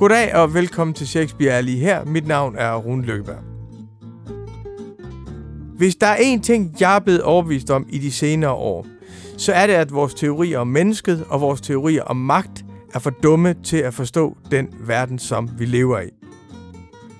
Goddag 0.00 0.34
og 0.34 0.54
velkommen 0.54 0.94
til 0.94 1.08
Shakespeare 1.08 1.52
er 1.52 1.60
lige 1.60 1.78
her. 1.78 2.04
Mit 2.04 2.26
navn 2.26 2.56
er 2.58 2.74
Rune 2.76 3.02
Lykkeberg. 3.02 3.42
Hvis 5.76 5.96
der 5.96 6.06
er 6.06 6.16
én 6.16 6.40
ting, 6.42 6.76
jeg 6.80 6.96
er 6.96 7.00
blevet 7.00 7.22
overbevist 7.22 7.70
om 7.70 7.86
i 7.88 7.98
de 7.98 8.12
senere 8.12 8.50
år, 8.50 8.86
så 9.36 9.52
er 9.52 9.66
det, 9.66 9.74
at 9.74 9.92
vores 9.92 10.14
teorier 10.14 10.58
om 10.58 10.66
mennesket 10.66 11.24
og 11.28 11.40
vores 11.40 11.60
teorier 11.60 12.02
om 12.02 12.16
magt 12.16 12.64
er 12.94 12.98
for 12.98 13.10
dumme 13.10 13.54
til 13.64 13.76
at 13.76 13.94
forstå 13.94 14.36
den 14.50 14.68
verden, 14.86 15.18
som 15.18 15.50
vi 15.58 15.64
lever 15.64 16.00
i. 16.00 16.10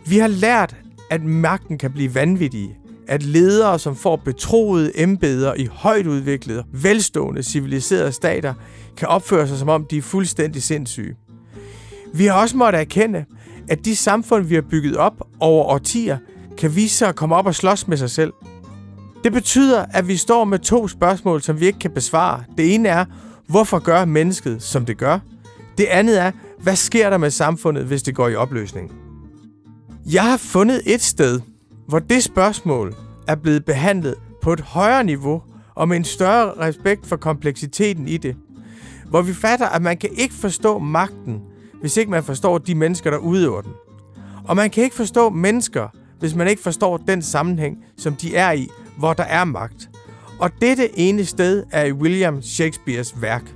Vi 0.07 0.19
har 0.19 0.29
lært, 0.29 0.77
at 1.11 1.23
magten 1.23 1.79
kan 1.79 1.93
blive 1.93 2.15
vanvittig, 2.15 2.77
at 3.09 3.23
ledere, 3.23 3.79
som 3.79 3.97
får 3.97 4.17
betroede 4.17 5.03
embeder 5.03 5.55
i 5.55 5.69
højt 5.73 6.07
udviklede, 6.07 6.65
velstående, 6.73 7.42
civiliserede 7.42 8.12
stater, 8.12 8.55
kan 8.97 9.09
opføre 9.09 9.48
sig 9.48 9.59
som 9.59 9.69
om 9.69 9.87
de 9.91 9.98
er 9.98 10.03
fuldstændig 10.03 10.62
sindssyge. 10.62 11.17
Vi 12.14 12.27
har 12.27 12.34
også 12.34 12.56
måttet 12.56 12.80
erkende, 12.80 13.24
at 13.69 13.84
de 13.84 13.96
samfund, 13.96 14.45
vi 14.45 14.55
har 14.55 14.62
bygget 14.62 14.96
op 14.96 15.28
over 15.41 15.64
årtier, 15.64 16.19
kan 16.59 16.77
vise 16.77 16.96
sig 16.96 17.09
at 17.09 17.16
komme 17.16 17.36
op 17.36 17.46
og 17.46 17.55
slås 17.55 17.88
med 17.88 17.96
sig 17.96 18.10
selv. 18.10 18.33
Det 19.24 19.33
betyder, 19.33 19.84
at 19.91 20.09
vi 20.09 20.16
står 20.16 20.45
med 20.45 20.59
to 20.59 20.88
spørgsmål, 20.88 21.42
som 21.42 21.60
vi 21.60 21.66
ikke 21.66 21.78
kan 21.78 21.91
besvare. 21.91 22.45
Det 22.59 22.74
ene 22.74 22.88
er, 22.88 23.05
hvorfor 23.46 23.78
gør 23.78 24.05
mennesket, 24.05 24.62
som 24.62 24.86
det 24.86 24.98
gør? 24.98 25.19
Det 25.78 25.84
andet 25.84 26.20
er, 26.20 26.33
hvad 26.62 26.77
sker 26.77 27.10
der 27.10 27.19
med 27.19 27.30
samfundet, 27.30 27.84
hvis 27.84 28.02
det 28.02 28.14
går 28.14 28.28
i 28.28 28.34
opløsning? 28.34 28.92
Jeg 30.12 30.22
har 30.22 30.36
fundet 30.36 30.83
et 30.86 31.00
sted, 31.00 31.41
hvor 31.88 31.98
det 31.98 32.22
spørgsmål 32.22 32.95
er 33.28 33.34
blevet 33.34 33.64
behandlet 33.64 34.14
på 34.42 34.52
et 34.52 34.61
højere 34.61 35.05
niveau 35.05 35.42
og 35.74 35.88
med 35.88 35.97
en 35.97 36.05
større 36.05 36.52
respekt 36.61 37.06
for 37.06 37.16
kompleksiteten 37.16 38.08
i 38.08 38.16
det. 38.16 38.36
Hvor 39.08 39.22
vi 39.22 39.34
fatter, 39.34 39.69
at 39.69 39.83
man 39.83 39.97
kan 39.97 40.11
ikke 40.17 40.34
forstå 40.34 40.78
magten, 40.78 41.41
hvis 41.81 41.97
ikke 41.97 42.11
man 42.11 42.25
forstår 42.25 42.59
de 42.59 42.75
mennesker, 42.75 43.11
der 43.11 43.19
udøver 43.19 43.61
den. 43.61 43.73
Og 44.45 44.56
man 44.56 44.70
kan 44.70 44.84
ikke 44.84 44.97
forstå 44.97 45.31
mennesker, 45.31 45.89
hvis 46.19 46.34
man 46.34 46.48
ikke 46.48 46.62
forstår 46.62 46.97
den 46.97 47.23
sammenhæng, 47.23 47.77
som 47.97 48.14
de 48.14 48.36
er 48.36 48.53
i, 48.53 48.69
hvor 48.98 49.12
der 49.12 49.23
er 49.25 49.45
magt. 49.45 49.91
Og 50.39 50.51
dette 50.61 50.98
ene 50.98 51.25
sted 51.25 51.64
er 51.73 51.84
i 51.84 51.92
William 51.92 52.42
Shakespeares 52.42 53.23
værk. 53.23 53.55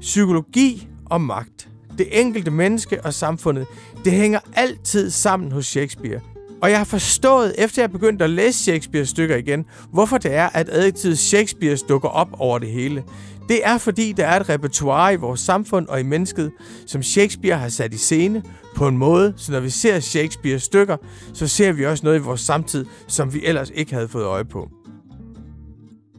Psykologi 0.00 0.88
og 1.06 1.20
magt. 1.20 1.68
Det 1.98 2.20
enkelte 2.20 2.50
menneske 2.50 3.04
og 3.04 3.14
samfundet, 3.14 3.66
det 4.04 4.12
hænger 4.12 4.38
altid 4.54 5.10
sammen 5.10 5.52
hos 5.52 5.66
Shakespeare. 5.66 6.20
Og 6.62 6.70
jeg 6.70 6.78
har 6.78 6.84
forstået, 6.84 7.54
efter 7.58 7.82
jeg 7.82 7.90
begyndte 7.90 8.24
at 8.24 8.30
læse 8.30 8.62
Shakespeares 8.62 9.08
stykker 9.08 9.36
igen, 9.36 9.64
hvorfor 9.92 10.18
det 10.18 10.34
er, 10.34 10.48
at 10.54 10.68
adjektivet 10.68 11.18
Shakespeare 11.18 11.76
dukker 11.88 12.08
op 12.08 12.28
over 12.38 12.58
det 12.58 12.68
hele. 12.68 13.04
Det 13.48 13.60
er 13.64 13.78
fordi, 13.78 14.12
der 14.12 14.26
er 14.26 14.40
et 14.40 14.48
repertoire 14.48 15.14
i 15.14 15.16
vores 15.16 15.40
samfund 15.40 15.86
og 15.86 16.00
i 16.00 16.02
mennesket, 16.02 16.52
som 16.86 17.02
Shakespeare 17.02 17.58
har 17.58 17.68
sat 17.68 17.94
i 17.94 17.98
scene 17.98 18.42
på 18.76 18.88
en 18.88 18.98
måde, 18.98 19.34
så 19.36 19.52
når 19.52 19.60
vi 19.60 19.70
ser 19.70 20.00
Shakespeares 20.00 20.62
stykker, 20.62 20.96
så 21.34 21.48
ser 21.48 21.72
vi 21.72 21.86
også 21.86 22.04
noget 22.04 22.18
i 22.18 22.22
vores 22.22 22.40
samtid, 22.40 22.86
som 23.06 23.34
vi 23.34 23.40
ellers 23.44 23.70
ikke 23.74 23.94
havde 23.94 24.08
fået 24.08 24.24
øje 24.24 24.44
på. 24.44 24.68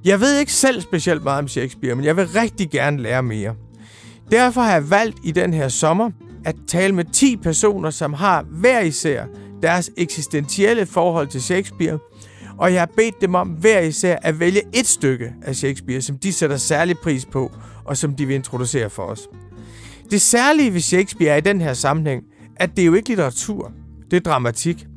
Jeg 0.06 0.20
ved 0.20 0.40
ikke 0.40 0.54
selv 0.54 0.82
specielt 0.82 1.24
meget 1.24 1.40
om 1.40 1.48
Shakespeare, 1.48 1.96
men 1.96 2.06
jeg 2.06 2.18
vil 2.18 2.28
rigtig 2.28 2.70
gerne 2.70 3.02
lære 3.02 3.24
mere. 3.24 3.56
Derfor 4.32 4.62
har 4.62 4.74
jeg 4.74 4.90
valgt 4.90 5.18
i 5.24 5.32
den 5.32 5.54
her 5.54 5.68
sommer 5.68 6.12
at 6.46 6.56
tale 6.68 6.96
med 6.96 7.06
10 7.14 7.38
personer, 7.38 7.90
som 7.90 8.14
har 8.14 8.42
hver 8.42 8.80
især 8.80 9.26
deres 9.62 9.92
eksistentielle 9.98 10.86
forhold 10.86 11.28
til 11.28 11.42
Shakespeare, 11.42 12.00
og 12.60 12.74
jeg 12.74 12.82
har 12.82 12.90
bedt 12.98 13.22
dem 13.22 13.36
om 13.36 13.48
hver 13.48 13.80
især 13.80 14.18
at 14.22 14.40
vælge 14.40 14.62
et 14.74 14.88
stykke 14.88 15.34
af 15.42 15.56
Shakespeare, 15.56 16.02
som 16.02 16.18
de 16.18 16.34
sætter 16.34 16.58
særlig 16.58 16.98
pris 16.98 17.26
på, 17.26 17.52
og 17.86 17.98
som 17.98 18.16
de 18.16 18.26
vil 18.26 18.36
introducere 18.36 18.90
for 18.90 19.04
os. 19.04 19.20
Det 20.12 20.22
særlige 20.22 20.74
ved 20.74 20.82
Shakespeare 20.82 21.32
er 21.32 21.38
i 21.38 21.42
den 21.42 21.62
her 21.62 21.74
sammenhæng, 21.74 22.24
at 22.56 22.70
det 22.76 22.82
er 22.82 22.86
jo 22.86 22.94
ikke 22.94 23.10
litteratur, 23.10 23.72
det 24.12 24.18
er 24.18 24.32
dramatik. 24.32 24.88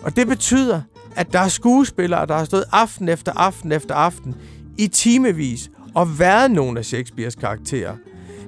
Og 0.00 0.16
det 0.16 0.26
betyder, 0.26 0.80
at 1.16 1.32
der 1.32 1.38
er 1.38 1.48
skuespillere, 1.48 2.26
der 2.26 2.36
har 2.36 2.44
stået 2.44 2.64
aften 2.72 3.08
efter 3.08 3.32
aften 3.32 3.72
efter 3.72 3.94
aften 3.94 4.34
i 4.78 4.86
timevis 4.86 5.70
og 5.94 6.18
været 6.18 6.50
nogle 6.50 6.78
af 6.78 6.84
Shakespeares 6.84 7.34
karakterer. 7.34 7.96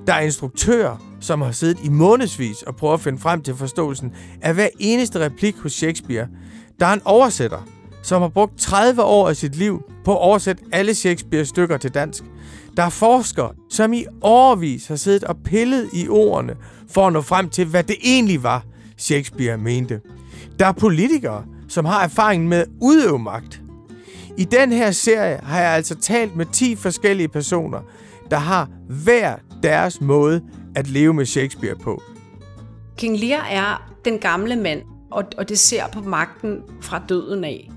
Der 0.06 0.12
er 0.12 0.20
instruktører, 0.20 1.16
som 1.20 1.40
har 1.40 1.52
siddet 1.52 1.78
i 1.84 1.88
månedsvis 1.88 2.62
og 2.62 2.76
prøvet 2.76 2.94
at 2.94 3.00
finde 3.00 3.18
frem 3.18 3.42
til 3.42 3.54
forståelsen 3.54 4.12
af 4.42 4.54
hver 4.54 4.68
eneste 4.78 5.18
replik 5.18 5.56
hos 5.56 5.72
Shakespeare. 5.72 6.28
Der 6.80 6.86
er 6.86 6.92
en 6.92 7.02
oversætter, 7.04 7.75
som 8.06 8.22
har 8.22 8.28
brugt 8.28 8.58
30 8.58 9.02
år 9.02 9.28
af 9.28 9.36
sit 9.36 9.56
liv 9.56 9.82
på 10.04 10.12
at 10.12 10.18
oversætte 10.18 10.62
alle 10.72 10.94
Shakespeares 10.94 11.48
stykker 11.48 11.76
til 11.76 11.94
dansk. 11.94 12.24
Der 12.76 12.82
er 12.82 12.88
forskere, 12.90 13.50
som 13.70 13.92
i 13.92 14.04
årvis 14.22 14.86
har 14.86 14.96
siddet 14.96 15.24
og 15.24 15.36
pillet 15.44 15.90
i 15.92 16.08
ordene 16.08 16.54
for 16.90 17.06
at 17.06 17.12
nå 17.12 17.20
frem 17.20 17.48
til, 17.48 17.66
hvad 17.66 17.84
det 17.84 17.96
egentlig 18.04 18.42
var, 18.42 18.64
Shakespeare 18.98 19.58
mente. 19.58 20.00
Der 20.58 20.66
er 20.66 20.72
politikere, 20.72 21.44
som 21.68 21.84
har 21.84 22.04
erfaring 22.04 22.48
med 22.48 22.58
at 22.58 22.68
udøve 22.82 23.18
magt. 23.18 23.60
I 24.36 24.44
den 24.44 24.72
her 24.72 24.90
serie 24.90 25.40
har 25.42 25.60
jeg 25.60 25.70
altså 25.70 25.94
talt 25.94 26.36
med 26.36 26.46
10 26.52 26.76
forskellige 26.76 27.28
personer, 27.28 27.80
der 28.30 28.38
har 28.38 28.68
hver 28.88 29.36
deres 29.62 30.00
måde 30.00 30.42
at 30.74 30.88
leve 30.88 31.14
med 31.14 31.26
Shakespeare 31.26 31.76
på. 31.76 32.02
King 32.96 33.18
Lear 33.18 33.46
er 33.50 33.92
den 34.04 34.18
gamle 34.18 34.56
mand, 34.56 34.82
og, 35.10 35.24
og 35.38 35.48
det 35.48 35.58
ser 35.58 35.84
på 35.92 36.00
magten 36.00 36.62
fra 36.80 37.02
døden 37.08 37.44
af. 37.44 37.70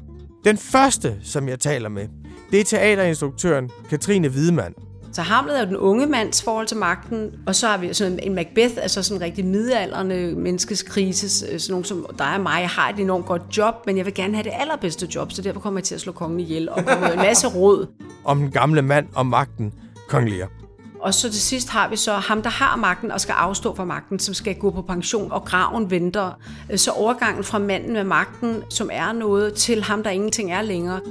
Den 0.46 0.58
første, 0.58 1.18
som 1.24 1.50
jeg 1.50 1.60
taler 1.60 1.90
med, 1.90 2.08
det 2.52 2.60
er 2.60 2.64
teaterinstruktøren 2.64 3.70
Katrine 3.90 4.28
Hvidemann. 4.28 4.74
Så 5.12 5.22
Hamlet 5.22 5.58
er 5.58 5.62
jo 5.62 5.68
den 5.68 5.78
unge 5.78 6.08
mands 6.08 6.44
forhold 6.44 6.68
til 6.68 6.78
magten, 6.78 7.32
og 7.48 7.56
så 7.56 7.68
har 7.68 7.78
vi 7.78 7.94
sådan 7.94 8.20
en 8.24 8.36
Macbeth, 8.36 8.74
altså 8.78 9.04
sådan 9.04 9.18
en 9.18 9.26
rigtig 9.26 9.46
midalderne 9.46 10.36
menneskes 10.36 10.84
krise, 10.84 11.30
sådan 11.60 11.72
nogen 11.74 11.86
som 11.86 12.06
dig 12.18 12.36
og 12.36 12.42
mig. 12.42 12.60
Jeg 12.62 12.70
har 12.70 12.90
et 12.90 13.00
enormt 13.00 13.26
godt 13.26 13.42
job, 13.58 13.76
men 13.86 13.98
jeg 13.98 14.06
vil 14.06 14.14
gerne 14.14 14.34
have 14.34 14.44
det 14.44 14.54
allerbedste 14.60 15.08
job, 15.16 15.32
så 15.32 15.42
derfor 15.42 15.60
kommer 15.60 15.80
jeg 15.80 15.86
til 15.86 15.96
at 15.96 16.02
slå 16.02 16.12
kongen 16.12 16.40
ihjel 16.40 16.70
og 16.70 16.86
kommer 16.86 17.08
en 17.08 17.18
masse 17.20 17.48
råd. 17.48 17.88
Om 18.26 18.40
den 18.40 18.52
gamle 18.52 18.82
mand 18.82 19.08
og 19.16 19.26
magten, 19.26 19.74
kong 20.08 20.30
Lear. 20.30 20.59
Og 21.02 21.14
så 21.14 21.32
til 21.32 21.42
sidst 21.42 21.70
har 21.70 21.90
vi 21.90 21.96
så 21.96 22.14
ham, 22.14 22.42
der 22.42 22.50
har 22.50 22.76
magten 22.76 23.12
og 23.12 23.22
skal 23.22 23.34
afstå 23.34 23.76
fra 23.76 23.86
magten, 23.86 24.20
som 24.20 24.34
skal 24.34 24.56
gå 24.56 24.72
på 24.72 24.82
pension, 24.82 25.32
og 25.32 25.46
graven 25.46 25.92
venter. 25.92 26.32
Så 26.76 26.92
overgangen 26.92 27.44
fra 27.44 27.60
manden 27.60 27.94
med 27.94 28.04
magten, 28.04 28.64
som 28.70 28.90
er 28.94 29.12
noget, 29.12 29.54
til 29.54 29.84
ham, 29.84 30.04
der 30.04 30.10
ingenting 30.10 30.52
er 30.52 30.62
længere. 30.62 31.02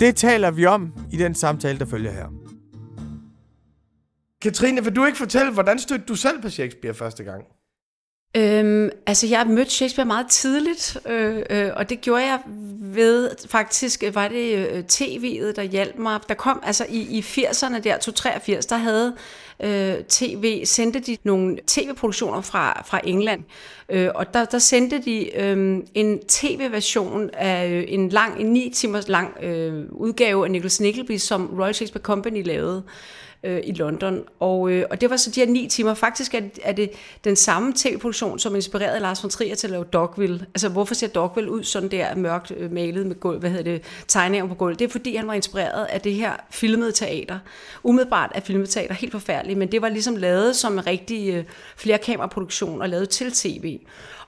Det 0.00 0.16
taler 0.16 0.50
vi 0.50 0.66
om 0.66 0.92
i 1.12 1.16
den 1.16 1.34
samtale, 1.34 1.78
der 1.78 1.84
følger 1.84 2.10
her. 2.12 2.26
Katrine, 4.42 4.84
vil 4.84 4.96
du 4.96 5.04
ikke 5.04 5.18
fortælle, 5.18 5.52
hvordan 5.52 5.78
stødte 5.78 6.04
du 6.08 6.14
selv 6.14 6.42
på 6.42 6.48
Shakespeare 6.48 6.94
første 6.94 7.24
gang? 7.24 7.44
Øhm, 8.36 8.90
altså, 9.06 9.26
jeg 9.26 9.46
mødte 9.46 9.70
Shakespeare 9.70 10.06
meget 10.06 10.26
tidligt, 10.28 10.98
øh, 11.06 11.42
øh, 11.50 11.70
og 11.76 11.90
det 11.90 12.00
gjorde 12.00 12.22
jeg 12.22 12.38
ved, 12.80 13.30
faktisk 13.48 14.02
øh, 14.02 14.14
var 14.14 14.28
det 14.28 14.68
øh, 14.68 14.84
tv'et, 14.92 15.56
der 15.56 15.62
hjalp 15.62 15.98
mig. 15.98 16.20
Der 16.28 16.34
kom, 16.34 16.62
altså 16.66 16.86
i, 16.88 17.00
i 17.00 17.20
80'erne 17.20 17.78
der, 17.78 17.98
283, 17.98 18.66
der 18.66 18.76
havde 18.76 19.14
øh, 19.60 20.04
tv, 20.08 20.64
sendte 20.64 21.00
de 21.00 21.16
nogle 21.24 21.58
tv-produktioner 21.66 22.40
fra, 22.40 22.82
fra 22.86 23.00
England, 23.04 23.42
øh, 23.88 24.08
og 24.14 24.34
der, 24.34 24.44
der 24.44 24.58
sendte 24.58 24.98
de 24.98 25.36
øh, 25.36 25.78
en 25.94 26.18
tv-version 26.28 27.30
af 27.32 27.70
øh, 27.70 27.84
en 27.88 28.08
lang, 28.08 28.40
en 28.40 28.46
9 28.46 28.70
timers 28.74 29.08
lang 29.08 29.42
øh, 29.42 29.84
udgave 29.90 30.44
af 30.44 30.50
Nicholas 30.50 30.80
Nickleby, 30.80 31.16
som 31.16 31.54
Royal 31.58 31.74
Shakespeare 31.74 32.02
Company 32.02 32.46
lavede 32.46 32.82
øh, 33.44 33.60
i 33.64 33.72
London. 33.72 34.24
Og, 34.40 34.70
øh, 34.70 34.86
og 34.90 35.00
det 35.00 35.10
var 35.10 35.16
så 35.16 35.30
de 35.30 35.40
her 35.40 35.46
ni 35.46 35.68
timer. 35.68 35.94
Faktisk 35.94 36.34
er 36.34 36.40
det, 36.40 36.58
er 36.62 36.72
det 36.72 36.90
den 37.24 37.36
samme 37.36 37.72
tv-produktion, 37.76 38.38
som 38.38 38.54
inspirerede 38.54 39.00
Lars 39.00 39.22
von 39.22 39.30
Trier 39.30 39.54
til 39.54 39.66
at 39.66 39.70
lave 39.70 39.84
Dogville. 39.84 40.46
Altså, 40.54 40.68
hvorfor 40.68 40.94
ser 40.94 41.08
Dogville 41.08 41.50
ud 41.50 41.62
sådan 41.62 41.90
der 41.90 42.14
mørkt 42.14 42.52
øh, 42.56 42.72
malet 42.72 43.06
med 43.06 43.20
gulv, 43.20 43.38
hvad 43.38 43.50
hedder 43.50 43.64
det, 43.64 43.82
tegninger 44.08 44.48
på 44.48 44.54
gulv? 44.54 44.76
Det 44.76 44.84
er 44.84 44.88
fordi, 44.88 45.16
han 45.16 45.26
var 45.26 45.34
inspireret 45.34 45.84
af 45.84 46.00
det 46.00 46.14
her 46.14 46.32
filmede 46.50 46.92
teater. 46.92 47.38
Umiddelbart 47.82 48.32
er 48.34 48.40
filmet 48.40 48.68
teater 48.68 48.94
helt 48.94 49.12
forfærdeligt, 49.12 49.58
men 49.58 49.72
det 49.72 49.82
var 49.82 49.88
ligesom 49.88 50.16
lavet 50.16 50.56
som 50.56 50.72
en 50.72 50.86
rigtig 50.86 51.34
øh, 51.34 51.44
flerkameraproduktion 51.76 52.82
og 52.82 52.88
lavet 52.88 53.08
til 53.08 53.32
tv. 53.32 53.78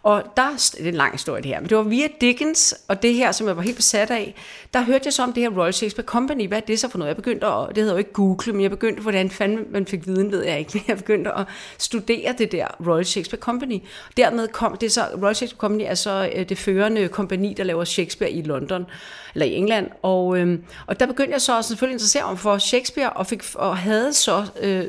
Og 0.06 0.22
der, 0.36 0.72
det 0.78 0.84
er 0.84 0.88
en 0.88 0.94
lang 0.94 1.12
historie 1.12 1.42
det 1.42 1.50
her, 1.50 1.60
men 1.60 1.68
det 1.68 1.76
var 1.76 1.82
via 1.82 2.06
Dickens, 2.20 2.74
og 2.88 3.02
det 3.02 3.14
her, 3.14 3.32
som 3.32 3.46
jeg 3.46 3.56
var 3.56 3.62
helt 3.62 3.76
besat 3.76 4.10
af, 4.10 4.34
der 4.74 4.82
hørte 4.82 5.02
jeg 5.04 5.12
så 5.12 5.22
om 5.22 5.32
det 5.32 5.42
her 5.42 5.50
Royal 5.50 5.72
Shakespeare 5.72 6.06
Company. 6.06 6.48
Hvad 6.48 6.58
er 6.58 6.62
det 6.62 6.80
så 6.80 6.88
for 6.88 6.98
noget? 6.98 7.08
Jeg 7.08 7.16
begyndte 7.16 7.46
at, 7.46 7.68
det 7.68 7.76
hedder 7.76 7.92
jo 7.92 7.98
ikke 7.98 8.12
Google, 8.12 8.52
men 8.52 8.62
jeg 8.62 8.70
begyndte, 8.70 9.02
hvordan 9.02 9.30
fanden 9.30 9.66
man 9.70 9.86
fik 9.86 10.06
viden, 10.06 10.32
ved 10.32 10.44
jeg 10.44 10.58
ikke. 10.58 10.70
Men 10.74 10.82
jeg 10.88 10.96
begyndte 10.96 11.32
at 11.32 11.46
studere 11.78 12.34
det 12.38 12.52
der 12.52 12.66
Royal 12.86 13.04
Shakespeare 13.04 13.40
Company. 13.40 13.82
Dermed 14.16 14.48
kom 14.48 14.76
det 14.76 14.92
så, 14.92 15.00
Royal 15.22 15.34
Shakespeare 15.34 15.60
Company 15.60 15.84
er 15.86 15.94
så 15.94 16.30
øh, 16.36 16.48
det 16.48 16.58
førende 16.58 17.08
kompani, 17.08 17.54
der 17.54 17.64
laver 17.64 17.84
Shakespeare 17.84 18.30
i 18.30 18.42
London, 18.42 18.86
eller 19.36 19.46
i 19.46 19.54
England. 19.54 19.86
Og, 20.02 20.38
øh, 20.38 20.58
og 20.86 21.00
der 21.00 21.06
begyndte 21.06 21.32
jeg 21.32 21.40
så 21.40 21.56
også 21.56 21.68
selvfølgelig 21.68 21.94
at 21.94 21.96
interessere 22.00 22.28
mig 22.28 22.38
for 22.38 22.58
Shakespeare, 22.58 23.10
og, 23.10 23.26
fik, 23.26 23.42
og 23.54 23.76
havde 23.76 24.12
så, 24.12 24.46
øh, 24.62 24.84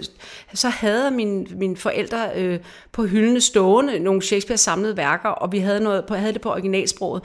så 0.53 0.69
havde 0.69 1.11
mine, 1.11 1.45
mine 1.49 1.77
forældre 1.77 2.29
øh, 2.35 2.59
på 2.91 3.05
hyldene 3.05 3.41
stående 3.41 3.99
nogle 3.99 4.21
Shakespeare 4.21 4.57
samlede 4.57 4.97
værker, 4.97 5.29
og 5.29 5.51
vi 5.51 5.59
havde, 5.59 5.79
noget 5.79 6.05
på, 6.05 6.15
havde 6.15 6.33
det 6.33 6.41
på 6.41 6.51
originalsproget. 6.51 7.23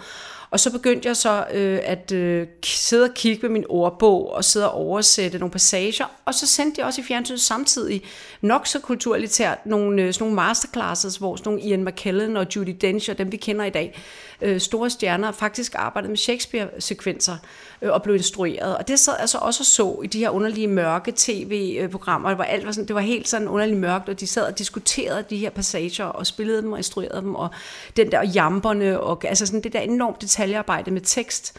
Og 0.51 0.61
så 0.61 0.73
begyndte 0.73 1.09
jeg 1.09 1.17
så 1.17 1.45
øh, 1.55 1.81
at 1.83 2.13
øh, 2.13 2.47
sidde 2.65 3.05
og 3.05 3.15
kigge 3.15 3.43
med 3.43 3.51
min 3.51 3.65
ordbog, 3.69 4.33
og 4.33 4.45
sidde 4.45 4.71
og 4.71 4.79
oversætte 4.79 5.39
nogle 5.39 5.53
passager, 5.53 6.05
og 6.25 6.35
så 6.35 6.47
sendte 6.47 6.79
jeg 6.79 6.87
også 6.87 7.01
i 7.01 7.05
fjernsynet 7.05 7.41
samtidig, 7.41 8.03
nok 8.41 8.67
så 8.67 8.81
kulturlitært, 8.81 9.67
nogle, 9.67 10.03
øh, 10.03 10.13
sådan 10.13 10.25
nogle 10.25 10.37
masterclasses, 10.37 11.17
hvor 11.17 11.37
sådan 11.37 11.53
nogle 11.53 11.69
Ian 11.69 11.85
McKellen 11.85 12.37
og 12.37 12.47
Judy 12.57 12.77
Dench, 12.81 13.11
og 13.11 13.19
dem 13.19 13.33
vi 13.33 13.37
kender 13.37 13.65
i 13.65 13.71
dag, 13.71 14.01
øh, 14.43 14.61
store 14.61 14.91
stjerner, 14.91 15.33
faktisk 15.33 15.75
arbejdede 15.79 16.11
med 16.11 16.17
Shakespeare-sekvenser 16.17 17.37
øh, 17.83 17.93
og 17.93 18.03
blev 18.03 18.17
instrueret. 18.17 18.77
Og 18.77 18.89
det 18.89 18.99
sad 18.99 19.15
altså 19.19 19.39
også 19.39 19.63
og 19.63 19.67
så 19.67 20.01
i 20.05 20.07
de 20.07 20.19
her 20.19 20.31
underlige 20.31 20.69
mørke 20.69 21.13
tv-programmer, 21.17 22.35
hvor 22.35 22.45
alt 22.45 22.67
var 22.67 22.73
sådan, 22.73 22.89
det 22.89 22.95
var 22.95 23.01
helt 23.01 23.29
sådan 23.29 23.49
underligt 23.49 23.79
mørkt, 23.79 24.09
og 24.09 24.21
de 24.21 24.27
sad 24.27 24.43
og 24.43 24.59
diskuterede 24.59 25.25
de 25.31 25.37
her 25.37 25.51
passager 25.51 26.05
og 26.05 26.27
spillede 26.27 26.63
dem 26.63 26.73
og 26.73 26.79
instruerede 26.79 27.21
dem, 27.21 27.35
og 27.35 27.49
den 27.97 28.11
der 28.11 28.23
jamperne, 28.35 29.01
og 29.01 29.25
altså 29.25 29.47
sådan 29.47 29.63
det 29.63 29.73
der 29.73 29.81
enormt 29.81 30.23
detaljearbejde 30.23 30.91
med 30.91 31.01
tekst, 31.01 31.57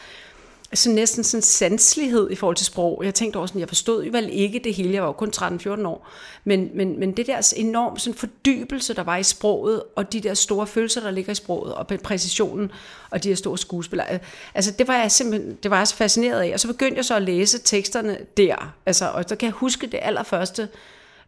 så 0.78 0.90
næsten 0.90 1.24
sådan 1.24 1.42
sanslighed 1.42 2.30
i 2.30 2.34
forhold 2.34 2.56
til 2.56 2.66
sprog. 2.66 3.02
Jeg 3.04 3.14
tænkte 3.14 3.36
også 3.36 3.52
sådan, 3.52 3.60
jeg 3.60 3.68
forstod 3.68 4.04
jo 4.04 4.10
vel 4.12 4.28
ikke 4.32 4.60
det 4.64 4.74
hele, 4.74 4.94
jeg 4.94 5.02
var 5.02 5.08
jo 5.08 5.12
kun 5.12 5.32
13-14 5.36 5.86
år, 5.86 6.08
men, 6.44 6.70
men, 6.74 7.00
men 7.00 7.12
det 7.12 7.26
der 7.26 7.52
enormt 7.56 8.00
sådan 8.00 8.18
fordybelse, 8.18 8.94
der 8.94 9.02
var 9.02 9.16
i 9.16 9.22
sproget, 9.22 9.82
og 9.96 10.12
de 10.12 10.20
der 10.20 10.34
store 10.34 10.66
følelser, 10.66 11.00
der 11.00 11.10
ligger 11.10 11.32
i 11.32 11.34
sproget, 11.34 11.74
og 11.74 11.86
præcisionen, 11.86 12.72
og 13.10 13.24
de 13.24 13.28
her 13.28 13.36
store 13.36 13.58
skuespillere, 13.58 14.18
altså 14.54 14.70
det 14.70 14.88
var 14.88 14.96
jeg 14.96 15.12
simpelthen, 15.12 15.58
det 15.62 15.70
var 15.70 15.78
jeg 15.78 15.88
så 15.88 15.96
fascineret 15.96 16.40
af, 16.40 16.50
og 16.52 16.60
så 16.60 16.68
begyndte 16.68 16.96
jeg 16.96 17.04
så 17.04 17.16
at 17.16 17.22
læse 17.22 17.58
teksterne 17.58 18.18
der, 18.36 18.74
altså, 18.86 19.08
og 19.08 19.24
så 19.28 19.36
kan 19.36 19.46
jeg 19.46 19.52
huske 19.52 19.86
det 19.86 20.00
allerførste, 20.02 20.68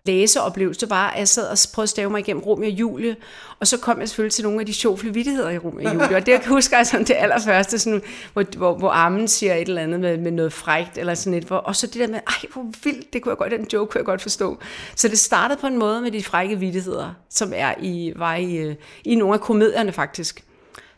læseoplevelse 0.07 0.91
var, 0.91 1.11
at 1.11 1.19
jeg 1.19 1.29
sad 1.29 1.49
og 1.49 1.59
prøvede 1.75 1.85
at 1.85 1.89
stave 1.89 2.11
mig 2.11 2.19
igennem 2.19 2.43
Romeo 2.43 2.67
og 2.67 2.73
Julie, 2.73 3.17
og 3.61 3.67
så 3.67 3.79
kom 3.79 4.01
jeg 4.01 4.09
selvfølgelig 4.09 4.33
til 4.33 4.45
nogle 4.45 4.61
af 4.61 4.67
de 4.67 4.75
sjove 4.75 4.99
vittigheder 5.03 5.51
i 5.51 5.59
Romeo 5.59 5.89
og 5.89 5.95
Julie, 5.95 6.17
og 6.17 6.27
det 6.27 6.33
jeg 6.33 6.43
husker 6.47 6.77
jeg 6.77 6.87
som 6.87 7.05
det 7.05 7.15
allerførste, 7.19 7.79
sådan, 7.79 8.03
hvor, 8.33 8.45
hvor, 8.57 8.75
hvor 8.79 8.91
Armen 8.91 9.29
siger 9.29 9.55
et 9.55 9.69
eller 9.69 9.83
andet 9.83 10.01
med, 10.01 10.19
med 10.19 10.31
noget 10.31 10.53
frægt, 10.53 10.99
eller 10.99 11.15
sådan 11.15 11.35
et, 11.35 11.45
hvor, 11.45 11.57
og 11.57 11.77
så 11.77 11.87
det 11.87 11.95
der 11.95 12.09
med, 12.09 12.21
ej 12.27 12.49
hvor 12.53 12.73
vildt, 12.85 13.13
det 13.13 13.23
kunne 13.23 13.31
jeg 13.31 13.39
godt, 13.39 13.51
den 13.51 13.69
joke 13.73 13.91
kunne 13.93 13.99
jeg 13.99 14.07
godt 14.07 14.23
forstå. 14.23 14.59
Så 14.95 15.09
det 15.09 15.19
startede 15.19 15.61
på 15.61 15.67
en 15.67 15.79
måde 15.79 16.01
med 16.01 16.11
de 16.11 16.23
frække 16.23 16.59
vittigheder, 16.59 17.15
som 17.31 17.53
er 17.55 17.75
i, 17.81 18.13
var 18.17 18.35
i, 18.35 18.57
øh, 18.57 18.75
i 19.05 19.15
nogle 19.15 19.35
af 19.35 19.41
komedierne 19.41 19.93
faktisk. 19.93 20.45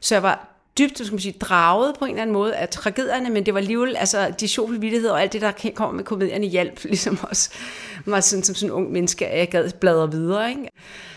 Så 0.00 0.14
jeg 0.14 0.22
var 0.22 0.57
dybt, 0.78 0.98
skal 0.98 1.12
man 1.12 1.20
sige, 1.20 1.34
draget 1.40 1.94
på 1.98 2.04
en 2.04 2.10
eller 2.10 2.22
anden 2.22 2.34
måde 2.34 2.56
af 2.56 2.68
tragedierne, 2.68 3.30
men 3.30 3.46
det 3.46 3.54
var 3.54 3.60
alligevel, 3.60 3.96
altså 3.96 4.34
de 4.40 4.48
sjove 4.48 5.10
og 5.10 5.22
alt 5.22 5.32
det, 5.32 5.40
der 5.40 5.52
kommer 5.74 5.96
med 5.96 6.04
komedierne 6.04 6.46
hjælp, 6.46 6.84
ligesom 6.84 7.18
også 7.22 7.50
mig 8.04 8.24
sådan, 8.24 8.42
som 8.42 8.54
sådan 8.54 8.68
en 8.68 8.72
ung 8.72 8.92
menneske, 8.92 9.26
at 9.26 9.38
jeg 9.38 9.48
gad 9.48 9.70
bladre 9.80 10.10
videre. 10.10 10.50
Ikke? 10.50 10.68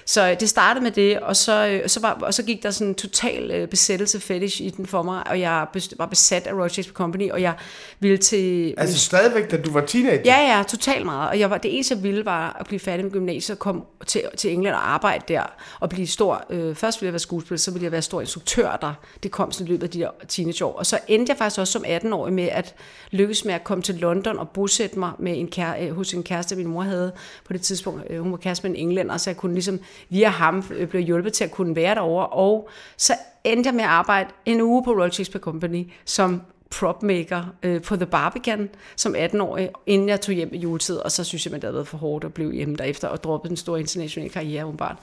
Så 0.05 0.35
det 0.39 0.49
startede 0.49 0.83
med 0.83 0.91
det, 0.91 1.19
og 1.19 1.35
så, 1.35 1.67
øh, 1.67 1.89
så, 1.89 1.99
var, 1.99 2.13
og 2.13 2.33
så 2.33 2.43
gik 2.43 2.63
der 2.63 2.71
sådan 2.71 2.87
en 2.87 2.95
total 2.95 3.51
øh, 3.51 3.67
besættelse 3.67 4.19
fetish 4.19 4.61
i 4.61 4.69
den 4.69 4.85
for 4.85 5.03
mig, 5.03 5.27
og 5.27 5.39
jeg 5.39 5.67
var 5.97 6.05
besat 6.05 6.47
af 6.47 6.71
Shakespeare 6.71 6.95
Company, 6.95 7.31
og 7.31 7.41
jeg 7.41 7.53
ville 7.99 8.17
til... 8.17 8.73
Altså 8.77 8.99
stadigvæk, 8.99 9.51
da 9.51 9.57
du 9.57 9.71
var 9.71 9.85
teenager? 9.85 10.21
Ja, 10.25 10.57
ja, 10.57 10.63
totalt 10.63 11.05
meget. 11.05 11.29
Og 11.29 11.39
jeg 11.39 11.49
var, 11.49 11.57
det 11.57 11.73
eneste, 11.73 11.95
jeg 11.95 12.03
ville, 12.03 12.25
var 12.25 12.57
at 12.59 12.67
blive 12.67 12.79
færdig 12.79 13.05
med 13.05 13.11
gymnasiet 13.11 13.55
og 13.55 13.59
komme 13.59 13.81
til, 14.07 14.21
til 14.37 14.51
England 14.51 14.75
og 14.75 14.93
arbejde 14.93 15.23
der, 15.27 15.43
og 15.79 15.89
blive 15.89 16.07
stor... 16.07 16.45
Øh, 16.49 16.75
først 16.75 17.01
ville 17.01 17.07
jeg 17.07 17.13
være 17.13 17.19
skuespiller, 17.19 17.59
så 17.59 17.71
ville 17.71 17.83
jeg 17.83 17.91
være 17.91 18.01
stor 18.01 18.21
instruktør 18.21 18.77
der. 18.81 18.93
Det 19.23 19.31
kom 19.31 19.50
sådan 19.53 19.67
i 19.67 19.69
løbet 19.69 19.83
af 19.83 19.89
de 19.89 19.99
der 19.99 20.09
teenageår. 20.27 20.73
Og 20.73 20.85
så 20.85 20.99
endte 21.07 21.31
jeg 21.31 21.37
faktisk 21.37 21.59
også 21.59 21.73
som 21.73 21.85
18-årig 21.85 22.33
med 22.33 22.49
at 22.51 22.75
lykkes 23.11 23.45
med 23.45 23.53
at 23.53 23.63
komme 23.63 23.81
til 23.81 23.95
London 23.95 24.39
og 24.39 24.49
bosætte 24.49 24.99
mig 24.99 25.11
med 25.19 25.39
en 25.39 25.47
kære, 25.47 25.87
øh, 25.87 25.95
hos 25.95 26.13
en 26.13 26.23
kæreste, 26.23 26.55
min 26.55 26.67
mor 26.67 26.81
havde 26.81 27.11
på 27.45 27.53
det 27.53 27.61
tidspunkt. 27.61 28.03
Øh, 28.09 28.19
hun 28.19 28.31
var 28.31 28.37
kæreste 28.37 28.67
med 28.67 28.77
en 28.77 28.87
englænder, 28.87 29.17
så 29.17 29.29
jeg 29.29 29.37
kunne 29.37 29.53
ligesom 29.53 29.79
via 30.09 30.27
ham 30.27 30.63
øh, 30.71 30.87
blive 30.87 31.01
blev 31.01 31.01
hjulpet 31.01 31.33
til 31.33 31.43
at 31.43 31.51
kunne 31.51 31.75
være 31.75 31.95
derovre, 31.95 32.27
og 32.27 32.69
så 32.97 33.13
endte 33.43 33.67
jeg 33.67 33.75
med 33.75 33.83
at 33.83 33.89
arbejde 33.89 34.29
en 34.45 34.61
uge 34.61 34.83
på 34.83 34.91
Royal 34.91 35.11
Shakespeare 35.11 35.43
Company 35.43 35.91
som 36.05 36.41
propmaker 36.71 37.43
øh, 37.63 37.81
på 37.81 37.95
The 37.95 38.05
Barbican 38.05 38.69
som 38.95 39.15
18-årig, 39.15 39.69
inden 39.85 40.09
jeg 40.09 40.21
tog 40.21 40.35
hjem 40.35 40.49
i 40.53 40.57
juletid, 40.57 40.95
og 40.97 41.11
så 41.11 41.23
synes 41.23 41.45
jeg, 41.45 41.53
at 41.53 41.61
det 41.61 41.63
havde 41.63 41.75
været 41.75 41.87
for 41.87 41.97
hårdt 41.97 42.25
at 42.25 42.33
blive 42.33 42.53
hjemme 42.53 42.75
derefter 42.75 43.07
og 43.07 43.23
droppe 43.23 43.49
den 43.49 43.57
store 43.57 43.79
internationale 43.79 44.29
karriere 44.29 44.65
umiddelbart. 44.65 44.95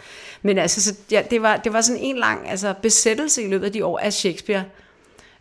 Men 0.42 0.58
altså, 0.58 0.82
så, 0.82 0.94
ja, 1.10 1.22
det, 1.30 1.42
var, 1.42 1.56
det 1.56 1.72
var 1.72 1.80
sådan 1.80 2.02
en 2.02 2.16
lang 2.16 2.50
altså, 2.50 2.74
besættelse 2.82 3.42
i 3.42 3.48
løbet 3.48 3.66
af 3.66 3.72
de 3.72 3.84
år 3.84 3.98
af 3.98 4.12
Shakespeare, 4.12 4.64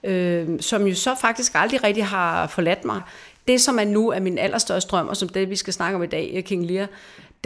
øh, 0.04 0.48
som 0.60 0.88
jo 0.88 0.96
så 0.96 1.16
faktisk 1.22 1.52
aldrig 1.56 1.84
rigtig 1.84 2.06
har 2.06 2.48
forladt 2.48 2.86
mig. 2.86 3.02
Det, 3.48 3.62
som 3.62 3.80
er 3.80 3.84
nu 3.84 4.10
er 4.10 4.20
min 4.20 4.38
allerstørste 4.38 4.90
drøm, 4.90 5.08
og 5.08 5.18
som 5.18 5.30
det, 5.30 5.50
vi 5.50 5.56
skal 5.56 5.74
snakke 5.74 5.96
om 5.96 6.04
i 6.04 6.08
dag, 6.08 6.44
King 6.48 6.66
Lear, 6.66 6.88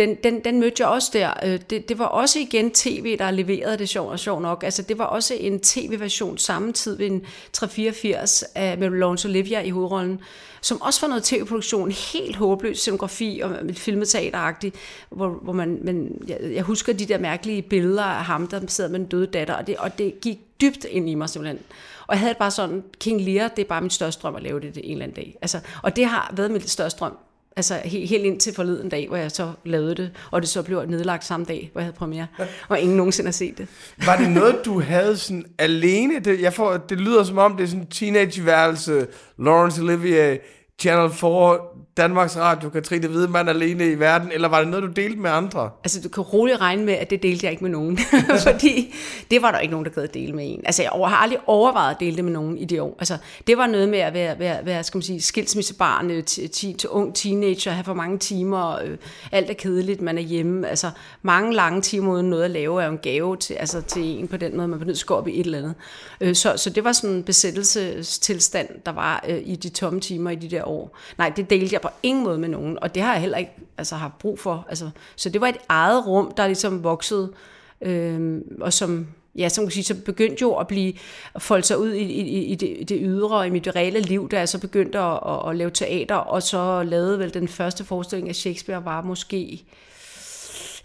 den, 0.02 0.16
den, 0.24 0.44
den 0.44 0.60
mødte 0.60 0.84
jeg 0.84 0.88
også 0.88 1.10
der. 1.14 1.34
Øh, 1.44 1.60
det, 1.70 1.90
det 1.90 2.00
var 2.00 2.06
også 2.06 2.40
igen 2.40 2.72
tv, 2.72 3.18
der 3.18 3.32
leverede 3.32 3.78
det 3.78 3.90
sjovt 3.90 4.12
og 4.12 4.20
sjovt 4.20 4.42
nok. 4.42 4.64
Altså, 4.64 4.82
det 4.82 4.98
var 4.98 5.06
også 5.06 5.34
en 5.40 5.60
tv-version 5.60 6.38
samtidig 6.38 7.00
ved 7.00 7.08
en 7.08 7.26
384 7.54 8.44
af, 8.56 8.78
med 8.78 8.90
Laurence 8.90 9.28
Olivia 9.28 9.62
i 9.62 9.70
hovedrollen, 9.70 10.20
som 10.62 10.82
også 10.82 11.02
var 11.02 11.08
noget 11.08 11.24
tv-produktion, 11.24 11.92
helt 11.92 12.36
håbløs 12.36 12.78
scenografi 12.78 13.42
og 13.44 13.56
filmeteateragtigt, 13.74 14.76
hvor, 15.10 15.30
hvor 15.30 15.54
man, 15.54 15.80
men 15.82 16.22
jeg, 16.28 16.38
jeg 16.42 16.64
husker 16.64 16.94
de 16.94 17.06
der 17.06 17.18
mærkelige 17.18 17.62
billeder 17.62 18.04
af 18.04 18.26
ham, 18.26 18.48
der 18.48 18.62
sidder 18.68 18.90
med 18.90 19.00
en 19.00 19.06
døde 19.06 19.28
datter, 19.28 19.54
og 19.54 19.68
det, 19.68 19.78
og 19.78 19.98
det 19.98 20.22
gik 20.22 20.40
dybt 20.62 20.86
ind 20.86 21.10
i 21.10 21.16
mig 21.16 21.30
simpelthen. 21.30 21.60
Og 22.08 22.16
jeg 22.16 22.20
havde 22.20 22.36
bare 22.40 22.52
sådan, 22.52 22.84
King 23.00 23.22
Lear, 23.22 23.48
det 23.48 23.62
er 23.62 23.68
bare 23.68 23.82
min 23.82 23.90
største 23.90 24.22
drøm 24.22 24.36
at 24.36 24.44
lave 24.44 24.60
det, 24.60 24.76
det 24.76 24.86
en 24.86 24.92
eller 24.92 25.04
anden 25.04 25.16
dag. 25.16 25.38
Altså, 25.42 25.60
og 25.84 25.96
det 25.96 26.06
har 26.06 26.34
været 26.36 26.52
min 26.52 26.62
største 26.62 27.00
drøm 27.00 27.18
Altså 27.56 27.82
helt, 27.84 28.10
helt 28.10 28.26
ind 28.26 28.40
til 28.40 28.54
forleden 28.54 28.90
dag, 28.90 29.08
hvor 29.08 29.18
jeg 29.18 29.32
så 29.32 29.52
lavede 29.66 29.96
det, 29.96 30.12
og 30.32 30.42
det 30.42 30.50
så 30.50 30.62
blev 30.62 30.86
nedlagt 30.86 31.26
samme 31.26 31.46
dag, 31.46 31.70
hvor 31.72 31.82
jeg 31.82 31.86
havde 31.86 31.98
premiere, 31.98 32.28
og 32.68 32.80
ingen 32.80 32.98
nogensinde 32.98 33.28
har 33.28 33.32
set 33.32 33.58
det. 33.58 33.68
Var 34.06 34.16
det 34.16 34.32
noget, 34.32 34.62
du 34.66 34.80
havde 34.92 35.18
sådan 35.18 35.46
alene? 35.58 36.20
Det, 36.20 36.42
jeg 36.42 36.54
får, 36.54 36.78
det 36.78 36.98
lyder 36.98 37.24
som 37.24 37.38
om, 37.38 37.56
det 37.58 37.64
er 37.64 37.68
sådan 37.68 37.82
en 37.82 37.88
teenageværelse, 37.88 39.08
Laurence 39.38 39.82
Olivier, 39.82 40.38
Channel 40.80 41.12
4, 41.12 41.58
Danmarks 41.98 42.38
Radio, 42.38 42.70
Katrine 42.70 43.08
Hvidemann 43.08 43.50
alene 43.50 43.92
i 43.92 44.00
verden, 44.00 44.32
eller 44.32 44.48
var 44.48 44.60
det 44.60 44.68
noget, 44.68 44.84
du 44.84 44.92
delte 45.02 45.20
med 45.20 45.30
andre? 45.30 45.70
Altså, 45.84 46.02
du 46.02 46.10
kan 46.10 46.24
roligt 46.24 46.62
regne 46.62 46.86
med, 46.86 46.94
at 46.94 47.10
det 47.10 47.24
delte 47.24 47.46
jeg 47.46 47.52
ikke 47.52 47.64
med 47.64 47.72
nogen, 47.72 48.00
fordi 48.48 48.96
det 49.32 49.42
var 49.42 49.52
der 49.52 49.60
ikke 49.60 49.72
nogen, 49.72 49.86
der 49.86 49.92
gad 49.92 50.08
dele 50.08 50.34
med 50.34 50.46
en. 50.48 50.62
Altså, 50.66 50.82
jeg 50.82 50.92
har 50.92 51.16
aldrig 51.16 51.40
overvejet 51.46 51.94
at 51.94 52.00
dele 52.00 52.16
det 52.16 52.24
med 52.24 52.34
nogen 52.34 52.58
i 52.58 52.66
det 52.66 52.82
år. 52.82 52.96
Altså, 53.00 53.18
det 53.48 53.58
var 53.58 53.68
noget 53.68 53.90
med 53.90 54.00
at 54.00 54.14
være, 54.14 54.40
være, 54.40 54.66
være 54.66 54.84
skal 54.84 54.98
man 54.98 55.04
sige, 55.04 55.22
skilsmissebarn 55.22 56.12
øh, 56.12 56.24
til, 56.24 56.50
til 56.50 56.90
ung 56.90 57.16
teenager, 57.16 57.72
have 57.72 57.84
for 57.84 57.94
mange 57.94 58.18
timer, 58.18 58.80
øh, 58.84 58.98
alt 59.32 59.50
er 59.50 59.54
kedeligt, 59.54 60.02
man 60.02 60.18
er 60.18 60.22
hjemme. 60.22 60.68
Altså, 60.68 60.90
mange 61.22 61.54
lange 61.54 61.82
timer 61.82 62.14
uden 62.14 62.30
noget 62.30 62.44
at 62.44 62.52
lave 62.52 62.82
er 62.82 62.86
jo 62.86 62.92
en 62.92 62.98
gave 62.98 63.38
til, 63.38 63.54
altså, 63.54 63.82
til 63.82 64.04
en 64.04 64.28
på 64.28 64.38
den 64.38 64.58
måde, 64.58 64.68
man 64.68 64.80
bliver 64.80 64.88
nødt 64.88 64.98
til 64.98 65.04
at 65.04 65.08
gå 65.08 65.16
op 65.16 65.28
i 65.28 65.40
et 65.40 65.46
eller 65.46 65.58
andet. 65.58 65.76
Øh, 66.22 66.36
så, 66.36 66.58
så 66.58 66.70
det 66.70 66.84
var 66.84 66.92
sådan 66.92 67.16
en 67.16 67.24
besættelsestilstand, 67.24 68.70
der 68.86 68.92
var 68.92 69.26
øh, 69.30 69.42
i 69.46 69.56
de 69.56 69.70
tomme 69.70 70.00
timer 70.00 70.32
i 70.32 70.36
de 70.36 70.50
der 70.50 70.68
år. 70.68 70.98
Nej, 71.18 71.30
det 71.30 71.50
delte 71.50 71.74
jeg 71.74 71.81
på 71.82 71.90
ingen 72.04 72.24
måde 72.24 72.38
med 72.38 72.50
nogen, 72.50 72.78
og 72.82 72.96
det 72.96 73.04
har 73.04 73.14
jeg 73.14 73.22
heller 73.22 73.38
ikke 73.38 73.52
altså, 73.78 73.96
har 73.96 74.12
brug 74.20 74.40
for. 74.40 74.66
Altså, 74.70 74.90
så 75.16 75.30
det 75.30 75.42
var 75.42 75.48
et 75.48 75.58
eget 75.70 76.08
rum, 76.08 76.34
der 76.38 76.48
ligesom 76.48 76.84
voksede, 76.84 77.34
øh, 77.82 78.42
og 78.62 78.74
som, 78.74 79.08
ja, 79.36 79.50
som 79.50 79.66
kan 79.66 79.72
sige, 79.72 79.84
så 79.84 79.96
begyndte 79.96 80.42
jo 80.42 80.54
at 80.54 80.68
blive 80.68 80.94
at 81.36 81.42
folde 81.42 81.64
sig 81.64 81.78
ud 81.78 81.94
i, 81.94 82.04
i, 82.04 82.46
i, 82.46 82.56
det, 82.56 82.78
i 82.80 82.84
det 82.84 83.00
ydre 83.02 83.38
og 83.38 83.48
i 83.48 83.50
mit 83.50 83.68
reelle 83.76 84.00
liv, 84.00 84.30
da 84.30 84.40
jeg 84.40 84.50
så 84.50 84.60
begyndte 84.60 85.00
at, 85.00 85.20
at, 85.26 85.50
at 85.50 85.56
lave 85.56 85.70
teater, 85.70 86.16
og 86.16 86.44
så 86.44 86.84
lavede 86.84 87.20
vel 87.20 87.34
den 87.34 87.48
første 87.48 87.84
forestilling 87.84 88.30
af 88.30 88.36
Shakespeare 88.36 88.86
var 88.86 89.02
måske 89.02 89.64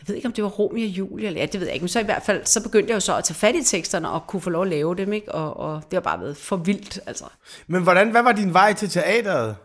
jeg 0.06 0.08
ved 0.08 0.16
ikke, 0.16 0.26
om 0.26 0.32
det 0.32 0.44
var 0.44 0.50
Romeo 0.50 0.84
og 0.84 0.88
Julie, 0.88 1.26
eller 1.26 1.40
ja, 1.40 1.46
det 1.46 1.60
ved 1.60 1.66
jeg 1.66 1.74
ikke, 1.74 1.84
men 1.84 1.88
så 1.88 2.00
i 2.00 2.04
hvert 2.04 2.22
fald, 2.22 2.44
så 2.44 2.62
begyndte 2.62 2.90
jeg 2.90 2.94
jo 2.94 3.00
så 3.00 3.16
at 3.16 3.24
tage 3.24 3.34
fat 3.34 3.54
i 3.54 3.64
teksterne 3.64 4.10
og 4.10 4.26
kunne 4.26 4.42
få 4.42 4.50
lov 4.50 4.62
at 4.62 4.68
lave 4.68 4.94
dem, 4.94 5.12
ikke? 5.12 5.32
Og, 5.32 5.56
og 5.56 5.82
det 5.90 5.92
har 5.92 6.00
bare 6.00 6.20
været 6.20 6.36
for 6.36 6.56
vildt, 6.56 7.00
altså. 7.06 7.24
Men 7.66 7.82
hvordan, 7.82 8.10
hvad 8.10 8.22
var 8.22 8.32
din 8.32 8.52
vej 8.52 8.72
til 8.72 8.88
teateret? 8.90 9.56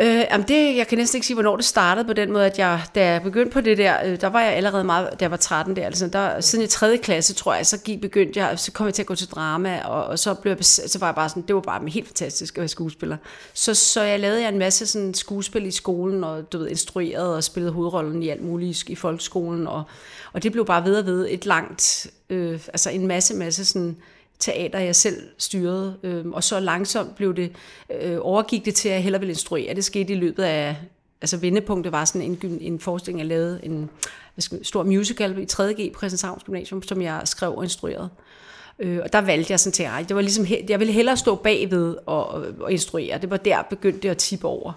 Øh, 0.00 0.24
jamen 0.30 0.48
det, 0.48 0.76
jeg 0.76 0.86
kan 0.86 0.98
næsten 0.98 1.16
ikke 1.16 1.26
sige, 1.26 1.34
hvornår 1.34 1.56
det 1.56 1.64
startede 1.64 2.06
på 2.06 2.12
den 2.12 2.32
måde, 2.32 2.46
at 2.46 2.58
jeg, 2.58 2.82
da 2.94 3.12
jeg 3.12 3.22
begyndte 3.22 3.52
på 3.52 3.60
det 3.60 3.78
der, 3.78 3.96
øh, 4.04 4.20
der 4.20 4.26
var 4.26 4.40
jeg 4.40 4.52
allerede 4.52 4.84
meget, 4.84 5.10
da 5.10 5.16
jeg 5.20 5.30
var 5.30 5.36
13 5.36 5.76
der, 5.76 5.86
altså 5.86 6.06
der, 6.06 6.40
siden 6.40 6.64
i 6.64 6.66
3. 6.66 6.98
klasse, 6.98 7.34
tror 7.34 7.54
jeg, 7.54 7.66
så 7.66 7.78
gik, 7.78 8.00
begyndte 8.00 8.40
jeg, 8.40 8.58
så 8.58 8.72
kom 8.72 8.86
jeg 8.86 8.94
til 8.94 9.02
at 9.02 9.06
gå 9.06 9.14
til 9.14 9.28
drama, 9.28 9.82
og, 9.84 10.04
og 10.04 10.18
så, 10.18 10.34
blev 10.34 10.52
jeg, 10.52 10.64
så 10.64 10.96
var 11.00 11.06
jeg 11.06 11.14
bare 11.14 11.28
sådan, 11.28 11.42
det 11.42 11.54
var 11.54 11.60
bare 11.60 11.88
helt 11.88 12.06
fantastisk 12.06 12.56
at 12.56 12.60
være 12.60 12.68
skuespiller. 12.68 13.16
Så, 13.54 13.74
så 13.74 14.02
jeg 14.02 14.20
lavede 14.20 14.40
jeg 14.40 14.48
en 14.48 14.58
masse 14.58 14.86
sådan 14.86 15.14
skuespil 15.14 15.66
i 15.66 15.70
skolen, 15.70 16.24
og 16.24 16.52
du 16.52 16.58
ved, 16.58 16.68
instrueret 16.68 17.34
og 17.34 17.44
spillede 17.44 17.72
hovedrollen 17.72 18.22
i 18.22 18.28
alt 18.28 18.44
muligt 18.44 18.88
i 18.88 18.94
folkeskolen, 18.94 19.66
og, 19.66 19.82
og 20.32 20.42
det 20.42 20.52
blev 20.52 20.66
bare 20.66 20.84
ved 20.84 20.96
og 20.96 21.06
ved 21.06 21.26
et 21.30 21.46
langt, 21.46 22.06
øh, 22.30 22.60
altså 22.68 22.90
en 22.90 23.06
masse, 23.06 23.34
masse 23.34 23.64
sådan, 23.64 23.96
teater, 24.38 24.78
jeg 24.78 24.96
selv 24.96 25.22
styrede. 25.38 25.96
Øh, 26.02 26.26
og 26.26 26.44
så 26.44 26.60
langsomt 26.60 27.16
blev 27.16 27.36
det, 27.36 27.52
øh, 28.02 28.18
overgik 28.20 28.64
det 28.64 28.74
til, 28.74 28.88
at 28.88 28.94
jeg 28.94 29.02
hellere 29.02 29.20
ville 29.20 29.32
instruere. 29.32 29.74
Det 29.74 29.84
skete 29.84 30.12
i 30.12 30.16
løbet 30.16 30.42
af, 30.42 30.76
altså 31.20 31.36
vendepunktet 31.36 31.92
var 31.92 32.04
sådan 32.04 32.22
en, 32.42 32.58
en 32.60 32.80
forestilling, 32.80 33.18
jeg 33.18 33.26
lavede, 33.26 33.60
en 33.62 33.90
stor 34.62 34.82
musical 34.82 35.38
i 35.38 35.46
3.G 35.52 35.92
på 35.92 35.98
Christianshavns 35.98 36.44
Gymnasium, 36.44 36.82
som 36.82 37.02
jeg 37.02 37.22
skrev 37.24 37.54
og 37.54 37.64
instruerede. 37.64 38.08
Øh, 38.78 39.00
og 39.02 39.12
der 39.12 39.20
valgte 39.20 39.50
jeg 39.50 39.60
sådan 39.60 39.72
til, 39.72 39.82
at 39.82 40.08
det 40.08 40.16
var 40.16 40.22
ligesom, 40.22 40.46
jeg 40.68 40.78
ville 40.80 40.92
hellere 40.92 41.16
stå 41.16 41.34
bagved 41.34 41.96
og, 42.06 42.28
og, 42.28 42.46
og 42.60 42.72
instruere. 42.72 43.18
Det 43.18 43.30
var 43.30 43.36
der 43.36 43.62
begyndte 43.62 44.00
det 44.00 44.08
at 44.08 44.18
tippe 44.18 44.48
over, 44.48 44.72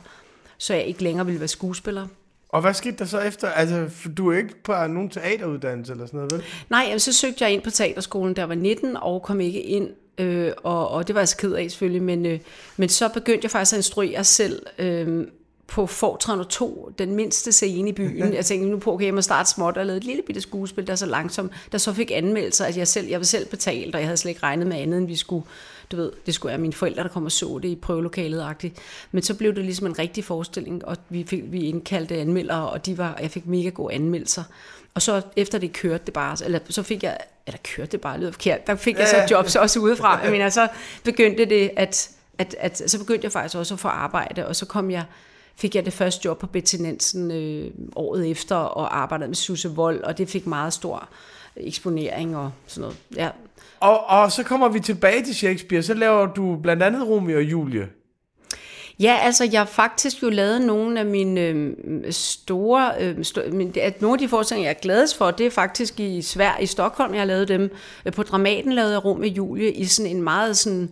så 0.57 0.73
jeg 0.73 0.85
ikke 0.85 1.03
længere 1.03 1.25
ville 1.25 1.39
være 1.39 1.47
skuespiller. 1.47 2.07
Og 2.51 2.61
hvad 2.61 2.73
skete 2.73 2.97
der 2.97 3.05
så 3.05 3.19
efter? 3.19 3.49
Altså, 3.49 3.89
du 4.17 4.31
er 4.31 4.37
ikke 4.37 4.63
på 4.63 4.73
nogen 4.87 5.09
teateruddannelse 5.09 5.91
eller 5.91 6.05
sådan 6.05 6.17
noget, 6.17 6.31
vel? 6.31 6.43
Nej, 6.69 6.83
jamen, 6.87 6.99
så 6.99 7.13
søgte 7.13 7.43
jeg 7.43 7.53
ind 7.53 7.61
på 7.61 7.69
teaterskolen, 7.69 8.35
der 8.35 8.43
var 8.43 8.55
19, 8.55 8.97
og 8.97 9.21
kom 9.21 9.39
ikke 9.41 9.61
ind. 9.61 9.89
øh, 10.17 10.51
og, 10.63 10.89
og 10.89 11.07
det 11.07 11.15
var 11.15 11.21
jeg 11.21 11.27
så 11.27 11.37
ked 11.37 11.53
af 11.53 11.71
selvfølgelig, 11.71 12.03
men, 12.03 12.25
øh, 12.25 12.39
men 12.77 12.89
så 12.89 13.09
begyndte 13.13 13.45
jeg 13.45 13.51
faktisk 13.51 13.73
at 13.73 13.77
instruere 13.77 14.23
selv 14.23 14.65
øh, 14.79 15.27
på 15.71 15.87
Fortran 15.87 16.45
2, 16.45 16.91
den 16.99 17.15
mindste 17.15 17.51
scene 17.51 17.89
i 17.89 17.91
byen. 17.91 18.33
Jeg 18.33 18.45
tænkte, 18.45 18.69
nu 18.69 18.79
på, 18.79 18.93
okay, 18.93 19.05
jeg 19.05 19.13
må 19.13 19.21
starte 19.21 19.49
småt 19.49 19.77
og 19.77 19.85
lave 19.85 19.97
et 19.97 20.03
lille 20.03 20.21
bitte 20.21 20.41
skuespil, 20.41 20.87
der 20.87 20.95
så 20.95 21.05
langsomt, 21.05 21.51
der 21.71 21.77
så 21.77 21.93
fik 21.93 22.11
anmeldelser, 22.13 22.65
at 22.65 22.77
jeg 22.77 22.87
selv, 22.87 23.07
jeg 23.07 23.19
var 23.19 23.23
selv 23.23 23.45
betalt, 23.45 23.95
og 23.95 24.01
jeg 24.01 24.07
havde 24.07 24.17
slet 24.17 24.29
ikke 24.29 24.43
regnet 24.43 24.67
med 24.67 24.77
andet, 24.77 24.97
end 24.97 25.07
vi 25.07 25.15
skulle, 25.15 25.45
du 25.91 25.95
ved, 25.95 26.11
det 26.25 26.33
skulle 26.33 26.49
være 26.49 26.57
mine 26.57 26.73
forældre, 26.73 27.03
der 27.03 27.09
kom 27.09 27.25
og 27.25 27.31
så 27.31 27.59
det 27.63 27.69
i 27.69 27.75
prøvelokalet 27.75 28.49
-agtigt. 28.49 28.79
Men 29.11 29.23
så 29.23 29.33
blev 29.33 29.55
det 29.55 29.65
ligesom 29.65 29.87
en 29.87 29.99
rigtig 29.99 30.23
forestilling, 30.23 30.85
og 30.85 30.97
vi, 31.09 31.23
fik, 31.27 31.43
vi 31.51 31.61
indkaldte 31.61 32.15
anmeldere, 32.15 32.69
og 32.69 32.85
de 32.85 32.97
var, 32.97 33.17
jeg 33.21 33.31
fik 33.31 33.47
mega 33.47 33.69
gode 33.69 33.93
anmeldelser. 33.93 34.43
Og 34.93 35.01
så 35.01 35.21
efter 35.35 35.57
det 35.57 35.73
kørte 35.73 36.03
det 36.05 36.13
bare, 36.13 36.37
eller 36.45 36.59
så 36.69 36.83
fik 36.83 37.03
jeg, 37.03 37.17
eller 37.47 37.59
kørte 37.75 37.91
det 37.91 38.01
bare, 38.01 38.19
lyder 38.19 38.31
forkert, 38.31 38.67
der 38.67 38.75
fik 38.75 38.97
jeg 38.97 39.07
så 39.07 39.35
jobs 39.35 39.55
også 39.55 39.79
udefra. 39.79 40.19
Jeg 40.23 40.31
mener, 40.31 40.49
så 40.49 40.67
begyndte 41.03 41.45
det, 41.45 41.71
at, 41.75 42.09
at, 42.37 42.55
at, 42.59 42.81
så 42.87 42.99
begyndte 42.99 43.25
jeg 43.25 43.31
faktisk 43.31 43.55
også 43.55 43.73
at 43.73 43.79
få 43.79 43.87
arbejde, 43.87 44.47
og 44.47 44.55
så 44.55 44.65
kom 44.65 44.91
jeg, 44.91 45.03
fik 45.55 45.75
jeg 45.75 45.85
det 45.85 45.93
første 45.93 46.25
job 46.25 46.39
på 46.39 46.47
Betty 46.47 46.75
Nansen 46.75 47.31
øh, 47.31 47.71
året 47.95 48.31
efter, 48.31 48.55
og 48.55 48.97
arbejdede 48.97 49.27
med 49.27 49.35
Susse 49.35 49.69
Vold, 49.69 50.03
og 50.03 50.17
det 50.17 50.29
fik 50.29 50.47
meget 50.47 50.73
stor 50.73 51.09
eksponering 51.55 52.37
og 52.37 52.51
sådan 52.67 52.81
noget. 52.81 52.97
Ja. 53.15 53.29
Og, 53.79 54.05
og 54.05 54.31
så 54.31 54.43
kommer 54.43 54.69
vi 54.69 54.79
tilbage 54.79 55.25
til 55.25 55.35
Shakespeare, 55.35 55.83
så 55.83 55.93
laver 55.93 56.25
du 56.25 56.55
blandt 56.55 56.83
andet 56.83 57.07
Romeo 57.07 57.37
og 57.37 57.43
Julie. 57.43 57.87
Ja, 58.99 59.17
altså 59.21 59.49
jeg 59.51 59.59
har 59.59 59.65
faktisk 59.65 60.23
jo 60.23 60.29
lavet 60.29 60.61
nogle 60.61 60.99
af 60.99 61.05
mine 61.05 61.41
øh, 61.41 61.73
store, 62.11 62.91
øh, 62.99 63.17
st- 63.17 63.51
min, 63.51 63.73
at 63.81 64.01
nogle 64.01 64.15
af 64.15 64.19
de 64.19 64.27
forestillinger, 64.27 64.69
jeg 64.69 64.75
er 64.75 64.81
gladest 64.81 65.17
for, 65.17 65.31
det 65.31 65.45
er 65.45 65.49
faktisk 65.49 65.99
i 65.99 66.21
Sverige, 66.21 66.63
i 66.63 66.65
Stockholm, 66.65 67.13
jeg 67.13 67.21
har 67.21 67.25
lavet 67.25 67.47
dem. 67.47 67.71
Øh, 68.05 68.13
på 68.13 68.23
Dramaten 68.23 68.73
lavede 68.73 68.91
jeg 68.91 69.05
Rum 69.05 69.19
med 69.19 69.29
Julie 69.29 69.71
i 69.71 69.85
sådan 69.85 70.11
en 70.11 70.21
meget 70.21 70.57
sådan 70.57 70.89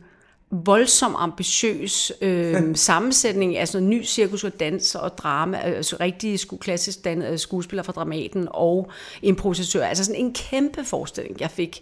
voldsom 0.52 1.16
ambitiøs 1.16 2.12
øh, 2.22 2.76
sammensætning 2.76 3.68
sådan 3.68 3.90
ny 3.90 4.06
cirkus 4.06 4.44
og 4.44 4.60
dans 4.60 4.96
og 4.96 5.18
drama, 5.18 5.58
altså 5.58 5.98
rigtige 6.00 6.38
sku, 6.38 6.58
klassisk 6.58 7.04
dan, 7.04 7.22
øh, 7.22 7.40
skuespillere 7.40 7.84
fra 7.84 7.94
Dramaten 7.94 8.48
og 8.52 8.92
improvisatør. 9.22 9.86
Altså 9.86 10.04
sådan 10.04 10.22
en 10.22 10.34
kæmpe 10.34 10.84
forestilling, 10.84 11.40
jeg 11.40 11.52
fik 11.52 11.82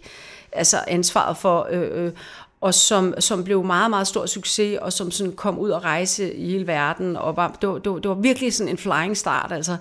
altså 0.52 0.76
ansvaret 0.88 1.36
for. 1.36 1.68
Øh, 1.70 2.04
øh, 2.04 2.12
og 2.60 2.74
som, 2.74 3.14
som 3.18 3.44
blev 3.44 3.64
meget, 3.64 3.90
meget 3.90 4.06
stor 4.06 4.26
succes, 4.26 4.78
og 4.82 4.92
som 4.92 5.10
sådan 5.10 5.32
kom 5.32 5.58
ud 5.58 5.70
og 5.70 5.84
rejse 5.84 6.34
i 6.34 6.50
hele 6.50 6.66
verden. 6.66 7.16
Og 7.16 7.36
var, 7.36 7.56
det, 7.60 7.68
var, 7.68 7.78
det, 7.78 7.92
var, 7.92 7.98
det 7.98 8.08
var 8.08 8.14
virkelig 8.14 8.54
sådan 8.54 8.70
en 8.70 8.78
flying 8.78 9.16
start, 9.16 9.52
altså. 9.52 9.76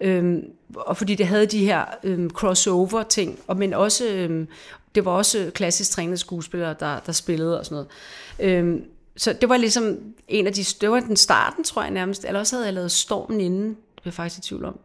Øhm, 0.00 0.42
og 0.74 0.96
fordi 0.96 1.14
det 1.14 1.26
havde 1.26 1.46
de 1.46 1.64
her 1.64 1.84
øhm, 2.04 2.30
crossover-ting, 2.30 3.38
og, 3.46 3.56
men 3.56 3.74
også, 3.74 4.08
øhm, 4.08 4.48
det 4.94 5.04
var 5.04 5.12
også 5.12 5.50
klassisk 5.54 5.90
trænede 5.90 6.16
skuespillere, 6.16 6.74
der, 6.80 7.00
der 7.00 7.12
spillede 7.12 7.58
og 7.58 7.64
sådan 7.64 7.74
noget. 7.74 7.88
Øhm, 8.56 8.84
så 9.16 9.32
det 9.32 9.48
var 9.48 9.56
ligesom 9.56 9.98
en 10.28 10.46
af 10.46 10.52
de, 10.52 10.64
det 10.80 10.90
var 10.90 11.00
den 11.00 11.16
starten, 11.16 11.64
tror 11.64 11.82
jeg 11.82 11.90
nærmest. 11.90 12.24
Eller 12.24 12.40
også 12.40 12.56
havde 12.56 12.66
jeg 12.66 12.74
lavet 12.74 12.92
Stormen 12.92 13.40
inden, 13.40 13.68
det 13.68 14.02
blev 14.02 14.10
jeg 14.10 14.14
faktisk 14.14 14.38
i 14.38 14.48
tvivl 14.48 14.64
om, 14.64 14.78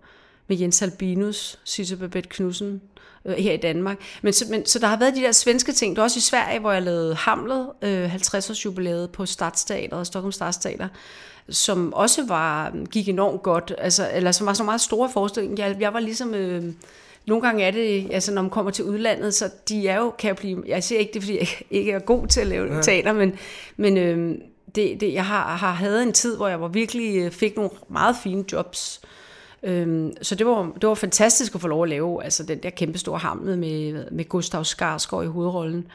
med 0.48 0.58
Jens 0.58 0.82
Albinus, 0.82 1.60
Sisse 1.64 1.98
Babette 1.98 2.30
Knudsen, 2.30 2.82
øh, 3.26 3.36
her 3.36 3.54
i 3.54 3.58
Danmark. 3.58 3.98
Men 4.22 4.34
så, 4.34 4.46
men, 4.50 4.66
så 4.66 4.80
der 4.80 4.88
har 4.88 4.98
været 4.98 5.16
de 5.16 5.22
der 5.22 5.32
svenske 5.32 5.72
ting. 5.72 5.96
Det 5.96 5.98
var 5.98 6.04
også 6.04 6.18
i 6.18 6.22
Sverige, 6.22 6.60
hvor 6.60 6.72
jeg 6.72 6.82
lavede 6.82 7.16
Hamlet, 7.16 7.70
øh, 7.82 8.16
50-års 8.16 8.66
jubilæet 8.66 9.12
på 9.12 9.22
og 9.92 10.06
Stockholm 10.08 10.32
Stadsteater, 10.32 10.88
som 11.50 11.94
også 11.94 12.26
var, 12.26 12.74
gik 12.92 13.10
enormt 13.10 13.44
godt, 13.44 13.74
altså, 13.78 14.10
eller 14.14 14.32
som 14.32 14.48
var 14.48 14.54
så 14.54 14.64
meget 14.64 14.82
store 14.82 15.10
forestillinger. 15.10 15.68
Jeg, 15.68 15.78
jeg 15.80 15.94
var 15.94 16.00
ligesom... 16.00 16.34
Øh, 16.34 16.74
nogle 17.27 17.41
gange 17.41 17.63
er 17.63 17.72
det, 17.72 18.08
altså 18.12 18.34
når 18.34 18.41
man 18.41 18.51
kommer 18.51 18.72
til 18.72 18.86
udlandet, 18.86 19.34
så 19.34 19.50
de 19.70 19.88
er 19.88 19.98
jo, 19.98 20.13
kan 20.20 20.27
jeg 20.27 20.36
blive, 20.36 20.63
jeg 20.67 20.84
siger 20.84 21.00
ikke 21.00 21.13
det, 21.13 21.24
fordi 21.24 21.38
jeg 21.38 21.48
ikke 21.70 21.91
er 21.91 22.00
god 22.00 22.27
til 22.27 22.41
at 22.41 22.48
lave 22.48 22.75
ja. 22.75 22.82
teater, 22.82 23.13
men, 23.13 23.34
men 23.77 23.98
øh, 23.98 24.36
det, 24.75 25.01
det, 25.01 25.13
jeg 25.13 25.25
har, 25.25 25.55
har 25.55 25.72
havde 25.72 26.03
en 26.03 26.13
tid, 26.13 26.38
hvor 26.38 26.48
jeg 26.48 26.62
var 26.62 26.67
virkelig 26.67 27.17
øh, 27.17 27.32
fik 27.32 27.55
nogle 27.55 27.72
meget 27.89 28.15
fine 28.24 28.44
jobs, 28.51 29.01
Øhm, 29.64 30.14
så 30.22 30.36
det 30.36 30.46
var, 30.46 30.72
det 30.82 30.90
var 30.90 30.96
fantastisk 30.96 31.56
at 31.56 31.62
få 31.62 31.68
lov 31.68 31.84
at 31.84 31.90
lave 31.90 32.24
altså 32.24 32.44
den 32.44 32.58
der 32.58 32.70
kæmpe 32.70 32.98
store 32.98 33.20
hamlet 33.20 33.60
med, 33.60 34.06
med 34.12 34.30
Gustav 34.30 34.64
Skarsgård 34.64 35.24
i 35.24 35.28
hovedrollen 35.28 35.88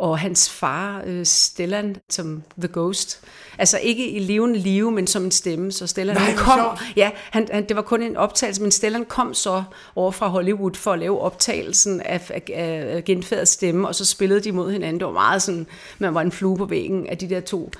og 0.00 0.18
hans 0.18 0.50
far, 0.50 1.02
øh, 1.06 1.26
Stellan, 1.26 1.96
som 2.08 2.42
The 2.58 2.68
Ghost. 2.72 3.20
Altså 3.58 3.78
ikke 3.78 4.10
i 4.10 4.18
levende 4.18 4.58
live, 4.58 4.92
men 4.92 5.06
som 5.06 5.24
en 5.24 5.30
stemme. 5.30 5.72
Så 5.72 5.86
Stellan 5.86 6.16
Nej, 6.16 6.24
han 6.24 6.36
kom, 6.36 6.78
ja, 6.96 7.10
han, 7.30 7.48
han, 7.52 7.68
det 7.68 7.76
var 7.76 7.82
kun 7.82 8.02
en 8.02 8.16
optagelse, 8.16 8.62
men 8.62 8.70
Stellan 8.70 9.04
kom 9.04 9.34
så 9.34 9.62
over 9.96 10.10
fra 10.10 10.28
Hollywood 10.28 10.74
for 10.74 10.92
at 10.92 10.98
lave 10.98 11.20
optagelsen 11.20 12.00
af, 12.00 12.30
af, 12.30 12.42
af 12.96 13.04
genfærdets 13.04 13.50
stemme, 13.50 13.88
og 13.88 13.94
så 13.94 14.04
spillede 14.04 14.40
de 14.40 14.52
mod 14.52 14.72
hinanden. 14.72 15.00
Det 15.00 15.06
var 15.06 15.12
meget 15.12 15.42
sådan, 15.42 15.66
man 15.98 16.14
var 16.14 16.20
en 16.20 16.32
flue 16.32 16.56
på 16.56 16.64
væggen 16.64 17.06
af 17.06 17.18
de 17.18 17.30
der 17.30 17.40
to 17.40 17.70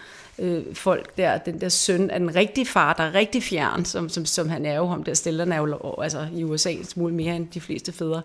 øh, 0.41 0.75
folk 0.75 1.17
der, 1.17 1.39
den 1.39 1.61
der 1.61 1.69
søn 1.69 2.11
af 2.11 2.21
den 2.21 2.37
rigtige 2.37 2.67
far, 2.67 2.93
der 2.93 3.05
er 3.05 3.15
rigtig 3.15 3.43
fjern, 3.43 3.85
som, 3.85 4.09
som, 4.09 4.27
som 4.27 4.49
han 4.49 4.67
er 4.67 4.77
jo, 4.77 4.87
ham 4.87 5.05
der 5.05 5.15
stiller 5.15 5.47
er 5.47 5.57
jo 5.57 6.01
altså, 6.03 6.27
i 6.35 6.45
USA 6.45 6.71
en 6.71 6.85
smule 6.85 7.15
mere 7.15 7.37
end 7.37 7.49
de 7.55 7.61
fleste 7.61 7.93
fædre. 7.93 8.23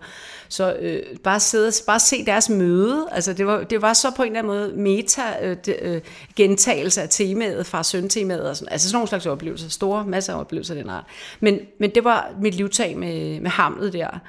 Så 0.49 0.75
øh, 0.79 1.03
bare, 1.23 1.39
sidde, 1.39 1.71
bare 1.87 1.99
se 1.99 2.25
deres 2.25 2.49
møde, 2.49 3.07
altså 3.11 3.33
det 3.33 3.47
var, 3.47 3.63
det 3.63 3.81
var 3.81 3.93
så 3.93 4.11
på 4.15 4.23
en 4.23 4.35
eller 4.35 4.39
anden 4.39 4.53
måde 4.53 4.81
meta 4.81 5.21
øh, 5.41 5.57
de, 5.65 5.83
øh, 5.83 6.01
gentagelse 6.35 7.01
af 7.01 7.09
temaet, 7.09 7.65
far 7.65 7.81
søn 7.81 8.09
temaet, 8.09 8.49
og 8.49 8.57
sådan, 8.57 8.71
altså 8.71 8.89
sådan 8.89 8.95
nogle 8.95 9.07
slags 9.07 9.25
oplevelser, 9.25 9.69
store 9.69 10.05
masser 10.05 10.33
af 10.33 10.39
oplevelser 10.39 10.75
af 10.75 10.81
den 10.81 10.89
art. 10.89 11.05
Men, 11.39 11.59
men 11.79 11.89
det 11.95 12.03
var 12.03 12.31
mit 12.41 12.55
livtag 12.55 12.97
med, 12.97 13.39
med 13.39 13.49
hamlet 13.49 13.93
der. 13.93 14.19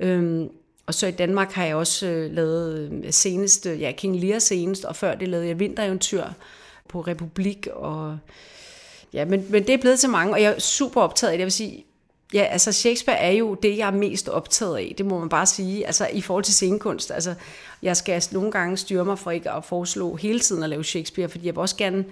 Øhm, 0.00 0.48
og 0.86 0.94
så 0.94 1.06
i 1.06 1.10
Danmark 1.10 1.52
har 1.52 1.64
jeg 1.64 1.76
også 1.76 2.06
øh, 2.06 2.32
lavet 2.32 2.88
seneste, 3.10 3.12
senest, 3.12 3.80
ja, 3.80 3.92
King 3.92 4.20
Lear 4.20 4.38
senest, 4.38 4.84
og 4.84 4.96
før 4.96 5.14
det 5.14 5.28
lavede 5.28 5.48
jeg 5.48 5.58
Vintereventyr, 5.58 6.24
på 6.88 7.00
Republik, 7.00 7.68
og 7.72 8.18
ja, 9.12 9.24
men, 9.24 9.46
men 9.48 9.66
det 9.66 9.74
er 9.74 9.78
blevet 9.78 10.00
til 10.00 10.10
mange, 10.10 10.32
og 10.32 10.42
jeg 10.42 10.52
er 10.52 10.58
super 10.58 11.02
optaget 11.02 11.30
af 11.30 11.36
det. 11.36 11.40
Jeg 11.40 11.46
vil 11.46 11.52
sige, 11.52 11.84
ja, 12.34 12.42
altså 12.42 12.72
Shakespeare 12.72 13.18
er 13.18 13.30
jo 13.30 13.54
det, 13.54 13.78
jeg 13.78 13.86
er 13.86 13.92
mest 13.92 14.28
optaget 14.28 14.76
af, 14.76 14.94
det 14.98 15.06
må 15.06 15.18
man 15.18 15.28
bare 15.28 15.46
sige, 15.46 15.86
altså 15.86 16.08
i 16.12 16.20
forhold 16.20 16.44
til 16.44 16.54
scenekunst. 16.54 17.10
Altså, 17.10 17.34
jeg 17.82 17.96
skal 17.96 18.22
nogle 18.32 18.52
gange 18.52 18.76
styre 18.76 19.04
mig 19.04 19.18
for 19.18 19.30
ikke 19.30 19.50
at 19.50 19.64
foreslå 19.64 20.16
hele 20.16 20.40
tiden 20.40 20.62
at 20.62 20.68
lave 20.70 20.84
Shakespeare, 20.84 21.28
fordi 21.28 21.46
jeg 21.46 21.54
vil 21.54 21.60
også 21.60 21.76
gerne 21.76 22.04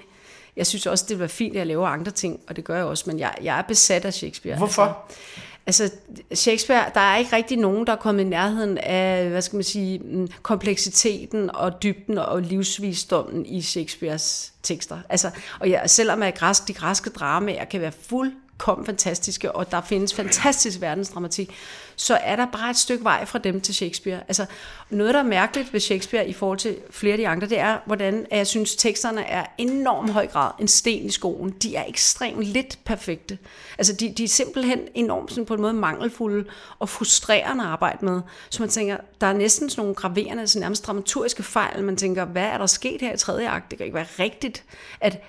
jeg 0.56 0.66
synes 0.66 0.86
også, 0.86 1.04
det 1.08 1.18
var 1.18 1.26
fint, 1.26 1.52
at 1.52 1.58
jeg 1.58 1.66
laver 1.66 1.86
andre 1.86 2.12
ting, 2.12 2.40
og 2.48 2.56
det 2.56 2.64
gør 2.64 2.76
jeg 2.76 2.84
også, 2.84 3.04
men 3.06 3.18
jeg, 3.18 3.34
jeg 3.42 3.58
er 3.58 3.62
besat 3.62 4.04
af 4.04 4.14
Shakespeare. 4.14 4.56
Hvorfor? 4.56 4.82
Altså, 4.82 5.18
Altså, 5.66 5.90
Shakespeare, 6.34 6.90
der 6.94 7.00
er 7.00 7.16
ikke 7.16 7.36
rigtig 7.36 7.58
nogen, 7.58 7.86
der 7.86 7.92
er 7.92 7.96
kommet 7.96 8.24
i 8.24 8.28
nærheden 8.28 8.78
af, 8.78 9.28
hvad 9.28 9.42
skal 9.42 9.56
man 9.56 9.64
sige, 9.64 9.98
mm, 9.98 10.28
kompleksiteten 10.42 11.50
og 11.54 11.82
dybden 11.82 12.18
og 12.18 12.42
livsvisdommen 12.42 13.46
i 13.46 13.62
Shakespeares 13.62 14.52
tekster. 14.62 14.98
Altså, 15.08 15.30
og 15.60 15.70
jeg, 15.70 15.90
selvom 15.90 16.22
at 16.22 16.34
græsk, 16.34 16.68
de 16.68 16.74
græske 16.74 17.10
dramaer 17.10 17.64
kan 17.64 17.80
være 17.80 17.92
fuld 17.92 18.32
kom 18.58 18.86
fantastiske, 18.86 19.52
og 19.52 19.70
der 19.70 19.80
findes 19.80 20.14
fantastisk 20.14 20.80
verdensdramatik, 20.80 21.54
så 21.96 22.14
er 22.14 22.36
der 22.36 22.46
bare 22.46 22.70
et 22.70 22.76
stykke 22.76 23.04
vej 23.04 23.24
fra 23.24 23.38
dem 23.38 23.60
til 23.60 23.74
Shakespeare. 23.74 24.20
Altså, 24.28 24.46
noget, 24.90 25.14
der 25.14 25.20
er 25.20 25.24
mærkeligt 25.24 25.72
ved 25.72 25.80
Shakespeare 25.80 26.28
i 26.28 26.32
forhold 26.32 26.58
til 26.58 26.76
flere 26.90 27.12
af 27.12 27.18
de 27.18 27.28
andre, 27.28 27.48
det 27.48 27.58
er, 27.58 27.78
hvordan 27.86 28.26
jeg 28.30 28.46
synes, 28.46 28.76
teksterne 28.76 29.24
er 29.24 29.46
enormt 29.58 30.10
høj 30.10 30.26
grad 30.26 30.50
en 30.60 30.68
sten 30.68 31.04
i 31.04 31.10
skoen. 31.10 31.50
De 31.50 31.76
er 31.76 31.84
ekstremt 31.88 32.42
lidt 32.42 32.78
perfekte. 32.84 33.38
Altså, 33.78 33.92
de, 33.92 34.12
de 34.12 34.24
er 34.24 34.28
simpelthen 34.28 34.80
enormt 34.94 35.30
sådan 35.30 35.46
på 35.46 35.54
en 35.54 35.60
måde 35.60 35.72
mangelfulde 35.72 36.50
og 36.78 36.88
frustrerende 36.88 37.64
at 37.64 37.70
arbejde 37.70 38.04
med. 38.04 38.20
Så 38.50 38.62
man 38.62 38.68
tænker, 38.68 38.96
der 39.20 39.26
er 39.26 39.32
næsten 39.32 39.70
sådan 39.70 39.82
nogle 39.82 39.94
graverende, 39.94 40.48
sådan 40.48 40.60
nærmest 40.60 40.86
dramaturgiske 40.86 41.42
fejl. 41.42 41.84
Man 41.84 41.96
tænker, 41.96 42.24
hvad 42.24 42.44
er 42.44 42.58
der 42.58 42.66
sket 42.66 43.00
her 43.00 43.14
i 43.14 43.18
tredje 43.18 43.48
akt? 43.48 43.70
Det 43.70 43.78
kan 43.78 43.86
ikke 43.86 43.96
være 43.96 44.06
rigtigt, 44.18 44.64
at 45.00 45.22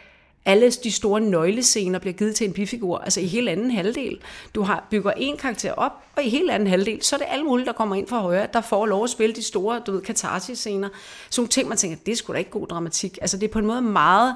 alle 0.45 0.71
de 0.71 0.91
store 0.91 1.21
nøglescener 1.21 1.99
bliver 1.99 2.13
givet 2.13 2.35
til 2.35 2.47
en 2.47 2.53
bifigur, 2.53 2.97
altså 2.97 3.19
i 3.19 3.25
hele 3.25 3.51
anden 3.51 3.71
halvdel. 3.71 4.19
Du 4.55 4.61
har 4.61 4.87
bygger 4.89 5.11
en 5.11 5.37
karakter 5.37 5.71
op, 5.73 5.91
og 6.15 6.23
i 6.23 6.29
hele 6.29 6.53
anden 6.53 6.69
halvdel, 6.69 7.03
så 7.03 7.15
er 7.15 7.17
det 7.17 7.27
alle 7.29 7.45
mulige, 7.45 7.65
der 7.65 7.71
kommer 7.71 7.95
ind 7.95 8.07
fra 8.07 8.21
højre, 8.21 8.47
der 8.53 8.61
får 8.61 8.85
lov 8.85 9.03
at 9.03 9.09
spille 9.09 9.35
de 9.35 9.43
store, 9.43 9.81
du 9.85 9.91
ved, 9.91 10.01
katarsis-scener. 10.01 10.89
Sådan 11.29 11.41
nogle 11.41 11.49
ting, 11.49 11.69
man 11.69 11.77
tænker, 11.77 11.97
det 12.05 12.11
er 12.11 12.15
sgu 12.15 12.33
da 12.33 12.37
ikke 12.37 12.51
god 12.51 12.67
dramatik. 12.67 13.17
Altså 13.21 13.37
det 13.37 13.47
er 13.47 13.51
på 13.53 13.59
en 13.59 13.65
måde 13.65 13.81
meget 13.81 14.35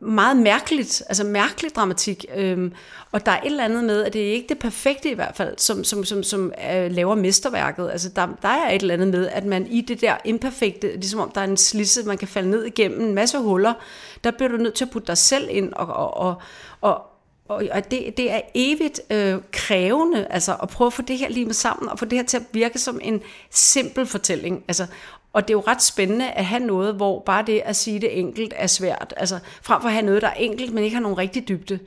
meget 0.00 0.36
mærkeligt, 0.36 1.02
altså 1.08 1.24
mærkelig 1.24 1.74
dramatik. 1.74 2.24
Øhm, 2.36 2.72
og 3.12 3.26
der 3.26 3.32
er 3.32 3.40
et 3.40 3.46
eller 3.46 3.64
andet 3.64 3.84
med, 3.84 4.04
at 4.04 4.12
det 4.12 4.28
er 4.28 4.32
ikke 4.32 4.48
det 4.48 4.58
perfekte 4.58 5.10
i 5.10 5.14
hvert 5.14 5.36
fald, 5.36 5.58
som, 5.58 5.84
som, 5.84 6.04
som, 6.04 6.22
som 6.22 6.52
øh, 6.72 6.90
laver 6.90 7.14
mesterværket. 7.14 7.90
Altså 7.90 8.08
der, 8.08 8.28
der 8.42 8.48
er 8.48 8.70
et 8.70 8.80
eller 8.80 8.94
andet 8.94 9.08
med, 9.08 9.28
at 9.28 9.44
man 9.44 9.66
i 9.66 9.80
det 9.80 10.00
der 10.00 10.16
imperfekte, 10.24 10.92
ligesom 10.92 11.20
om 11.20 11.30
der 11.30 11.40
er 11.40 11.44
en 11.44 11.56
slisse, 11.56 12.02
man 12.02 12.18
kan 12.18 12.28
falde 12.28 12.50
ned 12.50 12.64
igennem 12.64 13.00
en 13.00 13.14
masse 13.14 13.38
huller, 13.38 13.74
der 14.24 14.30
bliver 14.30 14.48
du 14.48 14.56
nødt 14.56 14.74
til 14.74 14.84
at 14.84 14.90
putte 14.90 15.06
dig 15.06 15.18
selv 15.18 15.48
ind 15.50 15.72
og, 15.72 15.86
og, 15.86 16.16
og, 16.16 16.42
og 16.80 17.02
og 17.50 17.90
det, 17.90 18.16
det 18.16 18.30
er 18.30 18.40
evigt 18.54 19.00
øh, 19.10 19.38
krævende, 19.52 20.26
altså 20.30 20.56
at 20.62 20.68
prøve 20.68 20.86
at 20.86 20.92
få 20.92 21.02
det 21.02 21.18
her 21.18 21.28
lige 21.28 21.46
med 21.46 21.54
sammen, 21.54 21.88
og 21.88 21.98
få 21.98 22.04
det 22.04 22.18
her 22.18 22.24
til 22.24 22.36
at 22.36 22.42
virke 22.52 22.78
som 22.78 23.00
en 23.02 23.20
simpel 23.50 24.06
fortælling. 24.06 24.64
Altså, 24.68 24.86
og 25.32 25.48
det 25.48 25.54
er 25.54 25.58
jo 25.58 25.64
ret 25.66 25.82
spændende 25.82 26.30
at 26.30 26.44
have 26.44 26.62
noget, 26.62 26.94
hvor 26.94 27.20
bare 27.20 27.44
det 27.46 27.62
at 27.64 27.76
sige 27.76 28.00
det 28.00 28.18
enkelt 28.18 28.52
er 28.56 28.66
svært. 28.66 29.14
Altså 29.16 29.38
frem 29.62 29.80
for 29.80 29.88
at 29.88 29.94
have 29.94 30.06
noget, 30.06 30.22
der 30.22 30.28
er 30.28 30.34
enkelt, 30.34 30.74
men 30.74 30.84
ikke 30.84 30.94
har 30.94 31.02
nogen 31.02 31.18
rigtig 31.18 31.48
dybde. 31.48 31.78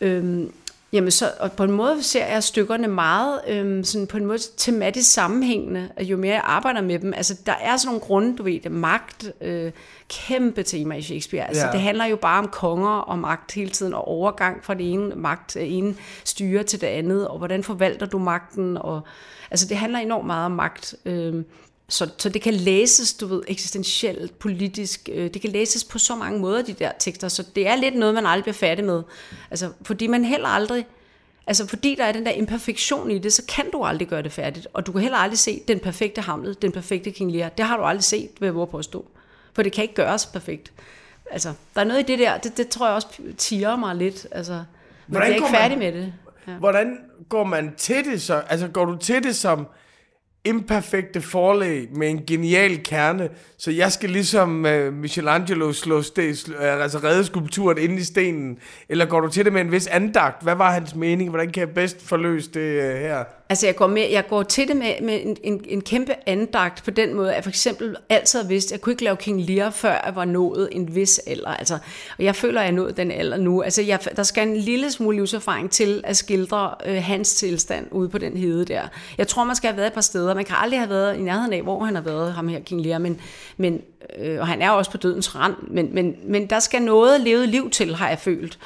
Øhm, 0.00 0.52
Jamen 0.92 1.10
så, 1.10 1.30
og 1.40 1.52
på 1.52 1.64
en 1.64 1.72
måde 1.72 2.02
ser 2.02 2.26
jeg 2.26 2.42
stykkerne 2.42 2.88
meget 2.88 3.40
øhm, 3.48 3.84
sådan 3.84 4.06
på 4.06 4.16
en 4.16 4.26
måde 4.26 4.38
tematisk 4.56 5.12
sammenhængende, 5.12 5.88
jo 6.00 6.16
mere 6.16 6.34
jeg 6.34 6.42
arbejder 6.44 6.80
med 6.80 6.98
dem. 6.98 7.14
Altså 7.14 7.36
der 7.46 7.52
er 7.52 7.76
sådan 7.76 7.88
nogle 7.88 8.00
grunde, 8.00 8.36
du 8.36 8.42
ved, 8.42 8.70
magt, 8.70 9.32
øh, 9.40 9.72
kæmpe 10.08 10.62
tema 10.62 10.94
i 10.94 11.02
Shakespeare. 11.02 11.48
Altså 11.48 11.66
ja. 11.66 11.72
det 11.72 11.80
handler 11.80 12.04
jo 12.04 12.16
bare 12.16 12.38
om 12.38 12.48
konger 12.48 12.88
og 12.88 13.18
magt 13.18 13.52
hele 13.52 13.70
tiden, 13.70 13.94
og 13.94 14.08
overgang 14.08 14.64
fra 14.64 14.74
det 14.74 14.92
ene 14.92 15.14
magt, 15.14 15.56
øh, 15.56 15.72
ene 15.72 15.94
styre 16.24 16.62
til 16.62 16.80
det 16.80 16.86
andet, 16.86 17.28
og 17.28 17.38
hvordan 17.38 17.64
forvalter 17.64 18.06
du 18.06 18.18
magten, 18.18 18.76
og 18.76 19.00
altså 19.50 19.66
det 19.68 19.76
handler 19.76 19.98
enormt 19.98 20.26
meget 20.26 20.46
om 20.46 20.52
magt. 20.52 20.94
Øh, 21.04 21.44
så, 21.92 22.08
så 22.18 22.28
det 22.28 22.42
kan 22.42 22.54
læses, 22.54 23.14
du 23.14 23.26
ved, 23.26 23.42
eksistentielt, 23.48 24.38
politisk. 24.38 25.08
Øh, 25.12 25.34
det 25.34 25.42
kan 25.42 25.50
læses 25.50 25.84
på 25.84 25.98
så 25.98 26.16
mange 26.16 26.38
måder, 26.40 26.62
de 26.62 26.72
der 26.72 26.92
tekster. 26.98 27.28
Så 27.28 27.44
det 27.56 27.68
er 27.68 27.76
lidt 27.76 27.94
noget, 27.94 28.14
man 28.14 28.26
aldrig 28.26 28.42
bliver 28.44 28.54
færdig 28.54 28.84
med. 28.84 29.02
Altså, 29.50 29.72
fordi 29.82 30.06
man 30.06 30.24
heller 30.24 30.48
aldrig... 30.48 30.86
Altså, 31.46 31.66
fordi 31.66 31.94
der 31.94 32.04
er 32.04 32.12
den 32.12 32.26
der 32.26 32.32
imperfektion 32.32 33.10
i 33.10 33.18
det, 33.18 33.32
så 33.32 33.42
kan 33.48 33.70
du 33.72 33.82
aldrig 33.82 34.08
gøre 34.08 34.22
det 34.22 34.32
færdigt. 34.32 34.66
Og 34.72 34.86
du 34.86 34.92
kan 34.92 35.00
heller 35.00 35.18
aldrig 35.18 35.38
se 35.38 35.62
den 35.68 35.80
perfekte 35.80 36.20
Hamlet, 36.20 36.62
den 36.62 36.72
perfekte 36.72 37.10
King 37.10 37.32
Lear. 37.32 37.48
Det 37.48 37.64
har 37.64 37.76
du 37.76 37.82
aldrig 37.82 38.04
set, 38.04 38.30
ved 38.40 38.62
at 38.62 38.68
påstå. 38.68 39.06
For 39.52 39.62
det 39.62 39.72
kan 39.72 39.82
ikke 39.82 39.94
gøres 39.94 40.26
perfekt. 40.26 40.72
Altså, 41.30 41.52
der 41.74 41.80
er 41.80 41.84
noget 41.84 42.00
i 42.00 42.02
det 42.02 42.18
der, 42.18 42.38
det, 42.38 42.56
det 42.56 42.68
tror 42.68 42.86
jeg 42.86 42.94
også 42.94 43.08
tiger 43.38 43.76
mig 43.76 43.96
lidt. 43.96 44.26
Altså, 44.30 44.52
men 44.52 44.64
Hvordan 45.06 45.28
jeg 45.28 45.32
er 45.32 45.34
ikke 45.34 45.56
færdig 45.56 45.78
med 45.78 45.92
det. 45.92 46.12
Ja. 46.48 46.52
Hvordan 46.52 46.98
går 47.28 47.44
man 47.44 47.74
til 47.76 48.04
det 48.04 48.22
så? 48.22 48.42
Altså, 48.48 48.68
går 48.68 48.84
du 48.84 48.96
til 48.96 49.22
det 49.22 49.36
som 49.36 49.66
imperfekte 50.44 51.20
forlag 51.20 51.88
med 51.92 52.10
en 52.10 52.24
genial 52.26 52.82
kerne, 52.82 53.28
så 53.58 53.70
jeg 53.70 53.92
skal 53.92 54.10
ligesom 54.10 54.66
øh, 54.66 54.92
Michelangelo 54.92 55.72
slå 55.72 56.02
sten, 56.02 56.36
uh, 56.48 56.64
øh, 56.64 56.82
altså 56.82 56.98
redde 56.98 57.24
skulpturen 57.24 57.78
ind 57.78 57.98
i 57.98 58.04
stenen, 58.04 58.58
eller 58.88 59.06
går 59.06 59.20
du 59.20 59.28
til 59.28 59.44
det 59.44 59.52
med 59.52 59.60
en 59.60 59.72
vis 59.72 59.86
andagt? 59.86 60.42
Hvad 60.42 60.54
var 60.54 60.72
hans 60.72 60.94
mening? 60.94 61.30
Hvordan 61.30 61.52
kan 61.52 61.60
jeg 61.60 61.74
bedst 61.74 62.08
forløse 62.08 62.50
det 62.50 62.60
øh, 62.60 62.96
her? 62.96 63.24
Altså 63.52 63.66
jeg 63.66 63.76
går, 63.76 63.86
med, 63.86 64.10
jeg 64.10 64.26
går 64.28 64.42
til 64.42 64.68
det 64.68 64.76
med, 64.76 64.94
med 65.02 65.20
en, 65.22 65.36
en, 65.42 65.64
en 65.68 65.80
kæmpe 65.80 66.14
andagt 66.26 66.84
på 66.84 66.90
den 66.90 67.14
måde, 67.14 67.30
at 67.30 67.34
jeg 67.34 67.44
for 67.44 67.50
eksempel 67.50 67.96
altid 68.08 68.40
har 68.40 68.48
vidst, 68.48 68.68
at 68.68 68.72
jeg 68.72 68.80
kunne 68.80 68.92
ikke 68.92 69.04
lave 69.04 69.16
King 69.16 69.40
Lear, 69.40 69.70
før 69.70 70.00
jeg 70.04 70.12
var 70.14 70.24
nået 70.24 70.68
en 70.72 70.94
vis 70.94 71.18
alder. 71.26 71.48
Altså, 71.48 71.78
og 72.18 72.24
jeg 72.24 72.36
føler, 72.36 72.60
at 72.60 72.64
jeg 72.64 72.72
er 72.72 72.76
nået 72.76 72.96
den 72.96 73.10
alder 73.10 73.36
nu. 73.36 73.62
Altså 73.62 73.82
jeg, 73.82 73.98
der 74.16 74.22
skal 74.22 74.48
en 74.48 74.56
lille 74.56 74.90
smule 74.90 75.16
livserfaring 75.16 75.70
til 75.70 76.00
at 76.04 76.16
skildre 76.16 76.74
øh, 76.86 77.02
hans 77.02 77.34
tilstand 77.34 77.86
ude 77.90 78.08
på 78.08 78.18
den 78.18 78.36
hede 78.36 78.64
der. 78.64 78.82
Jeg 79.18 79.28
tror, 79.28 79.44
man 79.44 79.56
skal 79.56 79.68
have 79.68 79.76
været 79.76 79.86
et 79.86 79.92
par 79.92 80.00
steder. 80.00 80.34
Man 80.34 80.44
kan 80.44 80.56
aldrig 80.58 80.80
have 80.80 80.90
været 80.90 81.16
i 81.16 81.20
nærheden 81.20 81.52
af, 81.52 81.62
hvor 81.62 81.84
han 81.84 81.94
har 81.94 82.02
været, 82.02 82.32
ham 82.32 82.48
her 82.48 82.60
King 82.60 82.80
Lear, 82.80 82.98
men, 82.98 83.20
men, 83.56 83.80
øh, 84.18 84.40
og 84.40 84.46
han 84.46 84.62
er 84.62 84.70
også 84.70 84.90
på 84.90 84.96
dødens 84.96 85.36
rand, 85.36 85.54
men, 85.68 85.94
men, 85.94 86.16
men 86.24 86.46
der 86.46 86.58
skal 86.58 86.82
noget 86.82 87.20
levet 87.20 87.48
liv 87.48 87.70
til, 87.70 87.94
har 87.94 88.08
jeg 88.08 88.18
følt. 88.18 88.58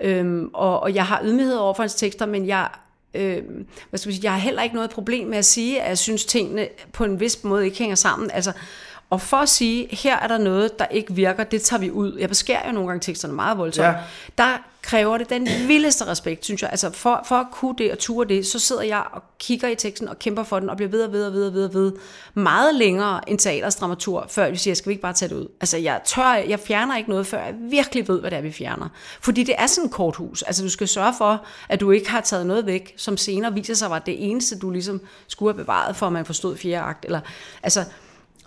Øhm, 0.00 0.50
og, 0.52 0.80
og 0.80 0.94
jeg 0.94 1.06
har 1.06 1.20
ydmyghed 1.24 1.54
over 1.54 1.74
for 1.74 1.82
hans 1.82 1.94
tekster, 1.94 2.26
men 2.26 2.46
jeg 2.46 2.68
øh, 3.14 3.42
hvad 3.90 3.98
skal 3.98 4.08
man 4.08 4.14
sige, 4.14 4.24
jeg 4.24 4.32
har 4.32 4.38
heller 4.38 4.62
ikke 4.62 4.74
noget 4.74 4.90
problem 4.90 5.28
med 5.28 5.38
at 5.38 5.44
sige, 5.44 5.82
at 5.82 5.88
jeg 5.88 5.98
synes, 5.98 6.24
tingene 6.24 6.68
på 6.92 7.04
en 7.04 7.20
vis 7.20 7.44
måde 7.44 7.64
ikke 7.64 7.78
hænger 7.78 7.96
sammen. 7.96 8.30
Altså, 8.30 8.52
og 9.12 9.20
for 9.20 9.36
at 9.36 9.48
sige, 9.48 9.96
her 9.96 10.18
er 10.18 10.28
der 10.28 10.38
noget, 10.38 10.78
der 10.78 10.86
ikke 10.86 11.14
virker, 11.14 11.44
det 11.44 11.62
tager 11.62 11.80
vi 11.80 11.90
ud. 11.90 12.16
Jeg 12.18 12.28
beskærer 12.28 12.66
jo 12.66 12.72
nogle 12.72 12.88
gange 12.88 13.00
teksterne 13.00 13.34
meget 13.34 13.58
voldsomt. 13.58 13.86
Ja. 13.86 13.94
Der 14.38 14.58
kræver 14.82 15.18
det 15.18 15.30
den 15.30 15.48
vildeste 15.66 16.06
respekt, 16.06 16.44
synes 16.44 16.62
jeg. 16.62 16.70
Altså 16.70 16.90
for, 16.90 17.24
for 17.28 17.34
at 17.34 17.46
kunne 17.52 17.74
det 17.78 17.92
og 17.92 17.98
ture 17.98 18.28
det, 18.28 18.46
så 18.46 18.58
sidder 18.58 18.82
jeg 18.82 19.04
og 19.12 19.22
kigger 19.38 19.68
i 19.68 19.74
teksten 19.74 20.08
og 20.08 20.18
kæmper 20.18 20.42
for 20.42 20.60
den, 20.60 20.70
og 20.70 20.76
bliver 20.76 20.90
ved 20.90 21.04
og 21.04 21.12
ved 21.12 21.26
og 21.26 21.32
ved 21.32 21.46
og 21.46 21.54
ved, 21.54 21.64
og 21.64 21.74
ved 21.74 21.92
meget 22.34 22.74
længere 22.74 23.30
end 23.30 23.38
teaters 23.38 23.76
dramatur, 23.76 24.26
før 24.28 24.50
vi 24.50 24.56
siger, 24.56 24.74
skal 24.74 24.88
vi 24.88 24.92
ikke 24.92 25.02
bare 25.02 25.12
tage 25.12 25.28
det 25.28 25.34
ud? 25.34 25.48
Altså 25.60 25.76
jeg 25.76 26.00
tør, 26.04 26.34
jeg 26.34 26.60
fjerner 26.60 26.96
ikke 26.96 27.10
noget, 27.10 27.26
før 27.26 27.38
jeg 27.38 27.54
virkelig 27.58 28.08
ved, 28.08 28.20
hvad 28.20 28.30
det 28.30 28.36
er, 28.36 28.42
vi 28.42 28.52
fjerner. 28.52 28.88
Fordi 29.20 29.42
det 29.42 29.54
er 29.58 29.66
sådan 29.66 29.86
et 29.86 29.92
korthus. 29.92 30.42
Altså 30.42 30.62
du 30.62 30.70
skal 30.70 30.88
sørge 30.88 31.14
for, 31.18 31.44
at 31.68 31.80
du 31.80 31.90
ikke 31.90 32.10
har 32.10 32.20
taget 32.20 32.46
noget 32.46 32.66
væk, 32.66 32.94
som 32.96 33.16
senere 33.16 33.54
viser 33.54 33.74
sig 33.74 33.90
var 33.90 33.98
det 33.98 34.30
eneste, 34.30 34.58
du 34.58 34.70
ligesom 34.70 35.00
skulle 35.28 35.52
have 35.54 35.64
bevaret, 35.64 35.96
for 35.96 36.06
at 36.06 36.12
man 36.12 36.24
forstod 36.24 36.56
fjerde 36.56 36.84
akt. 36.84 37.04
Eller, 37.04 37.20
altså, 37.62 37.84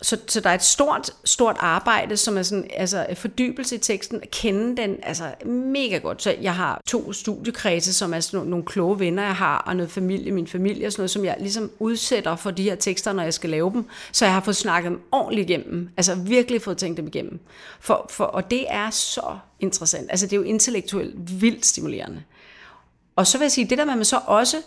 så, 0.02 0.18
så 0.28 0.40
der 0.40 0.50
er 0.50 0.54
et 0.54 0.64
stort, 0.64 1.12
stort 1.24 1.56
arbejde, 1.60 2.18
som 2.18 2.38
er 2.38 2.44
sådan, 2.44 2.68
altså 2.74 3.06
fordybelse 3.14 3.76
i 3.76 3.80
teksten, 3.80 4.22
at 4.22 4.32
kende 4.32 4.82
den 4.82 4.98
altså 5.04 5.34
mega 5.46 5.98
godt. 5.98 6.24
Så 6.24 6.36
jeg 6.42 6.56
har 6.56 6.82
to 6.88 7.14
studiekredse, 7.14 7.94
som 7.94 8.14
er 8.14 8.20
sådan 8.20 8.38
nogle, 8.38 8.50
nogle 8.50 8.66
kloge 8.66 9.00
venner, 9.00 9.24
jeg 9.24 9.36
har, 9.36 9.58
og 9.58 9.76
noget 9.76 9.92
familie, 9.92 10.32
min 10.32 10.48
familie 10.48 10.88
og 10.88 10.92
sådan 10.92 11.02
noget, 11.02 11.12
som 11.12 11.26
jeg 11.26 11.36
ligesom 11.40 11.72
udsætter 11.80 12.36
for 12.36 12.52
de 12.52 12.64
her 12.64 12.76
tekster, 12.76 13.14
når 13.14 13.24
jeg 13.24 13.34
skal 13.34 13.50
lave 13.50 13.72
dem. 13.72 13.86
Så 14.12 14.26
jeg 14.26 14.34
har 14.34 14.42
fået 14.42 14.56
snakket 14.56 14.92
dem 14.92 15.02
ordentligt 15.12 15.50
igennem. 15.50 15.90
Altså 15.98 16.16
virkelig 16.16 16.62
fået 16.62 16.78
tænkt 16.78 16.98
dem 16.98 17.08
igennem. 17.08 17.40
For, 17.80 18.06
for, 18.10 18.24
og 18.24 18.52
det 18.52 18.66
er 18.70 18.90
så 18.90 19.38
interessant. 19.60 20.08
Altså 20.10 20.26
det 20.26 20.34
er 20.34 20.38
jo 20.38 20.44
intellektuelt 20.44 21.42
vildt 21.42 21.66
stimulerende. 21.66 22.24
Og 23.16 23.28
så 23.28 23.38
vil 23.38 23.46
jeg 23.46 23.52
sige, 23.52 23.70
det 23.70 23.78
der 23.78 23.86
med, 23.86 23.94
at 23.94 23.98
man 23.98 24.06
så 24.06 24.20
også 24.26 24.58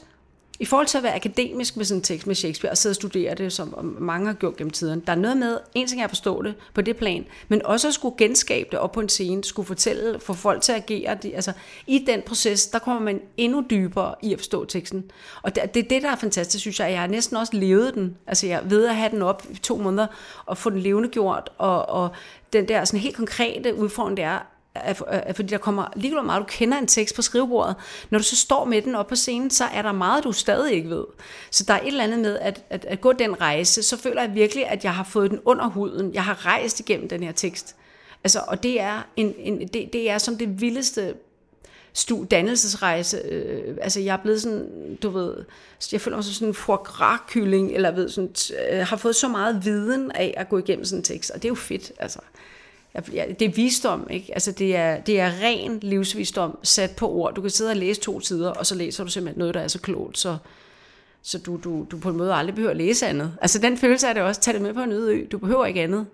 i 0.61 0.65
forhold 0.65 0.87
til 0.87 0.99
at 0.99 1.05
være 1.05 1.15
akademisk 1.15 1.77
med 1.77 1.85
sådan 1.85 1.99
en 1.99 2.03
tekst 2.03 2.27
med 2.27 2.35
Shakespeare, 2.35 2.71
og 2.71 2.79
sidde 2.79 2.93
og 2.93 2.97
studere 2.97 3.35
det, 3.35 3.53
som 3.53 3.97
mange 3.99 4.27
har 4.27 4.35
gjort 4.35 4.57
gennem 4.57 4.71
tiden, 4.71 5.01
der 5.01 5.13
er 5.13 5.17
noget 5.17 5.37
med, 5.37 5.59
en 5.75 5.87
ting 5.87 6.01
er 6.01 6.05
at 6.05 6.11
forstå 6.11 6.43
det 6.43 6.55
på 6.75 6.81
det 6.81 6.97
plan, 6.97 7.27
men 7.49 7.67
også 7.67 7.89
at 7.89 7.95
skulle 7.95 8.15
genskabe 8.19 8.69
det 8.71 8.79
op 8.79 8.93
på 8.93 9.01
en 9.01 9.09
scene, 9.09 9.45
skulle 9.45 9.67
fortælle, 9.67 10.21
få 10.21 10.33
folk 10.33 10.63
til 10.63 10.73
at 10.73 10.79
agere. 10.79 11.19
De, 11.23 11.35
altså, 11.35 11.53
I 11.87 12.05
den 12.07 12.23
proces, 12.27 12.67
der 12.67 12.79
kommer 12.79 13.03
man 13.03 13.21
endnu 13.37 13.65
dybere 13.71 14.15
i 14.23 14.33
at 14.33 14.39
forstå 14.39 14.65
teksten. 14.65 15.11
Og 15.43 15.55
det, 15.55 15.75
det 15.75 15.85
er 15.85 15.89
det, 15.89 16.03
der 16.03 16.11
er 16.11 16.17
fantastisk, 16.17 16.61
synes 16.61 16.81
jeg. 16.81 16.91
Jeg 16.91 17.01
har 17.01 17.07
næsten 17.07 17.37
også 17.37 17.57
levet 17.57 17.95
den. 17.95 18.17
Altså, 18.27 18.47
jeg 18.47 18.71
ved 18.71 18.87
at 18.87 18.97
have 18.97 19.11
den 19.11 19.23
op 19.23 19.47
i 19.51 19.55
to 19.55 19.77
måneder, 19.77 20.07
og 20.47 20.59
få 20.59 20.71
den 20.71 20.79
levende 20.79 21.09
gjort, 21.09 21.51
og, 21.59 21.89
og 21.89 22.11
den 22.53 22.69
der 22.69 22.85
sådan 22.85 23.01
helt 23.01 23.17
konkrete 23.17 23.75
udfordring, 23.75 24.17
det 24.17 24.25
er, 24.25 24.58
fordi 25.35 25.49
der 25.49 25.59
kommer 25.59 25.87
lige 25.97 26.23
meget, 26.23 26.41
du 26.41 26.47
kender 26.49 26.79
en 26.79 26.87
tekst 26.87 27.15
på 27.15 27.23
skrivebordet. 27.23 27.77
Når 28.11 28.19
du 28.19 28.25
så 28.25 28.37
står 28.37 28.65
med 28.65 28.83
den 28.83 28.95
op 28.95 29.07
på 29.07 29.17
scenen, 29.17 29.51
så 29.51 29.65
er 29.65 29.83
der 29.83 29.93
meget, 29.93 30.25
du 30.25 30.33
stadig 30.33 30.73
ikke 30.73 30.91
ved. 30.91 31.05
Så 31.51 31.65
der 31.65 31.75
er 31.75 31.81
et 31.81 31.87
eller 31.87 32.05
andet 32.05 32.19
med 32.19 32.39
at, 32.39 32.65
at, 32.71 32.85
at 32.85 33.01
gå 33.01 33.13
den 33.13 33.41
rejse, 33.41 33.83
så 33.83 33.97
føler 33.97 34.23
jeg 34.23 34.35
virkelig, 34.35 34.67
at 34.67 34.85
jeg 34.85 34.95
har 34.95 35.05
fået 35.05 35.31
den 35.31 35.41
under 35.45 35.69
huden. 35.69 36.15
Jeg 36.15 36.25
har 36.25 36.47
rejst 36.47 36.81
igennem 36.81 37.09
den 37.09 37.23
her 37.23 37.33
tekst. 37.33 37.77
Altså, 38.25 38.41
og 38.49 38.63
det 38.63 38.81
er, 38.81 39.07
en, 39.17 39.35
en, 39.39 39.69
det, 39.69 39.93
det 39.93 40.11
er 40.11 40.19
som 40.19 40.39
det 40.39 40.61
vildeste 40.61 41.15
stu, 41.93 42.25
dannelsesrejse. 42.31 43.19
Øh, 43.25 43.77
altså, 43.83 44.01
jeg 44.01 44.13
er 44.13 44.23
blevet 44.23 44.43
sådan, 44.43 44.97
du 45.03 45.11
ved, 45.11 45.35
jeg 45.93 46.01
føler 46.01 46.17
mig 46.17 46.25
som 46.25 46.35
sådan 46.35 46.49
en 46.49 46.55
foie 46.55 46.79
gras-kylling, 46.79 47.75
eller 47.75 47.91
ved, 47.91 48.09
sådan, 48.09 48.35
øh, 48.71 48.87
har 48.87 48.97
fået 48.97 49.17
så 49.17 49.29
meget 49.29 49.65
viden 49.65 50.13
af 50.13 50.35
at 50.37 50.49
gå 50.49 50.59
igennem 50.59 50.85
sådan 50.85 50.99
en 50.99 51.05
tekst, 51.05 51.31
og 51.31 51.37
det 51.37 51.45
er 51.45 51.51
jo 51.51 51.55
fedt, 51.55 51.93
altså 51.99 52.19
det 52.97 53.43
er 53.43 53.53
visdom, 53.55 54.07
ikke? 54.11 54.33
Altså 54.33 54.53
det 54.53 54.77
er, 54.77 55.01
det 55.01 55.21
er 55.21 55.31
ren 55.43 55.79
livsvisdom 55.83 56.59
sat 56.63 56.91
på 56.91 57.11
ord. 57.11 57.35
Du 57.35 57.41
kan 57.41 57.51
sidde 57.51 57.71
og 57.71 57.77
læse 57.77 58.01
to 58.01 58.21
sider, 58.21 58.51
og 58.51 58.67
så 58.67 58.75
læser 58.75 59.05
du 59.05 59.11
simpelthen 59.11 59.39
noget, 59.39 59.55
der 59.55 59.61
er 59.61 59.69
så 59.69 59.81
klogt, 59.81 60.19
så, 60.19 60.37
så 61.23 61.39
du, 61.39 61.61
du, 61.65 61.87
du 61.91 61.99
på 61.99 62.11
en 62.11 62.17
måde 62.17 62.35
aldrig 62.35 62.55
behøver 62.55 62.71
at 62.71 62.77
læse 62.77 63.07
andet. 63.07 63.37
Altså 63.41 63.59
den 63.59 63.79
følelse 63.79 64.07
er 64.07 64.13
det 64.13 64.23
også, 64.23 64.41
tag 64.41 64.55
det 64.55 64.63
med 64.63 64.75
på 64.75 64.81
en 64.81 64.93
øde 64.93 65.15
ø, 65.15 65.27
du 65.33 65.39
behøver 65.39 65.67
ikke 65.67 65.83
andet. 65.83 66.07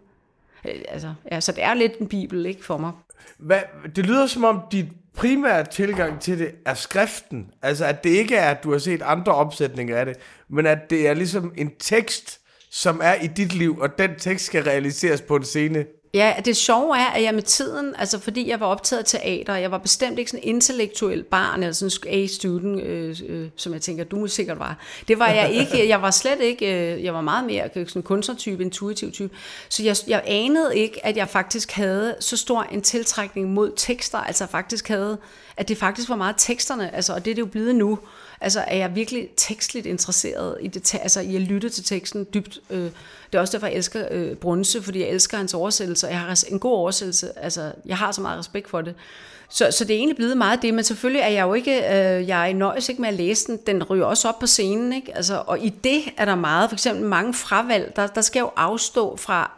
Øh, 0.65 0.75
altså, 0.89 1.15
ja, 1.33 1.41
så 1.41 1.53
det 1.53 1.65
er 1.65 1.75
lidt 1.75 1.99
en 1.99 2.09
bibel, 2.09 2.47
ikke, 2.47 2.65
for 2.65 2.79
mig. 2.79 2.93
Hvad, 3.39 3.61
det 3.97 4.07
lyder 4.07 4.27
som 4.27 4.45
om, 4.45 4.61
dit 4.73 4.87
primære 5.15 5.65
tilgang 5.65 6.21
til 6.21 6.39
det 6.39 6.51
er 6.67 6.75
skriften. 6.75 7.51
Altså 7.63 7.85
at 7.85 8.05
det 8.05 8.11
ikke 8.11 8.37
er, 8.37 8.51
at 8.51 8.65
du 8.65 8.73
har 8.73 8.79
set 8.79 9.03
andre 9.03 9.35
opsætninger 9.35 9.97
af 9.97 10.07
det, 10.07 10.17
men 10.49 10.67
at 10.67 10.91
det 10.91 11.09
er 11.09 11.15
ligesom 11.15 11.53
en 11.57 11.71
tekst, 11.79 12.41
som 12.71 13.01
er 13.03 13.15
i 13.15 13.27
dit 13.27 13.55
liv, 13.55 13.79
og 13.79 13.99
den 13.99 14.11
tekst 14.19 14.47
skal 14.47 14.65
realiseres 14.65 15.21
på 15.21 15.37
en 15.37 15.45
scene 15.45 15.85
Ja, 16.15 16.35
det 16.45 16.57
sjove 16.57 16.99
er, 16.99 17.07
at 17.07 17.23
jeg 17.23 17.35
med 17.35 17.43
tiden, 17.43 17.95
altså 17.99 18.19
fordi 18.19 18.49
jeg 18.49 18.61
var 18.61 18.67
optaget 18.67 19.01
af 19.01 19.05
teater, 19.05 19.55
jeg 19.55 19.71
var 19.71 19.79
bestemt 19.79 20.19
ikke 20.19 20.31
sådan 20.31 20.45
en 20.45 20.55
intellektuel 20.55 21.23
barn, 21.23 21.63
eller 21.63 21.73
sådan 21.73 22.13
en 22.13 22.25
A-student, 22.25 22.83
øh, 22.83 23.17
øh, 23.29 23.49
som 23.57 23.73
jeg 23.73 23.83
tænker, 23.83 24.05
du 24.05 24.27
sikkert 24.27 24.59
var. 24.59 24.79
Det 25.09 25.19
var 25.19 25.29
jeg 25.29 25.53
ikke, 25.53 25.89
jeg 25.89 26.03
var 26.03 26.11
slet 26.11 26.41
ikke, 26.41 26.95
øh, 26.95 27.05
jeg 27.05 27.15
var 27.15 27.21
meget 27.21 27.47
mere 27.47 27.87
sådan 27.89 28.03
kunstnertype, 28.03 28.63
intuitiv 28.63 29.13
type. 29.13 29.35
Så 29.69 29.83
jeg, 29.83 29.97
jeg 30.07 30.23
anede 30.27 30.77
ikke, 30.77 31.07
at 31.07 31.17
jeg 31.17 31.29
faktisk 31.29 31.73
havde 31.73 32.17
så 32.21 32.37
stor 32.37 32.63
en 32.63 32.83
tiltrækning 32.83 33.53
mod 33.53 33.73
tekster, 33.77 34.19
altså 34.19 34.47
faktisk 34.47 34.89
havde, 34.89 35.19
at 35.57 35.69
det 35.69 35.79
faktisk 35.79 36.09
var 36.09 36.17
meget 36.17 36.35
teksterne, 36.39 36.95
altså, 36.95 37.15
og 37.15 37.25
det 37.25 37.31
er 37.31 37.35
det 37.35 37.43
jo 37.43 37.47
blevet 37.47 37.75
nu. 37.75 37.99
Altså 38.41 38.65
er 38.67 38.77
jeg 38.77 38.95
virkelig 38.95 39.29
tekstligt 39.37 39.87
interesseret 39.87 40.57
i, 40.61 40.69
det, 40.69 40.95
altså, 40.95 41.21
i 41.21 41.37
at 41.37 41.43
lytte 41.43 41.69
til 41.69 41.85
teksten 41.85 42.27
dybt. 42.35 42.59
Øh, 42.71 42.91
det 43.33 43.39
er 43.39 43.41
også 43.41 43.53
derfor, 43.53 43.67
jeg 43.67 43.77
elsker 43.77 44.09
øh, 44.11 44.37
Brunse, 44.37 44.83
fordi 44.83 45.01
jeg 45.01 45.09
elsker 45.09 45.37
hans 45.37 45.55
oversættelse. 45.55 46.07
Jeg 46.07 46.21
har 46.21 46.45
en 46.49 46.59
god 46.59 46.73
oversættelse. 46.73 47.39
Altså, 47.39 47.73
jeg 47.87 47.99
har 47.99 48.13
så 48.13 48.21
meget 48.21 48.39
respekt 48.39 48.71
for 48.71 48.81
det. 48.81 48.95
Så, 49.49 49.71
så 49.71 49.85
det 49.85 49.95
er 49.95 49.99
egentlig 49.99 50.17
blevet 50.17 50.37
meget 50.37 50.63
det, 50.63 50.75
men 50.75 50.85
selvfølgelig 50.85 51.21
er 51.21 51.29
jeg 51.29 51.43
jo 51.43 51.55
ikke, 51.55 51.77
øh, 51.77 52.29
jeg 52.29 52.55
nøjes 52.55 52.89
ikke 52.89 53.01
med 53.01 53.09
at 53.09 53.15
læse 53.15 53.47
den, 53.47 53.59
den 53.67 53.83
ryger 53.83 54.05
også 54.05 54.29
op 54.29 54.39
på 54.39 54.47
scenen, 54.47 54.93
ikke? 54.93 55.17
Altså, 55.17 55.43
og 55.47 55.59
i 55.59 55.69
det 55.69 56.03
er 56.17 56.25
der 56.25 56.35
meget, 56.35 56.71
for 56.71 56.75
eksempel 56.75 57.05
mange 57.05 57.35
fravalg, 57.35 57.93
der, 57.97 58.07
der 58.07 58.21
skal 58.21 58.39
jeg 58.41 58.45
jo 58.45 58.51
afstå 58.57 59.17
fra, 59.17 59.51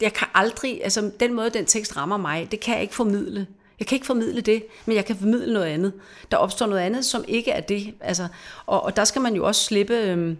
jeg 0.00 0.12
kan 0.12 0.28
aldrig, 0.34 0.80
altså 0.84 1.10
den 1.20 1.34
måde, 1.34 1.50
den 1.50 1.66
tekst 1.66 1.96
rammer 1.96 2.16
mig, 2.16 2.48
det 2.50 2.60
kan 2.60 2.74
jeg 2.74 2.82
ikke 2.82 2.94
formidle. 2.94 3.46
Jeg 3.82 3.86
kan 3.86 3.96
ikke 3.96 4.06
formidle 4.06 4.40
det, 4.40 4.64
men 4.86 4.96
jeg 4.96 5.04
kan 5.04 5.16
formidle 5.16 5.52
noget 5.52 5.66
andet. 5.66 5.92
Der 6.30 6.36
opstår 6.36 6.66
noget 6.66 6.82
andet, 6.82 7.04
som 7.04 7.24
ikke 7.28 7.50
er 7.50 7.60
det. 7.60 7.94
Altså, 8.00 8.28
og, 8.66 8.82
og 8.82 8.96
der 8.96 9.04
skal 9.04 9.22
man 9.22 9.34
jo 9.34 9.46
også 9.46 9.64
slippe... 9.64 9.94
Øh, 9.94 10.36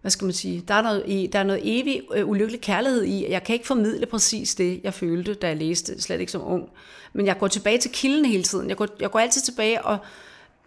hvad 0.00 0.10
skal 0.10 0.24
man 0.24 0.34
sige, 0.34 0.64
der 0.68 0.74
er 0.74 0.82
noget, 0.82 1.02
e, 1.06 1.26
der 1.26 1.38
er 1.38 1.42
noget 1.42 1.60
evig 1.64 2.02
øh, 2.14 2.28
ulykkelig 2.28 2.60
kærlighed 2.60 3.04
i, 3.04 3.30
jeg 3.30 3.44
kan 3.44 3.52
ikke 3.52 3.66
formidle 3.66 4.06
præcis 4.06 4.54
det, 4.54 4.80
jeg 4.84 4.94
følte, 4.94 5.34
da 5.34 5.48
jeg 5.48 5.56
læste, 5.56 6.02
slet 6.02 6.20
ikke 6.20 6.32
som 6.32 6.52
ung. 6.52 6.68
Men 7.12 7.26
jeg 7.26 7.38
går 7.38 7.48
tilbage 7.48 7.78
til 7.78 7.90
kilden 7.90 8.24
hele 8.24 8.42
tiden. 8.42 8.68
Jeg 8.68 8.76
går, 8.76 8.88
jeg 9.00 9.10
går 9.10 9.18
altid 9.18 9.40
tilbage 9.40 9.82
og 9.82 9.98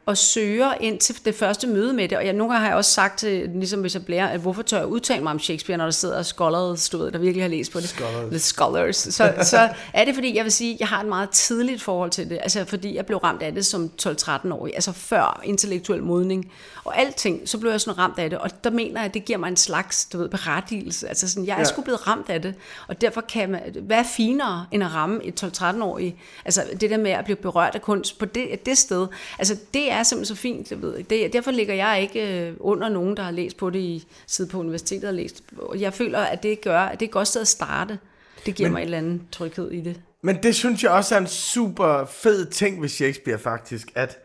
og 0.05 0.17
søger 0.17 0.73
ind 0.79 0.99
til 0.99 1.25
det 1.25 1.35
første 1.35 1.67
møde 1.67 1.93
med 1.93 2.07
det. 2.07 2.17
Og 2.17 2.25
jeg, 2.25 2.33
nogle 2.33 2.53
gange 2.53 2.61
har 2.61 2.67
jeg 2.67 2.77
også 2.77 2.91
sagt 2.91 3.19
til, 3.19 3.49
ligesom 3.49 3.81
hvis 3.81 3.93
jeg 3.93 4.05
bliver, 4.05 4.27
at 4.27 4.39
hvorfor 4.39 4.61
tør 4.61 4.77
jeg 4.77 4.87
udtale 4.87 5.23
mig 5.23 5.31
om 5.31 5.39
Shakespeare, 5.39 5.77
når 5.77 5.85
der 5.85 5.91
sidder 5.91 6.23
scholars, 6.23 6.79
stod, 6.79 7.11
der 7.11 7.17
virkelig 7.19 7.43
har 7.43 7.49
læst 7.49 7.71
på 7.71 7.79
det. 7.79 7.89
Scholars. 7.89 8.29
The 8.29 8.39
scholars. 8.39 8.95
Så, 8.95 9.33
så 9.41 9.69
er 9.93 10.05
det 10.05 10.15
fordi, 10.15 10.35
jeg 10.35 10.43
vil 10.43 10.51
sige, 10.51 10.77
jeg 10.79 10.87
har 10.87 11.01
et 11.01 11.07
meget 11.07 11.29
tidligt 11.29 11.81
forhold 11.81 12.11
til 12.11 12.29
det. 12.29 12.39
Altså 12.41 12.65
fordi 12.65 12.95
jeg 12.95 13.05
blev 13.05 13.17
ramt 13.17 13.41
af 13.41 13.53
det 13.53 13.65
som 13.65 13.91
12-13-årig, 14.01 14.75
altså 14.75 14.91
før 14.91 15.41
intellektuel 15.43 16.03
modning. 16.03 16.51
Og 16.83 16.99
alting, 16.99 17.49
så 17.49 17.57
blev 17.57 17.71
jeg 17.71 17.81
sådan 17.81 17.97
ramt 17.97 18.19
af 18.19 18.29
det. 18.29 18.39
Og 18.39 18.63
der 18.63 18.69
mener 18.69 18.99
jeg, 18.99 19.05
at 19.05 19.13
det 19.13 19.25
giver 19.25 19.39
mig 19.39 19.47
en 19.47 19.57
slags, 19.57 20.05
du 20.05 20.17
ved, 20.17 20.29
berettigelse. 20.29 21.07
Altså 21.07 21.29
sådan, 21.29 21.45
jeg 21.45 21.53
er 21.53 21.59
ja. 21.59 21.63
sgu 21.63 21.81
blevet 21.81 22.07
ramt 22.07 22.29
af 22.29 22.41
det. 22.41 22.55
Og 22.87 23.01
derfor 23.01 23.21
kan 23.21 23.49
man, 23.49 23.61
hvad 23.81 23.97
er 23.97 24.03
finere 24.15 24.65
end 24.71 24.83
at 24.83 24.93
ramme 24.93 25.23
et 25.23 25.43
12-13-årig? 25.43 26.15
Altså 26.45 26.63
det 26.81 26.89
der 26.89 26.97
med 26.97 27.11
at 27.11 27.25
blive 27.25 27.35
berørt 27.35 27.75
af 27.75 27.81
kunst 27.81 28.19
på 28.19 28.25
det, 28.25 28.65
det 28.65 28.77
sted. 28.77 29.07
Altså 29.39 29.57
det 29.73 29.92
er 29.93 30.03
simpelthen 30.03 30.35
så 30.35 30.41
fint, 30.41 30.71
jeg 30.71 30.81
ved. 30.81 31.03
Det, 31.03 31.33
derfor 31.33 31.51
ligger 31.51 31.73
jeg 31.73 32.01
ikke 32.01 32.47
øh, 32.47 32.53
under 32.59 32.89
nogen, 32.89 33.17
der 33.17 33.23
har 33.23 33.31
læst 33.31 33.57
på 33.57 33.69
det 33.69 33.79
i 33.79 34.07
sidde 34.27 34.49
på 34.49 34.59
universitetet 34.59 35.09
og 35.09 35.13
læst. 35.13 35.43
Jeg 35.79 35.93
føler, 35.93 36.19
at 36.19 36.43
det 36.43 36.61
gør, 36.61 36.79
at 36.79 36.99
det 36.99 37.05
er 37.05 37.09
et 37.09 37.13
godt 37.13 37.27
sted 37.27 37.41
at 37.41 37.47
starte. 37.47 37.99
Det 38.45 38.55
giver 38.55 38.69
men, 38.69 38.73
mig 38.73 38.79
en 38.79 38.85
eller 38.85 38.97
anden 38.97 39.27
tryghed 39.31 39.71
i 39.71 39.81
det. 39.81 40.01
Men 40.21 40.43
det 40.43 40.55
synes 40.55 40.83
jeg 40.83 40.91
også 40.91 41.15
er 41.15 41.19
en 41.19 41.27
super 41.27 42.05
fed 42.05 42.45
ting 42.45 42.81
ved 42.81 42.89
Shakespeare 42.89 43.39
faktisk, 43.39 43.91
at 43.95 44.19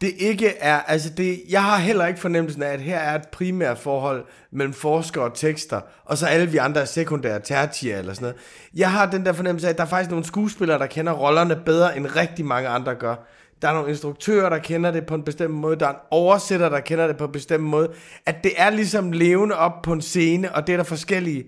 det 0.00 0.12
ikke 0.18 0.48
er, 0.48 0.80
altså 0.80 1.10
det, 1.16 1.40
jeg 1.48 1.62
har 1.62 1.76
heller 1.76 2.06
ikke 2.06 2.20
fornemmelsen 2.20 2.62
af, 2.62 2.68
at 2.68 2.80
her 2.80 2.98
er 2.98 3.14
et 3.14 3.28
primært 3.28 3.78
forhold 3.78 4.24
mellem 4.50 4.74
forskere 4.74 5.24
og 5.24 5.34
tekster, 5.34 5.80
og 6.04 6.18
så 6.18 6.26
alle 6.26 6.50
vi 6.50 6.56
andre 6.56 6.80
er 6.80 6.84
sekundære, 6.84 7.40
tertiære 7.40 7.98
eller 7.98 8.14
sådan 8.14 8.24
noget. 8.24 8.36
Jeg 8.74 8.92
har 8.92 9.10
den 9.10 9.26
der 9.26 9.32
fornemmelse 9.32 9.66
af, 9.66 9.70
at 9.70 9.78
der 9.78 9.84
er 9.84 9.88
faktisk 9.88 10.10
nogle 10.10 10.26
skuespillere, 10.26 10.78
der 10.78 10.86
kender 10.86 11.12
rollerne 11.12 11.56
bedre, 11.66 11.96
end 11.96 12.06
rigtig 12.06 12.44
mange 12.44 12.68
andre 12.68 12.94
gør. 12.94 13.14
Der 13.62 13.68
er 13.68 13.74
nogle 13.74 13.90
instruktører, 13.90 14.48
der 14.48 14.58
kender 14.58 14.90
det 14.90 15.06
på 15.06 15.14
en 15.14 15.22
bestemt 15.22 15.54
måde. 15.54 15.76
Der 15.76 15.86
er 15.86 15.90
en 15.90 15.96
oversætter, 16.10 16.68
der 16.68 16.80
kender 16.80 17.06
det 17.06 17.16
på 17.16 17.24
en 17.24 17.32
bestemt 17.32 17.64
måde. 17.64 17.92
At 18.26 18.44
det 18.44 18.52
er 18.56 18.70
ligesom 18.70 19.12
levende 19.12 19.56
op 19.56 19.82
på 19.82 19.92
en 19.92 20.02
scene, 20.02 20.54
og 20.54 20.66
det 20.66 20.72
er 20.72 20.76
der 20.76 20.84
forskellige 20.84 21.44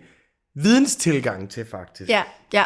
videnstilgange 0.55 1.47
til, 1.47 1.67
faktisk. 1.71 2.11
Ja, 2.11 2.23
ja. 2.53 2.65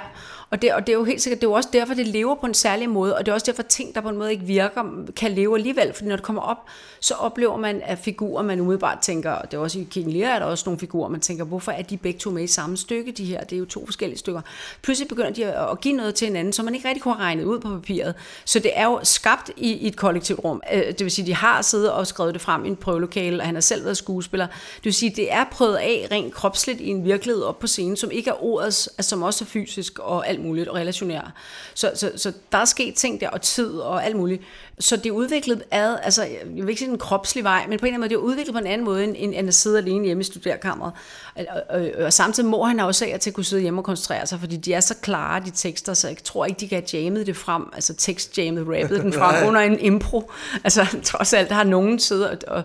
Og 0.51 0.63
det, 0.63 0.75
og 0.75 0.87
det 0.87 0.93
er 0.93 0.97
jo 0.97 1.05
helt 1.05 1.23
sikkert, 1.23 1.41
det 1.41 1.47
er 1.47 1.51
jo 1.51 1.55
også 1.55 1.69
derfor, 1.73 1.95
det 1.95 2.07
lever 2.07 2.35
på 2.35 2.47
en 2.47 2.55
særlig 2.55 2.91
måde, 2.91 3.17
og 3.17 3.27
det 3.27 3.33
er 3.33 3.35
også 3.35 3.47
derfor, 3.47 3.63
ting, 3.63 3.95
der 3.95 4.01
på 4.01 4.09
en 4.09 4.17
måde 4.17 4.33
ikke 4.33 4.45
virker, 4.45 4.83
kan 5.17 5.33
leve 5.33 5.57
alligevel, 5.57 5.93
fordi 5.95 6.09
når 6.09 6.17
det 6.17 6.25
kommer 6.25 6.43
op, 6.43 6.59
så 7.01 7.15
oplever 7.15 7.57
man, 7.57 7.83
at 7.85 7.99
figurer, 7.99 8.43
man 8.43 8.61
umiddelbart 8.61 8.99
tænker, 8.99 9.31
og 9.31 9.51
det 9.51 9.57
er 9.57 9.61
også 9.61 9.79
i 9.79 9.87
King 9.91 10.13
Lear, 10.13 10.35
er 10.35 10.39
der 10.39 10.47
også 10.47 10.63
nogle 10.67 10.81
figurer, 10.81 11.09
man 11.09 11.21
tænker, 11.21 11.45
hvorfor 11.45 11.73
er 11.73 11.83
de 11.83 11.97
begge 11.97 12.19
to 12.19 12.31
med 12.31 12.43
i 12.43 12.47
samme 12.47 12.77
stykke, 12.77 13.13
de 13.13 13.25
her, 13.25 13.45
det 13.45 13.57
er 13.57 13.59
jo 13.59 13.65
to 13.65 13.87
forskellige 13.87 14.19
stykker. 14.19 14.41
Pludselig 14.83 15.09
begynder 15.09 15.31
de 15.31 15.45
at 15.45 15.81
give 15.81 15.95
noget 15.97 16.15
til 16.15 16.27
hinanden, 16.27 16.53
som 16.53 16.65
man 16.65 16.75
ikke 16.75 16.89
rigtig 16.89 17.03
kunne 17.03 17.15
have 17.15 17.25
regnet 17.25 17.45
ud 17.45 17.61
på 17.61 17.69
papiret. 17.69 18.15
Så 18.45 18.59
det 18.59 18.71
er 18.75 18.85
jo 18.85 19.01
skabt 19.03 19.51
i, 19.57 19.73
i 19.73 19.87
et 19.87 19.97
kollektivt 19.97 20.41
rum. 20.45 20.63
Øh, 20.73 20.87
det 20.87 21.01
vil 21.01 21.11
sige, 21.11 21.27
de 21.27 21.35
har 21.35 21.63
siddet 21.63 21.93
og 21.93 22.07
skrevet 22.07 22.35
det 22.35 22.43
frem 22.43 22.65
i 22.65 22.69
en 22.69 22.77
prøvelokale, 22.77 23.41
og 23.41 23.47
han 23.47 23.55
har 23.55 23.63
selv 23.63 23.85
været 23.85 23.97
skuespiller. 23.97 24.47
Det 24.77 24.85
vil 24.85 24.95
sige, 24.95 25.13
det 25.17 25.33
er 25.33 25.45
prøvet 25.45 25.77
af 25.77 26.09
rent 26.11 26.35
kropsligt 26.35 26.81
i 26.81 26.89
en 26.89 27.05
virkelighed 27.05 27.43
op 27.43 27.59
på 27.59 27.67
scenen, 27.67 27.97
som 27.97 28.11
ikke 28.11 28.31
er 28.31 28.45
ordets, 28.45 28.87
altså 28.87 29.11
som 29.11 29.23
også 29.23 29.45
er 29.45 29.47
fysisk 29.47 29.99
og 29.99 30.29
alt 30.29 30.36
muligt, 30.42 30.68
og 30.68 30.77
relationær. 30.77 31.33
Så, 31.75 31.92
så, 31.94 32.12
så 32.16 32.33
der 32.53 32.59
er 32.59 32.64
sket 32.64 32.94
ting 32.94 33.20
der, 33.20 33.29
og 33.29 33.42
tid 33.42 33.70
og 33.70 34.05
alt 34.05 34.16
muligt. 34.16 34.42
Så 34.79 34.96
det 34.96 35.07
er 35.07 35.11
udviklet 35.11 35.62
ad, 35.70 35.96
altså 36.03 36.22
jeg 36.22 36.40
vil 36.46 36.68
ikke 36.68 36.79
sige 36.79 36.90
en 36.90 36.99
kropslig 36.99 37.44
vej, 37.44 37.66
men 37.68 37.79
på 37.79 37.87
en 37.87 37.94
eller 37.94 37.94
anden 37.94 38.01
måde, 38.01 38.09
det 38.09 38.14
er 38.14 38.18
udviklet 38.18 38.55
på 38.55 38.59
en 38.59 38.66
anden 38.66 38.85
måde, 38.85 39.05
end, 39.05 39.35
end 39.35 39.49
at 39.49 39.55
sidde 39.55 39.79
alene 39.79 40.05
hjemme 40.05 40.20
i 40.20 40.25
studerkammeret. 40.25 40.92
Og, 41.35 41.44
og, 41.51 41.62
og, 41.68 42.05
og 42.05 42.12
samtidig 42.12 42.49
må 42.49 42.64
han 42.64 42.81
også 42.81 43.05
til 43.20 43.31
at 43.31 43.35
kunne 43.35 43.44
sidde 43.44 43.62
hjemme 43.62 43.81
og 43.81 43.85
koncentrere 43.85 44.27
sig, 44.27 44.40
fordi 44.40 44.57
de 44.57 44.75
er 44.75 44.81
så 44.81 44.94
klare, 45.03 45.42
de 45.44 45.51
tekster, 45.51 45.94
så 45.94 46.09
jeg 46.09 46.16
tror 46.25 46.44
ikke, 46.44 46.61
de 46.61 46.68
kan 46.68 46.83
have 46.92 47.03
jammet 47.03 47.27
det 47.27 47.37
frem, 47.37 47.70
altså 47.75 47.94
tekstjammet, 47.94 48.66
rappet 48.68 49.01
den 49.01 49.12
frem 49.12 49.35
under 49.49 49.61
en 49.61 49.81
impro. 49.81 50.31
Altså 50.64 50.87
trods 51.05 51.33
alt, 51.33 51.49
der 51.49 51.55
har 51.55 51.64
nogen 51.64 51.99
siddet 51.99 52.27
og, 52.27 52.38
og 52.46 52.62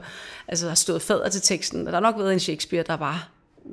altså, 0.48 0.68
har 0.68 0.76
stået 0.76 1.02
fader 1.02 1.30
til 1.30 1.42
teksten, 1.42 1.88
og 1.88 1.94
der 1.94 2.00
har 2.00 2.12
nok 2.12 2.18
været 2.18 2.34
en 2.34 2.40
Shakespeare, 2.40 2.84
der 2.88 2.98
var 2.98 3.30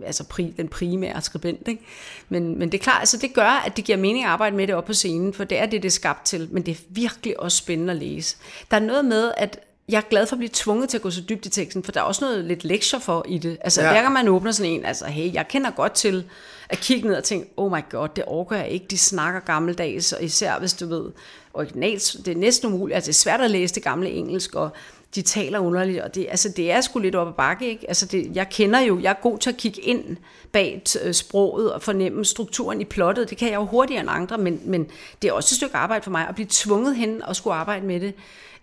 altså 0.06 0.24
pri, 0.24 0.54
den 0.56 0.68
primære 0.68 1.22
skribent. 1.22 1.68
Ikke? 1.68 1.82
Men, 2.28 2.58
men 2.58 2.72
det 2.72 2.78
er 2.78 2.82
klart, 2.82 3.00
altså 3.00 3.16
det 3.16 3.34
gør, 3.34 3.62
at 3.66 3.76
det 3.76 3.84
giver 3.84 3.98
mening 3.98 4.24
at 4.24 4.30
arbejde 4.30 4.56
med 4.56 4.66
det 4.66 4.74
op 4.74 4.84
på 4.84 4.92
scenen, 4.92 5.34
for 5.34 5.44
det 5.44 5.58
er 5.58 5.66
det, 5.66 5.82
det 5.82 5.88
er 5.88 5.92
skabt 5.92 6.26
til, 6.26 6.48
men 6.50 6.66
det 6.66 6.72
er 6.72 6.80
virkelig 6.88 7.40
også 7.40 7.56
spændende 7.56 7.92
at 7.92 7.98
læse. 7.98 8.36
Der 8.70 8.76
er 8.76 8.80
noget 8.80 9.04
med, 9.04 9.32
at 9.36 9.60
jeg 9.88 9.96
er 9.96 10.08
glad 10.10 10.26
for 10.26 10.36
at 10.36 10.38
blive 10.38 10.50
tvunget 10.52 10.88
til 10.88 10.98
at 10.98 11.02
gå 11.02 11.10
så 11.10 11.20
dybt 11.20 11.46
i 11.46 11.50
teksten, 11.50 11.82
for 11.82 11.92
der 11.92 12.00
er 12.00 12.04
også 12.04 12.24
noget 12.24 12.44
lidt 12.44 12.64
lektier 12.64 13.00
for 13.00 13.24
i 13.28 13.38
det. 13.38 13.58
Altså, 13.60 13.82
ja. 13.82 13.90
hver 13.92 14.02
gang 14.02 14.12
man 14.12 14.28
åbner 14.28 14.52
sådan 14.52 14.72
en, 14.72 14.84
altså, 14.84 15.06
hey, 15.06 15.34
jeg 15.34 15.48
kender 15.48 15.70
godt 15.70 15.92
til 15.92 16.24
at 16.68 16.78
kigge 16.78 17.08
ned 17.08 17.16
og 17.16 17.24
tænke, 17.24 17.50
oh 17.56 17.72
my 17.72 17.80
god, 17.90 18.08
det 18.16 18.24
overgår 18.24 18.56
jeg 18.56 18.68
ikke, 18.68 18.86
de 18.90 18.98
snakker 18.98 19.40
gammeldags, 19.40 20.12
og 20.12 20.22
især 20.24 20.58
hvis 20.58 20.72
du 20.72 20.86
ved, 20.86 21.10
originalt, 21.54 22.16
det 22.24 22.28
er 22.28 22.36
næsten 22.36 22.72
umuligt, 22.72 22.94
altså 22.94 23.08
det 23.08 23.14
er 23.14 23.18
svært 23.18 23.40
at 23.40 23.50
læse 23.50 23.74
det 23.74 23.82
gamle 23.82 24.10
engelsk, 24.10 24.54
og 24.54 24.70
de 25.14 25.22
taler 25.22 25.58
underligt, 25.58 26.00
og 26.00 26.14
det, 26.14 26.26
altså, 26.30 26.48
det 26.48 26.70
er 26.70 26.80
sgu 26.80 26.98
lidt 26.98 27.14
op 27.14 27.28
ad 27.28 27.32
bakke, 27.32 27.68
ikke? 27.68 27.88
Altså, 27.88 28.06
det, 28.06 28.30
jeg 28.34 28.48
kender 28.48 28.80
jo, 28.80 29.00
jeg 29.00 29.10
er 29.10 29.22
god 29.22 29.38
til 29.38 29.50
at 29.50 29.56
kigge 29.56 29.80
ind 29.80 30.16
bag 30.52 30.82
øh, 31.02 31.14
sproget 31.14 31.72
og 31.72 31.82
fornemme 31.82 32.24
strukturen 32.24 32.80
i 32.80 32.84
plottet, 32.84 33.30
det 33.30 33.38
kan 33.38 33.48
jeg 33.48 33.54
jo 33.54 33.64
hurtigere 33.64 34.00
end 34.00 34.10
andre, 34.10 34.38
men, 34.38 34.60
men 34.64 34.86
det 35.22 35.28
er 35.28 35.32
også 35.32 35.52
et 35.52 35.56
stykke 35.56 35.76
arbejde 35.76 36.02
for 36.02 36.10
mig 36.10 36.28
at 36.28 36.34
blive 36.34 36.46
tvunget 36.50 36.96
hen 36.96 37.22
og 37.22 37.36
skulle 37.36 37.54
arbejde 37.54 37.86
med 37.86 38.00
det 38.00 38.14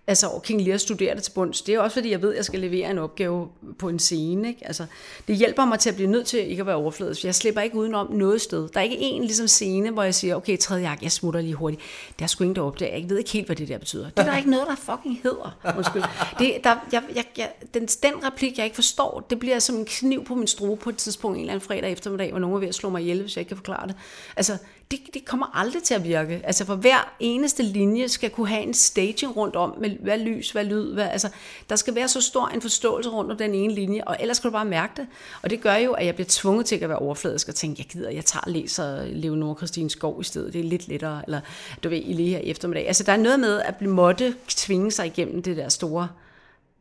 altså 0.07 0.27
over 0.27 0.39
King 0.39 0.61
Lear 0.61 0.77
studere 0.77 1.15
det 1.15 1.23
til 1.23 1.31
bunds. 1.31 1.61
Det 1.61 1.75
er 1.75 1.79
også 1.79 1.93
fordi, 1.93 2.11
jeg 2.11 2.21
ved, 2.21 2.29
at 2.31 2.37
jeg 2.37 2.45
skal 2.45 2.59
levere 2.59 2.91
en 2.91 2.97
opgave 2.97 3.47
på 3.79 3.89
en 3.89 3.99
scene. 3.99 4.47
Ikke? 4.47 4.67
Altså, 4.67 4.85
det 5.27 5.35
hjælper 5.35 5.65
mig 5.65 5.79
til 5.79 5.89
at 5.89 5.95
blive 5.95 6.09
nødt 6.09 6.27
til 6.27 6.49
ikke 6.49 6.61
at 6.61 6.67
være 6.67 6.75
overfladisk, 6.75 7.21
for 7.21 7.27
jeg 7.27 7.35
slipper 7.35 7.61
ikke 7.61 7.75
udenom 7.75 8.11
noget 8.11 8.41
sted. 8.41 8.69
Der 8.69 8.79
er 8.79 8.83
ikke 8.83 8.97
en 8.99 9.23
ligesom 9.23 9.47
scene, 9.47 9.91
hvor 9.91 10.03
jeg 10.03 10.15
siger, 10.15 10.35
okay, 10.35 10.57
tredje 10.57 10.87
akt, 10.87 11.01
jeg 11.01 11.11
smutter 11.11 11.41
lige 11.41 11.53
hurtigt. 11.53 11.81
Der 12.19 12.23
er 12.23 12.27
sgu 12.27 12.43
ingen, 12.43 12.55
der 12.55 12.61
opdager. 12.61 12.97
Jeg 12.97 13.09
ved 13.09 13.17
ikke 13.17 13.31
helt, 13.31 13.45
hvad 13.45 13.55
det 13.55 13.67
der 13.67 13.77
betyder. 13.77 14.09
Det 14.09 14.19
er 14.19 14.23
der 14.23 14.37
ikke 14.37 14.49
noget, 14.49 14.67
der 14.67 14.75
fucking 14.75 15.19
hedder. 15.23 15.73
Undskyld. 15.77 16.03
Det, 16.39 16.53
der, 16.63 16.75
jeg, 16.91 17.03
jeg, 17.15 17.25
jeg, 17.37 17.51
den, 17.73 17.85
den 17.85 18.13
replik, 18.25 18.57
jeg 18.57 18.65
ikke 18.65 18.75
forstår, 18.75 19.25
det 19.29 19.39
bliver 19.39 19.59
som 19.59 19.75
en 19.75 19.85
kniv 19.85 20.25
på 20.25 20.35
min 20.35 20.47
strue 20.47 20.77
på 20.77 20.89
et 20.89 20.97
tidspunkt 20.97 21.35
en 21.35 21.41
eller 21.41 21.53
anden 21.53 21.67
fredag 21.67 21.91
eftermiddag, 21.91 22.29
hvor 22.29 22.39
nogen 22.39 22.55
er 22.55 22.59
ved 22.59 22.67
at 22.67 22.75
slå 22.75 22.89
mig 22.89 23.01
ihjel, 23.01 23.21
hvis 23.21 23.35
jeg 23.35 23.41
ikke 23.41 23.49
kan 23.49 23.57
forklare 23.57 23.87
det. 23.87 23.95
Altså, 24.35 24.57
det, 24.91 24.99
det 25.13 25.25
kommer 25.25 25.59
aldrig 25.59 25.83
til 25.83 25.93
at 25.93 26.03
virke. 26.03 26.41
Altså 26.43 26.65
for 26.65 26.75
hver 26.75 27.15
eneste 27.19 27.63
linje 27.63 28.07
skal 28.07 28.29
kunne 28.29 28.47
have 28.47 28.61
en 28.61 28.73
staging 28.73 29.35
rundt 29.37 29.55
om, 29.55 29.75
med 29.79 29.89
hvad 29.89 30.17
lys, 30.17 30.51
hvad 30.51 30.63
lyd, 30.63 30.93
hvad, 30.93 31.09
altså 31.09 31.29
der 31.69 31.75
skal 31.75 31.95
være 31.95 32.07
så 32.07 32.21
stor 32.21 32.47
en 32.47 32.61
forståelse 32.61 33.09
rundt 33.09 33.31
om 33.31 33.37
den 33.37 33.53
ene 33.53 33.73
linje, 33.73 34.03
og 34.07 34.17
ellers 34.19 34.39
kan 34.39 34.49
du 34.49 34.51
bare 34.51 34.65
mærke 34.65 34.93
det. 34.97 35.07
Og 35.41 35.49
det 35.49 35.61
gør 35.61 35.75
jo, 35.75 35.91
at 35.91 36.05
jeg 36.05 36.15
bliver 36.15 36.27
tvunget 36.29 36.65
til 36.65 36.75
at 36.75 36.89
være 36.89 36.99
overfladisk 36.99 37.47
og 37.47 37.55
tænke, 37.55 37.79
jeg 37.79 37.85
gider, 37.85 38.09
jeg 38.09 38.25
tager 38.25 38.41
og 38.41 38.51
læser 38.51 39.05
Leonore 39.05 39.55
Christine 39.57 39.89
Skov 39.89 40.21
i 40.21 40.23
stedet, 40.23 40.53
det 40.53 40.59
er 40.59 40.63
lidt 40.63 40.87
lettere, 40.87 41.21
eller 41.25 41.41
du 41.83 41.89
ved, 41.89 42.01
i 42.05 42.13
lige 42.13 42.29
her 42.29 42.39
eftermiddag. 42.43 42.87
Altså 42.87 43.03
der 43.03 43.11
er 43.11 43.17
noget 43.17 43.39
med 43.39 43.61
at 43.61 43.75
blive 43.75 43.91
måtte 43.91 44.35
tvinge 44.47 44.91
sig 44.91 45.05
igennem 45.05 45.41
det 45.41 45.57
der 45.57 45.69
store 45.69 46.07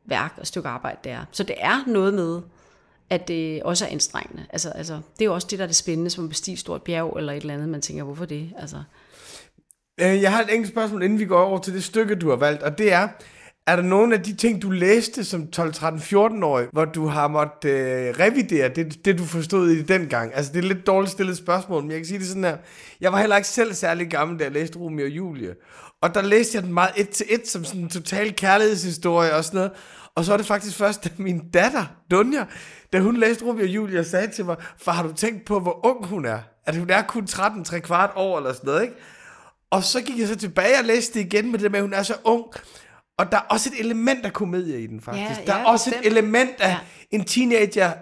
værk 0.04 0.34
og 0.40 0.46
stykke 0.46 0.68
arbejde 0.68 0.98
der. 1.04 1.18
Så 1.32 1.42
det 1.42 1.56
er 1.58 1.84
noget 1.86 2.14
med, 2.14 2.40
at 3.10 3.28
det 3.28 3.62
også 3.62 3.84
er 3.84 3.88
anstrengende. 3.88 4.46
Altså, 4.50 4.70
altså, 4.70 4.94
det 4.94 5.20
er 5.20 5.24
jo 5.24 5.34
også 5.34 5.46
det, 5.50 5.58
der 5.58 5.64
er 5.64 5.66
det 5.66 5.76
spændende, 5.76 6.10
som 6.10 6.24
at 6.24 6.30
bestige 6.30 6.56
stort 6.56 6.82
bjerg 6.82 7.16
eller 7.18 7.32
et 7.32 7.40
eller 7.40 7.54
andet. 7.54 7.68
Man 7.68 7.80
tænker, 7.80 8.04
hvorfor 8.04 8.24
det? 8.24 8.52
Altså. 8.58 8.76
Øh, 10.00 10.22
jeg 10.22 10.32
har 10.32 10.42
et 10.42 10.54
enkelt 10.54 10.72
spørgsmål, 10.72 11.02
inden 11.02 11.18
vi 11.18 11.24
går 11.24 11.42
over 11.42 11.58
til 11.58 11.74
det 11.74 11.84
stykke, 11.84 12.14
du 12.14 12.28
har 12.28 12.36
valgt, 12.36 12.62
og 12.62 12.78
det 12.78 12.92
er, 12.92 13.08
er 13.66 13.76
der 13.76 13.82
nogle 13.82 14.14
af 14.14 14.22
de 14.22 14.34
ting, 14.34 14.62
du 14.62 14.70
læste 14.70 15.24
som 15.24 15.46
12, 15.46 15.72
13, 15.72 16.00
14-årig, 16.00 16.66
hvor 16.72 16.84
du 16.84 17.06
har 17.06 17.28
måttet 17.28 17.70
øh, 17.70 18.14
revidere 18.20 18.68
det, 18.68 19.04
det, 19.04 19.18
du 19.18 19.24
forstod 19.24 19.70
i 19.70 19.82
den 19.82 20.08
gang? 20.08 20.34
Altså, 20.34 20.52
det 20.52 20.58
er 20.58 20.62
et 20.62 20.68
lidt 20.68 20.86
dårligt 20.86 21.12
stillet 21.12 21.36
spørgsmål, 21.36 21.82
men 21.82 21.90
jeg 21.90 21.98
kan 21.98 22.06
sige 22.06 22.18
det 22.18 22.26
sådan 22.26 22.44
her. 22.44 22.56
Jeg 23.00 23.12
var 23.12 23.20
heller 23.20 23.36
ikke 23.36 23.48
selv 23.48 23.74
særlig 23.74 24.10
gammel, 24.10 24.38
da 24.38 24.44
jeg 24.44 24.52
læste 24.52 24.78
Romeo 24.78 25.04
og 25.04 25.10
Julie. 25.10 25.54
Og 26.02 26.14
der 26.14 26.22
læste 26.22 26.56
jeg 26.56 26.62
den 26.62 26.74
meget 26.74 26.90
et 26.96 27.08
til 27.08 27.26
et, 27.28 27.48
som 27.48 27.64
sådan 27.64 27.80
en 27.80 27.88
total 27.88 28.34
kærlighedshistorie 28.34 29.34
og 29.34 29.44
sådan 29.44 29.58
noget. 29.58 29.72
Og 30.16 30.24
så 30.24 30.32
var 30.32 30.36
det 30.36 30.46
faktisk 30.46 30.76
først, 30.76 31.04
da 31.04 31.10
min 31.16 31.48
datter, 31.50 31.84
Dunja, 32.10 32.44
da 32.92 33.00
hun 33.00 33.16
læste 33.16 33.44
Romeo 33.44 33.62
og 33.62 33.68
Julia, 33.68 34.02
sagde 34.02 34.30
til 34.30 34.44
mig, 34.44 34.56
for 34.78 34.92
har 34.92 35.02
du 35.02 35.12
tænkt 35.12 35.44
på, 35.44 35.60
hvor 35.60 35.86
ung 35.86 36.06
hun 36.06 36.24
er? 36.24 36.38
At 36.66 36.76
hun 36.76 36.90
er 36.90 37.02
kun 37.02 37.26
13, 37.26 37.64
3 37.64 37.80
kvart 37.80 38.10
år 38.16 38.38
eller 38.38 38.52
sådan 38.52 38.66
noget, 38.66 38.82
ikke? 38.82 38.94
Og 39.70 39.84
så 39.84 40.00
gik 40.00 40.18
jeg 40.18 40.28
så 40.28 40.36
tilbage 40.36 40.78
og 40.78 40.84
læste 40.84 41.18
det 41.18 41.26
igen 41.26 41.50
med 41.50 41.58
det 41.58 41.70
med, 41.70 41.78
at 41.78 41.84
hun 41.84 41.92
er 41.92 42.02
så 42.02 42.14
ung. 42.24 42.44
Og 43.18 43.32
der 43.32 43.38
er 43.38 43.42
også 43.50 43.70
et 43.74 43.80
element 43.80 44.26
af 44.26 44.32
komedie 44.32 44.80
i 44.80 44.86
den, 44.86 45.00
faktisk. 45.00 45.40
Ja, 45.40 45.46
der 45.46 45.54
er 45.54 45.64
også 45.64 45.90
bestemt. 45.90 46.06
et 46.06 46.12
element 46.12 46.60
af 46.60 46.68
ja. 46.68 46.78
en 47.10 47.24
teenager, 47.24 47.92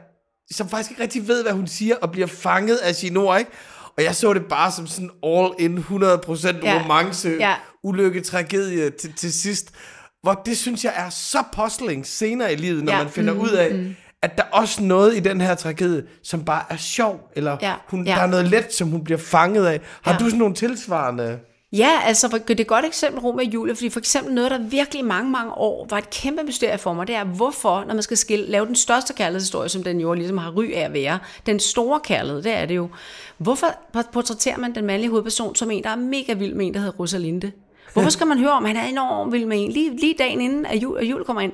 som 0.52 0.68
faktisk 0.68 0.90
ikke 0.90 1.02
rigtig 1.02 1.28
ved, 1.28 1.42
hvad 1.42 1.52
hun 1.52 1.66
siger, 1.66 1.96
og 1.96 2.12
bliver 2.12 2.26
fanget 2.26 2.76
af 2.76 2.94
sine 2.94 3.18
ord, 3.18 3.38
ikke? 3.38 3.50
Og 3.96 4.04
jeg 4.04 4.16
så 4.16 4.32
det 4.32 4.46
bare 4.48 4.72
som 4.72 4.86
sådan 4.86 5.10
all 5.22 5.52
in 5.58 5.78
100% 5.78 5.86
ja. 5.90 6.82
romance, 6.82 7.28
ja. 7.28 7.54
ulykke, 7.82 8.20
tragedie 8.20 8.90
til, 8.90 9.12
til 9.12 9.32
sidst. 9.32 9.72
Hvor 10.22 10.42
det 10.46 10.58
synes 10.58 10.84
jeg 10.84 10.92
er 10.96 11.10
så 11.10 11.42
postling 11.52 12.06
senere 12.06 12.52
i 12.52 12.56
livet, 12.56 12.84
når 12.84 12.92
ja. 12.92 12.98
man 12.98 13.12
finder 13.12 13.34
mm, 13.34 13.40
ud 13.40 13.50
af, 13.50 13.74
mm 13.74 13.94
at 14.22 14.38
der 14.38 14.42
er 14.42 14.48
også 14.52 14.82
noget 14.82 15.16
i 15.16 15.20
den 15.20 15.40
her 15.40 15.54
tragedie, 15.54 16.04
som 16.22 16.44
bare 16.44 16.64
er 16.70 16.76
sjov, 16.76 17.30
eller 17.36 17.56
ja, 17.62 17.74
hun, 17.88 18.06
ja. 18.06 18.14
der 18.14 18.20
er 18.22 18.26
noget 18.26 18.48
let, 18.48 18.74
som 18.74 18.88
hun 18.88 19.04
bliver 19.04 19.18
fanget 19.18 19.66
af. 19.66 19.80
Har 20.02 20.12
ja. 20.12 20.18
du 20.18 20.24
sådan 20.24 20.38
nogle 20.38 20.54
tilsvarende... 20.54 21.38
Ja, 21.72 21.90
altså 22.04 22.28
det 22.48 22.60
er 22.60 22.62
et 22.62 22.66
godt 22.66 22.84
eksempel, 22.84 23.20
Rom 23.20 23.36
og 23.36 23.44
Julie, 23.44 23.74
fordi 23.74 23.90
for 23.90 23.98
eksempel 24.00 24.34
noget, 24.34 24.50
der 24.50 24.58
virkelig 24.58 25.04
mange, 25.04 25.30
mange 25.30 25.52
år 25.52 25.86
var 25.90 25.98
et 25.98 26.10
kæmpe 26.10 26.42
mysterie 26.42 26.78
for 26.78 26.92
mig, 26.92 27.06
det 27.06 27.14
er, 27.14 27.24
hvorfor, 27.24 27.84
når 27.86 27.94
man 27.94 28.02
skal 28.02 28.16
skille, 28.16 28.46
lave 28.46 28.66
den 28.66 28.74
største 28.74 29.12
kærlighedshistorie, 29.12 29.68
som 29.68 29.82
den 29.82 30.00
jo 30.00 30.12
ligesom 30.14 30.38
har 30.38 30.50
ry 30.50 30.72
af 30.74 30.80
at 30.80 30.92
være, 30.92 31.18
den 31.46 31.60
store 31.60 32.00
kærlighed, 32.00 32.42
det 32.42 32.52
er 32.52 32.66
det 32.66 32.76
jo. 32.76 32.88
Hvorfor 33.38 33.66
portrætterer 34.12 34.58
man 34.58 34.74
den 34.74 34.86
mandlige 34.86 35.10
hovedperson 35.10 35.54
som 35.54 35.70
en, 35.70 35.82
der 35.82 35.90
er 35.90 35.96
mega 35.96 36.32
vild 36.32 36.54
med 36.54 36.66
en, 36.66 36.74
der 36.74 36.80
hedder 36.80 36.94
Rosalinde? 36.94 37.52
Hvorfor 37.92 38.10
skal 38.10 38.26
man 38.26 38.38
høre 38.38 38.50
om, 38.50 38.64
at 38.64 38.76
han 38.76 38.84
er 38.84 38.88
enormt 38.88 39.32
vild 39.32 39.46
med 39.46 39.64
en, 39.64 39.72
lige, 39.72 39.96
lige 39.96 40.14
dagen 40.18 40.40
inden, 40.40 40.66
at 40.66 40.76
jul, 40.76 40.98
at 40.98 41.04
jul 41.04 41.24
kommer 41.24 41.40
ind? 41.42 41.52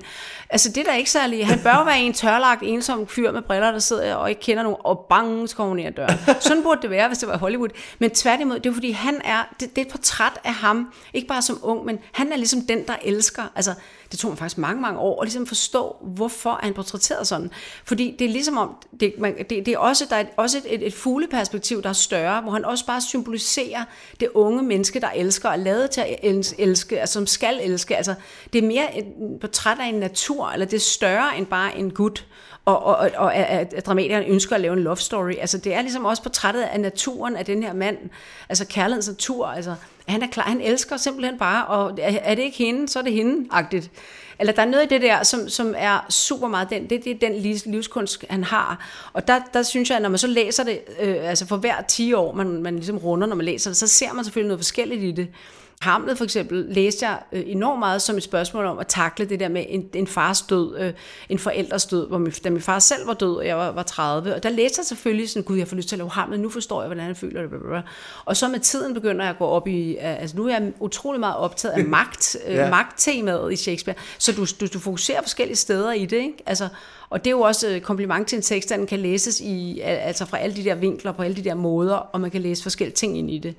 Altså, 0.50 0.68
det 0.68 0.78
er 0.78 0.84
da 0.90 0.96
ikke 0.96 1.10
særlig. 1.10 1.46
Han 1.46 1.58
bør 1.58 1.84
være 1.84 2.00
en 2.00 2.12
tørlagt, 2.12 2.62
ensom 2.62 3.06
fyr 3.06 3.32
med 3.32 3.42
briller, 3.42 3.72
der 3.72 3.78
sidder 3.78 4.14
og 4.14 4.28
ikke 4.30 4.40
kender 4.40 4.62
nogen, 4.62 4.78
og 4.84 5.06
bang, 5.08 5.48
så 5.48 5.56
kommer 5.56 5.74
ned 5.74 5.84
ad 5.84 5.92
døren. 5.92 6.18
Sådan 6.40 6.62
burde 6.62 6.82
det 6.82 6.90
være, 6.90 7.08
hvis 7.08 7.18
det 7.18 7.28
var 7.28 7.38
Hollywood. 7.38 7.68
Men 7.98 8.10
tværtimod, 8.10 8.60
det 8.60 8.70
er 8.70 8.74
fordi, 8.74 8.90
han 8.90 9.20
er, 9.24 9.48
det, 9.60 9.76
det 9.76 9.82
er 9.82 9.86
et 9.86 9.92
portræt 9.92 10.38
af 10.44 10.54
ham, 10.54 10.92
ikke 11.14 11.28
bare 11.28 11.42
som 11.42 11.58
ung, 11.62 11.84
men 11.84 11.98
han 12.12 12.32
er 12.32 12.36
ligesom 12.36 12.60
den, 12.60 12.86
der 12.86 12.94
elsker. 13.04 13.42
Altså, 13.56 13.74
det 14.10 14.18
tog 14.18 14.30
mig 14.30 14.38
faktisk 14.38 14.58
mange, 14.58 14.82
mange 14.82 15.00
år 15.00 15.22
at 15.22 15.26
ligesom 15.26 15.46
forstå, 15.46 15.96
hvorfor 16.00 16.58
han 16.62 16.74
portrætteret 16.74 17.26
sådan. 17.26 17.50
Fordi 17.84 18.16
det 18.18 18.24
er 18.24 18.28
ligesom 18.28 18.58
om, 18.58 18.76
det, 19.00 19.14
man, 19.18 19.38
det, 19.38 19.50
det 19.50 19.68
er 19.68 19.78
også, 19.78 20.06
der 20.10 20.16
er 20.16 20.24
også 20.36 20.58
et, 20.58 20.74
et, 20.74 20.86
et 20.86 20.94
fugleperspektiv, 20.94 21.82
der 21.82 21.88
er 21.88 21.92
større, 21.92 22.40
hvor 22.40 22.52
han 22.52 22.64
også 22.64 22.86
bare 22.86 23.00
symboliserer 23.00 23.84
det 24.20 24.28
unge 24.34 24.62
menneske, 24.62 25.00
der 25.00 25.10
elsker, 25.10 25.48
og 25.48 25.58
lavet 25.58 25.90
til 25.90 26.00
at 26.00 26.16
elske, 26.58 27.00
altså 27.00 27.12
som 27.12 27.26
skal 27.26 27.60
elske. 27.62 27.96
Altså, 27.96 28.14
det 28.52 28.64
er 28.64 28.68
mere 28.68 28.98
et 28.98 29.04
portræt 29.40 29.78
af 29.80 29.86
en 29.86 29.94
natur, 29.94 30.48
eller 30.48 30.66
det 30.66 30.76
er 30.76 30.80
større 30.80 31.38
end 31.38 31.46
bare 31.46 31.78
en 31.78 31.90
gut 31.90 32.26
og, 32.68 32.82
og, 32.82 32.96
og, 32.96 33.10
og 33.16 33.34
at, 33.34 33.74
at 33.74 33.86
dramatikeren 33.86 34.24
ønsker 34.24 34.54
at 34.54 34.60
lave 34.60 34.72
en 34.72 34.82
love 34.82 34.96
story. 34.96 35.32
Altså, 35.40 35.58
det 35.58 35.74
er 35.74 35.82
ligesom 35.82 36.04
også 36.04 36.22
portrættet 36.22 36.62
af 36.62 36.80
naturen 36.80 37.36
af 37.36 37.44
den 37.44 37.62
her 37.62 37.72
mand, 37.72 37.98
altså 38.48 38.66
kærlighedens 38.66 39.08
natur, 39.08 39.46
altså, 39.46 39.74
han 40.08 40.22
er 40.22 40.26
klar, 40.26 40.44
han 40.44 40.60
elsker 40.60 40.96
simpelthen 40.96 41.38
bare, 41.38 41.66
og 41.66 41.98
er 42.02 42.34
det 42.34 42.42
ikke 42.42 42.58
hende, 42.58 42.88
så 42.88 42.98
er 42.98 43.02
det 43.02 43.12
hende-agtigt. 43.12 43.90
Eller 44.40 44.52
der 44.52 44.62
er 44.62 44.66
noget 44.66 44.84
i 44.84 44.88
det 44.88 45.02
der, 45.02 45.22
som, 45.22 45.48
som 45.48 45.74
er 45.76 46.06
super 46.10 46.48
meget 46.48 46.70
den, 46.70 46.90
det, 46.90 47.04
det 47.04 47.10
er 47.10 47.28
den 47.28 47.62
livskunst, 47.66 48.24
han 48.30 48.44
har. 48.44 48.86
Og 49.12 49.28
der, 49.28 49.40
der 49.54 49.62
synes 49.62 49.90
jeg, 49.90 49.96
at 49.96 50.02
når 50.02 50.08
man 50.08 50.18
så 50.18 50.26
læser 50.26 50.64
det, 50.64 50.80
øh, 51.00 51.16
altså 51.22 51.46
for 51.46 51.56
hver 51.56 51.82
10 51.88 52.12
år, 52.12 52.32
man, 52.34 52.62
man 52.62 52.74
ligesom 52.74 52.98
runder, 52.98 53.26
når 53.26 53.36
man 53.36 53.46
læser 53.46 53.70
det, 53.70 53.76
så 53.76 53.86
ser 53.86 54.12
man 54.12 54.24
selvfølgelig 54.24 54.48
noget 54.48 54.60
forskelligt 54.60 55.02
i 55.02 55.10
det. 55.10 55.28
Hamlet 55.80 56.16
for 56.16 56.24
eksempel 56.24 56.66
læste 56.68 57.06
jeg 57.06 57.18
øh, 57.32 57.42
enormt 57.46 57.78
meget 57.78 58.02
som 58.02 58.16
et 58.16 58.22
spørgsmål 58.22 58.64
om 58.64 58.78
at 58.78 58.86
takle 58.86 59.24
det 59.24 59.40
der 59.40 59.48
med 59.48 59.64
en, 59.68 59.90
en 59.94 60.06
fars 60.06 60.42
død, 60.42 60.78
øh, 60.78 60.92
en 61.28 61.38
forældres 61.38 61.86
død, 61.86 62.08
hvor 62.08 62.18
min, 62.18 62.32
da 62.32 62.50
min 62.50 62.60
far 62.60 62.78
selv 62.78 63.06
var 63.06 63.14
død, 63.14 63.36
og 63.36 63.46
jeg 63.46 63.56
var, 63.56 63.70
var 63.70 63.82
30. 63.82 64.34
Og 64.34 64.42
der 64.42 64.48
læste 64.48 64.80
jeg 64.80 64.86
selvfølgelig 64.86 65.30
sådan, 65.30 65.42
gud, 65.42 65.56
jeg 65.56 65.68
får 65.68 65.76
lyst 65.76 65.88
til 65.88 65.96
at 65.96 65.98
lave 65.98 66.10
Hamlet, 66.10 66.40
nu 66.40 66.48
forstår 66.48 66.82
jeg, 66.82 66.88
hvordan 66.88 67.04
han 67.04 67.16
føler 67.16 67.40
det. 67.40 67.50
Blablabla. 67.50 67.82
Og 68.24 68.36
så 68.36 68.48
med 68.48 68.60
tiden 68.60 68.94
begynder 68.94 69.24
jeg 69.24 69.30
at 69.30 69.38
gå 69.38 69.44
op 69.44 69.68
i, 69.68 69.96
altså 69.96 70.36
nu 70.36 70.46
er 70.46 70.58
jeg 70.58 70.72
utrolig 70.80 71.20
meget 71.20 71.36
optaget 71.36 71.72
af 71.72 71.84
magt, 71.98 72.36
øh, 72.46 72.54
ja. 72.54 72.70
magttemaet 72.70 73.52
i 73.52 73.56
Shakespeare, 73.56 73.98
så 74.18 74.32
du, 74.32 74.46
du, 74.60 74.66
du 74.74 74.78
fokuserer 74.78 75.22
forskellige 75.22 75.56
steder 75.56 75.92
i 75.92 76.06
det, 76.06 76.16
ikke? 76.16 76.36
Altså, 76.46 76.68
og 77.10 77.24
det 77.24 77.30
er 77.30 77.34
jo 77.34 77.40
også 77.40 77.80
kompliment 77.82 78.28
til 78.28 78.36
en 78.36 78.42
tekst, 78.42 78.72
at 78.72 78.78
den 78.78 78.86
kan 78.86 78.98
læses 78.98 79.40
i, 79.40 79.80
altså 79.80 80.26
fra 80.26 80.38
alle 80.38 80.56
de 80.56 80.64
der 80.64 80.74
vinkler, 80.74 81.12
på 81.12 81.22
alle 81.22 81.36
de 81.36 81.44
der 81.44 81.54
måder, 81.54 81.94
og 81.94 82.20
man 82.20 82.30
kan 82.30 82.40
læse 82.40 82.62
forskellige 82.62 82.96
ting 82.96 83.18
ind 83.18 83.30
i 83.30 83.38
det. 83.38 83.54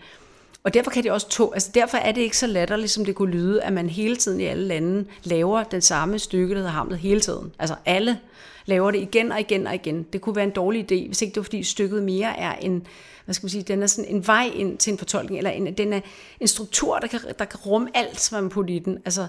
Og 0.63 0.73
derfor 0.73 0.91
kan 0.91 1.03
det 1.03 1.11
også 1.11 1.29
to, 1.29 1.53
altså 1.53 1.71
derfor 1.73 1.97
er 1.97 2.11
det 2.11 2.21
ikke 2.21 2.37
så 2.37 2.47
latterligt, 2.47 2.91
som 2.91 3.05
det 3.05 3.15
kunne 3.15 3.31
lyde, 3.31 3.63
at 3.63 3.73
man 3.73 3.89
hele 3.89 4.15
tiden 4.15 4.39
i 4.39 4.43
alle 4.43 4.67
lande 4.67 5.05
laver 5.23 5.63
den 5.63 5.81
samme 5.81 6.19
stykke, 6.19 6.53
der 6.53 6.59
hedder 6.59 6.71
Hamlet 6.71 6.99
hele 6.99 7.21
tiden. 7.21 7.51
Altså 7.59 7.75
alle 7.85 8.19
laver 8.65 8.91
det 8.91 8.99
igen 8.99 9.31
og 9.31 9.39
igen 9.39 9.67
og 9.67 9.75
igen. 9.75 10.03
Det 10.13 10.21
kunne 10.21 10.35
være 10.35 10.45
en 10.45 10.51
dårlig 10.51 10.81
idé, 10.91 11.07
hvis 11.07 11.21
ikke 11.21 11.31
det 11.31 11.37
var 11.37 11.43
fordi 11.43 11.63
stykket 11.63 12.03
mere 12.03 12.39
er 12.39 12.55
en, 12.55 12.87
hvad 13.25 13.35
skal 13.35 13.45
man 13.45 13.49
sige, 13.49 13.63
den 13.63 13.83
er 13.83 13.87
sådan 13.87 14.15
en 14.15 14.27
vej 14.27 14.51
ind 14.55 14.77
til 14.77 14.91
en 14.91 14.97
fortolkning, 14.97 15.37
eller 15.37 15.51
en, 15.51 15.73
den 15.73 15.93
er 15.93 16.01
en 16.39 16.47
struktur, 16.47 16.99
der 16.99 17.07
kan, 17.07 17.19
der 17.39 17.45
kan 17.45 17.59
rumme 17.59 17.89
alt, 17.93 18.29
hvad 18.29 18.41
man 18.41 18.49
putter 18.49 18.75
i 18.75 18.79
den. 18.79 18.97
Altså, 19.05 19.27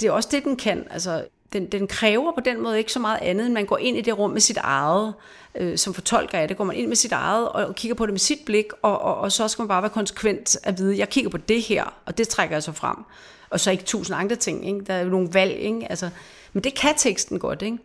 det 0.00 0.06
er 0.06 0.12
også 0.12 0.28
det, 0.32 0.44
den 0.44 0.56
kan. 0.56 0.86
Altså, 0.90 1.24
den, 1.52 1.66
den 1.66 1.86
kræver 1.86 2.32
på 2.32 2.40
den 2.44 2.62
måde 2.62 2.78
ikke 2.78 2.92
så 2.92 2.98
meget 2.98 3.18
andet, 3.22 3.46
end 3.46 3.54
man 3.54 3.66
går 3.66 3.78
ind 3.78 3.96
i 3.96 4.00
det 4.00 4.18
rum 4.18 4.30
med 4.30 4.40
sit 4.40 4.56
eget, 4.56 5.14
øh, 5.54 5.78
som 5.78 5.94
fortolker 5.94 6.38
af 6.38 6.48
det, 6.48 6.56
går 6.56 6.64
man 6.64 6.76
ind 6.76 6.88
med 6.88 6.96
sit 6.96 7.12
eget 7.12 7.48
og, 7.48 7.74
kigger 7.74 7.94
på 7.94 8.06
det 8.06 8.12
med 8.12 8.20
sit 8.20 8.38
blik, 8.46 8.66
og, 8.82 9.02
og, 9.02 9.16
og 9.16 9.32
så 9.32 9.48
skal 9.48 9.62
man 9.62 9.68
bare 9.68 9.82
være 9.82 9.90
konsekvent 9.90 10.56
at 10.62 10.78
vide, 10.78 10.98
jeg 10.98 11.08
kigger 11.08 11.30
på 11.30 11.36
det 11.36 11.62
her, 11.62 11.94
og 12.06 12.18
det 12.18 12.28
trækker 12.28 12.56
jeg 12.56 12.62
så 12.62 12.72
frem. 12.72 12.96
Og 13.50 13.60
så 13.60 13.70
ikke 13.70 13.84
tusind 13.84 14.16
andre 14.16 14.36
ting, 14.36 14.68
ikke? 14.68 14.80
der 14.86 14.94
er 14.94 15.02
jo 15.02 15.08
nogle 15.08 15.28
valg, 15.32 15.52
ikke? 15.52 15.86
Altså, 15.90 16.10
men 16.52 16.64
det 16.64 16.74
kan 16.74 16.94
teksten 16.96 17.38
godt, 17.38 17.62
ikke? 17.62 17.78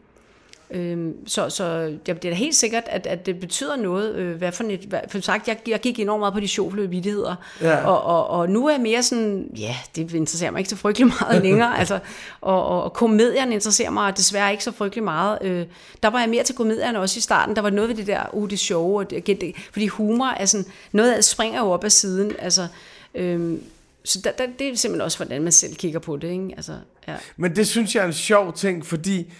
Øhm, 0.71 1.27
så, 1.27 1.49
så 1.49 1.63
ja, 2.07 2.13
det 2.13 2.25
er 2.25 2.29
da 2.29 2.33
helt 2.33 2.55
sikkert, 2.55 2.83
at, 2.87 3.07
at 3.07 3.25
det 3.25 3.39
betyder 3.39 3.75
noget. 3.75 4.15
Øh, 4.15 4.35
hvad 4.35 4.51
for 4.51 4.63
et, 4.63 4.79
hvad, 4.79 4.99
for 5.07 5.19
sagt, 5.19 5.47
jeg, 5.47 5.57
jeg 5.67 5.79
gik 5.79 5.99
enormt 5.99 6.19
meget 6.19 6.33
på 6.33 6.39
de 6.39 6.47
sjovfløde 6.47 6.89
vidtigheder, 6.89 7.35
ja. 7.61 7.85
og, 7.87 8.03
og, 8.03 8.27
og 8.27 8.49
nu 8.49 8.67
er 8.67 8.71
jeg 8.71 8.81
mere 8.81 9.03
sådan, 9.03 9.49
ja, 9.57 9.75
det 9.95 10.13
interesserer 10.13 10.51
mig 10.51 10.59
ikke 10.59 10.69
så 10.69 10.75
frygtelig 10.75 11.07
meget 11.07 11.43
længere, 11.47 11.79
altså, 11.79 11.99
og, 12.41 12.65
og, 12.65 12.83
og 12.83 12.93
komedierne 12.93 13.53
interesserer 13.53 13.89
mig 13.89 14.17
desværre 14.17 14.51
ikke 14.51 14.63
så 14.63 14.71
frygtelig 14.71 15.03
meget. 15.03 15.37
Øh, 15.41 15.65
der 16.03 16.09
var 16.09 16.19
jeg 16.19 16.29
mere 16.29 16.43
til 16.43 16.55
komedierne 16.55 16.99
også 16.99 17.17
i 17.17 17.21
starten, 17.21 17.55
der 17.55 17.61
var 17.61 17.69
noget 17.69 17.89
ved 17.89 17.95
det 17.95 18.07
der, 18.07 18.23
uh, 18.33 18.49
det 18.49 18.59
sjove, 18.59 18.99
og 18.99 19.09
det, 19.09 19.27
det, 19.27 19.55
fordi 19.71 19.87
humor 19.87 20.27
er 20.27 20.45
sådan, 20.45 20.65
noget 20.91 21.11
af 21.11 21.15
det 21.15 21.25
springer 21.25 21.59
jo 21.59 21.71
op 21.71 21.83
ad 21.83 21.89
siden, 21.89 22.31
altså, 22.39 22.67
øh, 23.15 23.57
så 24.03 24.21
der, 24.21 24.31
der, 24.31 24.45
det 24.59 24.67
er 24.67 24.75
simpelthen 24.75 25.01
også, 25.01 25.17
hvordan 25.17 25.43
man 25.43 25.51
selv 25.51 25.75
kigger 25.75 25.99
på 25.99 26.17
det, 26.17 26.31
ikke? 26.31 26.53
Altså, 26.55 26.73
ja. 27.07 27.15
Men 27.37 27.55
det 27.55 27.67
synes 27.67 27.95
jeg 27.95 28.01
er 28.01 28.07
en 28.07 28.13
sjov 28.13 28.53
ting, 28.53 28.85
fordi 28.85 29.33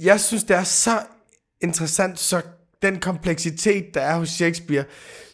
jeg 0.00 0.20
synes, 0.20 0.44
det 0.44 0.56
er 0.56 0.64
så 0.64 0.98
interessant, 1.62 2.18
så 2.18 2.42
den 2.82 3.00
kompleksitet, 3.00 3.94
der 3.94 4.00
er 4.00 4.16
hos 4.16 4.28
Shakespeare, 4.28 4.84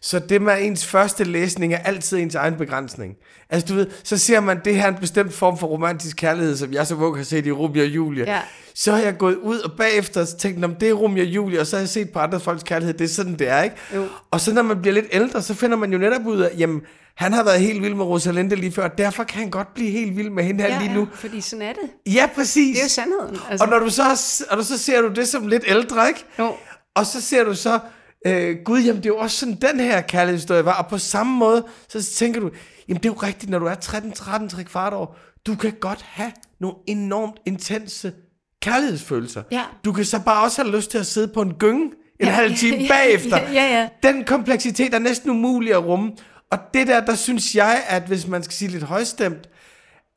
så 0.03 0.19
det 0.19 0.43
med 0.43 0.55
ens 0.61 0.87
første 0.87 1.25
læsning 1.25 1.75
er 1.75 1.79
altid 1.79 2.19
ens 2.19 2.35
egen 2.35 2.55
begrænsning. 2.57 3.15
Altså 3.51 3.67
du 3.69 3.75
ved, 3.75 3.87
så 4.05 4.19
ser 4.19 4.41
man, 4.41 4.61
det 4.65 4.77
her 4.77 4.89
en 4.89 4.95
bestemt 4.95 5.33
form 5.33 5.59
for 5.59 5.67
romantisk 5.67 6.17
kærlighed, 6.17 6.57
som 6.57 6.73
jeg 6.73 6.87
så 6.87 6.95
ung 6.95 7.17
har 7.17 7.25
set 7.25 7.47
i 7.47 7.53
Romeo 7.53 7.83
og 7.83 7.89
Julie. 7.89 8.25
Ja. 8.25 8.41
Så 8.75 8.93
har 8.93 8.99
jeg 8.99 9.19
gået 9.19 9.37
ud 9.37 9.59
og 9.59 9.73
bagefter 9.77 10.25
tænkt, 10.25 10.65
om 10.65 10.75
det 10.75 10.89
er 10.89 10.93
Romeo 10.93 11.23
og 11.23 11.29
Julie, 11.29 11.61
og 11.61 11.67
så 11.67 11.77
har 11.77 11.81
jeg 11.81 11.89
set 11.89 12.11
på 12.11 12.19
andre 12.19 12.41
folks 12.41 12.63
kærlighed, 12.63 12.95
det 12.95 13.05
er 13.05 13.09
sådan, 13.09 13.39
det 13.39 13.49
er, 13.49 13.63
ikke? 13.63 13.77
Jo. 13.95 14.07
Og 14.31 14.41
så 14.41 14.53
når 14.55 14.63
man 14.63 14.81
bliver 14.81 14.95
lidt 14.95 15.07
ældre, 15.13 15.43
så 15.43 15.55
finder 15.55 15.77
man 15.77 15.93
jo 15.93 15.99
netop 15.99 16.27
ud 16.27 16.41
af, 16.41 16.51
jamen, 16.59 16.83
han 17.19 17.33
har 17.33 17.45
været 17.45 17.61
helt 17.61 17.83
vild 17.83 17.95
med 17.95 18.05
Rosalinde 18.05 18.57
lige 18.57 18.73
før, 18.73 18.89
derfor 18.89 19.25
kan 19.25 19.39
han 19.39 19.51
godt 19.51 19.75
blive 19.75 19.91
helt 19.91 20.17
vild 20.17 20.31
med 20.31 20.45
hende 20.45 20.65
her 20.65 20.75
ja, 20.75 20.81
lige 20.81 20.95
nu. 20.95 21.01
Ja, 21.01 21.07
fordi 21.15 21.41
sådan 21.41 21.63
er 21.63 21.73
det. 21.73 22.13
Ja, 22.15 22.29
præcis. 22.35 22.77
Det 22.77 22.81
er 22.81 22.85
jo 22.85 22.89
sandheden. 22.89 23.37
Altså. 23.51 23.65
Og, 23.65 23.71
når 23.71 23.79
du 23.79 23.91
så, 23.91 24.03
og 24.51 24.65
så 24.65 24.79
ser 24.79 25.01
du 25.01 25.09
det 25.09 25.29
som 25.29 25.47
lidt 25.47 25.65
ældre, 25.67 26.09
ikke? 26.09 26.25
Jo. 26.39 26.55
Og 26.95 27.07
så 27.07 27.21
ser 27.21 27.45
du 27.45 27.55
så, 27.55 27.79
øh, 28.27 28.57
gud, 28.65 28.81
jamen 28.81 28.97
det 28.97 29.07
er 29.07 29.15
jo 29.15 29.19
også 29.19 29.37
sådan, 29.37 29.55
den 29.55 29.81
her 29.81 30.01
kærlighedshistorie 30.01 30.65
var. 30.65 30.83
Og 30.83 30.87
på 30.87 30.99
samme 30.99 31.37
måde, 31.37 31.65
så 31.89 32.03
tænker 32.03 32.41
du, 32.41 32.51
jamen 32.89 33.03
det 33.03 33.09
er 33.09 33.13
jo 33.13 33.19
rigtigt, 33.23 33.51
når 33.51 33.59
du 33.59 33.67
er 33.67 33.75
13, 33.75 34.13
13, 34.13 34.49
13 34.49 34.67
kvart 34.67 34.93
år, 34.93 35.19
du 35.47 35.55
kan 35.55 35.73
godt 35.81 36.03
have 36.03 36.33
nogle 36.61 36.77
enormt 36.87 37.37
intense 37.47 38.13
kærlighedsfølelser. 38.63 39.43
Ja. 39.51 39.63
Du 39.85 39.93
kan 39.93 40.05
så 40.05 40.21
bare 40.25 40.45
også 40.45 40.63
have 40.63 40.77
lyst 40.77 40.91
til 40.91 40.99
at 40.99 41.07
sidde 41.07 41.29
på 41.29 41.43
en 41.43 41.55
gynge 41.55 41.91
en 42.21 42.27
ja, 42.27 42.33
halv 42.33 42.57
time 42.57 42.77
ja, 42.83 42.89
bagefter. 42.89 43.39
Ja, 43.39 43.53
ja, 43.53 43.81
ja. 43.81 43.89
Den 44.03 44.25
kompleksitet 44.25 44.95
er 44.95 44.99
næsten 44.99 45.31
umulig 45.31 45.73
at 45.73 45.85
rumme. 45.85 46.13
Og 46.51 46.59
det 46.75 46.87
der, 46.87 47.01
der 47.01 47.15
synes 47.15 47.55
jeg, 47.55 47.85
at 47.89 48.03
hvis 48.03 48.27
man 48.27 48.43
skal 48.43 48.55
sige 48.55 48.71
lidt 48.71 48.85
højstemt, 48.85 49.49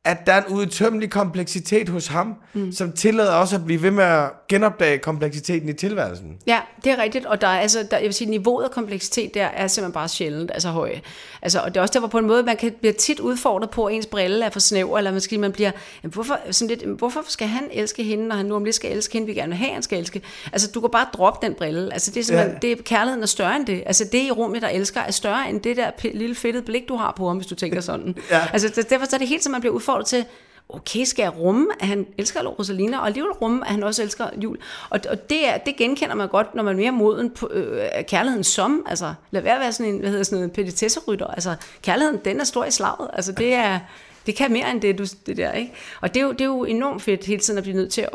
at 0.05 0.27
der 0.27 0.33
er 0.33 0.43
en 0.43 0.53
udtømmelig 0.53 1.09
kompleksitet 1.09 1.89
hos 1.89 2.07
ham, 2.07 2.35
mm. 2.53 2.71
som 2.71 2.91
tillader 2.91 3.33
også 3.33 3.55
at 3.55 3.65
blive 3.65 3.81
ved 3.81 3.91
med 3.91 4.03
at 4.03 4.31
genopdage 4.49 4.97
kompleksiteten 4.97 5.69
i 5.69 5.73
tilværelsen. 5.73 6.37
Ja, 6.47 6.59
det 6.83 6.91
er 6.91 6.97
rigtigt, 6.97 7.25
og 7.25 7.41
der 7.41 7.47
er, 7.47 7.59
altså, 7.59 7.87
der, 7.91 7.97
jeg 7.97 8.05
vil 8.05 8.13
sige, 8.13 8.29
niveauet 8.29 8.63
af 8.63 8.71
kompleksitet 8.71 9.33
der 9.33 9.45
er 9.45 9.67
simpelthen 9.67 9.93
bare 9.93 10.07
sjældent, 10.07 10.51
altså 10.53 10.69
høj. 10.69 10.95
Altså, 11.41 11.59
og 11.59 11.67
det 11.67 11.77
er 11.77 11.81
også 11.81 11.99
der, 11.99 12.07
på 12.07 12.17
en 12.17 12.27
måde, 12.27 12.43
man 12.43 12.57
kan 12.57 12.71
blive 12.79 12.93
tit 12.93 13.19
udfordret 13.19 13.69
på, 13.69 13.85
at 13.85 13.95
ens 13.95 14.05
brille 14.05 14.45
er 14.45 14.49
for 14.49 14.59
snæver, 14.59 14.97
eller 14.97 15.11
måske 15.11 15.37
man 15.37 15.51
bliver, 15.51 15.71
jamen, 16.03 16.13
hvorfor, 16.13 16.39
sådan 16.51 16.67
lidt, 16.77 16.97
hvorfor 16.97 17.23
skal 17.27 17.47
han 17.47 17.63
elske 17.71 18.03
hende, 18.03 18.27
når 18.27 18.35
han 18.35 18.45
nu 18.45 18.55
om 18.55 18.63
lidt 18.63 18.75
skal 18.75 18.91
elske 18.91 19.13
hende, 19.13 19.27
vi 19.27 19.33
gerne 19.33 19.49
vil 19.49 19.57
have, 19.57 19.73
han 19.73 19.83
skal 19.83 19.99
elske. 19.99 20.21
Altså, 20.53 20.71
du 20.71 20.81
kan 20.81 20.89
bare 20.89 21.05
droppe 21.13 21.45
den 21.45 21.55
brille. 21.55 21.93
Altså, 21.93 22.11
det 22.11 22.19
er 22.19 22.23
simpelthen, 22.23 22.53
ja. 22.53 22.59
det 22.67 22.71
er, 22.71 22.83
kærligheden 22.83 23.23
er 23.23 23.27
større 23.27 23.55
end 23.55 23.65
det. 23.65 23.83
Altså, 23.85 24.05
det 24.11 24.21
i 24.21 24.31
rummet, 24.31 24.61
der 24.61 24.69
elsker, 24.69 25.01
er 25.01 25.11
større 25.11 25.49
end 25.49 25.61
det 25.61 25.77
der 25.77 25.91
lille 26.13 26.35
fedtede 26.35 26.63
blik, 26.63 26.89
du 26.89 26.95
har 26.95 27.13
på 27.17 27.27
ham, 27.27 27.37
hvis 27.37 27.47
du 27.47 27.55
tænker 27.55 27.81
sådan. 27.81 28.15
ja. 28.31 28.47
Altså, 28.53 28.85
derfor 28.89 29.05
så 29.05 29.15
er 29.15 29.17
det 29.17 29.27
helt, 29.27 29.43
som 29.43 29.51
man 29.51 29.61
bliver 29.61 29.73
udfordret 29.73 29.90
til, 30.05 30.25
okay, 30.69 31.03
skal 31.03 31.23
jeg 31.23 31.37
rumme, 31.37 31.67
at 31.79 31.87
han 31.87 32.07
elsker 32.17 32.43
Rosalina, 32.43 32.99
og 32.99 33.05
alligevel 33.05 33.31
rumme, 33.31 33.65
at 33.65 33.71
han 33.71 33.83
også 33.83 34.03
elsker 34.03 34.29
jul. 34.43 34.57
Og, 34.89 34.99
og 35.09 35.29
det, 35.29 35.47
er, 35.47 35.57
det 35.57 35.75
genkender 35.75 36.15
man 36.15 36.27
godt, 36.27 36.55
når 36.55 36.63
man 36.63 36.75
er 36.75 36.77
mere 36.77 36.91
moden 36.91 37.29
på 37.29 37.49
øh, 37.51 37.89
kærligheden 38.07 38.43
som, 38.43 38.85
altså 38.87 39.13
lad 39.31 39.41
være 39.41 39.55
at 39.55 39.59
være 39.59 39.73
sådan 39.73 39.93
en, 39.93 39.99
hvad 39.99 40.09
hedder 40.09 40.23
sådan 40.23 40.43
en 40.43 40.49
petitesserytter, 40.49 41.27
altså 41.27 41.55
kærligheden, 41.81 42.19
den 42.25 42.39
er 42.39 42.43
stor 42.43 42.65
i 42.65 42.71
slaget, 42.71 43.09
altså 43.13 43.31
det 43.31 43.53
er, 43.53 43.79
det 44.25 44.35
kan 44.35 44.51
mere 44.51 44.71
end 44.71 44.81
det, 44.81 44.97
du, 44.97 45.05
det 45.25 45.37
der, 45.37 45.51
ikke? 45.51 45.73
Og 46.01 46.13
det 46.13 46.19
er, 46.19 46.25
jo, 46.25 46.31
det 46.31 46.41
er 46.41 46.45
jo 46.45 46.63
enormt 46.63 47.01
fedt 47.01 47.25
hele 47.25 47.41
tiden 47.41 47.57
at 47.57 47.63
blive 47.63 47.77
nødt 47.77 47.91
til 47.91 48.01
at, 48.01 48.09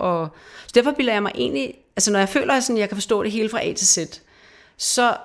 så 0.66 0.72
derfor 0.74 0.92
bilder 0.92 1.12
jeg 1.12 1.22
mig 1.22 1.32
egentlig, 1.34 1.74
altså 1.96 2.12
når 2.12 2.18
jeg 2.18 2.28
føler, 2.28 2.54
at 2.54 2.70
jeg 2.76 2.88
kan 2.88 2.96
forstå 2.96 3.22
det 3.22 3.32
hele 3.32 3.48
fra 3.48 3.64
A 3.64 3.72
til 3.72 3.86
Z, 3.86 3.98
så 4.76 5.16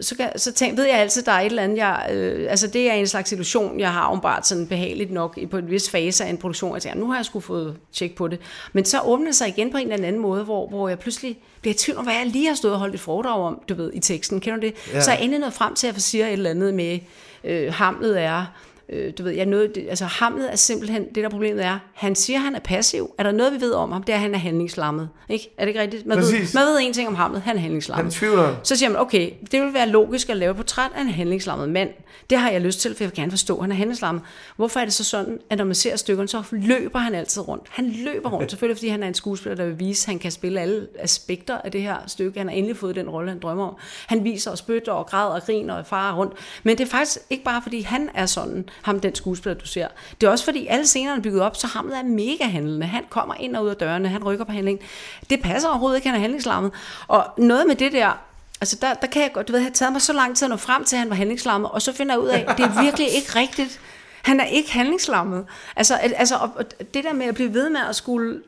så, 0.00 0.16
kan, 0.16 0.38
så 0.38 0.52
tænk, 0.52 0.78
ved 0.78 0.84
jeg 0.84 0.98
altid, 0.98 1.22
at 1.22 1.26
der 1.26 1.32
er 1.32 1.40
et 1.40 1.46
eller 1.46 1.62
andet, 1.62 1.76
jeg, 1.76 2.08
øh, 2.12 2.50
altså 2.50 2.66
det 2.66 2.90
er 2.90 2.94
en 2.94 3.06
slags 3.06 3.32
illusion, 3.32 3.80
jeg 3.80 3.92
har 3.92 4.10
åbenbart 4.10 4.46
sådan 4.46 4.66
behageligt 4.66 5.10
nok 5.10 5.38
på 5.50 5.56
en 5.56 5.70
vis 5.70 5.90
fase 5.90 6.24
af 6.24 6.30
en 6.30 6.38
produktion, 6.38 6.74
jeg 6.74 6.82
tænker, 6.82 6.98
nu 6.98 7.08
har 7.08 7.16
jeg 7.16 7.24
sgu 7.24 7.40
fået 7.40 7.76
tjek 7.92 8.14
på 8.14 8.28
det. 8.28 8.40
Men 8.72 8.84
så 8.84 9.00
åbner 9.00 9.26
det 9.26 9.34
sig 9.34 9.48
igen 9.48 9.70
på 9.70 9.76
en 9.76 9.92
eller 9.92 10.06
anden 10.06 10.22
måde, 10.22 10.44
hvor, 10.44 10.68
hvor 10.68 10.88
jeg 10.88 10.98
pludselig 10.98 11.38
bliver 11.60 11.74
i 11.74 11.78
tvivl 11.78 11.98
om, 11.98 12.04
hvad 12.04 12.14
jeg 12.14 12.26
lige 12.26 12.48
har 12.48 12.54
stået 12.54 12.74
og 12.74 12.80
holdt 12.80 12.94
et 12.94 13.00
foredrag 13.00 13.42
om, 13.42 13.60
du 13.68 13.74
ved, 13.74 13.90
i 13.94 14.00
teksten, 14.00 14.40
kender 14.40 14.60
du 14.60 14.66
det? 14.66 14.74
Ja. 14.92 15.00
Så 15.00 15.10
jeg 15.10 15.20
endelig 15.20 15.40
nået 15.40 15.52
frem 15.52 15.74
til, 15.74 15.86
at 15.86 15.94
jeg 15.94 16.02
siger 16.02 16.26
et 16.26 16.32
eller 16.32 16.50
andet 16.50 16.74
med, 16.74 16.98
øh, 17.44 17.72
hamlet 17.72 18.20
er 18.20 18.44
Øh, 18.88 19.12
du 19.18 19.22
ved, 19.22 19.32
jeg 19.32 19.46
nåede, 19.46 19.68
det, 19.68 19.86
altså 19.88 20.04
Hamlet 20.04 20.52
er 20.52 20.56
simpelthen, 20.56 21.04
det 21.14 21.22
der 21.22 21.28
problemet 21.28 21.64
er, 21.64 21.78
han 21.94 22.14
siger, 22.14 22.38
han 22.38 22.54
er 22.54 22.60
passiv. 22.60 23.14
Er 23.18 23.22
der 23.22 23.32
noget, 23.32 23.52
vi 23.52 23.60
ved 23.60 23.72
om 23.72 23.92
ham? 23.92 24.02
Det 24.02 24.12
er, 24.12 24.16
at 24.16 24.22
han 24.22 24.34
er 24.34 24.38
handlingslammet. 24.38 25.08
Ikke? 25.28 25.54
Er 25.58 25.64
det 25.64 25.68
ikke 25.68 25.80
rigtigt? 25.80 26.06
Man 26.06 26.18
ved, 26.18 26.54
man 26.54 26.66
ved 26.66 26.78
en 26.80 26.92
ting 26.92 27.08
om 27.08 27.14
Hamlet, 27.14 27.42
han 27.42 27.56
er 27.56 27.60
handlingslammet. 27.60 28.04
Han 28.04 28.12
tvivler. 28.12 28.54
Så 28.62 28.76
siger 28.76 28.88
man, 28.88 29.00
okay, 29.00 29.30
det 29.52 29.60
vil 29.62 29.74
være 29.74 29.88
logisk 29.88 30.28
at 30.28 30.36
lave 30.36 30.50
et 30.50 30.56
portræt 30.56 30.90
af 30.96 31.00
en 31.00 31.08
handlingslammet 31.08 31.68
mand. 31.68 31.90
Det 32.30 32.38
har 32.38 32.50
jeg 32.50 32.60
lyst 32.60 32.80
til, 32.80 32.94
for 32.94 33.04
jeg 33.04 33.10
vil 33.10 33.16
gerne 33.16 33.30
forstå, 33.30 33.56
at 33.56 33.62
han 33.62 33.70
er 33.70 33.74
handlingslammet. 33.74 34.22
Hvorfor 34.56 34.80
er 34.80 34.84
det 34.84 34.94
så 34.94 35.04
sådan, 35.04 35.38
at 35.50 35.58
når 35.58 35.64
man 35.64 35.74
ser 35.74 35.96
stykkerne, 35.96 36.28
så 36.28 36.42
løber 36.52 36.98
han 36.98 37.14
altid 37.14 37.48
rundt? 37.48 37.66
Han 37.70 37.94
løber 38.04 38.30
rundt, 38.30 38.50
selvfølgelig 38.50 38.76
fordi 38.76 38.88
han 38.88 39.02
er 39.02 39.08
en 39.08 39.14
skuespiller, 39.14 39.56
der 39.56 39.64
vil 39.64 39.78
vise, 39.78 40.04
at 40.04 40.06
han 40.06 40.18
kan 40.18 40.30
spille 40.30 40.60
alle 40.60 40.86
aspekter 40.98 41.58
af 41.58 41.72
det 41.72 41.82
her 41.82 41.96
stykke. 42.06 42.38
Han 42.38 42.48
har 42.48 42.54
endelig 42.54 42.76
fået 42.76 42.96
den 42.96 43.10
rolle, 43.10 43.30
han 43.30 43.38
drømmer 43.38 43.68
om. 43.68 43.76
Han 44.06 44.24
viser 44.24 44.50
og 44.50 44.58
spytter 44.58 44.92
og 44.92 45.06
græder 45.06 45.34
og 45.34 45.42
griner 45.42 45.74
og 45.74 45.86
farer 45.86 46.16
rundt. 46.16 46.32
Men 46.62 46.78
det 46.78 46.84
er 46.84 46.90
faktisk 46.90 47.18
ikke 47.30 47.44
bare, 47.44 47.62
fordi 47.62 47.80
han 47.80 48.10
er 48.14 48.26
sådan, 48.26 48.68
ham 48.82 49.00
den 49.00 49.14
skuespiller, 49.14 49.58
du 49.58 49.66
ser. 49.66 49.88
Det 50.20 50.26
er 50.26 50.30
også 50.30 50.44
fordi, 50.44 50.66
alle 50.66 50.86
scenerne 50.86 51.18
er 51.18 51.22
bygget 51.22 51.42
op, 51.42 51.56
så 51.56 51.66
ham 51.66 51.90
er 51.90 52.02
mega 52.02 52.44
handlende. 52.44 52.86
Han 52.86 53.04
kommer 53.10 53.34
ind 53.34 53.56
og 53.56 53.64
ud 53.64 53.68
af 53.68 53.76
dørene, 53.76 54.08
han 54.08 54.24
rykker 54.24 54.44
på 54.44 54.52
handlingen. 54.52 54.86
Det 55.30 55.42
passer 55.42 55.68
overhovedet 55.68 55.96
ikke, 55.96 56.08
han 56.08 56.16
er 56.16 56.20
handlingslammet. 56.20 56.72
Og 57.08 57.24
noget 57.38 57.66
med 57.66 57.74
det 57.74 57.92
der, 57.92 58.12
Altså 58.60 58.78
der, 58.80 58.94
der 58.94 59.06
kan 59.06 59.22
jeg 59.22 59.30
godt, 59.32 59.48
du 59.48 59.52
ved, 59.52 59.60
have 59.60 59.72
taget 59.72 59.92
mig 59.92 60.02
så 60.02 60.12
lang 60.12 60.36
tid 60.36 60.46
at 60.46 60.50
nå 60.50 60.56
frem 60.56 60.84
til, 60.84 60.96
at 60.96 61.00
han 61.00 61.10
var 61.10 61.16
handlingslammet, 61.16 61.70
og 61.70 61.82
så 61.82 61.92
finder 61.92 62.14
jeg 62.14 62.22
ud 62.22 62.28
af, 62.28 62.44
at 62.48 62.56
det 62.56 62.64
er 62.64 62.82
virkelig 62.82 63.08
ikke 63.08 63.28
rigtigt. 63.36 63.80
Han 64.22 64.40
er 64.40 64.44
ikke 64.44 64.72
handlingslammet. 64.72 65.46
Altså, 65.76 65.94
altså 65.96 66.36
og 66.36 66.64
det 66.94 67.04
der 67.04 67.12
med 67.12 67.26
at 67.26 67.34
blive 67.34 67.54
ved 67.54 67.70
med 67.70 67.80
at 67.88 67.96
skulle 67.96 68.42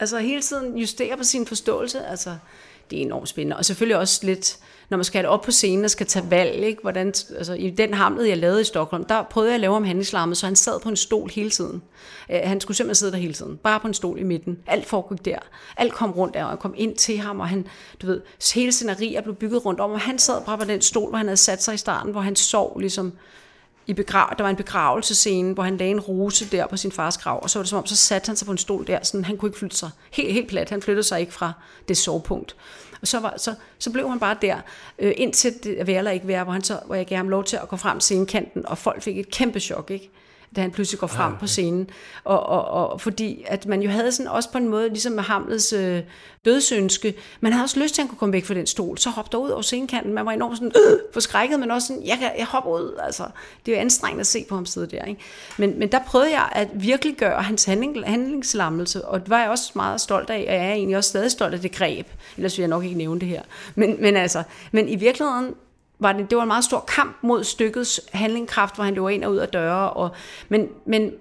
altså 0.00 0.18
hele 0.18 0.42
tiden 0.42 0.78
justere 0.78 1.16
på 1.16 1.24
sin 1.24 1.46
forståelse, 1.46 2.06
altså 2.06 2.36
det 2.90 2.98
er 2.98 3.02
enormt 3.02 3.28
spændende. 3.28 3.56
Og 3.56 3.64
selvfølgelig 3.64 3.98
også 3.98 4.20
lidt, 4.22 4.58
når 4.88 4.96
man 4.96 5.04
skal 5.04 5.18
have 5.18 5.22
det 5.22 5.30
op 5.30 5.42
på 5.42 5.50
scenen 5.50 5.84
og 5.84 5.90
skal 5.90 6.06
tage 6.06 6.30
valg, 6.30 6.54
ikke? 6.54 6.82
Hvordan, 6.82 7.06
altså, 7.06 7.54
i 7.54 7.70
den 7.70 7.94
hamlet, 7.94 8.28
jeg 8.28 8.36
lavede 8.36 8.60
i 8.60 8.64
Stockholm, 8.64 9.04
der 9.04 9.22
prøvede 9.22 9.50
jeg 9.50 9.54
at 9.54 9.60
lave 9.60 9.76
om 9.76 9.84
handlingslammet, 9.84 10.36
så 10.36 10.46
han 10.46 10.56
sad 10.56 10.80
på 10.80 10.88
en 10.88 10.96
stol 10.96 11.30
hele 11.30 11.50
tiden. 11.50 11.82
Uh, 12.28 12.36
han 12.44 12.60
skulle 12.60 12.76
simpelthen 12.76 12.94
sidde 12.94 13.12
der 13.12 13.18
hele 13.18 13.34
tiden, 13.34 13.56
bare 13.56 13.80
på 13.80 13.86
en 13.86 13.94
stol 13.94 14.18
i 14.18 14.22
midten. 14.22 14.58
Alt 14.66 14.86
foregik 14.86 15.24
der. 15.24 15.38
Alt 15.76 15.92
kom 15.92 16.10
rundt 16.10 16.34
der, 16.34 16.44
og 16.44 16.50
jeg 16.50 16.58
kom 16.58 16.74
ind 16.76 16.96
til 16.96 17.18
ham, 17.18 17.40
og 17.40 17.48
han, 17.48 17.66
du 18.02 18.06
ved, 18.06 18.20
hele 18.54 18.72
scenerier 18.72 19.20
blev 19.20 19.34
bygget 19.34 19.64
rundt 19.64 19.80
om, 19.80 19.90
og 19.90 20.00
han 20.00 20.18
sad 20.18 20.44
bare 20.46 20.58
på 20.58 20.64
den 20.64 20.82
stol, 20.82 21.08
hvor 21.08 21.18
han 21.18 21.26
havde 21.26 21.36
sat 21.36 21.62
sig 21.62 21.74
i 21.74 21.78
starten, 21.78 22.12
hvor 22.12 22.20
han 22.20 22.36
sov 22.36 22.78
ligesom, 22.80 23.12
i 23.86 23.92
begrav, 23.92 24.34
der 24.38 24.44
var 24.44 24.50
en 24.50 24.56
begravelsescene, 24.56 25.54
hvor 25.54 25.62
han 25.62 25.76
lagde 25.76 25.90
en 25.90 26.00
rose 26.00 26.50
der 26.50 26.66
på 26.66 26.76
sin 26.76 26.92
fars 26.92 27.18
grav, 27.18 27.42
og 27.42 27.50
så 27.50 27.58
var 27.58 27.62
det 27.62 27.70
som 27.70 27.78
om, 27.78 27.86
så 27.86 27.96
satte 27.96 28.26
han 28.26 28.36
sig 28.36 28.46
på 28.46 28.52
en 28.52 28.58
stol 28.58 28.86
der, 28.86 28.98
sådan, 29.02 29.24
han 29.24 29.36
kunne 29.36 29.48
ikke 29.48 29.58
flytte 29.58 29.76
sig. 29.76 29.90
Helt, 30.10 30.32
helt 30.32 30.48
plat, 30.48 30.70
han 30.70 30.82
flyttede 30.82 31.06
sig 31.06 31.20
ikke 31.20 31.32
fra 31.32 31.52
det 31.88 31.96
sovepunkt. 31.96 32.56
Og 33.00 33.06
så, 33.06 33.20
var, 33.20 33.34
så, 33.36 33.54
så 33.78 33.90
blev 33.92 34.08
han 34.08 34.18
bare 34.18 34.36
der, 34.42 34.56
øh, 34.98 35.12
indtil 35.16 35.54
det 35.64 35.86
være 35.86 35.98
eller 35.98 36.10
ikke 36.10 36.28
være, 36.28 36.44
hvor, 36.44 36.52
han 36.52 36.62
så, 36.62 36.80
hvor 36.86 36.94
jeg 36.94 37.06
gav 37.06 37.16
ham 37.16 37.28
lov 37.28 37.44
til 37.44 37.56
at 37.56 37.68
gå 37.68 37.76
frem 37.76 37.98
til 37.98 38.02
scenekanten, 38.02 38.66
og 38.66 38.78
folk 38.78 39.02
fik 39.02 39.18
et 39.18 39.30
kæmpe 39.30 39.60
chok, 39.60 39.90
ikke? 39.90 40.10
Da 40.56 40.60
han 40.60 40.70
pludselig 40.70 41.00
går 41.00 41.06
frem 41.06 41.32
okay. 41.32 41.40
på 41.40 41.46
scenen. 41.46 41.90
Og, 42.24 42.46
og, 42.46 42.90
og 42.90 43.00
fordi 43.00 43.44
at 43.46 43.66
man 43.66 43.82
jo 43.82 43.90
havde 43.90 44.12
sådan 44.12 44.32
også 44.32 44.50
på 44.52 44.58
en 44.58 44.68
måde, 44.68 44.88
ligesom 44.88 45.12
med 45.12 45.22
Hamlets 45.22 45.72
øh, 45.72 46.02
dødsønske, 46.44 47.14
man 47.40 47.52
havde 47.52 47.64
også 47.64 47.80
lyst 47.80 47.94
til, 47.94 48.02
at 48.02 48.04
han 48.04 48.08
kunne 48.08 48.18
komme 48.18 48.32
væk 48.32 48.44
fra 48.44 48.54
den 48.54 48.66
stol, 48.66 48.98
så 48.98 49.10
hoppede 49.10 49.42
ud 49.42 49.50
over 49.50 49.62
scenekanten. 49.62 50.12
Man 50.14 50.26
var 50.26 50.32
enormt 50.32 50.56
sådan, 50.56 50.72
øh, 50.76 50.98
forskrækket, 51.12 51.60
men 51.60 51.70
også 51.70 51.86
sådan, 51.86 52.06
jeg, 52.06 52.18
kan, 52.18 52.30
jeg 52.38 52.46
hopper 52.46 52.70
ud. 52.70 52.98
Altså, 53.02 53.22
det 53.66 53.72
er 53.72 53.76
jo 53.76 53.80
anstrengende 53.80 54.20
at 54.20 54.26
se 54.26 54.44
på 54.48 54.54
ham 54.54 54.66
sidde 54.66 54.86
der. 54.86 55.04
Ikke? 55.04 55.20
Men, 55.56 55.78
men 55.78 55.92
der 55.92 55.98
prøvede 56.06 56.30
jeg 56.30 56.48
at 56.52 56.68
virkelig 56.74 57.16
gøre 57.16 57.42
hans 57.42 57.64
handling, 57.64 58.06
handlingslammelse, 58.06 59.04
og 59.04 59.20
det 59.20 59.30
var 59.30 59.40
jeg 59.40 59.50
også 59.50 59.72
meget 59.74 60.00
stolt 60.00 60.30
af, 60.30 60.44
og 60.48 60.54
jeg 60.54 60.68
er 60.68 60.72
egentlig 60.72 60.96
også 60.96 61.08
stadig 61.08 61.30
stolt 61.30 61.54
af 61.54 61.60
det 61.60 61.72
greb. 61.72 62.06
Ellers 62.36 62.58
vil 62.58 62.62
jeg 62.62 62.68
nok 62.68 62.84
ikke 62.84 62.98
nævne 62.98 63.20
det 63.20 63.28
her. 63.28 63.42
Men, 63.74 63.96
men 64.00 64.16
altså, 64.16 64.42
men 64.72 64.88
i 64.88 64.96
virkeligheden, 64.96 65.54
var 65.98 66.12
det, 66.12 66.30
det 66.30 66.36
var 66.36 66.42
en 66.42 66.48
meget 66.48 66.64
stor 66.64 66.84
kamp 66.88 67.16
mod 67.22 67.44
stykkets 67.44 68.00
handlingkraft, 68.12 68.74
hvor 68.74 68.84
han 68.84 68.94
løber 68.94 69.08
ind 69.08 69.24
og 69.24 69.32
ud 69.32 69.36
af 69.36 69.48
døre. 69.48 69.90
Og, 69.90 70.10
men, 70.48 70.68
men 70.84 71.12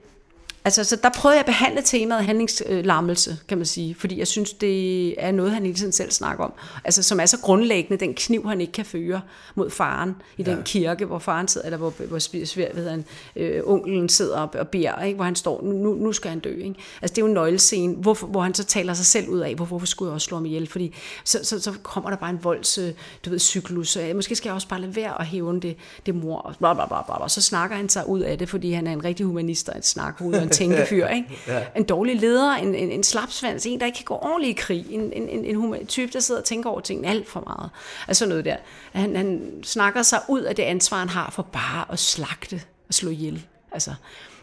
Altså, 0.65 0.83
så 0.83 0.95
der 0.95 1.09
prøvede 1.09 1.35
jeg 1.35 1.39
at 1.39 1.45
behandle 1.45 1.81
temaet 1.81 2.25
handlingslammelse, 2.25 3.37
kan 3.47 3.57
man 3.57 3.65
sige, 3.65 3.95
fordi 3.95 4.19
jeg 4.19 4.27
synes, 4.27 4.53
det 4.53 5.23
er 5.23 5.31
noget, 5.31 5.51
han 5.51 5.63
hele 5.63 5.75
tiden 5.75 5.91
selv 5.91 6.11
snakker 6.11 6.43
om. 6.43 6.53
Altså, 6.83 7.03
som 7.03 7.19
er 7.19 7.25
så 7.25 7.39
grundlæggende, 7.39 8.05
den 8.05 8.13
kniv, 8.13 8.47
han 8.47 8.61
ikke 8.61 8.73
kan 8.73 8.85
føre 8.85 9.21
mod 9.55 9.69
faren 9.69 10.15
i 10.37 10.43
ja. 10.43 10.51
den 10.51 10.63
kirke, 10.63 11.05
hvor 11.05 11.19
faren 11.19 11.47
sidder, 11.47 11.67
eller 11.67 11.77
hvor, 11.77 11.93
hvor 12.07 12.45
svært 12.45 12.75
ved 12.75 12.89
han, 12.89 13.05
øh, 13.35 13.61
onkelen 13.65 14.09
sidder 14.09 14.37
og, 14.39 14.49
og 14.59 14.67
beder, 14.67 15.03
ikke? 15.03 15.15
hvor 15.15 15.25
han 15.25 15.35
står, 15.35 15.61
nu, 15.63 15.93
nu 15.93 16.13
skal 16.13 16.29
han 16.29 16.39
dø. 16.39 16.55
Ikke? 16.55 16.75
Altså, 17.01 17.15
det 17.15 17.17
er 17.17 17.21
jo 17.21 17.27
en 17.27 17.33
nøglescene, 17.33 17.95
hvor, 17.95 18.13
hvor 18.13 18.41
han 18.41 18.53
så 18.53 18.63
taler 18.63 18.93
sig 18.93 19.05
selv 19.05 19.29
ud 19.29 19.39
af, 19.39 19.55
hvor, 19.55 19.65
hvorfor 19.65 19.85
skulle 19.85 20.09
jeg 20.09 20.13
også 20.13 20.25
slå 20.25 20.37
ham 20.37 20.45
ihjel, 20.45 20.67
fordi 20.67 20.95
så, 21.23 21.39
så, 21.43 21.59
så 21.59 21.73
kommer 21.83 22.09
der 22.09 22.17
bare 22.17 22.29
en 22.29 22.43
volds, 22.43 22.77
øh, 22.77 22.91
du 23.25 23.29
ved, 23.29 23.39
cyklus, 23.39 23.97
måske 24.15 24.35
skal 24.35 24.49
jeg 24.49 24.55
også 24.55 24.67
bare 24.67 24.81
lade 24.81 24.95
være 24.95 25.21
at 25.21 25.25
hæve 25.25 25.59
det, 25.59 25.75
det 26.05 26.15
mor, 26.15 26.37
og 26.37 26.55
bla, 26.59 26.73
bla, 26.73 26.87
bla, 26.87 27.01
bla, 27.05 27.15
og 27.15 27.31
så 27.31 27.41
snakker 27.41 27.75
han 27.75 27.89
sig 27.89 28.09
ud 28.09 28.19
af 28.19 28.37
det, 28.37 28.49
fordi 28.49 28.71
han 28.71 28.87
er 28.87 28.91
en 28.91 29.03
rigtig 29.03 29.25
humanist 29.25 29.69
og 29.69 29.77
et 29.77 29.85
snakhoved 29.85 30.35
og 30.35 30.43
en 30.43 30.49
tænkefyr, 30.55 31.07
ikke? 31.17 31.27
ja. 31.47 31.63
En 31.75 31.83
dårlig 31.83 32.15
leder, 32.15 32.51
en, 32.51 32.75
en, 32.75 32.91
en 32.91 33.03
slapsvans, 33.03 33.65
en, 33.65 33.79
der 33.79 33.85
ikke 33.85 33.95
kan 33.95 34.05
gå 34.05 34.15
ordentligt 34.15 34.59
i 34.59 34.61
krig, 34.61 34.85
en, 34.89 35.13
en, 35.13 35.29
en, 35.29 35.73
en 35.75 35.87
type, 35.87 36.11
der 36.13 36.19
sidder 36.19 36.41
og 36.41 36.45
tænker 36.45 36.69
over 36.69 36.79
tingene 36.79 37.07
alt 37.07 37.29
for 37.29 37.43
meget. 37.47 37.69
Altså 38.07 38.25
noget 38.25 38.45
der. 38.45 38.55
Han, 38.91 39.15
han 39.15 39.51
snakker 39.63 40.01
sig 40.01 40.19
ud 40.27 40.41
af 40.41 40.55
det 40.55 40.63
ansvar, 40.63 40.97
han 40.97 41.09
har 41.09 41.31
for 41.31 41.43
bare 41.43 41.85
at 41.91 41.99
slagte 41.99 42.61
og 42.87 42.93
slå 42.93 43.09
ihjel. 43.09 43.45
Altså, 43.71 43.93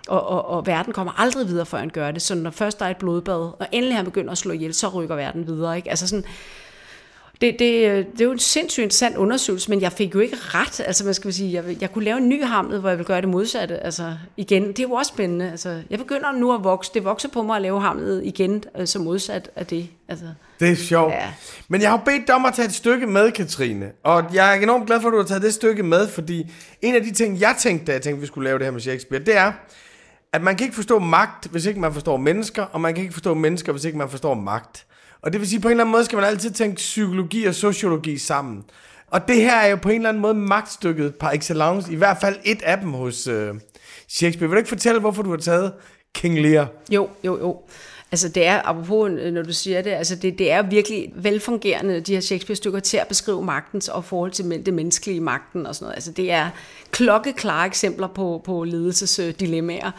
og, 0.08 0.26
og, 0.26 0.44
og 0.46 0.66
verden 0.66 0.92
kommer 0.92 1.20
aldrig 1.20 1.48
videre, 1.48 1.66
før 1.66 1.78
han 1.78 1.90
gør 1.90 2.10
det. 2.10 2.22
Så 2.22 2.34
når 2.34 2.50
først 2.50 2.78
der 2.78 2.86
er 2.86 2.90
et 2.90 2.96
blodbad, 2.96 3.40
og 3.58 3.66
endelig 3.72 3.96
han 3.96 4.04
begynder 4.04 4.32
at 4.32 4.38
slå 4.38 4.52
ihjel, 4.52 4.74
så 4.74 4.88
rykker 4.88 5.16
verden 5.16 5.46
videre. 5.46 5.76
Ikke? 5.76 5.90
Altså 5.90 6.08
sådan, 6.08 6.24
det, 7.42 7.58
det, 7.58 8.06
det 8.12 8.20
er 8.20 8.24
jo 8.24 8.32
en 8.32 8.38
sindssygt 8.38 8.82
interessant 8.82 9.16
undersøgelse, 9.16 9.70
men 9.70 9.80
jeg 9.80 9.92
fik 9.92 10.14
jo 10.14 10.20
ikke 10.20 10.36
ret. 10.40 10.80
Altså, 10.80 11.04
man 11.04 11.14
skal 11.14 11.32
sige, 11.32 11.52
jeg, 11.52 11.76
jeg 11.80 11.92
kunne 11.92 12.04
lave 12.04 12.18
en 12.18 12.28
ny 12.28 12.44
hamlet, 12.44 12.80
hvor 12.80 12.88
jeg 12.88 12.98
vil 12.98 13.06
gøre 13.06 13.20
det 13.20 13.28
modsatte. 13.28 13.84
Altså, 13.84 14.16
igen, 14.36 14.68
det 14.68 14.78
er 14.78 14.82
jo 14.82 14.92
også 14.92 15.08
spændende. 15.08 15.50
Altså, 15.50 15.82
jeg 15.90 15.98
begynder 15.98 16.32
nu 16.32 16.54
at 16.54 16.64
vokse. 16.64 16.90
Det 16.94 17.04
vokser 17.04 17.28
på 17.28 17.42
mig 17.42 17.56
at 17.56 17.62
lave 17.62 17.80
hamlet 17.80 18.22
igen, 18.24 18.64
altså 18.74 18.98
modsat 18.98 19.50
af 19.56 19.66
det. 19.66 19.88
Altså, 20.08 20.24
det 20.60 20.70
er 20.70 20.76
sjovt. 20.76 21.12
Ja. 21.12 21.32
Men 21.68 21.82
jeg 21.82 21.90
har 21.90 21.96
bedt 21.96 22.26
dig 22.26 22.34
om 22.34 22.44
at 22.44 22.54
tage 22.54 22.66
et 22.66 22.74
stykke 22.74 23.06
med, 23.06 23.32
Katrine. 23.32 23.90
Og 24.02 24.24
jeg 24.34 24.56
er 24.56 24.60
enormt 24.60 24.86
glad 24.86 25.00
for, 25.00 25.08
at 25.08 25.12
du 25.12 25.18
har 25.18 25.24
taget 25.24 25.42
det 25.42 25.54
stykke 25.54 25.82
med, 25.82 26.08
fordi 26.08 26.50
en 26.82 26.94
af 26.94 27.02
de 27.02 27.12
ting, 27.12 27.40
jeg 27.40 27.54
tænkte, 27.58 27.86
da 27.86 27.92
jeg 27.92 28.02
tænkte, 28.02 28.20
vi 28.20 28.26
skulle 28.26 28.44
lave 28.44 28.58
det 28.58 28.66
her 28.66 28.72
med 28.72 28.80
Shakespeare, 28.80 29.24
det 29.24 29.36
er, 29.36 29.52
at 30.32 30.42
man 30.42 30.56
kan 30.56 30.64
ikke 30.64 30.76
forstå 30.76 30.98
magt, 30.98 31.46
hvis 31.46 31.66
ikke 31.66 31.80
man 31.80 31.92
forstår 31.92 32.16
mennesker, 32.16 32.62
og 32.62 32.80
man 32.80 32.94
kan 32.94 33.02
ikke 33.02 33.12
forstå 33.12 33.34
mennesker, 33.34 33.72
hvis 33.72 33.84
ikke 33.84 33.98
man 33.98 34.08
forstår 34.08 34.34
magt. 34.34 34.86
Og 35.22 35.32
det 35.32 35.40
vil 35.40 35.48
sige, 35.48 35.60
på 35.60 35.68
en 35.68 35.72
eller 35.72 35.84
anden 35.84 35.92
måde 35.92 36.04
skal 36.04 36.16
man 36.16 36.24
altid 36.24 36.50
tænke 36.50 36.76
psykologi 36.76 37.44
og 37.44 37.54
sociologi 37.54 38.18
sammen. 38.18 38.64
Og 39.06 39.28
det 39.28 39.36
her 39.36 39.56
er 39.56 39.66
jo 39.66 39.76
på 39.76 39.88
en 39.88 39.94
eller 39.94 40.08
anden 40.08 40.20
måde 40.20 40.34
magtstykket 40.34 41.14
par 41.14 41.30
excellence, 41.30 41.92
i 41.92 41.96
hvert 41.96 42.16
fald 42.20 42.36
et 42.44 42.62
af 42.62 42.78
dem 42.78 42.92
hos 42.92 43.26
øh, 43.26 43.54
Shakespeare. 44.08 44.48
Vil 44.48 44.56
du 44.56 44.58
ikke 44.58 44.68
fortælle, 44.68 45.00
hvorfor 45.00 45.22
du 45.22 45.30
har 45.30 45.36
taget 45.36 45.72
King 46.14 46.40
Lear? 46.40 46.68
Jo, 46.90 47.08
jo, 47.24 47.38
jo. 47.38 47.60
Altså 48.12 48.28
det 48.28 48.46
er, 48.46 48.60
apropos 48.64 49.10
øh, 49.10 49.32
når 49.32 49.42
du 49.42 49.52
siger 49.52 49.82
det, 49.82 49.90
altså 49.90 50.16
det, 50.16 50.38
det 50.38 50.52
er 50.52 50.62
virkelig 50.62 51.12
velfungerende, 51.14 52.00
de 52.00 52.14
her 52.14 52.20
Shakespeare-stykker, 52.20 52.80
til 52.80 52.96
at 52.96 53.08
beskrive 53.08 53.44
magtens 53.44 53.88
og 53.88 54.04
forhold 54.04 54.30
til 54.30 54.66
det 54.66 54.74
menneskelige 54.74 55.20
magten 55.20 55.66
og 55.66 55.74
sådan 55.74 55.84
noget. 55.84 55.94
Altså 55.94 56.12
det 56.12 56.30
er 56.30 56.50
klokkeklare 56.90 57.66
eksempler 57.66 58.06
på, 58.06 58.42
på 58.44 58.64
ledelsesdilemmaer. 58.64 59.90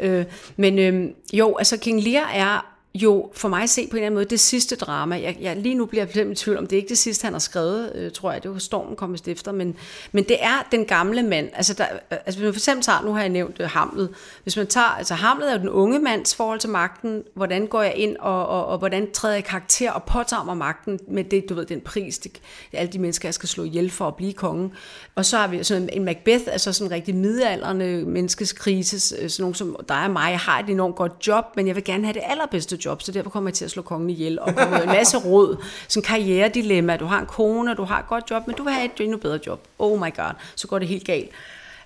Øh, 0.00 0.24
men 0.56 0.78
øh, 0.78 1.10
jo, 1.32 1.56
altså 1.56 1.76
King 1.76 2.02
Lear 2.02 2.30
er 2.34 2.75
jo 2.96 3.30
for 3.34 3.48
mig 3.48 3.62
at 3.62 3.70
se 3.70 3.86
på 3.86 3.90
en 3.90 3.96
eller 3.96 4.06
anden 4.06 4.14
måde 4.14 4.24
det 4.24 4.40
sidste 4.40 4.76
drama. 4.76 5.20
Jeg, 5.20 5.36
jeg 5.40 5.56
lige 5.56 5.74
nu 5.74 5.86
bliver 5.86 6.06
jeg 6.14 6.30
i 6.30 6.34
tvivl 6.34 6.58
om, 6.58 6.66
det 6.66 6.76
er 6.76 6.80
ikke 6.80 6.88
det 6.88 6.98
sidste, 6.98 7.24
han 7.24 7.32
har 7.32 7.38
skrevet, 7.38 7.92
øh, 7.94 8.12
tror 8.12 8.32
jeg. 8.32 8.42
Det 8.42 8.50
var 8.50 8.58
Stormen 8.58 8.96
kommer 8.96 9.18
efter, 9.26 9.52
men, 9.52 9.76
men 10.12 10.24
det 10.24 10.36
er 10.40 10.66
den 10.72 10.84
gamle 10.84 11.22
mand. 11.22 11.48
Altså, 11.54 11.74
der, 11.74 11.84
øh, 11.92 12.18
altså 12.26 12.38
hvis 12.38 12.44
man 12.44 12.52
for 12.52 12.58
eksempel 12.58 12.84
tager, 12.84 13.02
nu 13.02 13.12
har 13.12 13.20
jeg 13.20 13.28
nævnt 13.28 13.56
øh, 13.60 13.66
Hamlet. 13.70 14.08
Hvis 14.42 14.56
man 14.56 14.66
tager, 14.66 14.86
altså 14.86 15.14
Hamlet 15.14 15.50
er 15.50 15.54
jo 15.54 15.60
den 15.60 15.68
unge 15.68 15.98
mands 15.98 16.34
forhold 16.34 16.60
til 16.60 16.70
magten. 16.70 17.22
Hvordan 17.34 17.66
går 17.66 17.82
jeg 17.82 17.94
ind, 17.96 18.16
og, 18.16 18.46
og, 18.46 18.66
og 18.66 18.78
hvordan 18.78 19.12
træder 19.12 19.34
jeg 19.34 19.44
karakter 19.44 19.90
og 19.90 20.02
påtager 20.02 20.44
mig 20.44 20.56
magten 20.56 21.00
med 21.08 21.24
det, 21.24 21.48
du 21.48 21.54
ved, 21.54 21.66
den 21.66 21.80
pris, 21.80 22.18
det, 22.18 22.32
det 22.32 22.40
er 22.72 22.78
alle 22.78 22.92
de 22.92 22.98
mennesker, 22.98 23.28
jeg 23.28 23.34
skal 23.34 23.48
slå 23.48 23.64
ihjel 23.64 23.90
for 23.90 24.08
at 24.08 24.16
blive 24.16 24.32
konge. 24.32 24.70
Og 25.14 25.24
så 25.24 25.36
har 25.36 25.48
vi 25.48 25.64
sådan 25.64 25.88
en 25.92 26.04
Macbeth, 26.04 26.44
altså 26.46 26.72
sådan 26.72 26.86
en 26.86 26.92
rigtig 26.92 27.14
midalderne 27.14 28.04
menneskes 28.04 28.52
krise, 28.52 29.16
øh, 29.18 29.30
sådan 29.30 29.42
nogen 29.42 29.54
som 29.54 29.76
dig 29.88 30.04
og 30.04 30.10
mig, 30.10 30.30
jeg 30.30 30.38
har 30.38 30.58
et 30.58 30.70
enormt 30.70 30.96
godt 30.96 31.12
job, 31.26 31.44
men 31.56 31.66
jeg 31.66 31.76
vil 31.76 31.84
gerne 31.84 32.04
have 32.04 32.14
det 32.14 32.22
allerbedste 32.24 32.78
job, 32.84 32.85
job, 32.86 33.02
så 33.02 33.12
derfor 33.12 33.30
kommer 33.30 33.50
jeg 33.50 33.54
til 33.54 33.64
at 33.64 33.70
slå 33.70 33.82
kongen 33.82 34.10
ihjel, 34.10 34.40
og 34.40 34.54
kommer 34.56 34.80
en 34.80 34.88
masse 34.88 35.16
råd, 35.16 35.64
sådan 35.88 36.04
karrieredilemma, 36.04 36.96
du 36.96 37.04
har 37.04 37.20
en 37.20 37.26
kone, 37.26 37.74
du 37.74 37.84
har 37.84 37.98
et 37.98 38.06
godt 38.06 38.30
job, 38.30 38.46
men 38.46 38.56
du 38.56 38.62
vil 38.62 38.72
have 38.72 38.84
et 38.84 39.00
endnu 39.00 39.16
bedre 39.16 39.38
job. 39.46 39.60
Oh 39.78 40.00
my 40.00 40.16
god, 40.16 40.32
så 40.56 40.68
går 40.68 40.78
det 40.78 40.88
helt 40.88 41.04
galt. 41.04 41.30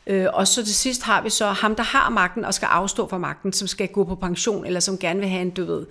Øh, 0.07 0.27
og 0.33 0.49
så 0.49 0.65
til 0.65 0.75
sidst 0.75 1.03
har 1.03 1.23
vi 1.23 1.31
så 1.31 1.47
ham, 1.47 1.75
der 1.75 1.83
har 1.83 2.11
magten 2.11 2.45
og 2.45 2.55
skal 2.55 2.67
afstå 2.67 3.09
fra 3.09 3.19
magten, 3.19 3.53
som 3.53 3.69
skal 3.69 3.89
gå 3.89 4.05
på 4.05 4.15
pension, 4.15 4.67
eller 4.67 4.81
som 4.81 4.99
gerne 4.99 5.21
vil 5.21 5.29
have 5.29 5.43
en, 5.43 5.51
du 5.51 5.65
ved, 5.65 5.87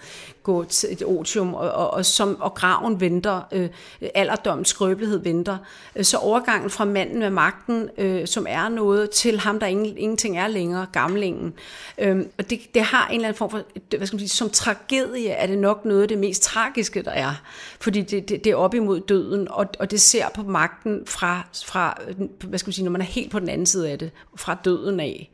gå 0.50 0.64
til 0.64 0.92
et 0.92 1.04
otium, 1.06 1.54
og, 1.54 1.72
og, 1.72 1.94
og, 1.94 2.06
som, 2.06 2.42
og 2.42 2.54
graven 2.54 3.00
venter, 3.00 3.42
øh, 3.52 3.70
alderdommens 4.16 4.70
skrøbelighed 4.70 5.24
venter. 5.24 5.58
Øh, 5.96 6.06
så 6.06 6.18
overgangen 6.18 6.70
fra 6.70 6.86
manden 6.86 7.20
med 7.20 7.30
magten, 7.30 7.90
øh, 7.98 8.28
som 8.28 8.46
er 8.50 8.70
noget, 8.70 9.10
til 9.10 9.40
ham, 9.40 9.60
der 9.60 9.68
ingen, 9.68 9.98
ingenting 9.98 10.38
er 10.38 10.48
længere, 10.48 10.86
gamlingen. 10.92 11.54
Øh, 11.98 12.26
og 12.38 12.50
det, 12.50 12.60
det 12.74 12.82
har 12.82 13.08
en 13.08 13.16
eller 13.16 13.28
anden 13.28 13.38
form 13.38 13.50
for, 13.50 13.62
hvad 13.98 14.08
skal 14.08 14.16
man 14.16 14.20
sige, 14.20 14.30
som 14.30 14.50
tragedie 14.50 15.30
er 15.30 15.48
det 15.48 15.58
nok 15.58 15.86
noget 15.86 16.02
af 16.02 16.08
det 16.08 16.18
mest 16.18 16.44
tragiske, 16.44 17.02
der 17.02 17.12
er. 17.12 17.42
Fordi 17.80 18.02
det, 18.02 18.30
det, 18.30 18.44
det 18.44 18.52
er 18.52 18.56
op 18.56 18.74
imod 18.74 19.00
døden, 19.00 19.48
og, 19.52 19.66
og 19.80 19.92
det 19.92 20.02
ser 20.02 20.26
på 20.36 20.44
magten 20.44 21.02
fra, 21.06 21.48
fra, 21.66 21.98
hvad 22.44 22.60
skal 22.60 22.68
man 22.68 22.74
sige, 22.74 22.86
når 22.86 22.92
man 22.92 23.02
er 23.02 23.06
helt 23.06 23.32
på 23.32 23.40
den 23.40 23.50
anden 23.50 23.68
side 23.68 23.90
af 23.90 24.00
det, 24.00 24.12
fra 24.36 24.58
døden 24.66 25.00
af. 25.00 25.32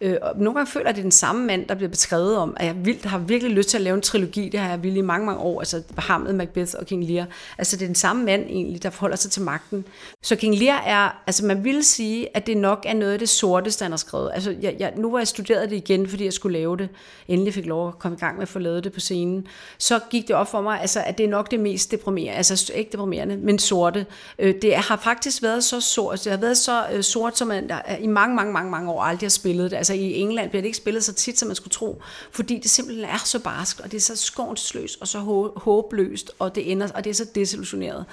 Øh, 0.00 0.16
og 0.22 0.36
nogle 0.36 0.54
gange 0.54 0.70
føler 0.70 0.86
jeg, 0.86 0.90
at 0.90 0.96
det 0.96 1.00
er 1.00 1.04
den 1.04 1.12
samme 1.12 1.46
mand, 1.46 1.66
der 1.66 1.74
bliver 1.74 1.88
beskrevet 1.88 2.36
om, 2.36 2.56
at 2.56 2.66
jeg 2.66 2.84
vildt, 2.84 3.04
har 3.04 3.18
virkelig 3.18 3.54
lyst 3.54 3.68
til 3.68 3.76
at 3.76 3.82
lave 3.82 3.94
en 3.94 4.02
trilogi, 4.02 4.48
det 4.48 4.60
har 4.60 4.68
jeg 4.68 4.82
vildt 4.82 4.96
i 4.96 5.00
mange, 5.00 5.26
mange 5.26 5.40
år, 5.40 5.60
altså 5.60 5.82
Hamlet, 5.98 6.34
Macbeth 6.34 6.72
og 6.78 6.86
King 6.86 7.04
Lear. 7.04 7.26
Altså 7.58 7.76
det 7.76 7.82
er 7.82 7.88
den 7.88 7.94
samme 7.94 8.24
mand 8.24 8.42
egentlig, 8.42 8.82
der 8.82 8.90
forholder 8.90 9.16
sig 9.16 9.30
til 9.30 9.42
magten. 9.42 9.84
Så 10.22 10.36
King 10.36 10.58
Lear 10.58 10.82
er, 10.86 11.22
altså 11.26 11.46
man 11.46 11.64
vil 11.64 11.84
sige, 11.84 12.36
at 12.36 12.46
det 12.46 12.56
nok 12.56 12.84
er 12.88 12.94
noget 12.94 13.12
af 13.12 13.18
det 13.18 13.28
sorteste, 13.28 13.82
han 13.82 13.92
har 13.92 13.96
skrevet. 13.96 14.30
Altså 14.34 14.56
jeg, 14.62 14.76
jeg, 14.78 14.92
nu 14.96 15.10
var 15.10 15.18
jeg 15.18 15.28
studeret 15.28 15.70
det 15.70 15.76
igen, 15.76 16.08
fordi 16.08 16.24
jeg 16.24 16.32
skulle 16.32 16.58
lave 16.58 16.76
det, 16.76 16.88
endelig 17.28 17.54
fik 17.54 17.66
lov 17.66 17.88
at 17.88 17.98
komme 17.98 18.16
i 18.16 18.20
gang 18.20 18.34
med 18.34 18.42
at 18.42 18.48
få 18.48 18.58
lavet 18.58 18.84
det 18.84 18.92
på 18.92 19.00
scenen, 19.00 19.46
så 19.78 20.00
gik 20.10 20.28
det 20.28 20.36
op 20.36 20.50
for 20.50 20.60
mig, 20.60 20.80
altså, 20.80 21.02
at 21.06 21.18
det 21.18 21.24
er 21.24 21.30
nok 21.30 21.50
det 21.50 21.60
mest 21.60 21.90
deprimerende, 21.90 22.36
altså 22.36 22.72
ikke 22.74 22.92
deprimerende, 22.92 23.36
men 23.36 23.58
sorte. 23.58 24.06
Øh, 24.38 24.54
det 24.62 24.74
har 24.74 24.96
faktisk 24.96 25.42
været 25.42 25.64
så 25.64 25.80
sort, 25.80 26.24
det 26.24 26.32
har 26.32 26.38
været 26.38 26.56
så 26.56 26.84
øh, 26.92 27.02
sort, 27.02 27.38
som 27.38 27.48
man 27.48 27.68
der, 27.68 27.96
i 28.00 28.06
mange, 28.06 28.36
mange, 28.36 28.52
mange, 28.52 28.70
mange 28.70 28.90
år 28.90 29.02
aldrig 29.02 29.26
har 29.26 29.30
spillet 29.30 29.70
det. 29.70 29.76
Altså 29.76 29.89
i 29.92 30.14
England 30.20 30.50
bliver 30.50 30.62
det 30.62 30.66
ikke 30.66 30.76
spillet 30.76 31.04
så 31.04 31.12
tit, 31.12 31.38
som 31.38 31.46
man 31.46 31.56
skulle 31.56 31.72
tro, 31.72 32.02
fordi 32.30 32.58
det 32.58 32.70
simpelthen 32.70 33.04
er 33.04 33.22
så 33.24 33.38
barsk, 33.38 33.80
og 33.80 33.92
det 33.92 33.96
er 33.96 34.00
så 34.00 34.16
skånsløst 34.16 34.98
og 35.00 35.08
så 35.08 35.18
håbløst, 35.56 36.30
og 36.38 36.54
det, 36.54 36.72
ender, 36.72 36.88
og 36.94 37.04
det 37.04 37.10
er 37.10 37.14
så 37.14 37.26
desillusioneret, 37.34 38.04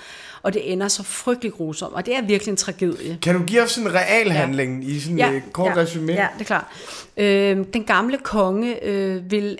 og 0.43 0.53
det 0.53 0.71
ender 0.71 0.88
så 0.88 1.03
frygtelig 1.03 1.53
grusomt, 1.53 1.93
og 1.93 2.05
det 2.05 2.15
er 2.15 2.21
virkelig 2.21 2.51
en 2.51 2.57
tragedie. 2.57 3.17
Kan 3.21 3.36
du 3.36 3.43
give 3.43 3.61
os 3.61 3.78
en 3.78 3.93
realhandling 3.93 4.84
ja. 4.84 4.89
i 4.89 4.99
sådan 4.99 5.17
ja, 5.17 5.32
et 5.32 5.43
kort 5.53 5.71
ja, 5.75 5.82
resume? 5.82 6.13
Ja, 6.13 6.28
det 6.34 6.41
er 6.41 6.45
klart. 6.45 6.65
Øh, 7.17 7.65
den 7.73 7.84
gamle 7.84 8.17
konge 8.17 8.84
øh, 8.84 9.32
vil, 9.32 9.57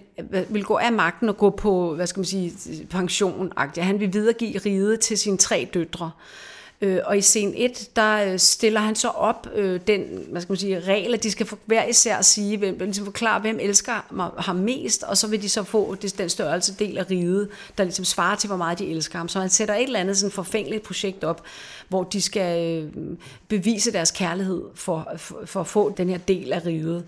vil 0.50 0.64
gå 0.64 0.76
af 0.78 0.94
magten 0.94 1.30
og 1.30 1.38
gå 1.38 1.50
på, 1.50 1.96
hvad 1.96 2.08
skal 2.08 2.20
man 2.20 2.26
sige, 2.26 2.54
pension 2.90 3.54
-agtigt. 3.60 3.82
Han 3.82 4.00
vil 4.00 4.14
videregive 4.14 4.58
riget 4.58 5.00
til 5.00 5.18
sine 5.18 5.38
tre 5.38 5.70
døtre. 5.74 6.12
Øh, 6.16 6.47
Øh, 6.82 7.00
og 7.06 7.18
i 7.18 7.22
scene 7.22 7.56
1, 7.56 7.90
der 7.96 8.32
øh, 8.32 8.40
stiller 8.40 8.80
han 8.80 8.96
så 8.96 9.08
op 9.08 9.48
øh, 9.56 9.80
den, 9.88 10.02
hvad 10.30 10.42
skal 10.42 10.52
man 10.52 10.58
sige, 10.58 10.80
regel, 10.80 11.14
at 11.14 11.24
de 11.24 11.32
skal 11.32 11.48
hver 11.66 11.86
især 11.86 12.22
sige, 12.22 12.58
hvem, 12.58 12.78
ligesom 12.80 13.06
forklare, 13.06 13.42
hvem 13.42 13.60
elsker 13.62 14.42
ham 14.42 14.56
mest, 14.56 15.04
og 15.04 15.18
så 15.18 15.28
vil 15.28 15.42
de 15.42 15.50
så 15.50 15.64
få 15.64 15.96
den 15.96 16.30
størrelse 16.30 16.76
del 16.80 16.98
af 16.98 17.10
riget, 17.12 17.50
der 17.78 17.84
ligesom 17.84 18.06
svarer 18.06 18.36
til, 18.36 18.48
hvor 18.48 18.58
meget 18.58 18.80
de 18.80 18.92
elsker 18.92 19.18
ham. 19.18 19.28
Så 19.28 19.40
han 19.40 19.50
sætter 19.50 19.76
et 19.76 19.84
eller 19.84 20.00
andet 20.00 20.18
sådan 20.18 20.32
forfængeligt 20.32 20.84
projekt 20.84 21.24
op, 21.24 21.44
hvor 21.88 22.04
de 22.04 22.22
skal 22.22 22.84
øh, 22.84 23.18
bevise 23.48 23.92
deres 23.92 24.12
kærlighed 24.12 24.64
for, 24.76 25.08
for, 25.18 25.42
for 25.46 25.60
at 25.60 25.68
få 25.68 25.94
den 25.98 26.10
her 26.10 26.18
del 26.18 26.54
af 26.54 26.66
riget. 26.66 27.04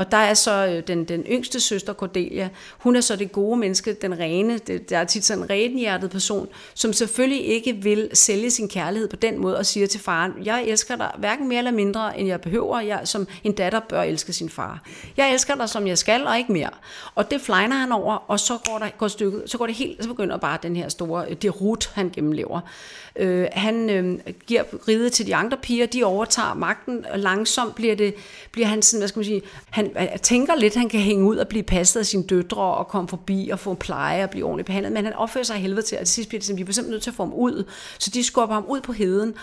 Og 0.00 0.10
der 0.10 0.16
er 0.16 0.34
så 0.34 0.66
øh, 0.66 0.82
den, 0.86 1.04
den 1.04 1.22
yngste 1.22 1.60
søster, 1.60 1.92
Cordelia, 1.92 2.48
hun 2.78 2.96
er 2.96 3.00
så 3.00 3.16
det 3.16 3.32
gode 3.32 3.56
menneske, 3.56 3.92
den 3.92 4.18
rene, 4.18 4.58
det, 4.58 4.90
der 4.90 4.98
er 4.98 5.04
tit 5.04 5.24
sådan 5.24 5.42
en 5.42 5.50
renhjertet 5.50 6.10
person, 6.10 6.48
som 6.74 6.92
selvfølgelig 6.92 7.46
ikke 7.46 7.72
vil 7.72 8.10
sælge 8.12 8.50
sin 8.50 8.68
kærlighed 8.68 9.08
på 9.08 9.16
den 9.16 9.38
måde 9.38 9.58
og 9.58 9.66
siger 9.66 9.86
til 9.86 10.00
faren, 10.00 10.32
jeg 10.44 10.64
elsker 10.64 10.96
dig 10.96 11.10
hverken 11.18 11.48
mere 11.48 11.58
eller 11.58 11.70
mindre, 11.70 12.18
end 12.18 12.28
jeg 12.28 12.40
behøver, 12.40 12.80
jeg, 12.80 13.00
som 13.04 13.26
en 13.44 13.52
datter 13.52 13.80
bør 13.88 14.02
elske 14.02 14.32
sin 14.32 14.48
far. 14.48 14.82
Jeg 15.16 15.32
elsker 15.32 15.54
dig, 15.54 15.68
som 15.68 15.86
jeg 15.86 15.98
skal, 15.98 16.26
og 16.26 16.38
ikke 16.38 16.52
mere. 16.52 16.70
Og 17.14 17.30
det 17.30 17.40
flejner 17.40 17.76
han 17.76 17.92
over, 17.92 18.30
og 18.30 18.40
så 18.40 18.58
går, 18.64 18.78
der, 18.78 18.88
går 18.98 19.08
stykket, 19.08 19.42
så 19.46 19.58
går 19.58 19.66
det 19.66 19.74
helt, 19.74 20.02
så 20.02 20.08
begynder 20.08 20.36
bare 20.36 20.58
den 20.62 20.76
her 20.76 20.88
store 20.88 21.24
øh, 21.28 21.36
det 21.36 21.60
rut, 21.60 21.90
han 21.94 22.10
gennemlever. 22.10 22.60
Øh, 23.20 23.48
han 23.52 23.90
øh, 23.90 24.18
giver 24.46 24.62
ride 24.88 25.10
til 25.10 25.26
de 25.26 25.34
andre 25.34 25.56
piger, 25.56 25.86
de 25.86 26.04
overtager 26.04 26.54
magten, 26.54 27.06
og 27.12 27.18
langsomt 27.18 27.74
bliver, 27.74 27.94
det, 27.94 28.14
bliver 28.52 28.66
han 28.66 28.82
sådan, 28.82 29.00
hvad 29.00 29.08
skal 29.08 29.18
man 29.18 29.24
sige, 29.24 29.42
han 29.70 29.90
øh, 30.00 30.18
tænker 30.22 30.54
lidt, 30.56 30.74
han 30.74 30.88
kan 30.88 31.00
hænge 31.00 31.24
ud 31.24 31.36
og 31.36 31.48
blive 31.48 31.62
passet 31.62 32.00
af 32.00 32.06
sine 32.06 32.22
døtre 32.22 32.62
og 32.62 32.88
komme 32.88 33.08
forbi 33.08 33.48
og 33.52 33.58
få 33.58 33.70
en 33.70 33.76
pleje 33.76 34.24
og 34.24 34.30
blive 34.30 34.46
ordentligt 34.46 34.66
behandlet, 34.66 34.92
men 34.92 35.04
han 35.04 35.14
opfører 35.14 35.44
sig 35.44 35.56
helvede 35.56 35.82
til, 35.82 35.98
og 35.98 36.06
til 36.06 36.14
sidst 36.14 36.28
bliver 36.28 36.38
det 36.38 36.46
sådan, 36.46 36.56
vi 36.56 36.62
er 36.62 36.72
simpelthen 36.72 36.90
nødt 36.90 37.02
til 37.02 37.10
at 37.10 37.16
få 37.16 37.22
ham 37.22 37.34
ud, 37.34 37.64
så 37.98 38.10
de 38.10 38.24
skubber 38.24 38.54
ham 38.54 38.64
ud 38.68 38.80
på 38.80 38.92
heden, 38.92 39.34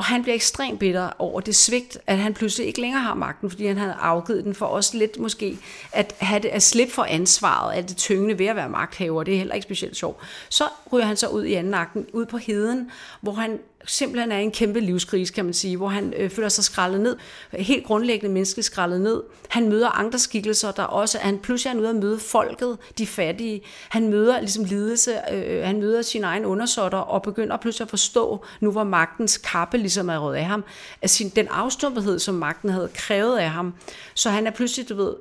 og 0.00 0.04
han 0.04 0.22
bliver 0.22 0.34
ekstremt 0.34 0.78
bitter 0.78 1.10
over 1.18 1.40
det 1.40 1.56
svigt, 1.56 1.98
at 2.06 2.18
han 2.18 2.34
pludselig 2.34 2.66
ikke 2.66 2.80
længere 2.80 3.02
har 3.02 3.14
magten, 3.14 3.50
fordi 3.50 3.66
han 3.66 3.76
havde 3.76 3.92
afgivet 3.92 4.44
den 4.44 4.54
for 4.54 4.66
os 4.66 4.94
lidt 4.94 5.18
måske, 5.18 5.58
at, 5.92 6.14
have 6.18 6.42
det, 6.42 6.48
at 6.48 6.62
slippe 6.62 6.92
for 6.92 7.04
ansvaret 7.04 7.72
af 7.72 7.86
det 7.86 7.96
tyngende 7.96 8.38
ved 8.38 8.46
at 8.46 8.56
være 8.56 8.68
magthaver. 8.68 9.22
Det 9.22 9.34
er 9.34 9.38
heller 9.38 9.54
ikke 9.54 9.62
specielt 9.62 9.96
sjovt. 9.96 10.16
Så 10.48 10.64
ryger 10.92 11.04
han 11.04 11.16
så 11.16 11.28
ud 11.28 11.44
i 11.44 11.54
anden 11.54 11.74
akten, 11.74 12.06
ud 12.12 12.26
på 12.26 12.36
heden, 12.36 12.90
hvor 13.20 13.32
han 13.32 13.58
simpelthen 13.84 14.32
er 14.32 14.38
en 14.38 14.50
kæmpe 14.50 14.80
livskrise, 14.80 15.32
kan 15.32 15.44
man 15.44 15.54
sige, 15.54 15.76
hvor 15.76 15.88
han 15.88 16.14
øh, 16.16 16.30
føler 16.30 16.48
sig 16.48 16.64
skrællet 16.64 17.00
ned, 17.00 17.16
helt 17.52 17.86
grundlæggende 17.86 18.34
menneskeligt 18.34 18.66
skrællet 18.66 19.00
ned. 19.00 19.22
Han 19.48 19.68
møder 19.68 19.88
andre 19.88 20.18
skikkelser, 20.18 20.72
der 20.72 20.82
også, 20.82 21.18
han 21.18 21.38
pludselig 21.38 21.76
er 21.76 21.80
ude 21.80 21.88
at 21.88 21.96
møde 21.96 22.18
folket, 22.18 22.78
de 22.98 23.06
fattige. 23.06 23.62
Han 23.88 24.08
møder 24.08 24.40
ligesom 24.40 24.64
lidelse, 24.64 25.12
øh, 25.32 25.64
han 25.64 25.80
møder 25.80 26.02
sin 26.02 26.24
egen 26.24 26.44
undersåtter 26.44 26.98
og 26.98 27.22
begynder 27.22 27.56
pludselig 27.56 27.84
at 27.84 27.90
forstå, 27.90 28.44
nu 28.60 28.70
hvor 28.70 28.84
magtens 28.84 29.38
kappe 29.38 29.78
ligesom 29.78 30.08
er 30.08 30.18
rød 30.18 30.36
af 30.36 30.44
ham, 30.44 30.64
at 31.02 31.10
sin, 31.10 31.28
den 31.28 31.48
afstumpethed, 31.48 32.18
som 32.18 32.34
magten 32.34 32.70
havde 32.70 32.90
krævet 32.94 33.38
af 33.38 33.50
ham. 33.50 33.74
Så 34.14 34.30
han 34.30 34.46
er 34.46 34.50
pludselig, 34.50 34.88
du 34.88 34.94
ved, 34.94 35.14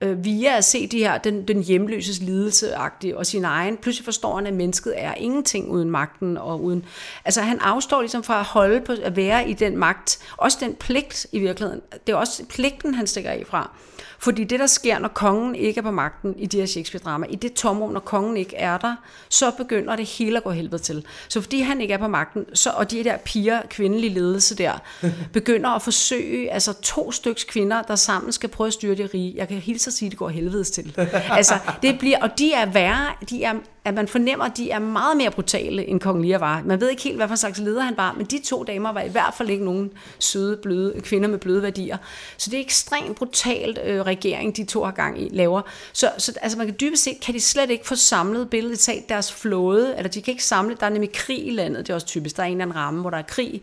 øh, 0.00 0.24
via 0.24 0.56
at 0.56 0.64
se 0.64 0.86
de 0.86 0.98
her, 0.98 1.18
den, 1.18 1.48
den 1.48 1.62
hjemløses 1.62 2.20
lidelse 2.20 2.76
og 3.16 3.26
sin 3.26 3.44
egen, 3.44 3.76
pludselig 3.76 4.04
forstår 4.04 4.36
han, 4.36 4.46
at 4.46 4.54
mennesket 4.54 4.94
er 4.96 5.14
ingenting 5.14 5.70
uden 5.70 5.90
magten 5.90 6.36
og 6.36 6.64
uden, 6.64 6.84
altså 7.24 7.40
han 7.40 7.58
afstår 7.58 8.00
ligesom 8.00 8.22
fra 8.22 8.38
at 8.40 8.44
holde 8.44 8.80
på 8.80 8.92
at 9.02 9.16
være 9.16 9.50
i 9.50 9.52
den 9.52 9.76
magt, 9.76 10.18
også 10.36 10.58
den 10.60 10.74
pligt 10.74 11.26
i 11.32 11.38
virkeligheden, 11.38 11.80
det 12.06 12.12
er 12.12 12.16
også 12.16 12.44
pligten, 12.48 12.94
han 12.94 13.06
stikker 13.06 13.30
af 13.30 13.42
fra. 13.46 13.70
Fordi 14.18 14.44
det, 14.44 14.60
der 14.60 14.66
sker, 14.66 14.98
når 14.98 15.08
kongen 15.08 15.54
ikke 15.54 15.78
er 15.78 15.82
på 15.82 15.90
magten 15.90 16.34
i 16.38 16.46
de 16.46 16.56
her 16.58 16.66
Shakespeare-drama, 16.66 17.26
i 17.30 17.36
det 17.36 17.52
tomrum, 17.52 17.92
når 17.92 18.00
kongen 18.00 18.36
ikke 18.36 18.56
er 18.56 18.78
der, 18.78 18.96
så 19.28 19.50
begynder 19.50 19.96
det 19.96 20.06
hele 20.06 20.36
at 20.36 20.44
gå 20.44 20.50
helvede 20.50 20.82
til. 20.82 21.06
Så 21.28 21.40
fordi 21.40 21.60
han 21.60 21.80
ikke 21.80 21.94
er 21.94 21.98
på 21.98 22.08
magten, 22.08 22.44
så, 22.54 22.70
og 22.70 22.90
de 22.90 23.04
der 23.04 23.16
piger, 23.16 23.62
kvindelige 23.70 24.14
ledelse 24.14 24.56
der, 24.56 24.72
begynder 25.32 25.70
at 25.70 25.82
forsøge, 25.82 26.52
altså 26.52 26.72
to 26.72 27.12
styks 27.12 27.44
kvinder, 27.44 27.82
der 27.82 27.96
sammen 27.96 28.32
skal 28.32 28.48
prøve 28.48 28.66
at 28.66 28.72
styre 28.72 28.94
det 28.94 29.14
rige. 29.14 29.34
Jeg 29.36 29.48
kan 29.48 29.56
hilse 29.56 29.88
at 29.88 29.94
sige, 29.94 30.06
at 30.06 30.10
det 30.10 30.18
går 30.18 30.28
helvedes 30.28 30.70
til. 30.70 30.94
altså, 31.30 31.54
det 31.82 31.98
bliver, 31.98 32.18
og 32.22 32.38
de 32.38 32.52
er 32.52 32.66
værre, 32.66 33.06
de 33.30 33.44
er 33.44 33.54
at 33.84 33.94
man 33.94 34.08
fornemmer, 34.08 34.44
at 34.44 34.56
de 34.56 34.70
er 34.70 34.78
meget 34.78 35.16
mere 35.16 35.30
brutale, 35.30 35.86
end 35.86 36.00
kong 36.00 36.26
Lear 36.26 36.38
var. 36.38 36.62
Man 36.64 36.80
ved 36.80 36.90
ikke 36.90 37.02
helt, 37.02 37.16
hvad 37.16 37.28
for 37.28 37.34
slags 37.34 37.58
leder 37.58 37.82
han 37.82 37.96
var, 37.96 38.12
men 38.12 38.26
de 38.26 38.42
to 38.44 38.64
damer 38.64 38.92
var 38.92 39.00
i 39.00 39.08
hvert 39.08 39.34
fald 39.36 39.50
ikke 39.50 39.64
nogen 39.64 39.90
søde, 40.18 40.56
bløde 40.56 41.00
kvinder 41.00 41.28
med 41.28 41.38
bløde 41.38 41.62
værdier. 41.62 41.96
Så 42.36 42.50
det 42.50 42.56
er 42.56 42.60
ekstremt 42.60 43.16
brutalt 43.16 43.78
øh, 43.84 44.00
regering, 44.00 44.56
de 44.56 44.64
to 44.64 44.84
har 44.84 44.90
gang 44.90 45.22
i, 45.22 45.28
laver. 45.32 45.62
Så, 45.92 46.10
så 46.18 46.32
altså 46.42 46.58
man 46.58 46.66
kan 46.66 46.76
dybest 46.80 47.02
set, 47.02 47.20
kan 47.20 47.34
de 47.34 47.40
slet 47.40 47.70
ikke 47.70 47.86
få 47.86 47.94
samlet 47.94 48.50
billedet, 48.50 48.88
af 48.88 49.04
deres 49.08 49.32
flåde, 49.32 49.94
eller 49.96 50.10
de 50.10 50.22
kan 50.22 50.32
ikke 50.32 50.44
samle, 50.44 50.76
der 50.80 50.86
er 50.86 50.90
nemlig 50.90 51.12
krig 51.12 51.46
i 51.46 51.50
landet, 51.50 51.86
det 51.86 51.90
er 51.90 51.94
også 51.94 52.06
typisk, 52.06 52.36
der 52.36 52.42
er 52.42 52.46
en 52.46 52.52
eller 52.52 52.64
anden 52.64 52.76
ramme, 52.76 53.00
hvor 53.00 53.10
der 53.10 53.18
er 53.18 53.22
krig, 53.22 53.62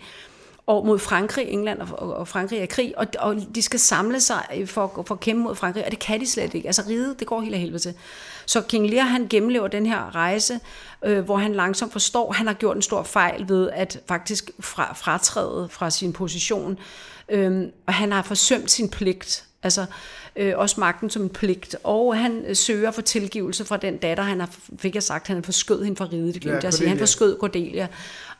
og 0.67 0.85
mod 0.85 0.99
Frankrig, 0.99 1.47
England 1.47 1.81
og, 1.81 2.13
og 2.13 2.27
Frankrig 2.27 2.59
er 2.59 2.65
krig, 2.65 2.93
og, 2.97 3.07
og 3.19 3.35
de 3.55 3.61
skal 3.61 3.79
samle 3.79 4.19
sig 4.19 4.63
for, 4.65 5.03
for 5.07 5.15
at 5.15 5.19
kæmpe 5.19 5.43
mod 5.43 5.55
Frankrig, 5.55 5.85
og 5.85 5.91
det 5.91 5.99
kan 5.99 6.19
de 6.19 6.27
slet 6.27 6.53
ikke. 6.53 6.67
Altså 6.67 6.83
ride, 6.89 7.15
det 7.19 7.27
går 7.27 7.41
helt 7.41 7.53
af 7.53 7.59
helvede 7.59 7.79
til. 7.79 7.93
Så 8.51 8.61
King 8.61 8.89
Lear, 8.89 9.03
han 9.03 9.27
gennemlever 9.27 9.67
den 9.67 9.85
her 9.85 10.15
rejse, 10.15 10.59
øh, 11.05 11.19
hvor 11.19 11.37
han 11.37 11.53
langsomt 11.53 11.91
forstår, 11.91 12.29
at 12.29 12.35
han 12.35 12.47
har 12.47 12.53
gjort 12.53 12.75
en 12.75 12.81
stor 12.81 13.03
fejl 13.03 13.49
ved 13.49 13.69
at 13.73 13.99
faktisk 14.07 14.51
fra, 14.59 14.93
fratræde 14.93 15.67
fra 15.71 15.89
sin 15.89 16.13
position, 16.13 16.79
øh, 17.29 17.67
og 17.87 17.93
han 17.93 18.11
har 18.11 18.21
forsømt 18.21 18.71
sin 18.71 18.89
pligt. 18.89 19.45
Altså, 19.63 19.85
øh, 20.35 20.53
også 20.57 20.79
magten 20.79 21.09
som 21.09 21.21
en 21.21 21.29
pligt, 21.29 21.75
og 21.83 22.17
han 22.17 22.43
øh, 22.47 22.55
søger 22.55 22.91
for 22.91 23.01
tilgivelse 23.01 23.65
fra 23.65 23.77
den 23.77 23.97
datter, 23.97 24.23
han 24.23 24.39
har, 24.39 24.49
fik 24.79 24.95
jeg 24.95 25.03
sagt, 25.03 25.27
han 25.27 25.37
har 25.37 25.43
forskød 25.43 25.83
hende 25.83 25.97
fra 25.97 26.07
riget, 26.11 26.33
det 26.33 26.41
glemte 26.41 26.55
ja, 26.55 26.61
jeg 26.61 26.67
at 26.67 26.73
sige, 26.73 26.89
han 26.89 26.99
forskød 26.99 27.39
Cordelia, 27.39 27.87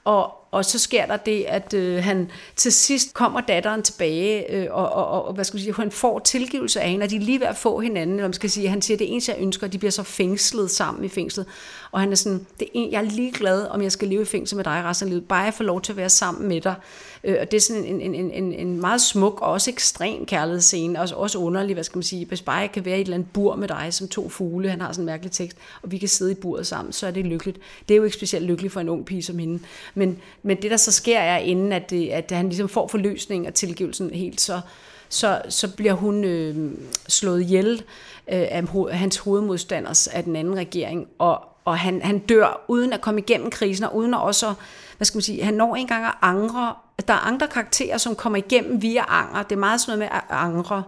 og, 0.04 0.41
og 0.52 0.66
så 0.66 0.80
sker 0.80 1.06
der 1.06 1.18
det, 1.18 1.44
at 1.48 1.74
øh, 1.74 2.04
han 2.04 2.32
til 2.56 2.72
sidst 2.72 3.14
kommer 3.14 3.42
datteren 3.42 3.84
tilbage, 3.84 4.54
øh, 4.54 4.68
og, 4.72 4.92
og, 4.92 5.26
og 5.26 5.34
hvad 5.34 5.46
skal 5.46 5.58
man 5.58 5.64
sige, 5.64 5.74
han 5.74 5.92
får 5.92 6.20
tilgivelse 6.20 6.82
af 6.82 6.90
hende, 6.90 7.04
og 7.04 7.10
de 7.10 7.16
er 7.16 7.20
lige 7.20 7.40
ved 7.40 7.48
at 7.48 7.58
få 7.58 7.80
hinanden, 7.80 8.16
eller 8.16 8.28
man 8.28 8.34
skal 8.34 8.50
sige, 8.50 8.68
han 8.68 8.82
siger, 8.82 8.98
det 8.98 9.12
eneste 9.12 9.32
jeg 9.32 9.42
ønsker, 9.42 9.68
de 9.68 9.78
bliver 9.78 9.92
så 9.92 10.04
fængslet 10.04 10.72
sammen 10.72 11.06
i 11.06 11.10
fængslet, 11.10 11.46
og 11.92 12.00
han 12.00 12.12
er 12.12 12.16
sådan, 12.16 12.46
det 12.60 12.68
en, 12.74 12.92
jeg 12.92 12.98
er 12.98 13.10
ligeglad, 13.10 13.68
om 13.68 13.82
jeg 13.82 13.92
skal 13.92 14.08
leve 14.08 14.22
i 14.22 14.26
fængsel 14.26 14.56
med 14.56 14.64
dig 14.64 14.84
resten 14.86 15.08
af 15.08 15.10
livet, 15.10 15.28
bare 15.28 15.44
jeg 15.44 15.54
får 15.54 15.64
lov 15.64 15.82
til 15.82 15.94
at 15.94 15.98
være 15.98 16.10
sammen 16.10 16.48
med 16.48 16.62
dig. 16.62 16.76
Øh, 17.24 17.38
og 17.42 17.52
det 17.52 17.58
er 17.58 17.62
sådan 17.62 17.86
en, 17.86 18.02
en, 18.02 18.32
en, 18.32 18.54
en 18.54 18.82
meget 18.82 19.02
smuk 19.02 19.42
og 19.42 19.52
også 19.52 19.72
ekstrem 19.72 20.26
kærlighedsscene, 20.26 21.02
også, 21.02 21.16
også 21.16 21.38
underlig, 21.38 21.74
hvad 21.74 21.84
skal 21.84 21.98
man 21.98 22.04
sige, 22.04 22.26
hvis 22.26 22.42
bare 22.42 22.58
jeg 22.58 22.72
kan 22.72 22.86
være 22.86 22.98
i 22.98 23.02
et 23.02 23.06
eller 23.06 23.18
andet 23.18 23.30
bur 23.34 23.56
med 23.56 23.68
dig, 23.68 23.88
som 23.92 24.08
to 24.08 24.30
fugle, 24.30 24.70
han 24.70 24.82
har 24.82 24.92
sådan 24.92 25.02
en 25.02 25.06
mærkelig 25.06 25.32
tekst, 25.32 25.58
og 25.82 25.92
vi 25.92 25.98
kan 25.98 26.10
sidde 26.10 26.32
i 26.32 26.36
buret 26.36 26.68
sammen, 26.68 26.94
så 26.94 27.08
er 27.08 27.12
det 27.12 27.26
lykkeligt. 27.26 27.60
Det 27.90 27.94
er 27.94 27.98
jo 27.98 28.04
ikke 28.04 28.18
specielt 28.18 28.46
lykkeligt 28.46 28.74
for 28.74 28.80
en 28.80 28.90
ung 28.90 29.06
pige 29.06 29.24
som 29.24 29.40
hende, 29.40 29.60
men, 29.96 30.20
men 30.44 30.62
det 30.62 30.72
der 30.72 30.78
så 30.78 30.92
sker 30.92 31.20
er, 31.20 31.38
inden 31.38 31.72
at, 31.72 31.90
det, 31.90 32.10
at 32.10 32.32
han 32.32 32.46
ligesom 32.46 32.70
får 32.70 32.88
forløsning 32.88 33.48
og 33.48 33.54
tilgivelsen 33.54 34.10
helt, 34.14 34.42
så, 34.42 34.62
så, 35.10 35.42
så 35.50 35.76
bliver 35.76 35.94
hun 35.94 36.24
øh, 36.24 36.72
slået 37.08 37.42
ihjel 37.42 37.84
øh, 38.32 38.48
af 38.52 38.64
hans 38.92 39.18
hovedmodstanders 39.18 40.08
af 40.08 40.24
den 40.24 40.36
anden 40.36 40.56
regering, 40.56 41.08
og, 41.20 41.42
og 41.66 41.78
han, 41.78 42.02
han 42.02 42.20
dør 42.20 42.66
uden 42.68 42.94
at 42.94 43.02
komme 43.02 43.22
igennem 43.22 43.50
krisen, 43.50 43.86
og 43.86 43.96
uden 43.96 44.14
at 44.14 44.22
også, 44.22 44.54
hvad 44.98 45.06
skal 45.06 45.18
man 45.18 45.22
sige, 45.22 45.44
han 45.44 45.54
når 45.54 45.76
engang 45.76 46.06
at 46.06 46.14
angre, 46.22 46.76
der 47.08 47.14
er 47.14 47.28
andre 47.28 47.48
karakterer, 47.48 47.98
som 47.98 48.16
kommer 48.16 48.38
igennem 48.38 48.82
via 48.82 49.04
anger, 49.08 49.44
det 49.44 49.56
er 49.56 49.60
meget 49.60 49.82
sådan 49.82 50.00
noget 50.00 50.12
med 50.12 50.20
at 50.20 50.38
angre, 50.38 50.84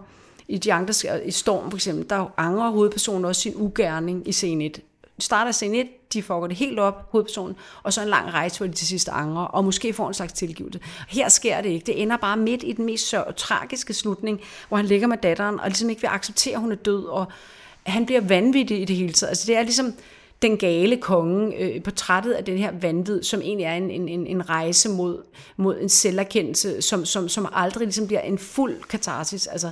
i 0.48 0.58
de 0.58 0.72
andre, 0.72 0.94
i 1.24 1.30
Storm 1.30 1.70
for 1.70 1.76
eksempel, 1.76 2.10
der 2.10 2.32
angrer 2.36 2.70
hovedpersonen 2.70 3.24
også 3.24 3.40
sin 3.40 3.54
ugerning 3.56 4.28
i 4.28 4.32
scene 4.32 4.64
1, 4.64 4.80
starter 5.18 5.52
scene 5.52 5.78
1, 5.78 5.86
de 6.12 6.22
får 6.22 6.46
det 6.46 6.56
helt 6.56 6.78
op, 6.78 7.08
hovedpersonen, 7.10 7.56
og 7.82 7.92
så 7.92 8.02
en 8.02 8.08
lang 8.08 8.32
rejse, 8.32 8.58
hvor 8.58 8.66
de 8.66 8.72
til 8.72 8.86
sidst 8.86 9.08
angrer, 9.08 9.44
og 9.44 9.64
måske 9.64 9.92
får 9.92 10.08
en 10.08 10.14
slags 10.14 10.32
tilgivelse. 10.32 10.80
Her 11.08 11.28
sker 11.28 11.60
det 11.60 11.68
ikke. 11.68 11.86
Det 11.86 12.02
ender 12.02 12.16
bare 12.16 12.36
midt 12.36 12.62
i 12.62 12.72
den 12.72 12.84
mest 12.84 13.14
sørg- 13.14 13.34
tragiske 13.36 13.94
slutning, 13.94 14.40
hvor 14.68 14.76
han 14.76 14.86
ligger 14.86 15.06
med 15.06 15.16
datteren, 15.16 15.60
og 15.60 15.68
ligesom 15.68 15.90
ikke 15.90 16.02
vil 16.02 16.08
acceptere, 16.08 16.54
at 16.54 16.60
hun 16.60 16.72
er 16.72 16.76
død, 16.76 17.04
og 17.04 17.26
han 17.82 18.06
bliver 18.06 18.20
vanvittig 18.20 18.82
i 18.82 18.84
det 18.84 18.96
hele 18.96 19.12
taget. 19.12 19.28
Altså 19.28 19.46
det 19.46 19.56
er 19.56 19.62
ligesom 19.62 19.94
den 20.42 20.56
gale 20.56 20.96
konge, 20.96 21.56
øh, 21.56 21.82
portrættet 21.82 22.32
af 22.32 22.44
den 22.44 22.58
her 22.58 22.72
vanvid, 22.80 23.22
som 23.22 23.40
egentlig 23.40 23.64
er 23.64 23.74
en, 23.74 23.90
en, 23.90 24.26
en 24.26 24.48
rejse 24.48 24.88
mod, 24.88 25.22
mod 25.56 25.80
en 25.80 25.88
selverkendelse, 25.88 26.82
som, 26.82 27.04
som, 27.04 27.28
som 27.28 27.48
aldrig 27.52 27.86
ligesom 27.86 28.06
bliver 28.06 28.20
en 28.20 28.38
fuld 28.38 28.82
katarsis. 28.82 29.46
Altså, 29.46 29.70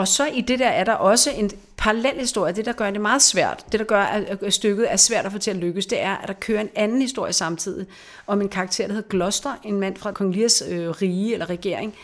og 0.00 0.08
så 0.08 0.26
i 0.26 0.40
det 0.40 0.58
der 0.58 0.68
er 0.68 0.84
der 0.84 0.92
også 0.92 1.30
en 1.30 1.50
parallel 1.76 2.18
historie. 2.18 2.52
Det, 2.52 2.66
der 2.66 2.72
gør 2.72 2.90
det 2.90 3.00
meget 3.00 3.22
svært, 3.22 3.64
det 3.72 3.80
der 3.80 3.86
gør, 3.86 4.00
at 4.00 4.54
stykket 4.54 4.92
er 4.92 4.96
svært 4.96 5.26
at 5.26 5.32
få 5.32 5.38
til 5.38 5.50
at 5.50 5.56
lykkes, 5.56 5.86
det 5.86 6.00
er, 6.00 6.16
at 6.16 6.28
der 6.28 6.34
kører 6.34 6.60
en 6.60 6.68
anden 6.74 7.02
historie 7.02 7.32
samtidig 7.32 7.86
om 8.26 8.40
en 8.40 8.48
karakter, 8.48 8.86
der 8.86 8.94
hedder 8.94 9.08
Gloster, 9.08 9.52
en 9.64 9.80
mand 9.80 9.96
fra 9.96 10.12
Kong 10.12 10.34
Lears 10.34 10.62
øh, 10.68 10.88
rige 10.88 11.32
eller 11.32 11.50
regering, 11.50 11.94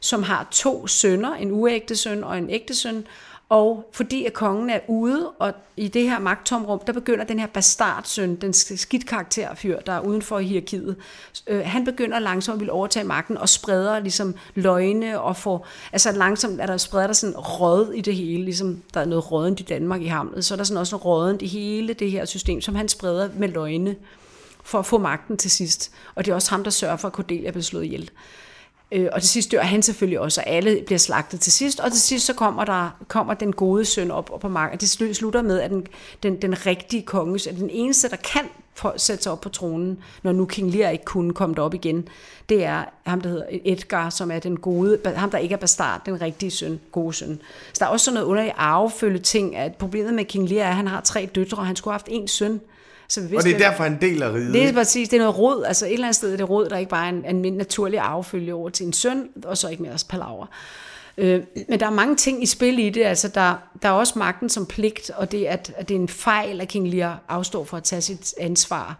som 0.00 0.22
har 0.22 0.48
to 0.50 0.86
sønner, 0.86 1.34
en 1.34 1.50
uægte 1.50 1.96
søn 1.96 2.24
og 2.24 2.38
en 2.38 2.50
ægte 2.50 2.74
søn, 2.74 3.06
og 3.52 3.88
fordi 3.92 4.24
at 4.24 4.32
kongen 4.32 4.70
er 4.70 4.80
ude, 4.88 5.30
og 5.38 5.52
i 5.76 5.88
det 5.88 6.02
her 6.02 6.18
magttomrum, 6.18 6.80
der 6.86 6.92
begynder 6.92 7.24
den 7.24 7.38
her 7.38 7.46
bastardsøn, 7.46 8.36
den 8.36 8.52
skidt 8.52 9.06
karakterfyr, 9.06 9.80
der 9.80 9.92
er 9.92 10.00
uden 10.00 10.22
for 10.22 10.38
hierarkiet, 10.38 10.96
øh, 11.46 11.62
han 11.64 11.84
begynder 11.84 12.18
langsomt 12.18 12.54
at 12.54 12.60
ville 12.60 12.72
overtage 12.72 13.04
magten 13.04 13.38
og 13.38 13.48
spreder 13.48 13.98
ligesom 13.98 14.34
løgne 14.54 15.20
og 15.20 15.36
får, 15.36 15.66
altså 15.92 16.12
langsomt 16.12 16.60
er 16.60 16.66
der 16.66 16.76
spreder 16.76 17.06
der 17.06 17.14
sådan 17.14 17.36
råd 17.36 17.92
i 17.92 18.00
det 18.00 18.14
hele, 18.14 18.44
ligesom 18.44 18.82
der 18.94 19.00
er 19.00 19.04
noget 19.04 19.32
rådent 19.32 19.60
i 19.60 19.62
Danmark 19.62 20.02
i 20.02 20.06
Hamlet, 20.06 20.44
så 20.44 20.54
er 20.54 20.56
der 20.56 20.64
sådan 20.64 20.80
også 20.80 20.96
rådent 20.96 21.42
i 21.42 21.46
hele 21.46 21.94
det 21.94 22.10
her 22.10 22.24
system, 22.24 22.60
som 22.60 22.74
han 22.74 22.88
spreder 22.88 23.28
med 23.36 23.48
løgne 23.48 23.96
for 24.64 24.78
at 24.78 24.86
få 24.86 24.98
magten 24.98 25.36
til 25.36 25.50
sidst. 25.50 25.92
Og 26.14 26.24
det 26.24 26.30
er 26.30 26.34
også 26.34 26.50
ham, 26.50 26.64
der 26.64 26.70
sørger 26.70 26.96
for, 26.96 27.08
at 27.08 27.14
Cordelia 27.14 27.50
bliver 27.50 27.62
slået 27.62 27.84
ihjel. 27.84 28.02
Øh, 28.02 28.51
Øh, 28.92 29.08
og 29.12 29.22
til 29.22 29.30
sidst 29.30 29.52
dør 29.52 29.62
han 29.62 29.82
selvfølgelig 29.82 30.20
også, 30.20 30.40
og 30.40 30.46
alle 30.46 30.82
bliver 30.86 30.98
slagtet 30.98 31.40
til 31.40 31.52
sidst. 31.52 31.80
Og 31.80 31.92
til 31.92 32.00
sidst 32.00 32.26
så 32.26 32.34
kommer, 32.34 32.64
der, 32.64 32.90
kommer 33.08 33.34
den 33.34 33.52
gode 33.52 33.84
søn 33.84 34.10
op, 34.10 34.30
op 34.32 34.40
på 34.40 34.48
marken. 34.48 34.78
Det 34.78 35.16
slutter 35.16 35.42
med, 35.42 35.60
at 35.60 35.70
den, 35.70 35.86
den, 36.22 36.42
den 36.42 36.66
rigtige 36.66 37.02
konge, 37.02 37.38
den 37.38 37.70
eneste, 37.70 38.08
der 38.08 38.16
kan 38.16 38.42
sætte 38.96 39.22
sig 39.22 39.32
op 39.32 39.40
på 39.40 39.48
tronen, 39.48 39.98
når 40.22 40.32
nu 40.32 40.44
King 40.44 40.70
Lear 40.70 40.90
ikke 40.90 41.04
kunne 41.04 41.34
komme 41.34 41.58
op 41.58 41.74
igen, 41.74 42.08
det 42.48 42.64
er 42.64 42.84
ham, 43.06 43.20
der 43.20 43.28
hedder 43.28 43.44
Edgar, 43.64 44.10
som 44.10 44.30
er 44.30 44.38
den 44.38 44.56
gode, 44.56 44.98
ham, 45.16 45.30
der 45.30 45.38
ikke 45.38 45.52
er 45.52 45.58
bastard, 45.58 46.02
den 46.06 46.20
rigtige 46.20 46.50
søn, 46.50 46.80
gode 46.92 47.12
søn. 47.12 47.40
Så 47.72 47.78
der 47.78 47.86
er 47.86 47.90
også 47.90 48.04
sådan 48.04 48.14
noget 48.14 48.26
underligt 48.26 48.54
arvefølge 48.56 49.18
ting, 49.18 49.56
at 49.56 49.74
problemet 49.74 50.14
med 50.14 50.24
King 50.24 50.48
Lear 50.48 50.64
er, 50.64 50.68
at 50.68 50.76
han 50.76 50.88
har 50.88 51.00
tre 51.00 51.28
døtre, 51.34 51.58
og 51.58 51.66
han 51.66 51.76
skulle 51.76 51.92
have 51.92 51.98
haft 51.98 52.08
en 52.10 52.28
søn, 52.28 52.60
så 53.12 53.20
hvis 53.20 53.38
og 53.38 53.44
det 53.44 53.54
er 53.54 53.58
derfor 53.58 53.84
en 53.84 53.98
del 54.00 54.22
af 54.22 54.32
riget? 54.32 54.54
Det 54.54 54.68
er 54.68 54.72
præcis, 54.72 55.08
det 55.08 55.16
er 55.16 55.20
noget 55.20 55.38
råd. 55.38 55.64
Altså 55.64 55.86
et 55.86 55.92
eller 55.92 56.06
andet 56.06 56.16
sted 56.16 56.32
er 56.32 56.36
det 56.36 56.50
råd, 56.50 56.68
der 56.68 56.76
ikke 56.76 56.90
bare 56.90 57.06
er 57.06 57.10
en, 57.10 57.44
en 57.44 57.52
naturlig 57.52 58.00
affølge 58.00 58.54
over 58.54 58.70
til 58.70 58.86
en 58.86 58.92
søn, 58.92 59.28
og 59.44 59.58
så 59.58 59.68
ikke 59.68 59.82
mere 59.82 59.98
palaver. 60.08 60.46
Øh, 61.18 61.42
men 61.68 61.80
der 61.80 61.86
er 61.86 61.90
mange 61.90 62.16
ting 62.16 62.42
i 62.42 62.46
spil 62.46 62.78
i 62.78 62.90
det. 62.90 63.04
Altså 63.04 63.28
der, 63.28 63.54
der 63.82 63.88
er 63.88 63.92
også 63.92 64.18
magten 64.18 64.48
som 64.48 64.66
pligt, 64.66 65.10
og 65.10 65.32
det 65.32 65.44
at, 65.44 65.72
at 65.76 65.88
det 65.88 65.94
er 65.94 66.00
en 66.00 66.08
fejl, 66.08 66.60
at 66.60 66.68
King 66.68 66.88
Lear 66.88 67.20
afstår 67.28 67.64
for 67.64 67.76
at 67.76 67.84
tage 67.84 68.02
sit 68.02 68.34
ansvar. 68.40 68.96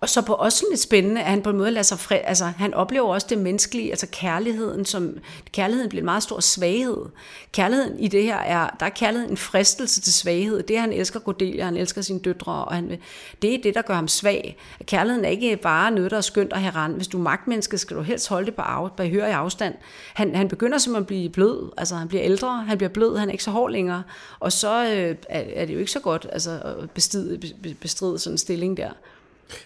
Og 0.00 0.08
så 0.08 0.22
på 0.22 0.32
også 0.32 0.64
lidt 0.70 0.80
spændende, 0.80 1.20
at 1.20 1.30
han 1.30 1.42
på 1.42 1.50
en 1.50 1.56
måde 1.56 1.70
lader 1.70 1.82
sig 1.82 1.98
fred, 1.98 2.20
altså 2.24 2.44
han 2.44 2.74
oplever 2.74 3.14
også 3.14 3.26
det 3.30 3.38
menneskelige, 3.38 3.90
altså 3.90 4.06
kærligheden, 4.12 4.84
som 4.84 5.18
kærligheden 5.52 5.88
bliver 5.88 6.00
en 6.00 6.04
meget 6.04 6.22
stor 6.22 6.40
svaghed. 6.40 7.06
Kærligheden 7.52 8.00
i 8.00 8.08
det 8.08 8.22
her 8.22 8.36
er, 8.36 8.70
der 8.80 8.86
er 8.86 8.90
kærligheden 8.90 9.32
en 9.32 9.36
fristelse 9.36 10.00
til 10.00 10.12
svaghed. 10.12 10.62
Det 10.62 10.80
han 10.80 10.92
elsker 10.92 11.20
Cordelia, 11.20 11.64
han 11.64 11.76
elsker 11.76 12.02
sine 12.02 12.20
døtre, 12.20 12.64
og 12.64 12.74
han, 12.74 12.98
det 13.42 13.54
er 13.54 13.62
det, 13.62 13.74
der 13.74 13.82
gør 13.82 13.94
ham 13.94 14.08
svag. 14.08 14.56
Kærligheden 14.84 15.24
er 15.24 15.28
ikke 15.28 15.56
bare 15.56 15.90
noget, 15.90 16.10
der 16.10 16.20
skønt 16.20 16.52
at 16.52 16.60
have 16.60 16.74
rand. 16.74 16.94
Hvis 16.94 17.08
du 17.08 17.18
er 17.18 17.22
magtmenneske, 17.22 17.78
skal 17.78 17.96
du 17.96 18.02
helst 18.02 18.28
holde 18.28 18.46
det 18.46 18.54
på, 18.54 18.62
af, 18.62 18.92
på 18.96 19.02
høre 19.02 19.28
i 19.28 19.32
afstand. 19.32 19.74
Han, 20.14 20.34
han 20.34 20.48
begynder 20.48 20.78
simpelthen 20.78 21.02
at 21.02 21.06
blive 21.06 21.30
blød, 21.30 21.70
altså 21.76 21.94
han 21.94 22.08
bliver 22.08 22.24
ældre, 22.24 22.64
han 22.64 22.78
bliver 22.78 22.90
blød, 22.90 23.16
han 23.16 23.28
er 23.28 23.32
ikke 23.32 23.44
så 23.44 23.50
hård 23.50 23.70
længere, 23.70 24.02
og 24.40 24.52
så 24.52 24.84
øh, 24.84 25.16
er, 25.28 25.42
er 25.54 25.64
det 25.64 25.74
jo 25.74 25.78
ikke 25.78 25.90
så 25.90 26.00
godt 26.00 26.26
altså, 26.32 26.50
at 26.50 26.90
bestride, 26.90 27.40
bestride 27.80 28.18
sådan 28.18 28.34
en 28.34 28.38
stilling 28.38 28.76
der. 28.76 28.90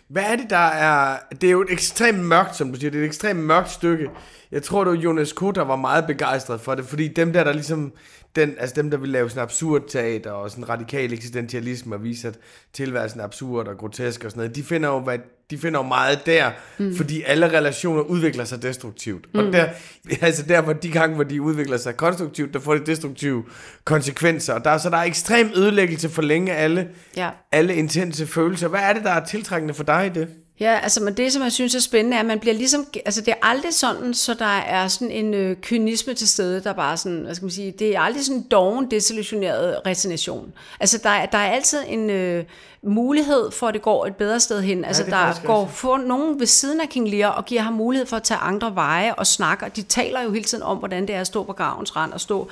Hvad 0.08 0.22
er 0.22 0.36
det, 0.36 0.50
der 0.50 0.56
er... 0.56 1.18
Det 1.40 1.46
er 1.46 1.50
jo 1.50 1.62
et 1.62 1.70
ekstremt 1.70 2.24
mørkt, 2.24 2.56
som 2.56 2.72
du 2.72 2.78
siger. 2.78 2.90
Det 2.90 2.98
er 2.98 3.02
et 3.02 3.06
ekstremt 3.06 3.40
mørkt 3.40 3.70
stykke. 3.70 4.10
Jeg 4.52 4.62
tror, 4.62 4.84
det 4.84 4.92
var 4.92 4.98
Jonas 4.98 5.32
K., 5.32 5.40
der 5.40 5.62
var 5.62 5.76
meget 5.76 6.06
begejstret 6.06 6.60
for 6.60 6.74
det, 6.74 6.84
fordi 6.84 7.08
dem 7.08 7.32
der, 7.32 7.44
der 7.44 7.52
ligesom 7.52 7.92
den, 8.36 8.54
altså 8.58 8.74
dem, 8.76 8.90
der 8.90 8.98
vil 8.98 9.08
lave 9.08 9.30
sådan 9.30 9.42
absurd 9.42 9.82
teater 9.88 10.30
og 10.30 10.50
sådan 10.50 10.68
radikal 10.68 11.12
eksistentialisme 11.12 11.94
og 11.94 12.04
vise, 12.04 12.28
at 12.28 12.38
tilværelsen 12.72 13.20
er 13.20 13.24
absurd 13.24 13.68
og 13.68 13.78
grotesk 13.78 14.24
og 14.24 14.30
sådan 14.30 14.40
noget, 14.40 14.56
de 14.56 14.62
finder 14.62 14.88
jo, 14.88 14.98
hvad, 14.98 15.18
de 15.52 15.58
finder 15.58 15.80
jo 15.80 15.86
meget 15.86 16.26
der, 16.26 16.50
mm. 16.78 16.96
fordi 16.96 17.22
alle 17.22 17.48
relationer 17.52 18.02
udvikler 18.02 18.44
sig 18.44 18.62
destruktivt. 18.62 19.34
Mm. 19.34 19.40
Og 19.40 19.52
der, 19.52 19.68
altså 20.20 20.42
der, 20.42 20.60
hvor 20.60 20.72
de 20.72 20.90
gange, 20.90 21.14
hvor 21.14 21.24
de 21.24 21.42
udvikler 21.42 21.76
sig 21.76 21.96
konstruktivt, 21.96 22.54
der 22.54 22.60
får 22.60 22.74
det 22.74 22.86
destruktive 22.86 23.44
konsekvenser. 23.84 24.54
Og 24.54 24.64
der, 24.64 24.78
så 24.78 24.90
der 24.90 24.96
er 24.96 25.02
ekstrem 25.02 25.50
ødelæggelse 25.56 26.08
for 26.08 26.22
længe 26.22 26.52
alle, 26.52 26.88
ja. 27.16 27.30
alle 27.52 27.74
intense 27.74 28.26
følelser. 28.26 28.68
Hvad 28.68 28.80
er 28.80 28.92
det, 28.92 29.04
der 29.04 29.10
er 29.10 29.24
tiltrækkende 29.24 29.74
for 29.74 29.84
dig 29.84 30.06
i 30.06 30.18
det? 30.18 30.28
Ja, 30.62 30.78
altså 30.82 31.02
men 31.02 31.14
det, 31.14 31.32
som 31.32 31.42
jeg 31.42 31.52
synes 31.52 31.74
er 31.74 31.80
spændende, 31.80 32.16
er, 32.16 32.20
at 32.20 32.26
man 32.26 32.40
bliver 32.40 32.54
ligesom, 32.54 32.86
altså 33.04 33.20
det 33.20 33.28
er 33.28 33.46
aldrig 33.46 33.74
sådan, 33.74 34.14
så 34.14 34.34
der 34.34 34.44
er 34.44 34.88
sådan 34.88 35.10
en 35.10 35.34
øh, 35.34 35.56
kynisme 35.56 36.14
til 36.14 36.28
stede, 36.28 36.62
der 36.64 36.72
bare 36.72 36.96
sådan, 36.96 37.18
hvad 37.18 37.34
skal 37.34 37.44
man 37.44 37.50
sige, 37.50 37.70
det 37.70 37.96
er 37.96 38.00
aldrig 38.00 38.24
sådan 38.24 38.36
en 38.36 38.46
doven, 38.50 38.90
desillusioneret 38.90 39.80
resignation. 39.86 40.52
Altså 40.80 40.98
der, 41.02 41.10
er, 41.10 41.26
der 41.26 41.38
er 41.38 41.52
altid 41.52 41.78
en 41.86 42.10
øh, 42.10 42.44
mulighed 42.82 43.50
for, 43.50 43.68
at 43.68 43.74
det 43.74 43.82
går 43.82 44.06
et 44.06 44.16
bedre 44.16 44.40
sted 44.40 44.62
hen. 44.62 44.84
Altså 44.84 45.04
ja, 45.04 45.10
der 45.10 45.46
går 45.46 45.66
for 45.66 45.96
nogen 45.96 46.40
ved 46.40 46.46
siden 46.46 46.80
af 46.80 46.88
King 46.88 47.08
Lear 47.08 47.28
og 47.28 47.44
giver 47.44 47.60
ham 47.62 47.72
mulighed 47.72 48.06
for 48.06 48.16
at 48.16 48.22
tage 48.22 48.38
andre 48.38 48.74
veje 48.74 49.14
og 49.14 49.26
snakke, 49.26 49.66
de 49.76 49.82
taler 49.82 50.22
jo 50.22 50.32
hele 50.32 50.44
tiden 50.44 50.62
om, 50.62 50.76
hvordan 50.78 51.06
det 51.06 51.14
er 51.14 51.20
at 51.20 51.26
stå 51.26 51.42
på 51.42 51.52
gravens 51.52 51.96
rand 51.96 52.12
og 52.12 52.20
stå 52.20 52.48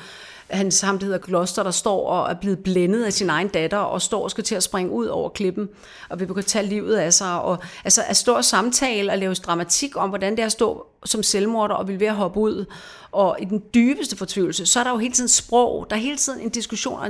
hans, 0.50 0.80
ham, 0.80 0.98
der 0.98 1.04
hedder 1.04 1.18
Gloster, 1.18 1.62
der 1.62 1.70
står 1.70 2.08
og 2.08 2.30
er 2.30 2.34
blevet 2.34 2.58
blændet 2.58 3.04
af 3.04 3.12
sin 3.12 3.30
egen 3.30 3.48
datter, 3.48 3.78
og 3.78 4.02
står 4.02 4.22
og 4.22 4.30
skal 4.30 4.44
til 4.44 4.54
at 4.54 4.62
springe 4.62 4.92
ud 4.92 5.06
over 5.06 5.28
klippen, 5.28 5.68
og 6.08 6.20
vil 6.20 6.26
begynde 6.26 6.44
at 6.44 6.46
tage 6.46 6.66
livet 6.66 6.96
af 6.96 7.12
sig. 7.12 7.42
Og, 7.42 7.58
altså 7.84 8.02
at 8.06 8.16
stå 8.16 8.34
og 8.34 8.44
samtale 8.44 9.12
og 9.12 9.18
lave 9.18 9.34
dramatik 9.34 9.96
om, 9.96 10.08
hvordan 10.08 10.32
det 10.32 10.40
er 10.40 10.46
at 10.46 10.52
stå 10.52 10.86
som 11.04 11.22
selvmorder 11.22 11.74
og 11.74 11.88
vil 11.88 12.00
ved 12.00 12.06
at 12.06 12.14
hoppe 12.14 12.40
ud, 12.40 12.64
og 13.12 13.36
i 13.40 13.44
den 13.44 13.62
dybeste 13.74 14.16
fortvivlelse, 14.16 14.66
så 14.66 14.80
er 14.80 14.84
der 14.84 14.90
jo 14.90 14.98
hele 14.98 15.14
tiden 15.14 15.28
sprog, 15.28 15.86
der 15.90 15.96
er 15.96 16.00
hele 16.00 16.16
tiden 16.16 16.40
en 16.40 16.48
diskussion, 16.48 17.00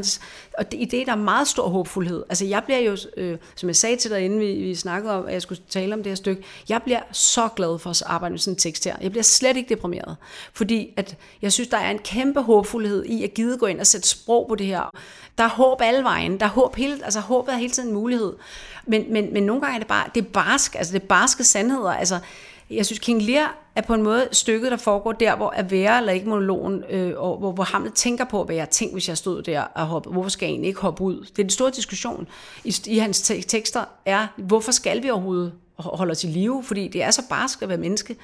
og 0.58 0.64
i 0.72 0.84
det 0.84 1.00
er 1.00 1.04
der 1.04 1.14
meget 1.14 1.48
stor 1.48 1.68
håbfuldhed. 1.68 2.24
Altså 2.28 2.44
jeg 2.44 2.64
bliver 2.64 2.78
jo, 2.78 2.96
øh, 3.16 3.38
som 3.56 3.68
jeg 3.68 3.76
sagde 3.76 3.96
til 3.96 4.10
dig, 4.10 4.24
inden 4.24 4.40
vi, 4.40 4.54
vi 4.54 4.74
snakkede 4.74 5.14
om, 5.14 5.26
at 5.26 5.32
jeg 5.32 5.42
skulle 5.42 5.62
tale 5.68 5.94
om 5.94 6.02
det 6.02 6.10
her 6.10 6.14
stykke, 6.14 6.42
jeg 6.68 6.82
bliver 6.82 7.00
så 7.12 7.48
glad 7.56 7.78
for 7.78 7.90
at 7.90 8.02
arbejde 8.06 8.32
med 8.32 8.38
sådan 8.38 8.54
en 8.54 8.58
tekst 8.58 8.84
her. 8.84 8.96
Jeg 9.00 9.10
bliver 9.10 9.22
slet 9.22 9.56
ikke 9.56 9.68
deprimeret, 9.68 10.16
fordi 10.52 10.92
at 10.96 11.16
jeg 11.42 11.52
synes, 11.52 11.68
der 11.68 11.78
er 11.78 11.90
en 11.90 11.98
kæmpe 11.98 12.40
håbfuldhed 12.40 13.04
i 13.04 13.24
at 13.24 13.34
gide 13.34 13.58
gå 13.58 13.66
ind 13.66 13.80
og 13.80 13.86
sætte 13.86 14.08
sprog 14.08 14.46
på 14.48 14.54
det 14.54 14.66
her. 14.66 14.90
Der 15.38 15.44
er 15.44 15.48
håb 15.48 15.80
alle 15.80 16.04
vejen, 16.04 16.40
der 16.40 16.46
er 16.46 16.50
håb 16.50 16.76
hele, 16.76 17.04
altså 17.04 17.20
håbet 17.20 17.54
er 17.54 17.58
hele 17.58 17.72
tiden 17.72 17.88
en 17.88 17.94
mulighed. 17.94 18.32
Men, 18.86 19.12
men, 19.12 19.32
men 19.32 19.42
nogle 19.42 19.62
gange 19.62 19.74
er 19.74 19.78
det 19.78 19.88
bare, 19.88 20.06
det 20.14 20.24
er 20.24 20.28
barsk, 20.28 20.74
altså 20.74 20.92
det 20.92 21.02
er 21.02 21.06
barske 21.06 21.44
sandheder, 21.44 21.90
altså 21.90 22.18
jeg 22.70 22.86
synes, 22.86 22.98
King 22.98 23.22
Lear 23.22 23.58
er 23.76 23.80
på 23.80 23.94
en 23.94 24.02
måde 24.02 24.28
stykket, 24.32 24.70
der 24.70 24.76
foregår 24.76 25.12
der, 25.12 25.36
hvor 25.36 25.52
er 25.56 25.62
være 25.62 25.98
eller 25.98 26.12
ikke 26.12 26.28
monologen, 26.28 26.84
øh, 26.90 27.12
og 27.16 27.38
hvor, 27.38 27.52
hvor 27.52 27.64
Hamlet 27.64 27.94
tænker 27.94 28.24
på, 28.24 28.44
hvad 28.44 28.56
jeg 28.56 28.70
tænkte, 28.70 28.92
hvis 28.92 29.08
jeg 29.08 29.18
stod 29.18 29.42
der 29.42 29.60
og 29.60 29.86
hoppede. 29.86 30.12
Hvorfor 30.12 30.30
skal 30.30 30.46
jeg 30.46 30.50
egentlig 30.50 30.68
ikke 30.68 30.80
hoppe 30.80 31.02
ud? 31.02 31.20
Det 31.20 31.38
er 31.38 31.42
den 31.42 31.50
store 31.50 31.70
diskussion 31.70 32.28
i, 32.64 32.76
i 32.86 32.98
hans 32.98 33.32
tekster, 33.46 33.84
er, 34.04 34.26
hvorfor 34.36 34.72
skal 34.72 35.02
vi 35.02 35.10
overhovedet 35.10 35.52
holde 35.76 36.10
os 36.10 36.24
i 36.24 36.26
live? 36.26 36.64
Fordi 36.64 36.88
det 36.88 37.02
er 37.02 37.10
så 37.10 37.22
barsk 37.28 37.62
at 37.62 37.68
være 37.68 37.78
menneske. 37.78 38.16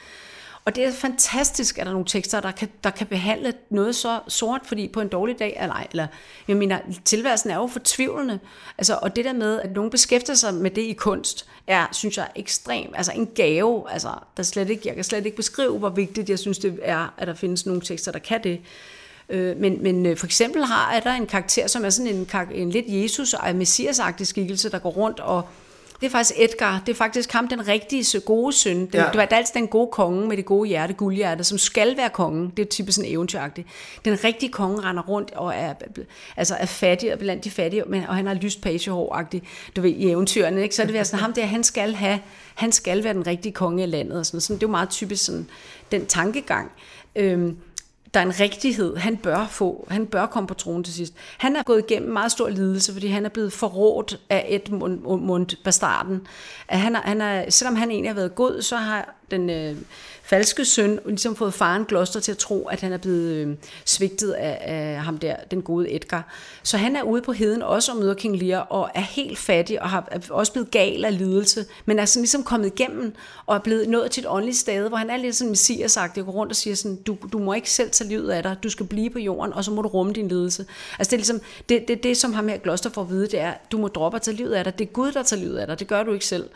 Og 0.66 0.76
det 0.76 0.84
er 0.84 0.92
fantastisk, 0.92 1.78
at 1.78 1.84
der 1.84 1.90
er 1.90 1.92
nogle 1.92 2.06
tekster, 2.06 2.40
der 2.40 2.50
kan, 2.50 2.68
der 2.84 2.90
kan 2.90 3.06
behandle 3.06 3.52
noget 3.70 3.96
så 3.96 4.20
sort, 4.28 4.60
fordi 4.64 4.88
på 4.88 5.00
en 5.00 5.08
dårlig 5.08 5.38
dag, 5.38 5.58
eller, 5.60 5.86
eller 5.90 6.06
jeg 6.48 6.56
mener, 6.56 6.78
tilværelsen 7.04 7.50
er 7.50 7.56
jo 7.56 7.66
fortvivlende. 7.66 8.38
Altså, 8.78 8.98
og 9.02 9.16
det 9.16 9.24
der 9.24 9.32
med, 9.32 9.60
at 9.60 9.72
nogen 9.72 9.90
beskæftiger 9.90 10.36
sig 10.36 10.54
med 10.54 10.70
det 10.70 10.82
i 10.82 10.92
kunst, 10.92 11.48
er, 11.66 11.86
synes 11.92 12.16
jeg, 12.16 12.28
ekstrem. 12.36 12.92
Altså 12.94 13.12
en 13.12 13.28
gave, 13.34 13.90
altså, 13.90 14.08
der 14.36 14.42
slet 14.42 14.70
ikke, 14.70 14.82
jeg 14.84 14.94
kan 14.94 15.04
slet 15.04 15.26
ikke 15.26 15.36
beskrive, 15.36 15.78
hvor 15.78 15.88
vigtigt 15.88 16.30
jeg 16.30 16.38
synes, 16.38 16.58
det 16.58 16.78
er, 16.82 17.14
at 17.18 17.28
der 17.28 17.34
findes 17.34 17.66
nogle 17.66 17.80
tekster, 17.80 18.12
der 18.12 18.18
kan 18.18 18.42
det. 18.42 18.60
Øh, 19.28 19.56
men, 19.56 19.82
men 19.82 20.06
øh, 20.06 20.16
for 20.16 20.26
eksempel 20.26 20.64
har 20.64 20.92
er 20.92 21.00
der 21.00 21.12
en 21.12 21.26
karakter, 21.26 21.66
som 21.66 21.84
er 21.84 21.90
sådan 21.90 22.12
en, 22.14 22.28
en 22.52 22.70
lidt 22.70 22.86
Jesus- 22.88 23.34
og 23.34 23.54
messias 23.54 24.00
skikkelse, 24.22 24.70
der 24.70 24.78
går 24.78 24.90
rundt 24.90 25.20
og 25.20 25.48
det 26.00 26.06
er 26.06 26.10
faktisk 26.10 26.40
Edgar. 26.40 26.82
Det 26.86 26.92
er 26.92 26.96
faktisk 26.96 27.32
ham, 27.32 27.48
den 27.48 27.68
rigtige 27.68 28.20
gode 28.20 28.52
søn. 28.52 28.76
Den, 28.76 28.88
ja. 28.92 29.06
Det 29.06 29.16
var 29.16 29.28
altid 29.30 29.54
den 29.54 29.68
gode 29.68 29.90
konge 29.92 30.28
med 30.28 30.36
det 30.36 30.44
gode 30.44 30.68
hjerte, 30.68 30.92
guldhjerte, 30.94 31.44
som 31.44 31.58
skal 31.58 31.96
være 31.96 32.10
kongen. 32.10 32.52
Det 32.56 32.62
er 32.62 32.66
typisk 32.66 32.96
sådan 32.96 33.10
eventyragtigt. 33.10 33.68
Den 34.04 34.24
rigtige 34.24 34.52
konge 34.52 34.80
render 34.80 35.02
rundt 35.02 35.30
og 35.30 35.54
er, 35.54 35.74
altså 36.36 36.54
er 36.54 36.66
fattig 36.66 37.12
og 37.12 37.18
blandt 37.18 37.44
de 37.44 37.50
fattige, 37.50 37.82
men, 37.86 38.02
og 38.08 38.16
han 38.16 38.26
har 38.26 38.34
lyst 38.34 38.60
pagehår 38.60 39.22
du 39.76 39.80
ved, 39.80 39.90
i 39.90 40.10
eventyrene. 40.10 40.62
Ikke? 40.62 40.74
Så 40.74 40.82
er 40.82 40.86
det 40.86 41.06
sådan, 41.06 41.20
ham 41.20 41.32
der, 41.32 41.46
han 41.46 41.64
skal 41.64 41.94
have, 41.94 42.20
han 42.54 42.72
skal 42.72 43.04
være 43.04 43.14
den 43.14 43.26
rigtige 43.26 43.52
konge 43.52 43.82
i 43.82 43.86
landet. 43.86 44.18
Og 44.18 44.26
sådan, 44.26 44.40
sådan, 44.40 44.56
det 44.56 44.62
er 44.62 44.66
jo 44.66 44.70
meget 44.70 44.90
typisk 44.90 45.24
sådan, 45.24 45.48
den 45.92 46.06
tankegang. 46.06 46.70
Øhm, 47.16 47.56
der 48.16 48.22
er 48.22 48.26
en 48.26 48.40
rigtighed. 48.40 48.96
Han 48.96 49.16
bør 49.16 49.46
få, 49.46 49.86
han 49.90 50.06
bør 50.06 50.26
komme 50.26 50.46
på 50.46 50.54
tronen 50.54 50.84
til 50.84 50.94
sidst. 50.94 51.14
Han 51.38 51.56
er 51.56 51.62
gået 51.62 51.84
igennem 51.90 52.12
meget 52.12 52.32
stor 52.32 52.48
lidelse, 52.48 52.92
fordi 52.92 53.06
han 53.06 53.24
er 53.24 53.28
blevet 53.28 53.52
forrådt 53.52 54.20
af 54.30 54.46
Edmund 54.48 55.56
Bastarden. 55.64 56.26
At 56.68 56.80
han 56.80 56.96
er, 56.96 57.00
han 57.00 57.20
er, 57.20 57.50
selvom 57.50 57.76
han 57.76 57.90
egentlig 57.90 58.10
har 58.10 58.14
været 58.14 58.34
god, 58.34 58.62
så 58.62 58.76
har 58.76 59.14
den 59.30 59.50
øh, 59.50 59.76
falske 60.26 60.64
søn 60.64 60.98
og 61.04 61.10
ligesom 61.10 61.36
fået 61.36 61.54
faren 61.54 61.84
Gloster 61.84 62.20
til 62.20 62.32
at 62.32 62.38
tro, 62.38 62.68
at 62.68 62.80
han 62.80 62.92
er 62.92 62.96
blevet 62.96 63.32
øh, 63.32 63.56
svigtet 63.84 64.32
af, 64.32 64.58
af 64.60 65.00
ham 65.00 65.18
der, 65.18 65.36
den 65.50 65.62
gode 65.62 65.94
Edgar. 65.94 66.34
Så 66.62 66.76
han 66.76 66.96
er 66.96 67.02
ude 67.02 67.22
på 67.22 67.32
heden 67.32 67.62
også 67.62 67.92
og 67.92 67.98
møder 67.98 68.14
King 68.14 68.36
Lear 68.36 68.60
og 68.60 68.90
er 68.94 69.00
helt 69.00 69.38
fattig 69.38 69.82
og 69.82 69.90
har 69.90 70.08
er 70.10 70.18
også 70.30 70.52
blevet 70.52 70.70
gal 70.70 71.04
af 71.04 71.18
lidelse, 71.18 71.64
men 71.84 71.98
er 71.98 72.04
sådan 72.04 72.22
ligesom 72.22 72.42
kommet 72.42 72.66
igennem 72.66 73.14
og 73.46 73.56
er 73.56 73.60
blevet 73.60 73.88
nået 73.88 74.10
til 74.10 74.20
et 74.20 74.26
åndeligt 74.30 74.56
sted, 74.56 74.88
hvor 74.88 74.96
han 74.96 75.10
er 75.10 75.16
lidt 75.16 75.36
sådan 75.36 75.50
messiasagtig 75.50 76.20
og 76.22 76.26
går 76.26 76.32
rundt 76.32 76.52
og 76.52 76.56
siger 76.56 76.76
sådan, 76.76 76.96
du, 76.96 77.16
du 77.32 77.38
må 77.38 77.52
ikke 77.52 77.70
selv 77.70 77.90
tage 77.90 78.08
livet 78.08 78.30
af 78.30 78.42
dig, 78.42 78.56
du 78.62 78.70
skal 78.70 78.86
blive 78.86 79.10
på 79.10 79.18
jorden, 79.18 79.52
og 79.52 79.64
så 79.64 79.70
må 79.70 79.82
du 79.82 79.88
rumme 79.88 80.12
din 80.12 80.28
lidelse. 80.28 80.66
Altså 80.98 81.10
det 81.10 81.12
er 81.12 81.18
ligesom, 81.18 81.40
det, 81.68 81.88
det, 81.88 82.02
det 82.02 82.16
som 82.16 82.32
ham 82.32 82.48
her 82.48 82.56
Gloster 82.56 82.90
får 82.90 83.02
at 83.02 83.10
vide, 83.10 83.26
det 83.26 83.40
er, 83.40 83.54
du 83.72 83.78
må 83.78 83.88
droppe 83.88 84.16
at 84.16 84.22
tage 84.22 84.36
livet 84.36 84.52
af 84.52 84.64
dig, 84.64 84.78
det 84.78 84.86
er 84.86 84.92
Gud, 84.92 85.12
der 85.12 85.22
tager 85.22 85.40
livet 85.40 85.58
af 85.58 85.66
dig, 85.66 85.78
det 85.78 85.88
gør 85.88 86.02
du 86.02 86.12
ikke 86.12 86.26
selv. 86.26 86.48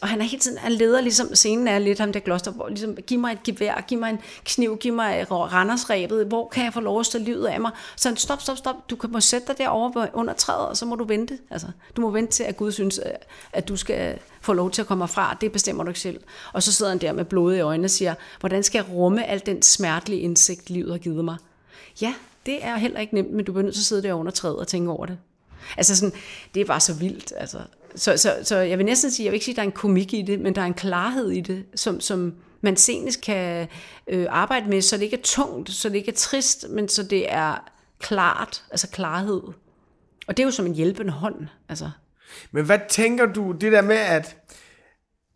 Og 0.00 0.08
han 0.08 0.20
er 0.20 0.24
hele 0.24 0.40
tiden, 0.40 0.58
han 0.58 0.72
leder 0.72 1.00
ligesom, 1.00 1.34
scenen 1.34 1.68
er 1.68 1.78
lidt 1.78 1.98
ham 1.98 2.12
der 2.12 2.20
Gloster, 2.20 2.50
hvor 2.50 2.68
ligesom, 2.68 2.96
giv 3.10 3.18
mig 3.20 3.32
et 3.32 3.42
gevær, 3.42 3.84
giv 3.88 3.98
mig 3.98 4.10
en 4.10 4.18
kniv, 4.44 4.76
giv 4.76 4.92
mig 4.92 5.20
øh, 5.20 5.32
rendersrebet, 5.32 6.26
hvor 6.26 6.48
kan 6.48 6.64
jeg 6.64 6.72
få 6.72 6.80
lov 6.80 7.00
at 7.00 7.06
stå 7.06 7.18
livet 7.18 7.46
af 7.46 7.60
mig? 7.60 7.70
Så 7.96 8.14
stop, 8.16 8.42
stop, 8.42 8.56
stop, 8.56 8.90
du 8.90 8.96
kan 8.96 9.10
må 9.10 9.20
sætte 9.20 9.46
dig 9.46 9.58
derovre 9.58 10.08
under 10.12 10.34
træet, 10.34 10.68
og 10.68 10.76
så 10.76 10.86
må 10.86 10.94
du 10.94 11.04
vente. 11.04 11.38
Altså, 11.50 11.66
du 11.96 12.00
må 12.00 12.10
vente 12.10 12.32
til, 12.32 12.42
at 12.42 12.56
Gud 12.56 12.72
synes, 12.72 13.00
øh, 13.06 13.12
at 13.52 13.68
du 13.68 13.76
skal 13.76 14.18
få 14.40 14.52
lov 14.52 14.70
til 14.70 14.82
at 14.82 14.88
komme 14.88 15.08
fra. 15.08 15.36
Det 15.40 15.52
bestemmer 15.52 15.84
du 15.84 15.90
ikke 15.90 16.00
selv. 16.00 16.20
Og 16.52 16.62
så 16.62 16.72
sidder 16.72 16.90
han 16.90 17.00
der 17.00 17.12
med 17.12 17.24
blodet 17.24 17.56
i 17.56 17.60
øjnene 17.60 17.86
og 17.86 17.90
siger, 17.90 18.14
hvordan 18.40 18.62
skal 18.62 18.78
jeg 18.78 18.94
rumme 18.96 19.26
al 19.26 19.42
den 19.46 19.62
smertelige 19.62 20.20
indsigt, 20.20 20.70
livet 20.70 20.90
har 20.90 20.98
givet 20.98 21.24
mig? 21.24 21.36
Ja, 22.00 22.14
det 22.46 22.64
er 22.64 22.76
heller 22.76 23.00
ikke 23.00 23.14
nemt, 23.14 23.32
men 23.32 23.44
du 23.44 23.52
bliver 23.52 23.64
nødt 23.64 23.74
til 23.74 23.82
at 23.82 23.86
sidde 23.86 24.02
der 24.02 24.14
under 24.14 24.32
træet 24.32 24.56
og 24.56 24.68
tænke 24.68 24.90
over 24.90 25.06
det. 25.06 25.18
Altså 25.76 25.96
sådan, 25.96 26.12
det 26.54 26.60
er 26.60 26.64
bare 26.64 26.80
så 26.80 26.94
vildt. 26.94 27.32
Altså. 27.36 27.58
Så, 27.94 28.16
så, 28.16 28.36
så 28.42 28.56
jeg 28.56 28.78
vil 28.78 28.86
næsten 28.86 29.10
sige, 29.10 29.24
jeg 29.24 29.30
vil 29.30 29.36
ikke 29.36 29.44
sige, 29.44 29.52
at 29.52 29.56
der 29.56 29.62
er 29.62 29.66
en 29.66 29.72
komik 29.72 30.14
i 30.14 30.22
det, 30.22 30.40
men 30.40 30.54
der 30.54 30.62
er 30.62 30.66
en 30.66 30.74
klarhed 30.74 31.30
i 31.30 31.40
det, 31.40 31.64
som, 31.74 32.00
som 32.00 32.34
man 32.60 32.76
senest 32.76 33.20
kan 33.20 33.68
øh, 34.06 34.26
arbejde 34.30 34.68
med, 34.68 34.82
så 34.82 34.96
det 34.96 35.02
ikke 35.02 35.16
er 35.16 35.22
tungt, 35.22 35.70
så 35.70 35.88
det 35.88 35.94
ikke 35.94 36.10
er 36.10 36.16
trist, 36.16 36.66
men 36.70 36.88
så 36.88 37.02
det 37.02 37.32
er 37.32 37.70
klart, 37.98 38.64
altså 38.70 38.88
klarhed. 38.88 39.42
Og 40.26 40.36
det 40.36 40.40
er 40.40 40.44
jo 40.44 40.50
som 40.50 40.66
en 40.66 40.74
hjælpende 40.74 41.12
hånd. 41.12 41.46
Altså. 41.68 41.90
Men 42.52 42.64
hvad 42.64 42.78
tænker 42.88 43.26
du, 43.26 43.52
det 43.52 43.72
der 43.72 43.82
med, 43.82 43.96
at 43.96 44.36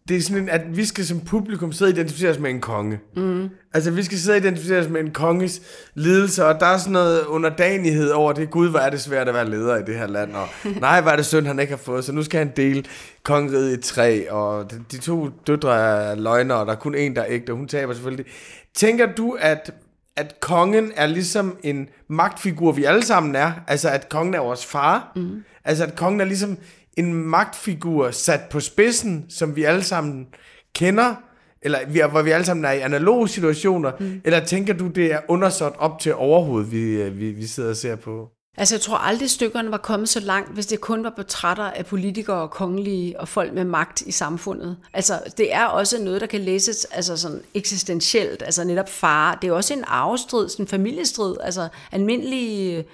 det 0.08 0.16
er 0.16 0.20
sådan, 0.20 0.48
at 0.48 0.76
vi 0.76 0.84
skal 0.84 1.06
som 1.06 1.20
publikum 1.20 1.72
sidde 1.72 1.88
og 1.88 1.92
identificere 1.94 2.30
os 2.30 2.38
med 2.38 2.50
en 2.50 2.60
konge. 2.60 3.00
Mm. 3.16 3.48
Altså, 3.74 3.90
vi 3.90 4.02
skal 4.02 4.18
sidde 4.18 4.34
og 4.34 4.40
identificere 4.40 4.80
os 4.80 4.88
med 4.88 5.00
en 5.00 5.10
konges 5.10 5.62
lidelse, 5.94 6.46
og 6.46 6.60
der 6.60 6.66
er 6.66 6.78
sådan 6.78 6.92
noget 6.92 7.24
underdanighed 7.24 8.10
over 8.10 8.32
det. 8.32 8.50
Gud, 8.50 8.70
hvor 8.70 8.78
er 8.78 8.90
det 8.90 9.00
svært 9.00 9.28
at 9.28 9.34
være 9.34 9.50
leder 9.50 9.76
i 9.76 9.82
det 9.82 9.94
her 9.94 10.06
land, 10.06 10.32
og 10.32 10.48
nej, 10.80 11.00
hvor 11.00 11.10
er 11.10 11.16
det 11.16 11.26
synd, 11.26 11.46
han 11.46 11.58
ikke 11.58 11.72
har 11.72 11.78
fået, 11.78 12.04
så 12.04 12.12
nu 12.12 12.22
skal 12.22 12.38
han 12.38 12.52
dele 12.56 12.84
kongeriget 13.22 13.78
i 13.78 13.82
tre, 13.82 14.32
og 14.32 14.70
de 14.92 14.98
to 14.98 15.28
døtre 15.46 15.76
er 15.76 16.14
løgner, 16.14 16.54
og 16.54 16.66
der 16.66 16.72
er 16.72 16.76
kun 16.76 16.94
en, 16.94 17.16
der 17.16 17.22
er 17.22 17.26
ægte, 17.28 17.50
og 17.50 17.56
hun 17.56 17.68
taber 17.68 17.92
selvfølgelig. 17.92 18.26
Tænker 18.74 19.06
du, 19.12 19.36
at 19.40 19.74
at 20.16 20.40
kongen 20.40 20.92
er 20.96 21.06
ligesom 21.06 21.56
en 21.62 21.88
magtfigur, 22.08 22.72
vi 22.72 22.84
alle 22.84 23.02
sammen 23.02 23.36
er. 23.36 23.52
Altså, 23.66 23.88
at 23.88 24.08
kongen 24.08 24.34
er 24.34 24.40
vores 24.40 24.66
far. 24.66 25.12
Mm. 25.16 25.44
Altså, 25.64 25.84
at 25.84 25.96
kongen 25.96 26.20
er 26.20 26.24
ligesom 26.24 26.58
en 26.96 27.14
magtfigur 27.14 28.10
sat 28.10 28.40
på 28.50 28.60
spidsen, 28.60 29.26
som 29.28 29.56
vi 29.56 29.64
alle 29.64 29.82
sammen 29.82 30.26
kender, 30.74 31.14
eller 31.62 31.78
vi 31.88 32.00
er, 32.00 32.08
hvor 32.08 32.22
vi 32.22 32.30
alle 32.30 32.46
sammen 32.46 32.64
er 32.64 32.72
i 32.72 32.80
analoge 32.80 33.28
situationer, 33.28 33.92
mm. 34.00 34.20
eller 34.24 34.44
tænker 34.44 34.74
du, 34.74 34.88
det 34.88 35.12
er 35.12 35.20
undersat 35.28 35.72
op 35.78 35.98
til 35.98 36.14
overhovedet, 36.14 36.72
vi, 36.72 37.02
øh, 37.02 37.18
vi, 37.18 37.30
vi 37.30 37.46
sidder 37.46 37.70
og 37.70 37.76
ser 37.76 37.96
på? 37.96 38.28
Altså, 38.56 38.74
jeg 38.74 38.80
tror 38.80 38.96
aldrig, 38.96 39.30
stykkerne 39.30 39.70
var 39.70 39.76
kommet 39.76 40.08
så 40.08 40.20
langt, 40.20 40.54
hvis 40.54 40.66
det 40.66 40.80
kun 40.80 41.04
var 41.04 41.10
portrætter 41.10 41.64
af 41.64 41.86
politikere 41.86 42.36
og 42.36 42.50
kongelige 42.50 43.20
og 43.20 43.28
folk 43.28 43.52
med 43.52 43.64
magt 43.64 44.00
i 44.00 44.12
samfundet. 44.12 44.76
Altså, 44.92 45.20
det 45.38 45.54
er 45.54 45.64
også 45.64 46.02
noget, 46.02 46.20
der 46.20 46.26
kan 46.26 46.40
læses 46.40 46.84
altså 46.84 47.16
sådan 47.16 47.40
eksistentielt, 47.54 48.42
altså 48.42 48.64
netop 48.64 48.88
far. 48.88 49.38
Det 49.42 49.48
er 49.48 49.52
også 49.52 49.74
en 49.74 49.84
arvestrid, 49.86 50.48
sådan 50.48 50.62
en 50.62 50.68
familiestrid, 50.68 51.36
altså 51.40 51.68
almindelige 51.92 52.84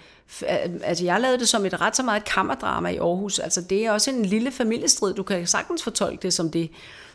altså 0.85 1.05
jeg 1.05 1.21
lavede 1.21 1.39
det 1.39 1.49
som 1.49 1.67
et 1.67 1.81
ret 1.81 1.97
så 1.97 2.03
meget 2.03 2.25
kammerdrama 2.25 2.89
i 2.89 2.97
Aarhus. 2.97 3.39
Altså 3.39 3.61
det 3.61 3.87
er 3.87 3.93
også 3.93 4.11
en 4.11 4.25
lille 4.25 4.51
familiestrid. 4.51 5.15
Du 5.15 5.23
kan 5.23 5.47
sagtens 5.47 5.83
fortolke 5.83 6.23
det 6.23 6.35
som 6.35 6.51
det 6.51 6.71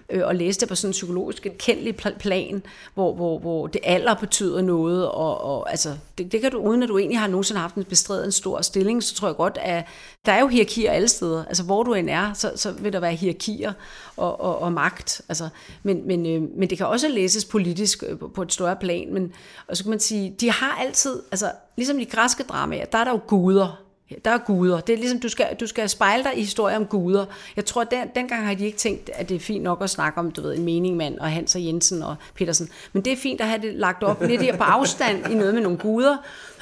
øh, 0.10 0.22
og 0.26 0.36
læse 0.36 0.60
det 0.60 0.70
på 0.70 0.76
sådan 0.76 0.90
en 0.90 0.92
psykologisk 0.92 1.48
kendelig 1.60 1.96
plan, 1.96 2.64
hvor, 2.94 3.14
hvor, 3.14 3.40
hvor 3.40 3.68
det 3.68 3.82
alder 3.84 4.14
betyder 4.14 4.62
noget, 4.62 5.08
og, 5.08 5.42
og 5.42 5.70
altså, 5.72 5.98
det, 6.18 6.32
det 6.32 6.42
kan 6.42 6.52
du, 6.52 6.58
uden 6.58 6.84
at 6.84 6.90
du 6.90 6.98
egentlig 6.98 7.20
har 7.20 7.28
nogensinde 7.28 7.62
haft 7.62 7.76
en 7.76 7.84
bestredet 7.84 8.26
en 8.26 8.32
stor 8.32 8.62
stilling, 8.62 9.04
så 9.04 9.16
tror 9.16 9.28
jeg 9.28 9.36
godt, 9.36 9.58
at 9.62 9.86
der 10.26 10.32
er 10.32 10.40
jo 10.40 10.48
hierarkier 10.48 10.92
alle 10.92 11.08
steder. 11.08 11.46
Altså 11.46 11.64
hvor 11.64 11.84
du 11.84 11.94
end 11.94 12.10
er, 12.10 12.34
så, 12.34 12.52
så 12.56 12.72
vil 12.72 12.94
der 12.94 13.00
være 13.00 13.14
hierarkier 13.14 13.74
og, 14.18 14.42
og, 14.42 14.60
og 14.60 14.72
magt. 14.72 15.22
Altså, 15.30 15.50
men, 15.84 16.08
men, 16.08 16.26
øh, 16.26 16.42
men 16.58 16.70
det 16.70 16.78
kan 16.78 16.88
også 16.88 17.08
læses 17.08 17.46
politisk 17.46 18.04
øh, 18.08 18.18
på 18.36 18.42
et 18.42 18.54
større 18.54 18.76
plan, 18.76 19.14
men 19.14 19.34
og 19.68 19.78
så 19.78 19.84
kan 19.84 19.90
man 19.90 20.00
sige, 20.00 20.36
de 20.40 20.52
har 20.52 20.78
altid, 20.82 21.22
altså 21.32 21.52
ligesom 21.78 21.98
de 21.98 22.06
græske 22.06 22.44
dramaer, 22.44 22.86
der 22.86 22.98
er 22.98 23.04
der 23.04 23.12
jo 23.12 23.20
guder, 23.28 23.85
der 24.26 24.32
er 24.32 24.38
guder. 24.38 24.80
Det 24.80 24.94
er 24.94 24.98
ligesom, 24.98 25.20
du 25.20 25.30
skal, 25.30 25.48
du 25.60 25.68
skal 25.68 25.90
spejle 25.90 26.24
dig 26.24 26.38
i 26.38 26.40
historier 26.40 26.76
om 26.76 26.86
guder. 26.86 27.26
Jeg 27.56 27.66
tror, 27.66 27.82
at 27.82 27.92
den, 27.92 28.08
dengang 28.16 28.46
har 28.46 28.54
de 28.54 28.66
ikke 28.66 28.78
tænkt, 28.78 29.10
at 29.14 29.30
det 29.30 29.36
er 29.36 29.40
fint 29.40 29.64
nok 29.64 29.84
at 29.84 29.90
snakke 29.90 30.20
om, 30.20 30.32
du 30.32 30.42
ved, 30.42 30.56
en 30.56 30.64
meningmand 30.64 31.20
og 31.20 31.32
Hans 31.32 31.56
og 31.56 31.66
Jensen 31.66 32.04
og 32.04 32.16
Petersen. 32.36 32.70
Men 32.94 33.06
det 33.06 33.14
er 33.14 33.18
fint 33.18 33.42
at 33.42 33.48
have 33.48 33.62
det 33.62 33.74
lagt 33.74 34.04
op 34.04 34.22
lidt 34.22 34.42
her 34.42 34.58
på 34.58 34.64
afstand 34.64 35.32
i 35.32 35.36
noget 35.36 35.54
med 35.54 35.62
nogle 35.62 35.78
guder. 35.78 36.18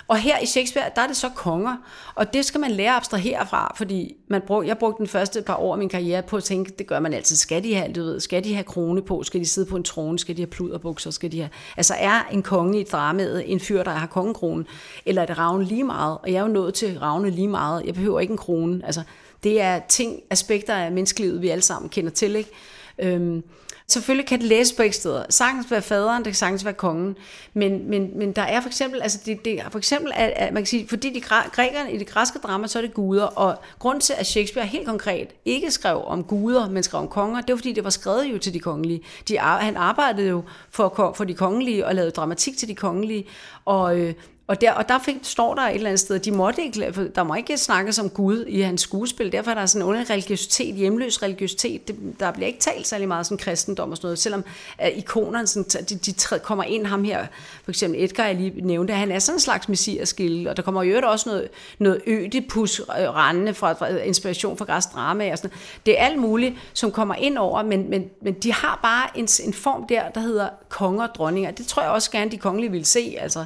Og 0.08 0.18
her 0.18 0.40
i 0.40 0.46
Shakespeare, 0.46 0.90
der 0.96 1.02
er 1.02 1.08
det 1.08 1.18
så 1.18 1.30
konger, 1.30 1.76
og 2.16 2.34
det 2.34 2.46
skal 2.46 2.60
man 2.60 2.72
lære 2.72 2.92
at 2.92 2.96
abstrahere 2.96 3.48
fra, 3.50 3.74
fordi 3.78 4.16
man 4.28 4.42
brug, 4.48 4.66
jeg 4.66 4.78
brugte 4.78 4.98
den 4.98 5.08
første 5.08 5.42
par 5.42 5.56
år 5.56 5.72
af 5.74 5.78
min 5.78 5.90
karriere 5.90 6.22
på 6.22 6.38
at 6.38 6.44
tænke, 6.44 6.74
det 6.80 6.88
gør 6.88 7.00
man 7.00 7.14
altid, 7.14 7.36
skal 7.36 7.64
de 7.64 7.76
have, 7.76 7.94
du 7.94 8.02
ved, 8.02 8.20
skal 8.20 8.44
de 8.44 8.54
have 8.54 8.64
krone 8.64 9.02
på, 9.02 9.24
skal 9.24 9.40
de 9.40 9.46
sidde 9.46 9.70
på 9.70 9.76
en 9.76 9.84
trone, 9.84 10.20
skal 10.20 10.38
de 10.38 10.42
have 10.42 10.48
pluderbukser, 10.48 11.12
skal 11.12 11.32
de 11.32 11.40
have, 11.40 11.50
altså 11.78 11.94
er 12.00 12.28
en 12.32 12.44
konge 12.44 12.80
i 12.80 12.84
dramaet 12.84 13.52
en 13.52 13.60
fyr, 13.60 13.84
der 13.84 13.92
har 13.92 14.08
kongekronen? 14.08 14.68
eller 15.06 15.22
er 15.22 15.26
det 15.26 15.38
Ravne 15.38 15.66
lige 15.66 15.84
meget, 15.84 16.18
og 16.24 16.32
jeg 16.32 16.38
er 16.38 16.42
jo 16.42 16.48
nået 16.48 16.74
til 16.74 17.00
Ravne 17.00 17.30
lige 17.30 17.48
meget, 17.48 17.86
jeg 17.86 17.94
behøver 17.94 18.20
ikke 18.20 18.32
en 18.32 18.38
krone, 18.38 18.82
altså 18.86 19.02
det 19.44 19.62
er 19.62 19.80
ting, 19.90 20.22
aspekter 20.30 20.74
af 20.74 20.92
menneskelivet, 20.92 21.42
vi 21.42 21.50
alle 21.50 21.62
sammen 21.62 21.90
kender 21.90 22.12
til, 22.12 22.36
ikke? 22.36 22.50
Øhm, 23.00 23.44
Selvfølgelig 23.88 24.28
kan 24.28 24.40
det 24.40 24.48
læses 24.48 24.74
begge 24.74 24.94
steder. 24.94 25.24
Sagtens 25.30 25.72
være 25.72 25.82
faderen, 25.82 26.18
det 26.18 26.26
kan 26.26 26.36
sagtens 26.36 26.66
være 26.66 26.74
kongen. 26.74 27.16
Men, 27.54 27.90
men, 27.90 28.12
men 28.16 28.32
der 28.32 28.42
er 28.42 28.62
for 28.62 28.70
eksempel, 28.70 29.02
altså 29.02 29.20
det, 29.26 29.46
det, 29.46 29.62
for 29.72 29.78
eksempel 29.78 30.12
at, 30.16 30.34
at 30.36 30.54
man 30.54 30.64
kan 30.64 30.68
sige, 30.68 30.88
fordi 30.88 31.14
de 31.14 31.22
grækerne 31.22 31.92
i 31.92 31.98
det 31.98 32.08
græske 32.08 32.40
drama, 32.40 32.68
så 32.68 32.80
er 32.80 32.82
det 32.82 32.94
guder. 32.94 33.26
Og 33.26 33.60
grund 33.80 34.02
til, 34.02 34.14
at 34.18 34.28
Shakespeare 34.28 34.68
helt 34.68 34.88
konkret 34.88 35.28
ikke 35.46 35.72
skrev 35.72 36.04
om 36.06 36.24
guder, 36.24 36.70
men 36.70 36.84
skrev 36.84 37.02
om 37.02 37.08
konger, 37.08 37.42
det 37.42 37.50
var 37.50 37.58
fordi, 37.58 37.72
det 37.72 37.84
var 37.84 37.90
skrevet 37.90 38.26
jo 38.26 38.38
til 38.38 38.54
de 38.54 38.60
kongelige. 38.60 39.02
De, 39.28 39.38
han 39.40 39.78
arbejdede 39.78 40.28
jo 40.28 40.44
for, 40.70 41.14
for 41.18 41.24
de 41.24 41.34
kongelige 41.34 41.86
og 41.86 41.96
lavede 41.96 42.12
dramatik 42.12 42.58
til 42.58 42.68
de 42.68 42.76
kongelige. 42.76 43.26
Og, 43.66 44.00
øh, 44.00 44.14
og 44.48 44.62
der, 44.62 44.72
og 44.72 44.90
der 44.90 45.00
fik, 45.00 45.16
står 45.22 45.56
der 45.56 45.62
et 45.62 45.76
eller 45.76 45.90
andet 45.90 46.00
sted, 46.00 46.20
de 46.20 46.32
måtte 46.32 46.62
ikke, 46.62 47.10
der 47.16 47.24
må 47.24 47.36
ikke 47.36 47.58
snakkes 47.58 48.00
om 48.00 48.10
Gud 48.10 48.46
i 48.46 48.62
hans 48.62 48.82
skuespil, 48.82 49.32
derfor 49.32 49.52
er 49.52 49.56
der 49.56 49.66
sådan 49.66 49.82
en 49.82 49.90
under 49.90 50.10
religiøsitet, 50.10 50.76
hjemløs 50.76 51.24
religiøsitet, 51.24 51.88
det, 51.88 51.96
der 52.20 52.32
bliver 52.32 52.48
ikke 52.48 52.60
talt 52.60 52.88
særlig 52.88 53.08
meget 53.08 53.26
som 53.26 53.38
kristendom 53.38 53.92
og 53.92 53.98
sådan 53.98 54.06
noget, 54.06 54.20
selvom 54.20 54.44
uh, 54.82 54.98
ikonerne, 54.98 55.48
sådan, 55.48 55.86
de, 55.90 55.96
de 55.96 56.12
træd, 56.12 56.40
kommer 56.40 56.64
ind, 56.64 56.86
ham 56.86 57.04
her, 57.04 57.26
for 57.64 57.72
eksempel 57.72 58.04
Edgar, 58.04 58.26
jeg 58.26 58.36
lige 58.36 58.62
nævnte, 58.62 58.94
han 58.94 59.12
er 59.12 59.20
sådan 59.20 59.36
en 59.36 59.40
slags 59.40 59.70
messiaskilde, 59.70 60.50
og 60.50 60.58
der 60.58 60.64
kommer 60.64 60.84
jo 60.84 61.02
også 61.04 61.30
noget, 61.30 61.50
noget 61.80 62.02
ødipus 62.08 62.80
øh, 62.80 62.86
rendende 63.10 63.54
fra, 63.54 63.74
fra 63.74 63.92
øh, 63.92 64.08
inspiration 64.08 64.58
fra 64.58 64.66
græs 64.66 64.86
drama 64.86 65.32
og 65.32 65.38
sådan 65.38 65.58
Det 65.86 66.00
er 66.00 66.06
alt 66.06 66.20
muligt, 66.20 66.56
som 66.74 66.92
kommer 66.92 67.16
ind 67.16 67.38
over, 67.38 67.64
men, 67.64 67.90
men, 67.90 68.10
men 68.22 68.34
de 68.34 68.54
har 68.54 68.80
bare 68.84 69.20
en, 69.20 69.28
en 69.44 69.54
form 69.54 69.88
der, 69.88 70.10
der 70.10 70.22
hedder 70.22 70.50
konger 70.70 71.08
og 71.08 71.16
dronninger. 71.16 71.52
Det 71.52 71.68
tror 71.68 71.82
jeg 71.82 71.92
også 71.92 72.12
gerne, 72.12 72.32
de 72.32 72.38
kongelige 72.38 72.72
vil 72.72 72.86
se, 72.86 73.16
altså 73.20 73.46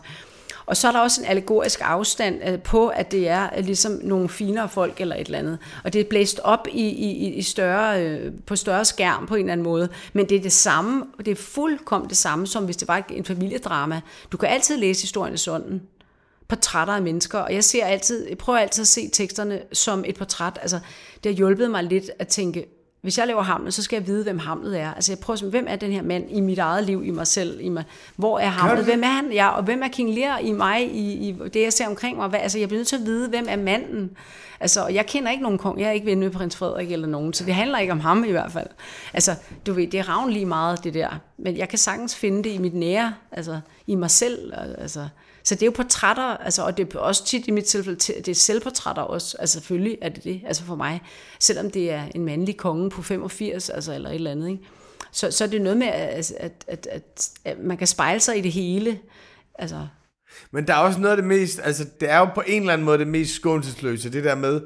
og 0.68 0.78
så 0.78 0.88
er 0.88 0.92
der 0.92 1.00
også 1.00 1.22
en 1.22 1.28
allegorisk 1.28 1.80
afstand 1.84 2.42
øh, 2.48 2.60
på, 2.62 2.88
at 2.88 3.12
det 3.12 3.28
er 3.28 3.50
øh, 3.58 3.66
ligesom 3.66 4.00
nogle 4.04 4.30
finere 4.30 4.70
folk 4.70 5.02
eller 5.02 5.16
et 5.16 5.26
eller 5.26 5.40
andet. 5.40 5.58
Og 5.84 5.94
det 5.94 6.02
er 6.02 6.06
blæst 6.06 6.40
op 6.44 6.68
i, 6.72 6.88
i, 6.88 7.34
i 7.34 7.42
større, 7.42 8.06
øh, 8.06 8.32
på 8.46 8.56
større 8.56 8.86
skærm 8.86 9.28
på 9.28 9.36
en 9.36 9.40
eller 9.40 9.52
anden 9.52 9.64
måde. 9.64 9.90
Men 10.14 10.30
det 10.30 10.38
er 10.38 10.42
det 10.42 10.52
samme, 10.52 11.06
det 11.18 11.28
er 11.28 11.36
fuldkommen 11.36 12.10
det 12.10 12.18
samme, 12.18 12.48
som 12.48 12.66
hvis 12.66 12.78
det 12.78 12.88
var 12.88 13.06
en 13.10 13.26
familiedrama. 13.26 14.02
Du 14.32 14.38
kan 14.38 14.50
altid 14.50 14.78
læse 14.78 15.02
historien 15.02 15.38
sådan 15.38 15.82
portrætter 16.48 16.94
af 16.94 17.02
mennesker, 17.02 17.40
og 17.40 17.54
jeg 17.54 17.64
ser 17.64 17.86
altid, 17.86 18.28
jeg 18.30 18.38
prøver 18.38 18.60
altid 18.60 18.82
at 18.82 18.88
se 18.88 19.10
teksterne 19.10 19.62
som 19.74 20.04
et 20.08 20.18
portræt. 20.18 20.60
Altså, 20.62 20.80
det 21.24 21.32
har 21.32 21.38
hjulpet 21.38 21.72
mig 21.72 21.84
lidt 21.84 22.12
at 22.20 22.28
tænke, 22.28 22.66
hvis 23.02 23.18
jeg 23.18 23.28
laver 23.28 23.42
Hamlet, 23.42 23.74
så 23.74 23.84
skal 23.84 23.98
jeg 23.98 24.08
vide, 24.08 24.24
hvem 24.24 24.40
Hamlet 24.40 24.80
er. 24.80 24.94
Altså 24.94 25.12
jeg 25.12 25.20
prøver 25.20 25.44
at 25.44 25.50
hvem 25.50 25.66
er 25.70 25.76
den 25.76 25.92
her 25.92 26.02
mand 26.02 26.32
i 26.32 26.40
mit 26.40 26.60
eget 26.60 26.84
liv, 26.84 27.04
i 27.06 27.10
mig 27.10 27.28
selv? 27.28 27.60
I 27.62 27.70
mig? 27.70 27.84
Hvor 28.16 28.40
er 28.40 28.48
Hamlet? 28.48 28.86
Hvem 28.86 29.04
er 29.04 29.08
han? 29.08 29.32
Ja, 29.34 29.48
og 29.48 29.64
hvem 29.64 29.84
er 29.84 29.88
King 29.88 30.14
Lear 30.14 30.40
i 30.40 30.52
mig, 30.52 30.96
i, 30.96 31.30
i 31.30 31.36
det 31.54 31.62
jeg 31.62 31.74
ser 31.74 31.88
omkring 31.88 32.18
mig? 32.18 32.28
Hvad, 32.28 32.40
altså 32.40 32.60
jeg 32.60 32.68
bliver 32.68 32.80
nødt 32.80 32.88
til 32.88 32.96
at 32.96 33.06
vide, 33.06 33.30
hvem 33.30 33.46
er 33.50 33.56
manden? 33.56 34.12
Altså, 34.60 34.88
jeg 34.88 35.06
kender 35.06 35.32
ikke 35.32 35.44
nogen 35.44 35.58
kong. 35.58 35.80
Jeg 35.80 35.88
er 35.88 35.92
ikke 35.92 36.06
ven 36.06 36.20
med 36.20 36.30
prins 36.30 36.56
Frederik 36.56 36.92
eller 36.92 37.08
nogen, 37.08 37.34
så 37.34 37.46
det 37.46 37.54
handler 37.54 37.80
ikke 37.80 37.94
om 37.94 38.00
ham 38.00 38.24
i 38.24 38.32
hvert 38.32 38.52
fald. 38.52 38.68
Altså, 39.14 39.36
du 39.66 39.74
ved, 39.74 39.88
det 39.88 40.00
er 40.00 40.10
ravn 40.10 40.30
lige 40.30 40.46
meget, 40.46 40.84
det 40.84 40.94
der. 40.94 41.10
Men 41.38 41.58
jeg 41.58 41.70
kan 41.70 41.78
sagtens 41.78 42.16
finde 42.16 42.44
det 42.44 42.50
i 42.50 42.58
mit 42.58 42.74
nære, 42.74 43.14
altså 43.32 43.60
i 43.88 43.96
mig 43.96 44.12
selv. 44.12 44.54
Altså, 44.78 45.08
så 45.48 45.56
det 45.56 45.62
er 45.62 45.66
jo 45.66 45.72
portrætter, 45.72 46.24
altså, 46.24 46.66
og 46.66 46.78
det 46.78 46.94
er 46.94 47.00
også 47.00 47.26
tit 47.26 47.48
i 47.48 47.52
mit 47.52 47.66
tilfælde, 47.66 48.00
det 48.00 48.28
er 48.28 48.36
selvportrætter 48.36 49.02
også, 49.02 49.38
altså 49.40 49.54
selvfølgelig 49.54 49.98
er 50.02 50.10
det 50.10 50.24
det, 50.24 50.42
altså 50.48 50.64
for 50.64 50.76
mig, 50.76 51.02
selvom 51.40 51.72
det 51.72 51.92
er 51.92 52.04
en 52.16 52.26
mandlig 52.26 52.58
konge 52.58 52.90
på 52.90 53.02
85, 53.02 53.70
altså 53.70 53.94
eller 53.94 54.10
et 54.10 54.16
eller 54.16 54.32
andet, 54.32 54.50
ikke? 54.50 54.64
Så, 55.12 55.32
så 55.32 55.44
er 55.44 55.48
det 55.48 55.62
noget 55.62 55.78
med, 55.78 55.88
at, 55.88 56.16
altså, 56.16 56.34
at, 56.40 56.66
at, 56.68 56.88
at, 56.92 57.30
at 57.46 57.60
man 57.60 57.78
kan 57.78 57.88
spejle 57.88 58.20
sig 58.20 58.38
i 58.38 58.42
det 58.42 58.52
hele, 58.52 59.00
altså 59.60 59.88
men 60.52 60.68
der 60.68 60.74
er 60.74 60.78
også 60.78 61.00
noget 61.00 61.12
af 61.12 61.18
det 61.18 61.26
mest, 61.26 61.60
altså 61.64 61.86
det 62.00 62.12
er 62.12 62.18
jo 62.18 62.26
på 62.26 62.44
en 62.48 62.62
eller 62.62 62.74
anden 62.74 62.86
måde 62.86 62.98
det 62.98 63.08
mest 63.08 63.36
skånselsløse, 63.36 64.12
det 64.12 64.24
der 64.24 64.36
med, 64.36 64.62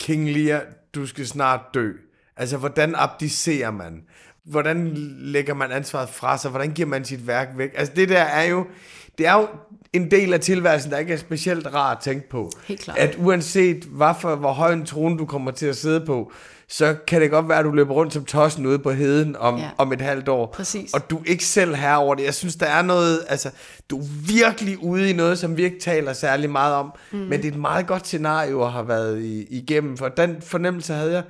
King 0.00 0.30
Lear, 0.30 0.62
du 0.94 1.06
skal 1.06 1.26
snart 1.26 1.60
dø. 1.74 1.92
Altså, 2.36 2.56
hvordan 2.56 2.94
abdicerer 2.96 3.70
man? 3.70 4.02
Hvordan 4.44 4.90
lægger 5.18 5.54
man 5.54 5.72
ansvaret 5.72 6.08
fra 6.08 6.38
sig? 6.38 6.50
Hvordan 6.50 6.72
giver 6.72 6.88
man 6.88 7.04
sit 7.04 7.26
værk 7.26 7.48
væk? 7.56 7.70
Altså, 7.74 7.94
det 7.96 8.08
der 8.08 8.20
er 8.20 8.44
jo, 8.44 8.66
det 9.18 9.26
er 9.26 9.34
jo 9.34 9.48
en 9.92 10.10
del 10.10 10.34
af 10.34 10.40
tilværelsen, 10.40 10.90
der 10.90 10.98
ikke 10.98 11.12
er 11.12 11.18
specielt 11.18 11.74
rar 11.74 11.94
at 11.94 11.98
tænke 12.02 12.28
på. 12.28 12.50
Helt 12.64 12.80
klart. 12.80 12.98
At 12.98 13.16
uanset 13.18 13.84
hvad 13.84 14.14
for, 14.20 14.36
hvor 14.36 14.52
høj 14.52 14.72
en 14.72 14.86
trone 14.86 15.18
du 15.18 15.26
kommer 15.26 15.50
til 15.50 15.66
at 15.66 15.76
sidde 15.76 16.06
på, 16.06 16.32
så 16.68 16.96
kan 17.06 17.20
det 17.20 17.30
godt 17.30 17.48
være, 17.48 17.58
at 17.58 17.64
du 17.64 17.70
løber 17.70 17.94
rundt 17.94 18.12
som 18.12 18.24
tossen 18.24 18.66
ude 18.66 18.78
på 18.78 18.90
heden 18.90 19.36
om, 19.36 19.58
ja. 19.58 19.70
om 19.78 19.92
et 19.92 20.00
halvt 20.00 20.28
år. 20.28 20.46
Præcis. 20.46 20.94
Og 20.94 21.10
du 21.10 21.18
er 21.18 21.22
ikke 21.26 21.44
selv 21.44 21.74
her 21.74 21.94
over 21.94 22.14
det. 22.14 22.24
Jeg 22.24 22.34
synes, 22.34 22.56
der 22.56 22.66
er 22.66 22.82
noget, 22.82 23.20
altså, 23.28 23.50
du 23.90 23.98
er 23.98 24.04
virkelig 24.26 24.82
ude 24.82 25.10
i 25.10 25.12
noget, 25.12 25.38
som 25.38 25.56
vi 25.56 25.64
ikke 25.64 25.80
taler 25.80 26.12
særlig 26.12 26.50
meget 26.50 26.74
om. 26.74 26.92
Mm. 27.12 27.18
Men 27.18 27.32
det 27.32 27.44
er 27.44 27.52
et 27.52 27.58
meget 27.58 27.86
godt 27.86 28.06
scenario 28.06 28.64
at 28.64 28.72
have 28.72 28.88
været 28.88 29.22
i, 29.22 29.46
igennem, 29.50 29.96
for 29.96 30.08
den 30.08 30.36
fornemmelse 30.42 30.94
havde 30.94 31.12
jeg 31.12 31.22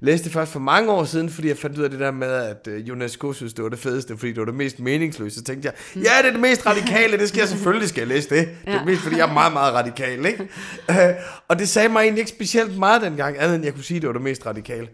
læste 0.00 0.24
det 0.24 0.32
først 0.32 0.52
for 0.52 0.60
mange 0.60 0.92
år 0.92 1.04
siden, 1.04 1.30
fordi 1.30 1.48
jeg 1.48 1.58
fandt 1.58 1.78
ud 1.78 1.84
af 1.84 1.90
det 1.90 2.00
der 2.00 2.10
med, 2.10 2.28
at 2.28 2.68
UNESCO 2.90 3.32
synes, 3.32 3.54
det 3.54 3.64
var 3.64 3.70
det 3.70 3.78
fedeste, 3.78 4.16
fordi 4.16 4.32
det 4.32 4.38
var 4.38 4.44
det 4.44 4.54
mest 4.54 4.80
meningsløse. 4.80 5.36
Så 5.36 5.44
tænkte 5.44 5.66
jeg, 5.66 5.74
ja, 5.96 6.00
det 6.22 6.28
er 6.28 6.30
det 6.30 6.40
mest 6.40 6.66
radikale, 6.66 7.18
det 7.18 7.28
skal 7.28 7.38
jeg 7.38 7.48
selvfølgelig 7.48 7.88
skal 7.88 8.00
jeg 8.00 8.08
læse 8.08 8.30
det. 8.30 8.48
Det 8.64 8.74
er 8.74 8.84
mest, 8.84 9.02
fordi 9.02 9.16
jeg 9.16 9.28
er 9.28 9.32
meget, 9.32 9.52
meget 9.52 9.74
radikal, 9.74 10.26
ikke? 10.26 10.48
uh, 10.88 10.96
og 11.48 11.58
det 11.58 11.68
sagde 11.68 11.88
mig 11.88 12.00
egentlig 12.00 12.20
ikke 12.20 12.30
specielt 12.30 12.78
meget 12.78 13.02
dengang, 13.02 13.36
andet 13.38 13.54
end 13.54 13.64
jeg 13.64 13.74
kunne 13.74 13.84
sige, 13.84 14.00
det 14.00 14.06
var 14.06 14.12
det 14.12 14.22
mest 14.22 14.46
radikale. 14.46 14.88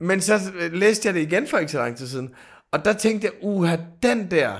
Men 0.00 0.20
så 0.20 0.40
øh, 0.58 0.72
læste 0.72 1.06
jeg 1.06 1.14
det 1.14 1.20
igen 1.20 1.46
for 1.46 1.58
ikke 1.58 1.72
så 1.72 1.78
lang 1.78 1.96
tid 1.96 2.06
siden, 2.06 2.28
og 2.72 2.84
der 2.84 2.92
tænkte 2.92 3.24
jeg, 3.24 3.32
uha, 3.42 3.76
den 4.02 4.30
der 4.30 4.50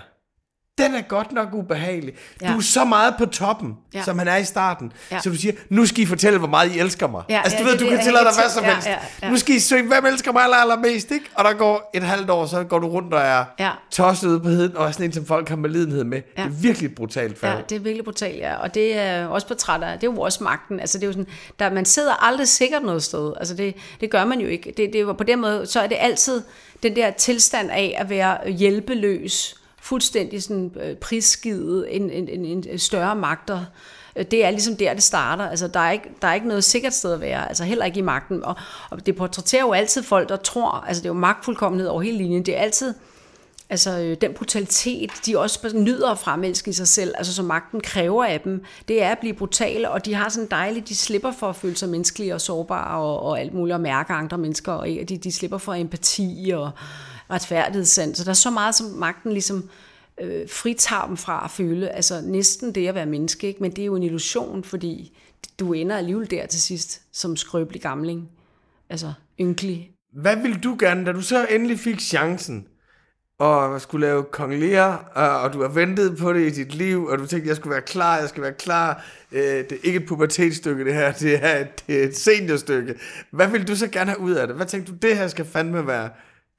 den 0.79 0.95
er 0.95 1.01
godt 1.01 1.33
nok 1.33 1.49
ubehagelig. 1.53 2.15
Ja. 2.43 2.53
Du 2.53 2.57
er 2.57 2.61
så 2.61 2.85
meget 2.85 3.15
på 3.19 3.27
toppen, 3.27 3.77
ja. 3.95 4.03
som 4.03 4.19
han 4.19 4.29
er 4.29 4.37
i 4.37 4.45
starten. 4.45 4.93
Ja. 5.11 5.21
Så 5.21 5.31
du 5.31 5.37
siger, 5.37 5.53
nu 5.69 5.87
skal 5.87 6.01
I 6.01 6.07
fortælle, 6.07 6.39
hvor 6.39 6.49
meget 6.49 6.77
I 6.77 6.79
elsker 6.79 7.07
mig. 7.07 7.23
Ja, 7.29 7.41
altså 7.45 7.59
du 7.59 7.65
ja, 7.65 7.71
ved, 7.71 7.79
det, 7.79 7.81
du 7.81 7.91
kan 7.91 8.03
tillade 8.05 8.25
dig 8.25 8.33
hvad 8.35 8.51
som 8.51 8.65
helst. 8.65 8.87
Ja, 8.87 8.93
ja, 8.93 8.99
ja. 9.23 9.31
Nu 9.31 9.37
skal 9.37 9.55
I 9.55 9.59
søge, 9.59 9.83
hvem 9.83 10.07
elsker 10.07 10.33
mig 10.33 10.43
aller, 10.43 10.57
allermest, 10.57 11.11
ikke? 11.11 11.27
Og 11.35 11.45
der 11.45 11.53
går 11.53 11.91
et 11.95 12.03
halvt 12.03 12.31
år, 12.31 12.47
så 12.47 12.65
går 12.65 12.79
du 12.79 12.89
rundt 12.89 13.15
og 13.15 13.21
er 13.21 13.45
ja. 13.59 13.71
tosset 13.91 14.29
ude 14.29 14.41
på 14.41 14.49
heden, 14.49 14.77
og 14.77 14.87
er 14.87 14.91
sådan 14.91 15.07
en, 15.07 15.13
som 15.13 15.27
folk 15.27 15.49
har 15.49 15.57
med 15.57 15.71
lidenhed 15.71 16.05
med. 16.05 16.23
Ja. 16.39 16.43
Det 16.43 16.49
er 16.49 16.55
virkelig 16.55 16.95
brutalt 16.95 17.39
færdigt. 17.39 17.71
Ja, 17.71 17.75
det 17.75 17.81
er 17.81 17.85
virkelig 17.85 18.05
brutalt, 18.05 18.39
ja. 18.39 18.57
Og 18.57 18.75
det 18.75 18.99
er 18.99 19.27
også 19.27 19.49
på 19.49 19.55
træt 19.55 19.83
af, 19.83 19.99
det 19.99 20.07
er 20.07 20.13
jo 20.13 20.21
også 20.21 20.45
magten. 20.45 20.81
Altså 20.81 20.99
det 20.99 21.05
er 21.05 21.09
jo 21.09 21.13
sådan, 21.13 21.27
der, 21.59 21.71
man 21.71 21.85
sidder 21.85 22.27
aldrig 22.27 22.49
sikkert 22.49 22.83
noget 22.83 23.03
sted. 23.03 23.33
Altså 23.37 23.55
det, 23.55 23.75
det 24.01 24.11
gør 24.11 24.25
man 24.25 24.41
jo 24.41 24.49
ikke. 24.49 24.75
Det, 24.77 24.91
det 24.93 25.17
på 25.17 25.25
den 25.25 25.41
måde, 25.41 25.67
så 25.67 25.81
er 25.81 25.87
det 25.87 25.97
altid 26.01 26.43
den 26.83 26.97
der 26.97 27.11
tilstand 27.11 27.71
af 27.71 27.97
at 27.99 28.11
være 28.11 28.51
hjælpeløs, 28.51 29.57
fuldstændig 29.87 30.43
sådan 30.43 30.73
øh, 30.83 30.97
prisgivet 30.97 31.97
en, 31.97 32.11
en, 32.11 32.29
en, 32.29 32.65
en 32.69 32.79
større 32.79 33.17
magter. 33.17 33.65
Øh, 34.17 34.25
det 34.31 34.45
er 34.45 34.51
ligesom 34.51 34.77
der, 34.77 34.95
det 34.95 35.03
starter. 35.03 35.49
Altså, 35.49 35.69
der, 35.69 35.81
er 35.81 35.91
ikke, 35.91 36.09
der 36.23 36.29
er 36.29 36.35
ikke 36.35 36.49
noget 36.49 36.65
sikkert 36.65 36.95
sted 36.95 37.13
at 37.13 37.21
være, 37.21 37.49
altså 37.49 37.65
heller 37.65 37.85
ikke 37.85 37.99
i 37.99 38.03
magten. 38.03 38.45
Og, 38.45 38.57
og 38.91 39.07
det 39.07 39.17
portrætterer 39.17 39.63
jo 39.63 39.73
altid 39.73 40.03
folk, 40.03 40.29
der 40.29 40.37
tror, 40.37 40.71
altså 40.71 41.03
det 41.03 41.09
er 41.09 41.15
jo 41.15 41.19
magtfuldkommenhed 41.19 41.89
over 41.89 42.03
hele 42.03 42.19
linjen. 42.19 42.47
Det 42.47 42.57
er 42.57 42.61
altid 42.61 42.95
altså, 43.71 43.99
øh, 43.99 44.17
den 44.21 44.35
brutalitet, 44.35 45.11
de 45.27 45.39
også 45.39 45.71
nyder 45.75 46.11
at 46.11 46.19
fremelske 46.19 46.69
i 46.69 46.73
sig 46.73 46.89
selv, 46.89 47.15
altså 47.19 47.35
som 47.35 47.45
magten 47.45 47.81
kræver 47.81 48.25
af 48.25 48.41
dem, 48.41 48.65
det 48.89 49.03
er 49.03 49.11
at 49.11 49.19
blive 49.19 49.35
brutale, 49.35 49.91
og 49.91 50.05
de 50.05 50.15
har 50.15 50.29
sådan 50.29 50.49
dejligt, 50.51 50.89
de 50.89 50.97
slipper 50.97 51.33
for 51.33 51.49
at 51.49 51.57
føle 51.57 51.77
sig 51.77 51.89
menneskelige 51.89 52.35
og 52.35 52.41
sårbare 52.41 53.01
og, 53.01 53.23
og 53.23 53.41
alt 53.41 53.55
muligt, 53.55 53.75
og 53.75 53.81
mærke 53.81 54.13
andre 54.13 54.39
mennesker, 54.39 54.73
og 54.73 54.87
de, 54.87 55.19
de 55.25 55.33
slipper 55.33 55.59
for 55.59 55.75
empati 55.75 56.53
og, 56.55 56.71
retfærdighedssand. 57.31 58.15
Så 58.15 58.25
der 58.25 58.31
er 58.31 58.35
så 58.35 58.51
meget, 58.51 58.75
som 58.75 58.87
magten 58.87 59.33
ligesom 59.33 59.71
øh, 60.21 60.49
fritager 60.49 61.07
dem 61.07 61.17
fra 61.17 61.45
at 61.45 61.51
føle. 61.51 61.89
Altså 61.89 62.21
næsten 62.21 62.75
det 62.75 62.89
at 62.89 62.95
være 62.95 63.07
menneske, 63.07 63.47
ikke? 63.47 63.63
men 63.63 63.71
det 63.71 63.83
er 63.83 63.87
jo 63.87 63.97
en 63.97 64.03
illusion, 64.03 64.65
fordi 64.65 65.19
du 65.61 65.73
ender 65.73 65.97
alligevel 65.97 66.31
der 66.31 66.47
til 66.47 66.63
sidst 66.63 67.03
som 67.13 67.37
skrøbelig 67.37 67.83
gamling. 67.83 68.29
Altså 68.91 69.13
ynkelig. 69.41 69.91
Hvad 70.13 70.37
ville 70.37 70.57
du 70.57 70.77
gerne, 70.79 71.07
da 71.07 71.13
du 71.13 71.21
så 71.21 71.47
endelig 71.51 71.79
fik 71.79 72.01
chancen, 72.01 72.67
og 73.39 73.81
skulle 73.81 74.07
lave 74.07 74.25
Kong 74.25 74.55
Lear, 74.55 75.13
øh, 75.17 75.45
og 75.45 75.53
du 75.53 75.63
har 75.63 75.69
ventet 75.69 76.17
på 76.19 76.33
det 76.33 76.47
i 76.47 76.51
dit 76.51 76.75
liv, 76.75 77.05
og 77.05 77.19
du 77.19 77.27
tænkte, 77.27 77.49
jeg 77.49 77.57
skulle 77.57 77.73
være 77.73 77.83
klar, 77.83 78.19
jeg 78.19 78.29
skal 78.29 78.43
være 78.43 78.53
klar. 78.53 79.05
Øh, 79.33 79.41
det 79.41 79.73
er 79.73 79.77
ikke 79.83 79.99
et 79.99 80.07
pubertetsstykke, 80.07 80.85
det 80.85 80.95
her, 80.95 81.13
det 81.13 81.45
er, 81.45 81.65
det 81.87 82.01
er 82.01 82.05
et 82.05 82.17
seniorstykke. 82.17 82.95
Hvad 83.31 83.49
vil 83.49 83.69
du 83.69 83.77
så 83.77 83.89
gerne 83.89 84.11
have 84.11 84.21
ud 84.21 84.33
af 84.33 84.47
det? 84.47 84.57
Hvad 84.57 84.67
tænkte 84.67 84.93
du, 84.93 84.97
det 84.97 85.17
her 85.17 85.29
skal 85.29 85.45
fandme 85.45 85.87
være 85.87 86.11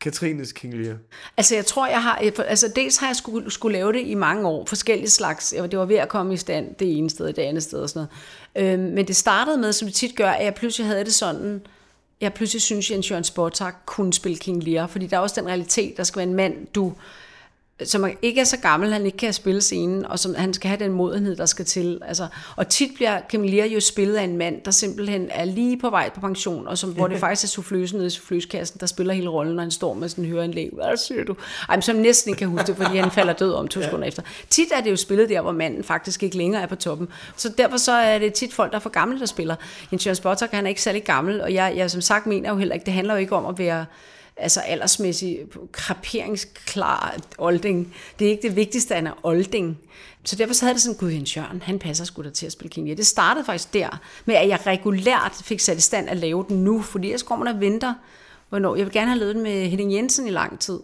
Katrines 0.02 0.52
King 0.52 0.74
Lear? 0.74 0.96
Altså 1.38 1.56
jeg 1.56 1.66
tror, 1.66 1.88
jeg 1.88 2.04
har, 2.04 2.16
altså 2.48 2.72
dels 2.76 2.98
har 2.98 3.08
jeg 3.08 3.16
skulle, 3.16 3.52
skulle 3.52 3.78
lave 3.78 3.94
det 3.94 4.08
i 4.08 4.16
mange 4.16 4.48
år, 4.48 4.66
forskellige 4.66 5.10
slags, 5.10 5.54
det 5.72 5.80
var 5.80 5.86
ved 5.86 5.96
at 5.96 6.10
komme 6.10 6.34
i 6.34 6.38
stand 6.38 6.76
det 6.76 6.98
ene 6.98 7.10
sted, 7.10 7.34
det 7.34 7.42
andet 7.42 7.64
sted 7.64 7.80
og 7.80 7.90
sådan 7.90 8.08
noget. 8.56 8.74
Øhm, 8.74 8.94
men 8.94 9.08
det 9.08 9.16
startede 9.16 9.58
med, 9.58 9.74
som 9.74 9.88
det 9.88 9.96
tit 9.96 10.16
gør, 10.16 10.30
at 10.30 10.46
jeg 10.46 10.56
pludselig 10.56 10.88
havde 10.88 11.06
det 11.06 11.14
sådan, 11.14 11.62
jeg 12.22 12.34
pludselig 12.34 12.62
synes, 12.62 12.90
at 12.90 12.96
Jens 12.96 13.12
Jørgen 13.12 13.24
Sportak 13.24 13.76
kunne 13.86 14.14
spille 14.14 14.38
King 14.38 14.64
Lear, 14.64 14.88
fordi 14.88 15.08
der 15.08 15.18
er 15.18 15.22
også 15.22 15.42
den 15.42 15.50
realitet, 15.50 15.98
der 15.98 16.04
skal 16.04 16.20
være 16.20 16.28
en 16.28 16.36
mand, 16.36 16.68
du 16.68 16.94
som 17.84 18.10
ikke 18.22 18.42
er 18.42 18.46
så 18.46 18.58
gammel, 18.58 18.94
han 18.94 19.06
ikke 19.06 19.18
kan 19.18 19.34
spille 19.34 19.62
scenen, 19.62 20.06
og 20.06 20.20
som 20.20 20.36
han 20.36 20.54
skal 20.54 20.68
have 20.68 20.80
den 20.80 20.92
modenhed, 20.92 21.36
der 21.36 21.46
skal 21.46 21.66
til. 21.66 22.02
Altså, 22.08 22.28
og 22.56 22.70
tit 22.70 22.92
bliver 22.96 23.20
Camilla 23.30 23.66
jo 23.66 23.80
spillet 23.80 24.16
af 24.16 24.24
en 24.24 24.38
mand, 24.38 24.62
der 24.62 24.72
simpelthen 24.72 25.28
er 25.32 25.46
lige 25.46 25.78
på 25.78 25.90
vej 25.90 26.10
på 26.10 26.20
pension, 26.20 26.68
og 26.68 26.78
som, 26.78 26.92
hvor 26.92 27.08
det 27.08 27.20
faktisk 27.26 27.44
er 27.44 27.48
souffløsen 27.48 27.98
nede 27.98 28.08
i 28.08 28.10
souffløskassen, 28.10 28.80
der 28.80 28.86
spiller 28.86 29.14
hele 29.14 29.30
rollen, 29.30 29.56
når 29.56 29.64
han 29.64 29.72
står 29.72 29.94
med 29.94 30.10
sådan 30.10 30.24
en 30.24 30.32
høreanlæg. 30.32 30.70
Hvad 30.74 30.98
siger 30.98 31.24
du? 31.24 31.36
Ej, 31.70 31.82
som 31.82 31.96
næsten 31.96 32.30
ikke 32.30 32.40
kan 32.40 32.48
huske 32.48 32.68
det, 32.68 32.78
fordi 32.78 32.98
han 32.98 33.12
falder 33.12 33.34
død 33.34 33.54
om 33.54 33.68
to 33.68 33.82
sekunder 33.82 34.06
ja. 34.06 34.08
efter. 34.08 34.22
Tit 34.50 34.68
er 34.76 34.82
det 34.82 34.92
jo 34.92 34.96
spillet 34.96 35.30
der, 35.30 35.42
hvor 35.42 35.52
manden 35.52 35.84
faktisk 35.84 36.24
ikke 36.24 36.38
længere 36.38 36.62
er 36.62 36.68
på 36.68 36.76
toppen. 36.76 37.08
Så 37.36 37.50
derfor 37.58 37.78
så 37.78 37.92
er 37.92 38.20
det 38.20 38.34
tit 38.34 38.54
folk, 38.54 38.72
der 38.72 38.78
er 38.78 38.82
for 38.82 38.90
gamle, 38.90 39.20
der 39.20 39.26
spiller. 39.26 39.56
Jens 39.92 40.06
Jørgen 40.06 40.16
Spotter, 40.16 40.48
han 40.52 40.66
er 40.66 40.70
ikke 40.70 40.82
særlig 40.82 41.04
gammel, 41.04 41.42
og 41.42 41.54
jeg, 41.54 41.74
jeg 41.76 41.92
som 41.92 42.02
sagt 42.02 42.28
mener 42.28 42.50
jo 42.50 42.58
heller 42.58 42.74
ikke, 42.74 42.86
det 42.86 42.94
handler 42.94 43.14
jo 43.14 43.20
ikke 43.20 43.36
om 43.36 43.46
at 43.46 43.60
være 43.60 43.86
altså 44.38 44.60
aldersmæssig 44.60 45.40
kraperingsklar 45.72 47.16
olding. 47.38 47.96
Det 48.20 48.28
er 48.28 48.32
ikke 48.32 48.48
det 48.48 48.56
vigtigste, 48.56 48.96
at 48.96 48.98
han 48.98 49.08
er 49.08 49.20
olding. 49.24 49.78
Så 50.26 50.36
derfor 50.36 50.54
så 50.54 50.66
havde 50.66 50.74
det 50.74 50.82
sådan, 50.82 50.98
gud 50.98 51.12
Jens 51.12 51.38
Jørgen, 51.38 51.62
han 51.62 51.80
passer 51.80 52.06
sgu 52.06 52.24
da 52.24 52.30
til 52.30 52.46
at 52.46 52.52
spille 52.52 52.70
King 52.70 52.88
Lear. 52.88 52.96
Det 52.96 53.06
startede 53.06 53.46
faktisk 53.46 53.74
der, 53.74 54.00
med 54.26 54.36
at 54.36 54.48
jeg 54.48 54.60
regulært 54.68 55.42
fik 55.44 55.60
sat 55.60 55.78
i 55.78 55.82
stand 55.82 56.10
at 56.10 56.18
lave 56.18 56.46
den 56.50 56.64
nu, 56.64 56.82
fordi 56.82 57.12
jeg 57.12 57.20
går 57.26 57.36
man 57.36 57.48
og 57.48 57.62
venter, 57.62 57.94
hvornår. 58.50 58.76
Jeg 58.76 58.86
vil 58.86 58.94
gerne 58.94 59.08
have 59.08 59.20
lavet 59.20 59.36
den 59.36 59.44
med 59.44 59.68
Henning 59.70 59.94
Jensen 59.94 60.28
i 60.28 60.32
lang 60.32 60.60
tid. 60.60 60.80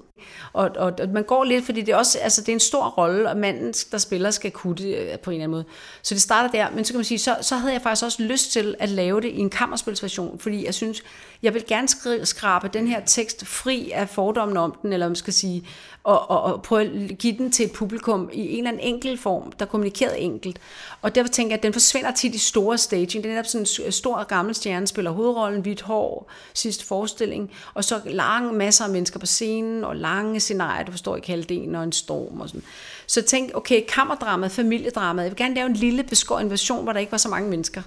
Og, 0.53 0.71
og, 0.75 0.93
og 0.99 1.09
man 1.09 1.23
går 1.23 1.43
lidt, 1.43 1.65
fordi 1.65 1.81
det 1.81 1.91
er 1.91 1.95
også, 1.95 2.19
altså 2.19 2.41
det 2.41 2.49
er 2.49 2.53
en 2.53 2.59
stor 2.59 2.89
rolle, 2.89 3.29
og 3.29 3.37
manden, 3.37 3.73
der 3.91 3.97
spiller, 3.97 4.31
skal 4.31 4.51
kunne 4.51 4.75
det 4.75 4.97
øh, 4.97 5.19
på 5.19 5.31
en 5.31 5.35
eller 5.35 5.43
anden 5.43 5.51
måde. 5.51 5.65
Så 6.01 6.13
det 6.13 6.21
starter 6.21 6.51
der, 6.51 6.67
men 6.75 6.85
så 6.85 6.93
kan 6.93 6.97
man 6.97 7.05
sige, 7.05 7.19
så, 7.19 7.35
så 7.41 7.55
havde 7.55 7.73
jeg 7.73 7.81
faktisk 7.81 8.05
også 8.05 8.23
lyst 8.23 8.51
til 8.51 8.75
at 8.79 8.89
lave 8.89 9.21
det 9.21 9.27
i 9.27 9.39
en 9.39 9.49
kammerspilsversion, 9.49 10.39
fordi 10.39 10.65
jeg 10.65 10.73
synes, 10.73 11.03
jeg 11.43 11.53
vil 11.53 11.63
gerne 11.67 11.87
skri- 11.87 12.25
skrabe 12.25 12.69
den 12.73 12.87
her 12.87 13.01
tekst 13.05 13.47
fri 13.47 13.91
af 13.91 14.09
fordommen 14.09 14.57
om 14.57 14.75
den, 14.81 14.93
eller 14.93 15.07
man 15.07 15.15
skal 15.15 15.33
sige, 15.33 15.67
og, 16.03 16.29
og, 16.29 16.41
og 16.41 16.61
prøve 16.61 16.81
at 16.81 17.17
give 17.17 17.37
den 17.37 17.51
til 17.51 17.65
et 17.65 17.71
publikum 17.71 18.29
i 18.33 18.51
en 18.51 18.57
eller 18.57 18.71
anden 18.71 18.87
enkel 18.87 19.17
form, 19.17 19.51
der 19.51 19.65
kommunikerer 19.65 20.13
enkelt. 20.13 20.59
Og 21.01 21.15
derfor 21.15 21.29
tænker 21.31 21.51
jeg, 21.51 21.57
at 21.57 21.63
den 21.63 21.73
forsvinder 21.73 22.11
tit 22.11 22.35
i 22.35 22.37
store 22.37 22.77
staging. 22.77 23.23
Det 23.23 23.25
er 23.25 23.29
netop 23.29 23.45
sådan 23.45 23.67
en 23.85 23.91
stor 23.91 24.23
gammel 24.23 24.55
stjerne, 24.55 24.87
spiller 24.87 25.11
hovedrollen, 25.11 25.61
hvidt 25.61 25.81
hår, 25.81 26.31
sidste 26.53 26.85
forestilling, 26.85 27.51
og 27.73 27.83
så 27.83 28.01
lange 28.05 28.53
masser 28.53 28.85
af 28.85 28.91
mennesker 28.91 29.19
på 29.19 29.25
scenen, 29.25 29.83
og 29.83 29.95
lange 29.95 30.39
scenarier, 30.39 30.85
du 30.85 30.91
forstår 30.91 31.15
ikke 31.15 31.27
halvdelen, 31.27 31.75
og 31.75 31.83
en 31.83 31.91
storm 31.91 32.41
og 32.41 32.49
sådan. 32.49 32.63
Så 33.07 33.21
tænk, 33.21 33.51
okay, 33.53 33.83
kammerdramaet, 33.89 34.51
familiedramaet, 34.51 35.25
jeg 35.25 35.31
vil 35.31 35.37
gerne 35.37 35.55
lave 35.55 35.65
en 35.65 35.73
lille 35.73 36.03
beskåret 36.03 36.49
version, 36.49 36.83
hvor 36.83 36.93
der 36.93 36.99
ikke 36.99 37.11
var 37.11 37.17
så 37.17 37.29
mange 37.29 37.49
mennesker. 37.49 37.81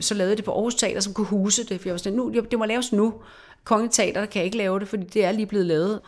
Så 0.00 0.14
lavede 0.14 0.30
jeg 0.30 0.36
det 0.36 0.44
på 0.44 0.52
Aarhus 0.52 0.74
Teater, 0.74 1.00
som 1.00 1.14
kunne 1.14 1.26
huse 1.26 1.64
det, 1.64 1.80
for 1.80 1.88
jeg 1.88 1.92
var 1.92 1.98
sådan, 1.98 2.16
nu, 2.16 2.30
det 2.50 2.58
må 2.58 2.64
laves 2.64 2.92
nu. 2.92 3.14
Kongeteater 3.64 4.26
kan 4.26 4.38
jeg 4.38 4.44
ikke 4.44 4.56
lave 4.56 4.80
det, 4.80 4.88
fordi 4.88 5.04
det 5.04 5.24
er 5.24 5.32
lige 5.32 5.46
blevet 5.46 5.66
lavet. 5.66 6.00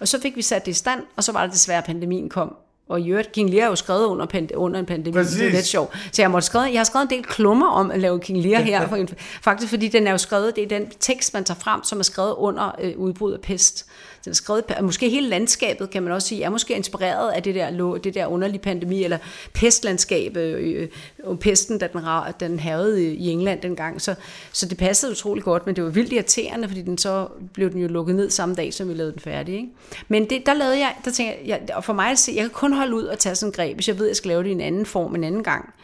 Og 0.00 0.08
så 0.08 0.20
fik 0.20 0.36
vi 0.36 0.42
sat 0.42 0.66
det 0.66 0.70
i 0.70 0.74
stand, 0.74 1.02
og 1.16 1.24
så 1.24 1.32
var 1.32 1.42
det 1.42 1.52
desværre, 1.52 1.78
at 1.78 1.84
pandemien 1.84 2.28
kom. 2.28 2.56
Og 2.88 3.00
i 3.00 3.08
øvrigt, 3.10 3.32
King 3.32 3.50
Lear 3.50 3.64
er 3.64 3.68
jo 3.68 3.76
skrevet 3.76 4.06
under, 4.06 4.26
pand- 4.26 4.54
under 4.54 4.80
en 4.80 4.86
pandemi. 4.86 5.12
Præcis. 5.16 5.36
Det 5.38 5.46
er 5.46 5.50
lidt 5.50 5.66
sjovt. 5.66 5.96
Så 6.12 6.22
jeg, 6.22 6.30
måtte 6.30 6.46
skrive, 6.46 6.64
jeg 6.64 6.78
har 6.78 6.84
skrevet 6.84 7.04
en 7.04 7.10
del 7.10 7.24
klummer 7.24 7.66
om 7.66 7.90
at 7.90 8.00
lave 8.00 8.20
King 8.20 8.42
Lear 8.42 8.60
her. 8.60 9.06
faktisk 9.42 9.70
fordi 9.70 9.88
den 9.88 10.06
er 10.06 10.10
jo 10.10 10.18
skrevet, 10.18 10.56
det 10.56 10.64
er 10.64 10.68
den 10.68 10.90
tekst, 11.00 11.34
man 11.34 11.44
tager 11.44 11.60
frem, 11.60 11.84
som 11.84 11.98
er 11.98 12.02
skrevet 12.02 12.34
under 12.38 12.74
øh, 12.80 12.98
udbrud 12.98 13.32
af 13.32 13.40
pest. 13.40 13.86
Den 14.24 14.30
er 14.30 14.34
skrevet, 14.34 14.64
måske 14.82 15.08
hele 15.08 15.28
landskabet, 15.28 15.90
kan 15.90 16.02
man 16.02 16.12
også 16.12 16.28
sige, 16.28 16.42
er 16.42 16.50
måske 16.50 16.74
inspireret 16.74 17.30
af 17.32 17.42
det 17.42 17.54
der, 17.54 17.98
det 18.04 18.14
der 18.14 18.26
underlige 18.26 18.60
pandemi, 18.60 19.04
eller 19.04 19.18
pestlandskab, 19.54 20.36
øh, 20.36 20.88
øh, 21.26 21.38
pesten, 21.38 21.78
da 21.78 21.88
den, 21.92 22.00
den 22.40 22.58
havede 22.58 23.14
i 23.14 23.30
England 23.30 23.60
dengang. 23.60 24.00
Så, 24.00 24.14
så 24.52 24.68
det 24.68 24.78
passede 24.78 25.12
utrolig 25.12 25.44
godt, 25.44 25.66
men 25.66 25.76
det 25.76 25.84
var 25.84 25.90
vildt 25.90 26.12
irriterende, 26.12 26.68
fordi 26.68 26.82
den 26.82 26.98
så 26.98 27.28
blev 27.52 27.70
den 27.70 27.80
jo 27.80 27.88
lukket 27.88 28.14
ned 28.14 28.30
samme 28.30 28.54
dag, 28.54 28.74
som 28.74 28.88
vi 28.88 28.94
lavede 28.94 29.12
den 29.12 29.20
færdig. 29.20 29.54
Ikke? 29.54 29.68
Men 30.08 30.30
det, 30.30 30.46
der 30.46 30.54
lavede 30.54 30.78
jeg, 30.78 30.94
der 31.04 31.10
tænkte 31.10 31.38
jeg, 31.46 31.60
og 31.74 31.84
for 31.84 31.92
mig 31.92 32.10
at 32.10 32.18
se, 32.18 32.32
jeg 32.34 32.42
kan 32.42 32.50
kun 32.50 32.72
holde 32.72 32.94
ud 32.94 33.04
og 33.04 33.18
tage 33.18 33.34
sådan 33.34 33.48
en 33.48 33.52
greb, 33.52 33.74
hvis 33.74 33.88
jeg 33.88 33.98
ved, 33.98 34.06
at 34.06 34.08
jeg 34.08 34.16
skal 34.16 34.28
lave 34.28 34.42
det 34.42 34.48
i 34.48 34.52
en 34.52 34.60
anden 34.60 34.86
form 34.86 35.14
en 35.14 35.24
anden 35.24 35.42
gang. 35.42 35.74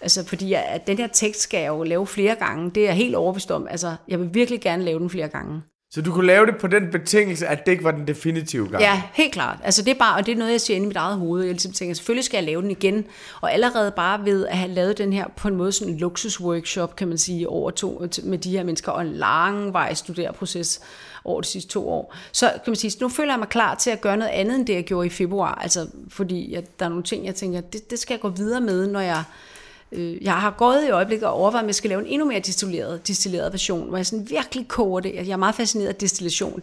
Altså, 0.00 0.24
fordi 0.24 0.50
jeg, 0.50 0.64
at 0.68 0.86
den 0.86 0.98
her 0.98 1.06
tekst 1.06 1.40
skal 1.40 1.60
jeg 1.60 1.68
jo 1.68 1.82
lave 1.82 2.06
flere 2.06 2.34
gange. 2.34 2.70
Det 2.70 2.80
er 2.80 2.86
jeg 2.86 2.94
helt 2.94 3.14
overbevist 3.14 3.50
om. 3.50 3.66
Altså, 3.70 3.94
jeg 4.08 4.20
vil 4.20 4.34
virkelig 4.34 4.60
gerne 4.60 4.84
lave 4.84 4.98
den 4.98 5.10
flere 5.10 5.28
gange. 5.28 5.62
Så 5.92 6.02
du 6.02 6.12
kunne 6.12 6.26
lave 6.26 6.46
det 6.46 6.54
på 6.60 6.66
den 6.66 6.90
betingelse, 6.92 7.46
at 7.46 7.66
det 7.66 7.72
ikke 7.72 7.84
var 7.84 7.90
den 7.90 8.06
definitive 8.06 8.68
gang? 8.68 8.82
Ja, 8.82 9.02
helt 9.12 9.32
klart. 9.32 9.58
Altså 9.64 9.82
det 9.82 9.90
er 9.90 9.98
bare, 9.98 10.16
og 10.16 10.26
det 10.26 10.32
er 10.32 10.36
noget, 10.36 10.52
jeg 10.52 10.60
siger 10.60 10.76
inde 10.76 10.84
i 10.84 10.88
mit 10.88 10.96
eget 10.96 11.18
hoved. 11.18 11.42
Jeg 11.42 11.50
ligesom 11.50 11.72
tænker, 11.72 11.94
selvfølgelig 11.94 12.24
skal 12.24 12.36
jeg 12.36 12.44
lave 12.44 12.62
den 12.62 12.70
igen. 12.70 13.06
Og 13.40 13.52
allerede 13.52 13.90
bare 13.90 14.24
ved 14.24 14.46
at 14.46 14.58
have 14.58 14.72
lavet 14.72 14.98
den 14.98 15.12
her 15.12 15.24
på 15.36 15.48
en 15.48 15.56
måde 15.56 15.72
sådan 15.72 15.94
en 15.94 15.98
luksusworkshop, 16.00 16.96
kan 16.96 17.08
man 17.08 17.18
sige, 17.18 17.48
over 17.48 17.70
to, 17.70 18.06
med 18.22 18.38
de 18.38 18.50
her 18.50 18.64
mennesker, 18.64 18.92
og 18.92 19.02
en 19.02 19.12
lang 19.12 19.72
vej 19.72 19.94
studereproces 19.94 20.80
over 21.24 21.40
de 21.40 21.46
sidste 21.46 21.70
to 21.70 21.88
år. 21.88 22.14
Så 22.32 22.46
kan 22.46 22.70
man 22.70 22.76
sige, 22.76 22.92
nu 23.00 23.08
føler 23.08 23.32
jeg 23.32 23.38
mig 23.38 23.48
klar 23.48 23.74
til 23.74 23.90
at 23.90 24.00
gøre 24.00 24.16
noget 24.16 24.32
andet, 24.32 24.56
end 24.56 24.66
det 24.66 24.74
jeg 24.74 24.84
gjorde 24.84 25.06
i 25.06 25.10
februar. 25.10 25.54
Altså 25.54 25.86
fordi 26.08 26.52
jeg, 26.54 26.62
der 26.78 26.84
er 26.84 26.88
nogle 26.88 27.04
ting, 27.04 27.26
jeg 27.26 27.34
tænker, 27.34 27.60
det, 27.60 27.90
det 27.90 27.98
skal 27.98 28.14
jeg 28.14 28.20
gå 28.20 28.28
videre 28.28 28.60
med, 28.60 28.86
når 28.86 29.00
jeg 29.00 29.22
Øh, 29.92 30.22
jeg 30.22 30.34
har 30.34 30.50
gået 30.50 30.86
i 30.86 30.90
øjeblikket 30.90 31.28
og 31.28 31.34
overvejet, 31.34 31.62
om 31.62 31.66
jeg 31.66 31.74
skal 31.74 31.88
lave 31.88 32.00
en 32.00 32.06
endnu 32.06 32.26
mere 32.26 32.40
distilleret, 32.40 33.08
distilleret 33.08 33.52
version, 33.52 33.88
hvor 33.88 33.96
jeg 33.96 34.06
sådan 34.06 34.30
virkelig 34.30 34.68
koger 34.68 35.00
det. 35.00 35.14
Jeg 35.14 35.28
er 35.28 35.36
meget 35.36 35.54
fascineret 35.54 35.88
af 35.88 35.94
distillation. 35.94 36.60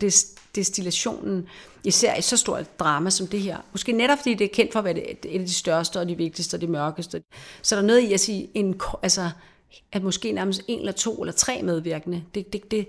Destillationen, 0.55 1.47
især 1.84 2.15
i 2.15 2.21
så 2.21 2.38
stort 2.38 2.80
drama 2.80 3.09
som 3.09 3.28
det 3.28 3.39
her. 3.39 3.57
Måske 3.71 3.91
netop 3.91 4.17
fordi 4.17 4.34
det 4.34 4.45
er 4.45 4.53
kendt 4.53 4.71
for 4.71 4.80
at 4.80 4.86
være 4.86 4.93
det, 4.93 5.03
et 5.23 5.39
af 5.39 5.45
de 5.45 5.53
største 5.53 5.99
og 5.99 6.09
de 6.09 6.17
vigtigste 6.17 6.55
og 6.55 6.61
de 6.61 6.67
mørkeste. 6.67 7.21
Så 7.61 7.75
der 7.75 7.82
er 7.82 7.86
noget 7.86 7.99
i 7.99 8.13
at 8.13 8.19
sige, 8.19 8.49
en, 8.53 8.82
altså, 9.03 9.30
at 9.91 10.03
måske 10.03 10.32
nærmest 10.32 10.61
en 10.67 10.80
eller 10.80 10.91
to 10.91 11.21
eller 11.21 11.34
tre 11.34 11.61
medvirkende. 11.63 12.23
Det, 12.36 12.53
det, 12.53 12.71
det, 12.71 12.88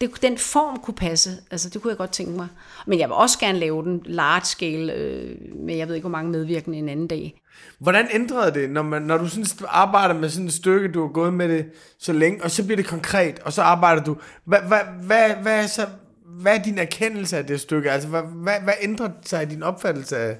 det, 0.00 0.22
den 0.22 0.38
form 0.38 0.80
kunne 0.80 0.94
passe. 0.94 1.30
Altså, 1.50 1.68
det 1.68 1.82
kunne 1.82 1.90
jeg 1.90 1.98
godt 1.98 2.12
tænke 2.12 2.32
mig. 2.32 2.48
Men 2.86 2.98
jeg 2.98 3.08
vil 3.08 3.14
også 3.14 3.38
gerne 3.38 3.58
lave 3.58 3.82
den 3.82 4.02
large 4.06 4.44
scale, 4.44 4.92
øh, 4.92 5.36
med 5.54 5.76
jeg 5.76 5.88
ved 5.88 5.94
ikke, 5.94 6.08
hvor 6.08 6.18
mange 6.18 6.30
medvirkende 6.30 6.78
en 6.78 6.88
anden 6.88 7.06
dag. 7.06 7.40
Hvordan 7.78 8.08
ændrede 8.12 8.54
det, 8.54 8.70
når, 8.70 8.82
man, 8.82 9.02
når 9.02 9.18
du 9.18 9.28
sådan 9.28 9.46
arbejder 9.68 10.14
med 10.14 10.28
sådan 10.28 10.46
et 10.46 10.52
stykke, 10.52 10.88
du 10.88 11.00
har 11.00 11.12
gået 11.12 11.34
med 11.34 11.48
det 11.48 11.66
så 11.98 12.12
længe, 12.12 12.44
og 12.44 12.50
så 12.50 12.64
bliver 12.64 12.76
det 12.76 12.86
konkret, 12.86 13.38
og 13.38 13.52
så 13.52 13.62
arbejder 13.62 14.04
du. 14.04 14.16
Hvad, 14.44 14.58
hvad, 14.68 14.80
hvad, 15.02 15.30
hvad, 15.42 15.62
er, 15.62 15.66
så, 15.66 15.86
hvad 16.26 16.58
er 16.58 16.62
din 16.62 16.78
erkendelse 16.78 17.36
af 17.36 17.46
det 17.46 17.60
stykke? 17.60 17.90
Altså, 17.90 18.08
hvad, 18.08 18.22
hvad, 18.22 18.60
hvad 18.60 18.74
ændrer 18.80 19.08
sig 19.26 19.42
i 19.42 19.46
din 19.46 19.62
opfattelse 19.62 20.16
af 20.16 20.36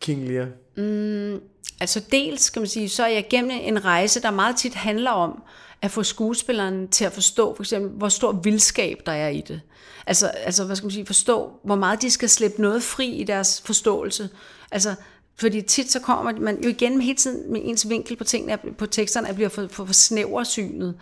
King 0.00 0.28
Lear? 0.28 0.46
Mm, 0.76 1.40
altså 1.80 2.00
dels, 2.12 2.42
skal 2.42 2.60
man 2.60 2.68
sige, 2.68 2.88
så 2.88 3.04
er 3.04 3.08
jeg 3.08 3.26
gennem 3.30 3.50
en 3.62 3.84
rejse, 3.84 4.22
der 4.22 4.30
meget 4.30 4.56
tit 4.56 4.74
handler 4.74 5.10
om, 5.10 5.42
at 5.82 5.90
få 5.90 6.02
skuespilleren 6.02 6.88
til 6.88 7.04
at 7.04 7.12
forstå, 7.12 7.54
for 7.54 7.62
eksempel, 7.62 7.90
hvor 7.90 8.08
stor 8.08 8.32
vildskab 8.32 8.98
der 9.06 9.12
er 9.12 9.28
i 9.28 9.40
det. 9.48 9.60
Altså, 10.06 10.26
altså 10.28 10.64
hvad 10.64 10.76
skal 10.76 10.86
man 10.86 10.92
sige, 10.92 11.06
forstå, 11.06 11.52
hvor 11.64 11.74
meget 11.74 12.02
de 12.02 12.10
skal 12.10 12.28
slippe 12.28 12.62
noget 12.62 12.82
fri 12.82 13.08
i 13.08 13.24
deres 13.24 13.62
forståelse. 13.64 14.28
Altså, 14.70 14.94
fordi 15.36 15.62
tit 15.62 15.90
så 15.90 16.00
kommer 16.00 16.32
man 16.32 16.62
jo 16.62 16.68
igen 16.68 17.00
hele 17.00 17.16
tiden 17.16 17.52
med 17.52 17.60
ens 17.64 17.88
vinkel 17.88 18.16
på 18.16 18.24
tingene, 18.24 18.58
på 18.78 18.86
teksterne, 18.86 19.28
at 19.28 19.34
bliver 19.34 19.48
for, 19.48 19.66
for, 19.70 19.84
for 19.84 19.92
snæversynet. 19.92 20.94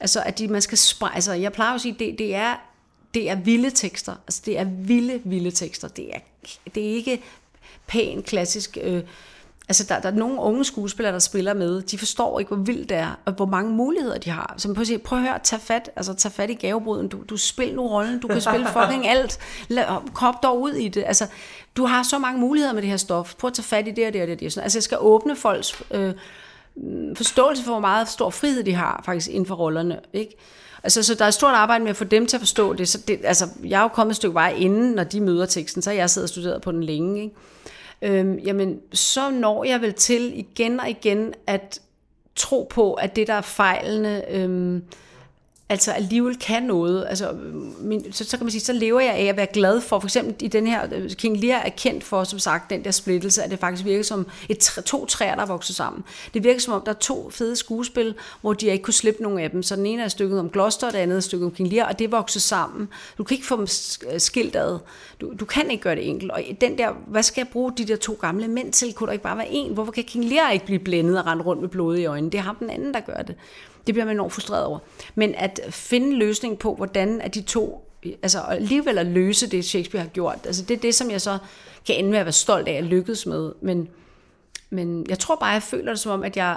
Altså, 0.00 0.22
at 0.22 0.38
de, 0.38 0.48
man 0.48 0.62
skal 0.62 0.78
spre, 0.78 1.14
altså, 1.14 1.32
jeg 1.32 1.52
plejer 1.52 1.74
at 1.74 1.80
sige, 1.80 1.96
det, 1.98 2.18
det 2.18 2.34
er 2.34 2.54
det 3.14 3.30
er 3.30 3.34
vilde 3.34 3.70
tekster. 3.70 4.12
Altså, 4.12 4.42
det 4.46 4.58
er 4.58 4.64
vilde, 4.64 5.20
vilde 5.24 5.50
tekster. 5.50 5.88
Det 5.88 6.14
er, 6.14 6.18
det 6.74 6.90
er 6.90 6.94
ikke 6.94 7.22
pæn, 7.86 8.22
klassisk 8.22 8.78
øh, 8.82 9.02
Altså, 9.68 9.84
der, 9.88 10.00
der 10.00 10.08
er 10.08 10.14
nogle 10.14 10.40
unge 10.40 10.64
skuespillere, 10.64 11.12
der 11.12 11.18
spiller 11.18 11.54
med. 11.54 11.82
De 11.82 11.98
forstår 11.98 12.38
ikke, 12.38 12.54
hvor 12.54 12.64
vildt 12.64 12.88
det 12.88 12.96
er, 12.96 13.18
og 13.24 13.32
hvor 13.32 13.46
mange 13.46 13.70
muligheder 13.70 14.18
de 14.18 14.30
har. 14.30 14.54
Så 14.56 14.74
prøv 14.74 14.80
at, 14.80 14.86
sige, 14.86 14.98
prøv 14.98 15.18
at 15.18 15.24
høre, 15.24 15.38
tag 15.42 15.60
fat, 15.60 15.90
altså, 15.96 16.14
tag 16.14 16.32
fat 16.32 16.50
i 16.50 16.54
gavebruden. 16.54 17.08
Du, 17.08 17.22
du 17.28 17.36
spiller 17.36 17.74
nu 17.74 17.88
rollen, 17.88 18.20
du 18.20 18.28
kan 18.28 18.40
spille 18.40 18.66
fucking 18.80 19.08
alt. 19.08 19.38
Lad, 19.68 19.84
krop 20.14 20.42
dog 20.42 20.60
ud 20.60 20.72
i 20.72 20.88
det. 20.88 21.04
Altså, 21.06 21.26
du 21.76 21.84
har 21.84 22.02
så 22.02 22.18
mange 22.18 22.40
muligheder 22.40 22.74
med 22.74 22.82
det 22.82 22.90
her 22.90 22.96
stof. 22.96 23.34
Prøv 23.34 23.48
at 23.48 23.54
tage 23.54 23.64
fat 23.64 23.88
i 23.88 23.90
det 23.90 24.06
og 24.06 24.12
det 24.12 24.22
og 24.22 24.26
det. 24.26 24.34
Og 24.34 24.40
det. 24.40 24.58
Altså, 24.58 24.78
jeg 24.78 24.82
skal 24.82 24.98
åbne 25.00 25.36
folks 25.36 25.82
øh, 25.90 26.12
mm, 26.76 27.16
forståelse 27.16 27.64
for, 27.64 27.70
hvor 27.72 27.80
meget 27.80 28.08
stor 28.08 28.30
frihed 28.30 28.64
de 28.64 28.74
har, 28.74 29.02
faktisk, 29.04 29.30
inden 29.30 29.46
for 29.46 29.54
rollerne. 29.54 30.00
Ikke? 30.12 30.36
Altså, 30.82 31.02
så 31.02 31.14
der 31.14 31.24
er 31.24 31.28
et 31.28 31.34
stort 31.34 31.54
arbejde 31.54 31.84
med 31.84 31.90
at 31.90 31.96
få 31.96 32.04
dem 32.04 32.26
til 32.26 32.36
at 32.36 32.40
forstå 32.40 32.72
det. 32.72 32.88
Så 32.88 32.98
det 33.08 33.20
altså, 33.24 33.48
jeg 33.64 33.78
er 33.78 33.82
jo 33.82 33.88
kommet 33.88 34.12
et 34.12 34.16
stykke 34.16 34.34
vej 34.34 34.54
inden, 34.58 34.92
når 34.92 35.04
de 35.04 35.20
møder 35.20 35.46
teksten, 35.46 35.82
så 35.82 35.90
har 35.90 35.96
jeg 35.96 36.10
siddet 36.10 36.24
og 36.24 36.28
studeret 36.28 36.62
på 36.62 36.72
den 36.72 36.82
længe. 36.82 37.22
Ikke? 37.22 37.34
øhm, 38.02 38.38
jamen 38.38 38.80
så 38.92 39.30
når 39.30 39.64
jeg 39.64 39.80
vel 39.80 39.94
til 39.94 40.38
igen 40.38 40.80
og 40.80 40.90
igen 40.90 41.34
at 41.46 41.80
tro 42.36 42.66
på, 42.70 42.94
at 42.94 43.16
det 43.16 43.26
der 43.26 43.34
er 43.34 43.40
fejlende, 43.40 44.22
øhm, 44.30 44.82
altså 45.68 45.92
alligevel 45.92 46.36
kan 46.36 46.62
noget. 46.62 47.06
Altså, 47.08 47.36
min, 47.80 48.12
så, 48.12 48.24
så 48.24 48.36
kan 48.36 48.44
man 48.44 48.50
sige, 48.50 48.60
så 48.60 48.72
lever 48.72 49.00
jeg 49.00 49.14
af 49.14 49.24
at 49.24 49.36
være 49.36 49.46
glad 49.52 49.80
for, 49.80 49.98
for 49.98 50.06
eksempel 50.06 50.34
i 50.40 50.48
den 50.48 50.66
her, 50.66 50.86
øh, 50.92 51.10
King 51.10 51.36
Lear 51.36 51.58
er 51.58 51.68
kendt 51.68 52.04
for, 52.04 52.24
som 52.24 52.38
sagt, 52.38 52.70
den 52.70 52.84
der 52.84 52.90
splittelse, 52.90 53.42
at 53.42 53.50
det 53.50 53.58
faktisk 53.58 53.84
virker 53.84 54.02
som 54.02 54.26
et, 54.48 54.58
to 54.86 55.06
træer, 55.06 55.34
der 55.34 55.46
vokser 55.46 55.74
sammen. 55.74 56.04
Det 56.34 56.44
virker 56.44 56.60
som 56.60 56.74
om, 56.74 56.82
der 56.84 56.92
er 56.92 56.96
to 56.96 57.30
fede 57.30 57.56
skuespil, 57.56 58.14
hvor 58.40 58.52
de 58.52 58.66
ikke 58.66 58.82
kunne 58.82 58.94
slippe 58.94 59.22
nogen 59.22 59.38
af 59.38 59.50
dem. 59.50 59.62
Så 59.62 59.76
den 59.76 59.86
ene 59.86 60.02
er 60.02 60.08
stykket 60.08 60.40
om 60.40 60.50
Gloucester, 60.50 60.86
og 60.86 60.92
det 60.92 60.98
andet 60.98 61.16
er 61.16 61.20
stykket 61.20 61.46
om 61.46 61.52
King 61.52 61.68
Lear, 61.68 61.88
og 61.88 61.98
det 61.98 62.12
vokser 62.12 62.40
sammen. 62.40 62.88
Du 63.18 63.24
kan 63.24 63.34
ikke 63.34 63.46
få 63.46 63.56
dem 63.56 63.66
øh, 64.12 64.20
skilt 64.20 64.56
ad. 64.56 64.78
Du, 65.20 65.32
du 65.40 65.44
kan 65.44 65.70
ikke 65.70 65.82
gøre 65.82 65.96
det 65.96 66.08
enkelt. 66.08 66.30
Og 66.30 66.42
den 66.60 66.78
der, 66.78 66.92
hvad 67.06 67.22
skal 67.22 67.40
jeg 67.40 67.48
bruge 67.48 67.72
de 67.76 67.84
der 67.84 67.96
to 67.96 68.18
gamle 68.20 68.48
mænd 68.48 68.72
til? 68.72 68.92
Kunne 68.92 69.06
der 69.06 69.12
ikke 69.12 69.22
bare 69.22 69.38
være 69.38 69.50
en? 69.50 69.74
Hvorfor 69.74 69.92
kan 69.92 70.04
King 70.04 70.24
Lear 70.24 70.50
ikke 70.50 70.66
blive 70.66 70.78
blændet 70.78 71.18
og 71.18 71.26
rende 71.26 71.44
rundt 71.44 71.60
med 71.60 71.68
blod 71.68 71.96
i 71.96 72.04
øjnene? 72.04 72.32
Det 72.32 72.38
er 72.38 72.42
ham 72.42 72.56
den 72.56 72.70
anden, 72.70 72.94
der 72.94 73.00
gør 73.00 73.22
det. 73.22 73.34
Det 73.86 73.94
bliver 73.94 74.04
man 74.04 74.16
enormt 74.16 74.32
frustreret 74.32 74.64
over. 74.64 74.78
Men 75.14 75.34
at 75.34 75.60
finde 75.70 76.06
en 76.06 76.12
løsning 76.12 76.58
på, 76.58 76.74
hvordan 76.74 77.20
er 77.20 77.28
de 77.28 77.42
to, 77.42 77.90
altså 78.22 78.40
alligevel 78.40 78.98
at 78.98 79.06
løse 79.06 79.50
det, 79.50 79.64
Shakespeare 79.64 80.02
har 80.02 80.10
gjort, 80.10 80.38
altså 80.44 80.62
det 80.62 80.76
er 80.76 80.80
det, 80.80 80.94
som 80.94 81.10
jeg 81.10 81.20
så 81.20 81.38
kan 81.86 81.96
ende 81.96 82.10
med 82.10 82.18
at 82.18 82.26
være 82.26 82.32
stolt 82.32 82.68
af 82.68 82.72
at 82.72 82.84
lykkes 82.84 83.26
med. 83.26 83.52
Men, 83.60 83.88
men 84.70 85.06
jeg 85.08 85.18
tror 85.18 85.36
bare, 85.36 85.50
jeg 85.50 85.62
føler 85.62 85.92
det 85.92 86.00
som 86.00 86.12
om, 86.12 86.24
at 86.24 86.36
jeg 86.36 86.56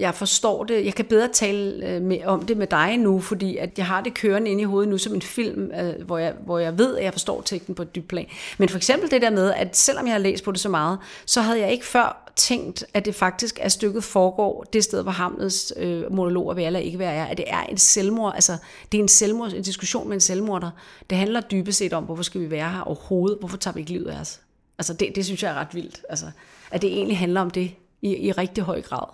jeg 0.00 0.14
forstår 0.14 0.64
det. 0.64 0.84
Jeg 0.84 0.94
kan 0.94 1.04
bedre 1.04 1.28
tale 1.32 1.86
øh, 1.86 2.02
med, 2.02 2.24
om 2.24 2.46
det 2.46 2.56
med 2.56 2.66
dig 2.66 2.96
nu, 2.96 3.20
fordi 3.20 3.56
at 3.56 3.78
jeg 3.78 3.86
har 3.86 4.00
det 4.00 4.14
kørende 4.14 4.50
inde 4.50 4.62
i 4.62 4.64
hovedet 4.64 4.88
nu 4.88 4.98
som 4.98 5.14
en 5.14 5.22
film, 5.22 5.70
øh, 5.80 6.06
hvor, 6.06 6.18
jeg, 6.18 6.34
hvor 6.44 6.58
jeg 6.58 6.78
ved, 6.78 6.96
at 6.96 7.04
jeg 7.04 7.12
forstår 7.12 7.42
teksten 7.42 7.74
på 7.74 7.82
et 7.82 7.94
dybt 7.94 8.08
plan. 8.08 8.26
Men 8.58 8.68
for 8.68 8.76
eksempel 8.76 9.10
det 9.10 9.22
der 9.22 9.30
med, 9.30 9.52
at 9.52 9.76
selvom 9.76 10.06
jeg 10.06 10.14
har 10.14 10.18
læst 10.18 10.44
på 10.44 10.52
det 10.52 10.60
så 10.60 10.68
meget, 10.68 10.98
så 11.26 11.40
havde 11.40 11.60
jeg 11.60 11.72
ikke 11.72 11.86
før 11.86 12.29
tænkt, 12.40 12.84
at 12.94 13.04
det 13.04 13.14
faktisk 13.14 13.58
er 13.62 13.68
stykket 13.68 14.04
foregår 14.04 14.64
det 14.72 14.84
sted, 14.84 15.02
hvor 15.02 15.12
Hamlets 15.12 15.72
øh, 15.76 16.12
monologer 16.12 16.54
vil 16.54 16.64
eller 16.64 16.80
ikke 16.80 16.98
være 16.98 17.14
er, 17.14 17.24
at 17.24 17.36
det 17.36 17.44
er 17.48 17.62
en 17.62 17.78
selvmord, 17.78 18.34
altså 18.34 18.56
det 18.92 18.98
er 18.98 19.02
en 19.02 19.08
selvmord, 19.08 19.52
en 19.52 19.62
diskussion 19.62 20.08
med 20.08 20.14
en 20.14 20.20
selvmorder. 20.20 20.70
Det 21.10 21.18
handler 21.18 21.40
dybest 21.40 21.78
set 21.78 21.92
om, 21.92 22.04
hvorfor 22.04 22.22
skal 22.22 22.40
vi 22.40 22.50
være 22.50 22.70
her 22.70 22.80
overhovedet? 22.80 23.38
Hvorfor 23.38 23.56
tager 23.56 23.74
vi 23.74 23.80
ikke 23.80 23.92
livet 23.92 24.06
af 24.06 24.20
os? 24.20 24.40
Altså 24.78 24.94
det, 24.94 25.12
det 25.14 25.24
synes 25.24 25.42
jeg 25.42 25.50
er 25.50 25.54
ret 25.54 25.74
vildt, 25.74 26.00
altså, 26.08 26.26
at 26.70 26.82
det 26.82 26.92
egentlig 26.92 27.18
handler 27.18 27.40
om 27.40 27.50
det 27.50 27.74
i, 28.02 28.16
i 28.16 28.32
rigtig 28.32 28.64
høj 28.64 28.82
grad. 28.82 29.06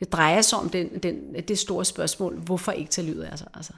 Det 0.00 0.12
drejer 0.12 0.40
sig 0.40 0.58
om 0.58 0.68
den, 0.68 0.98
den, 1.02 1.34
det 1.48 1.58
store 1.58 1.84
spørgsmål, 1.84 2.38
hvorfor 2.38 2.72
ikke 2.72 2.90
tage 2.90 3.06
livet 3.06 3.22
af 3.22 3.38
sig? 3.38 3.48
Altså, 3.54 3.72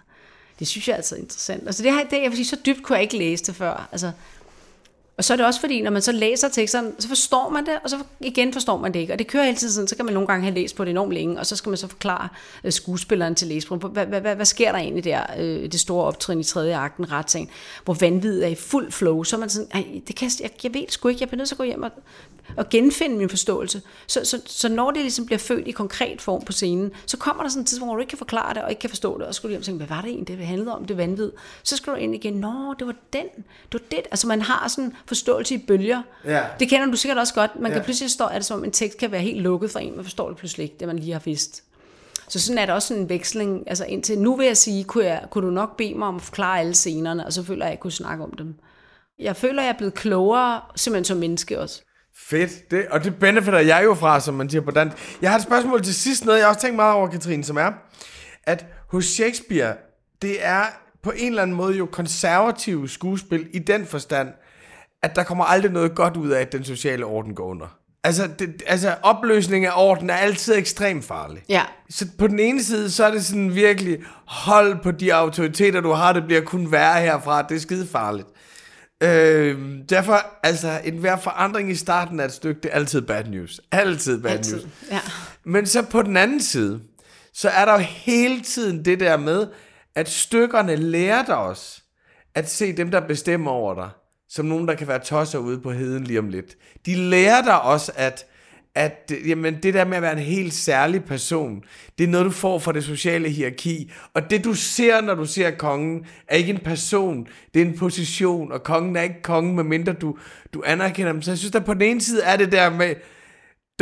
det 0.58 0.68
synes 0.68 0.88
jeg 0.88 0.92
er 0.92 0.96
altså 0.96 1.16
interessant. 1.16 1.66
Altså 1.66 1.82
det, 1.82 1.92
her, 1.92 2.04
det, 2.04 2.22
jeg 2.22 2.30
vil 2.30 2.36
sige, 2.36 2.46
så 2.46 2.56
dybt 2.66 2.82
kunne 2.82 2.96
jeg 2.96 3.02
ikke 3.02 3.18
læse 3.18 3.44
det 3.44 3.56
før. 3.56 3.88
Altså, 3.92 4.12
og 5.18 5.24
så 5.24 5.32
er 5.32 5.36
det 5.36 5.46
også 5.46 5.60
fordi, 5.60 5.82
når 5.82 5.90
man 5.90 6.02
så 6.02 6.12
læser 6.12 6.48
teksterne, 6.48 6.92
så 6.98 7.08
forstår 7.08 7.48
man 7.48 7.66
det, 7.66 7.74
og 7.84 7.90
så 7.90 7.96
igen 8.20 8.52
forstår 8.52 8.78
man 8.78 8.94
det 8.94 9.00
ikke. 9.00 9.12
Og 9.12 9.18
det 9.18 9.26
kører 9.26 9.44
hele 9.44 9.56
tiden 9.56 9.72
sådan, 9.72 9.88
så 9.88 9.96
kan 9.96 10.04
man 10.04 10.14
nogle 10.14 10.26
gange 10.26 10.42
have 10.42 10.54
læst 10.54 10.76
på 10.76 10.84
det 10.84 10.90
enormt 10.90 11.12
længe, 11.12 11.38
og 11.38 11.46
så 11.46 11.56
skal 11.56 11.70
man 11.70 11.76
så 11.76 11.88
forklare 11.88 12.28
øh, 12.64 12.72
skuespilleren 12.72 13.34
til 13.34 13.48
læsbrugeren, 13.48 13.92
hvad, 13.92 14.06
hvad, 14.06 14.20
hvad, 14.20 14.36
hvad 14.36 14.46
sker 14.46 14.72
der 14.72 14.78
egentlig 14.78 15.04
der, 15.04 15.22
øh, 15.38 15.72
det 15.72 15.80
store 15.80 16.04
optrin 16.04 16.40
i 16.40 16.44
tredje 16.44 16.76
akten, 16.76 17.12
retssagen, 17.12 17.48
hvor 17.84 17.94
vanvittigt 17.94 18.44
er 18.44 18.48
i 18.48 18.54
fuld 18.54 18.92
flow, 18.92 19.22
så 19.22 19.36
er 19.36 19.40
man 19.40 19.48
sådan, 19.48 20.02
det 20.06 20.16
kan, 20.16 20.30
jeg, 20.40 20.50
jeg 20.62 20.74
ved 20.74 20.84
sgu 20.88 21.08
ikke, 21.08 21.20
jeg 21.20 21.28
bliver 21.28 21.38
nødt 21.38 21.48
til 21.48 21.54
at 21.54 21.58
gå 21.58 21.64
hjem 21.64 21.82
og, 21.82 21.90
og 22.56 22.68
genfinde 22.68 23.16
min 23.16 23.28
forståelse. 23.28 23.82
Så, 24.06 24.24
så, 24.24 24.42
så 24.46 24.68
når 24.68 24.90
det 24.90 25.02
ligesom 25.02 25.26
bliver 25.26 25.38
født 25.38 25.68
i 25.68 25.70
konkret 25.70 26.22
form 26.22 26.44
på 26.44 26.52
scenen, 26.52 26.90
så 27.06 27.16
kommer 27.16 27.42
der 27.42 27.50
sådan 27.50 27.62
en 27.62 27.66
tidspunkt, 27.66 27.88
hvor 27.88 27.96
du 27.96 28.00
ikke 28.00 28.10
kan 28.10 28.18
forklare 28.18 28.54
det, 28.54 28.62
og 28.62 28.70
ikke 28.70 28.80
kan 28.80 28.90
forstå 28.90 29.18
det, 29.18 29.26
og 29.26 29.34
så 29.34 29.36
skal 29.36 29.48
du 29.48 29.50
hjem 29.50 29.60
og 29.60 29.64
tænke, 29.64 29.76
hvad 29.84 29.96
var 29.96 30.02
det 30.02 30.10
egentlig, 30.10 30.38
det 30.38 30.46
handlede 30.46 30.74
om, 30.74 30.84
det 30.84 30.96
vanvid. 30.96 31.30
Så 31.62 31.76
skal 31.76 31.92
du 31.92 31.98
ind 31.98 32.14
igen, 32.14 32.34
nå, 32.34 32.74
det 32.78 32.86
var 32.86 32.94
den, 33.12 33.26
det 33.72 33.72
var 33.72 33.80
det. 33.90 34.00
Altså 34.10 34.26
man 34.26 34.42
har 34.42 34.68
sådan 34.68 34.92
forståelse 35.06 35.54
i 35.54 35.58
bølger. 35.58 36.02
Ja. 36.24 36.44
Det 36.60 36.68
kender 36.68 36.86
du 36.86 36.96
sikkert 36.96 37.18
også 37.18 37.34
godt. 37.34 37.60
Man 37.60 37.72
kan 37.72 37.82
pludselig 37.82 38.10
stå, 38.10 38.24
at 38.24 38.36
det 38.36 38.44
som 38.44 38.58
om 38.58 38.64
en 38.64 38.72
tekst 38.72 38.98
kan 38.98 39.12
være 39.12 39.20
helt 39.20 39.40
lukket 39.40 39.70
for 39.70 39.78
en, 39.78 39.96
man 39.96 40.04
forstår 40.04 40.28
det 40.28 40.36
pludselig 40.36 40.64
ikke, 40.64 40.76
det 40.80 40.88
man 40.88 40.98
lige 40.98 41.12
har 41.12 41.22
vidst. 41.24 41.62
Så 42.28 42.40
sådan 42.40 42.58
er 42.58 42.66
der 42.66 42.72
også 42.72 42.94
en 42.94 43.08
veksling. 43.08 43.64
Altså 43.66 43.84
indtil 43.84 44.18
nu 44.18 44.36
vil 44.36 44.46
jeg 44.46 44.56
sige, 44.56 44.84
kunne, 44.84 45.04
jeg, 45.04 45.24
kunne 45.30 45.46
du 45.46 45.52
nok 45.52 45.76
bede 45.76 45.94
mig 45.94 46.08
om 46.08 46.16
at 46.16 46.22
forklare 46.22 46.60
alle 46.60 46.74
scenerne, 46.74 47.26
og 47.26 47.32
så 47.32 47.42
føler 47.42 47.64
jeg, 47.64 47.72
at 47.72 47.76
jeg 47.76 47.80
kunne 47.80 47.92
snakke 47.92 48.24
om 48.24 48.32
dem. 48.38 48.54
Jeg 49.18 49.36
føler, 49.36 49.62
at 49.62 49.66
jeg 49.66 49.72
er 49.72 49.78
blevet 49.78 49.94
klogere, 49.94 50.60
simpelthen 50.76 51.04
som 51.04 51.16
menneske 51.16 51.60
også. 51.60 51.82
Fedt. 52.16 52.70
Det, 52.70 52.86
og 52.90 53.04
det 53.04 53.18
benefitter 53.18 53.60
jeg 53.60 53.80
jo 53.84 53.94
fra, 53.94 54.20
som 54.20 54.34
man 54.34 54.50
siger 54.50 54.62
på 54.62 54.70
dansk. 54.70 55.18
Jeg 55.22 55.30
har 55.30 55.36
et 55.36 55.44
spørgsmål 55.44 55.82
til 55.82 55.94
sidst, 55.94 56.24
noget 56.24 56.38
jeg 56.38 56.48
også 56.48 56.60
tænkt 56.60 56.76
meget 56.76 56.94
over, 56.94 57.08
Katrine, 57.08 57.44
som 57.44 57.56
er, 57.56 57.72
at 58.44 58.66
hos 58.88 59.04
Shakespeare, 59.04 59.74
det 60.22 60.46
er 60.46 60.62
på 61.02 61.12
en 61.16 61.28
eller 61.28 61.42
anden 61.42 61.56
måde 61.56 61.76
jo 61.76 61.86
konservative 61.86 62.88
skuespil 62.88 63.48
i 63.52 63.58
den 63.58 63.86
forstand, 63.86 64.28
at 65.02 65.16
der 65.16 65.22
kommer 65.22 65.44
aldrig 65.44 65.72
noget 65.72 65.94
godt 65.94 66.16
ud 66.16 66.28
af, 66.28 66.40
at 66.40 66.52
den 66.52 66.64
sociale 66.64 67.04
orden 67.04 67.34
går 67.34 67.44
under. 67.44 67.78
Altså, 68.04 68.28
det, 68.38 68.62
altså 68.66 68.94
opløsning 69.02 69.66
af 69.66 69.72
orden 69.76 70.10
er 70.10 70.14
altid 70.14 70.56
ekstremt 70.56 71.04
farlig. 71.04 71.42
Ja. 71.48 71.62
Så 71.90 72.06
på 72.18 72.26
den 72.26 72.38
ene 72.38 72.62
side, 72.62 72.90
så 72.90 73.04
er 73.04 73.10
det 73.10 73.24
sådan 73.24 73.54
virkelig, 73.54 73.98
hold 74.26 74.82
på 74.82 74.90
de 74.90 75.14
autoriteter, 75.14 75.80
du 75.80 75.92
har, 75.92 76.12
det 76.12 76.24
bliver 76.24 76.40
kun 76.40 76.72
værre 76.72 77.00
herfra, 77.00 77.42
det 77.42 77.56
er 77.56 77.60
skide 77.60 77.86
farligt. 77.86 78.28
Øh, 79.02 79.58
derfor, 79.88 80.26
altså, 80.42 80.80
en 80.84 80.98
hver 80.98 81.16
forandring 81.16 81.70
i 81.70 81.74
starten 81.74 82.20
af 82.20 82.24
et 82.24 82.32
stykke, 82.32 82.60
det 82.60 82.70
er 82.72 82.74
altid 82.74 83.00
bad 83.00 83.24
news. 83.24 83.60
Altid 83.72 84.22
bad 84.22 84.30
Altid. 84.30 84.56
news. 84.56 84.68
Ja. 84.90 85.00
Men 85.44 85.66
så 85.66 85.82
på 85.82 86.02
den 86.02 86.16
anden 86.16 86.40
side, 86.40 86.80
så 87.34 87.48
er 87.48 87.64
der 87.64 87.72
jo 87.72 87.78
hele 87.78 88.40
tiden 88.40 88.84
det 88.84 89.00
der 89.00 89.16
med, 89.16 89.46
at 89.94 90.08
stykkerne 90.08 90.76
lærer 90.76 91.24
dig 91.24 91.36
også 91.36 91.82
at 92.34 92.50
se 92.50 92.72
dem, 92.72 92.90
der 92.90 93.00
bestemmer 93.00 93.50
over 93.50 93.74
dig, 93.74 93.90
som 94.28 94.46
nogen, 94.46 94.68
der 94.68 94.74
kan 94.74 94.88
være 94.88 94.98
tosser 94.98 95.38
ude 95.38 95.60
på 95.60 95.72
heden 95.72 96.04
lige 96.04 96.18
om 96.18 96.28
lidt. 96.28 96.56
De 96.86 96.94
lærer 96.94 97.42
dig 97.42 97.62
også, 97.62 97.92
at, 97.94 98.26
at 98.78 99.12
jamen, 99.26 99.62
det 99.62 99.74
der 99.74 99.84
med 99.84 99.96
at 99.96 100.02
være 100.02 100.12
en 100.12 100.18
helt 100.18 100.54
særlig 100.54 101.04
person, 101.04 101.62
det 101.98 102.04
er 102.04 102.08
noget, 102.08 102.26
du 102.26 102.30
får 102.30 102.58
fra 102.58 102.72
det 102.72 102.84
sociale 102.84 103.28
hierarki. 103.28 103.92
Og 104.14 104.30
det, 104.30 104.44
du 104.44 104.54
ser, 104.54 105.00
når 105.00 105.14
du 105.14 105.26
ser 105.26 105.50
kongen, 105.50 106.06
er 106.28 106.36
ikke 106.36 106.50
en 106.50 106.60
person, 106.64 107.26
det 107.54 107.62
er 107.62 107.66
en 107.66 107.78
position, 107.78 108.52
og 108.52 108.62
kongen 108.62 108.96
er 108.96 109.02
ikke 109.02 109.22
kongen, 109.22 109.56
medmindre 109.56 109.92
du, 109.92 110.18
du 110.54 110.62
anerkender 110.66 111.12
dem. 111.12 111.22
Så 111.22 111.30
jeg 111.30 111.38
synes, 111.38 111.54
at 111.54 111.64
på 111.64 111.74
den 111.74 111.82
ene 111.82 112.00
side 112.00 112.22
er 112.22 112.36
det 112.36 112.52
der 112.52 112.70
med, 112.70 112.94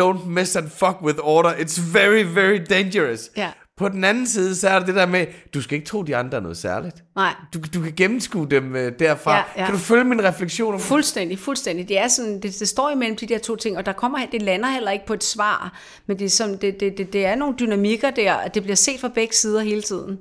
don't 0.01 0.29
mess 0.29 0.57
and 0.57 0.71
fuck 0.71 1.03
with 1.03 1.19
order. 1.23 1.51
It's 1.51 1.81
very, 1.93 2.23
very 2.35 2.61
dangerous. 2.71 3.31
Ja. 3.37 3.51
På 3.77 3.89
den 3.89 4.05
anden 4.05 4.27
side, 4.27 4.57
så 4.57 4.69
er 4.69 4.79
der 4.79 4.87
det 4.87 4.95
der 4.95 5.07
med, 5.07 5.27
du 5.55 5.63
skal 5.63 5.77
ikke 5.77 5.89
tro, 5.89 6.03
de 6.03 6.17
andre 6.17 6.37
er 6.37 6.43
noget 6.43 6.57
særligt. 6.57 6.97
Nej. 7.17 7.35
Du, 7.55 7.59
du 7.75 7.83
kan 7.83 7.93
gennemskue 7.97 8.47
dem 8.51 8.75
uh, 8.75 8.81
derfra. 8.99 9.37
Ja, 9.37 9.43
ja. 9.57 9.65
Kan 9.65 9.75
du 9.75 9.81
følge 9.81 10.05
min 10.05 10.25
refleksion 10.25 10.75
om 10.75 10.81
Fuldstændig, 10.81 11.39
fuldstændig. 11.39 11.89
Det, 11.89 11.99
er 11.99 12.09
sådan, 12.09 12.41
det, 12.41 12.57
det 12.61 12.69
står 12.69 12.91
imellem 12.91 13.17
de 13.17 13.27
der 13.27 13.39
to 13.39 13.57
ting, 13.57 13.77
og 13.79 13.87
der 13.87 13.93
kommer, 13.93 14.27
det 14.33 14.43
lander 14.43 14.69
heller 14.69 14.91
ikke 14.91 15.07
på 15.07 15.15
et 15.15 15.25
svar, 15.25 15.79
men 16.07 16.19
det 16.19 16.25
er, 16.25 16.29
som, 16.31 16.59
det, 16.59 16.81
det, 16.81 16.99
det, 16.99 17.13
det 17.13 17.27
er 17.27 17.35
nogle 17.35 17.55
dynamikker 17.61 18.11
der, 18.11 18.35
at 18.35 18.55
det 18.55 18.63
bliver 18.63 18.77
set 18.77 19.01
fra 19.01 19.09
begge 19.09 19.35
sider 19.35 19.61
hele 19.61 19.83
tiden. 19.83 20.19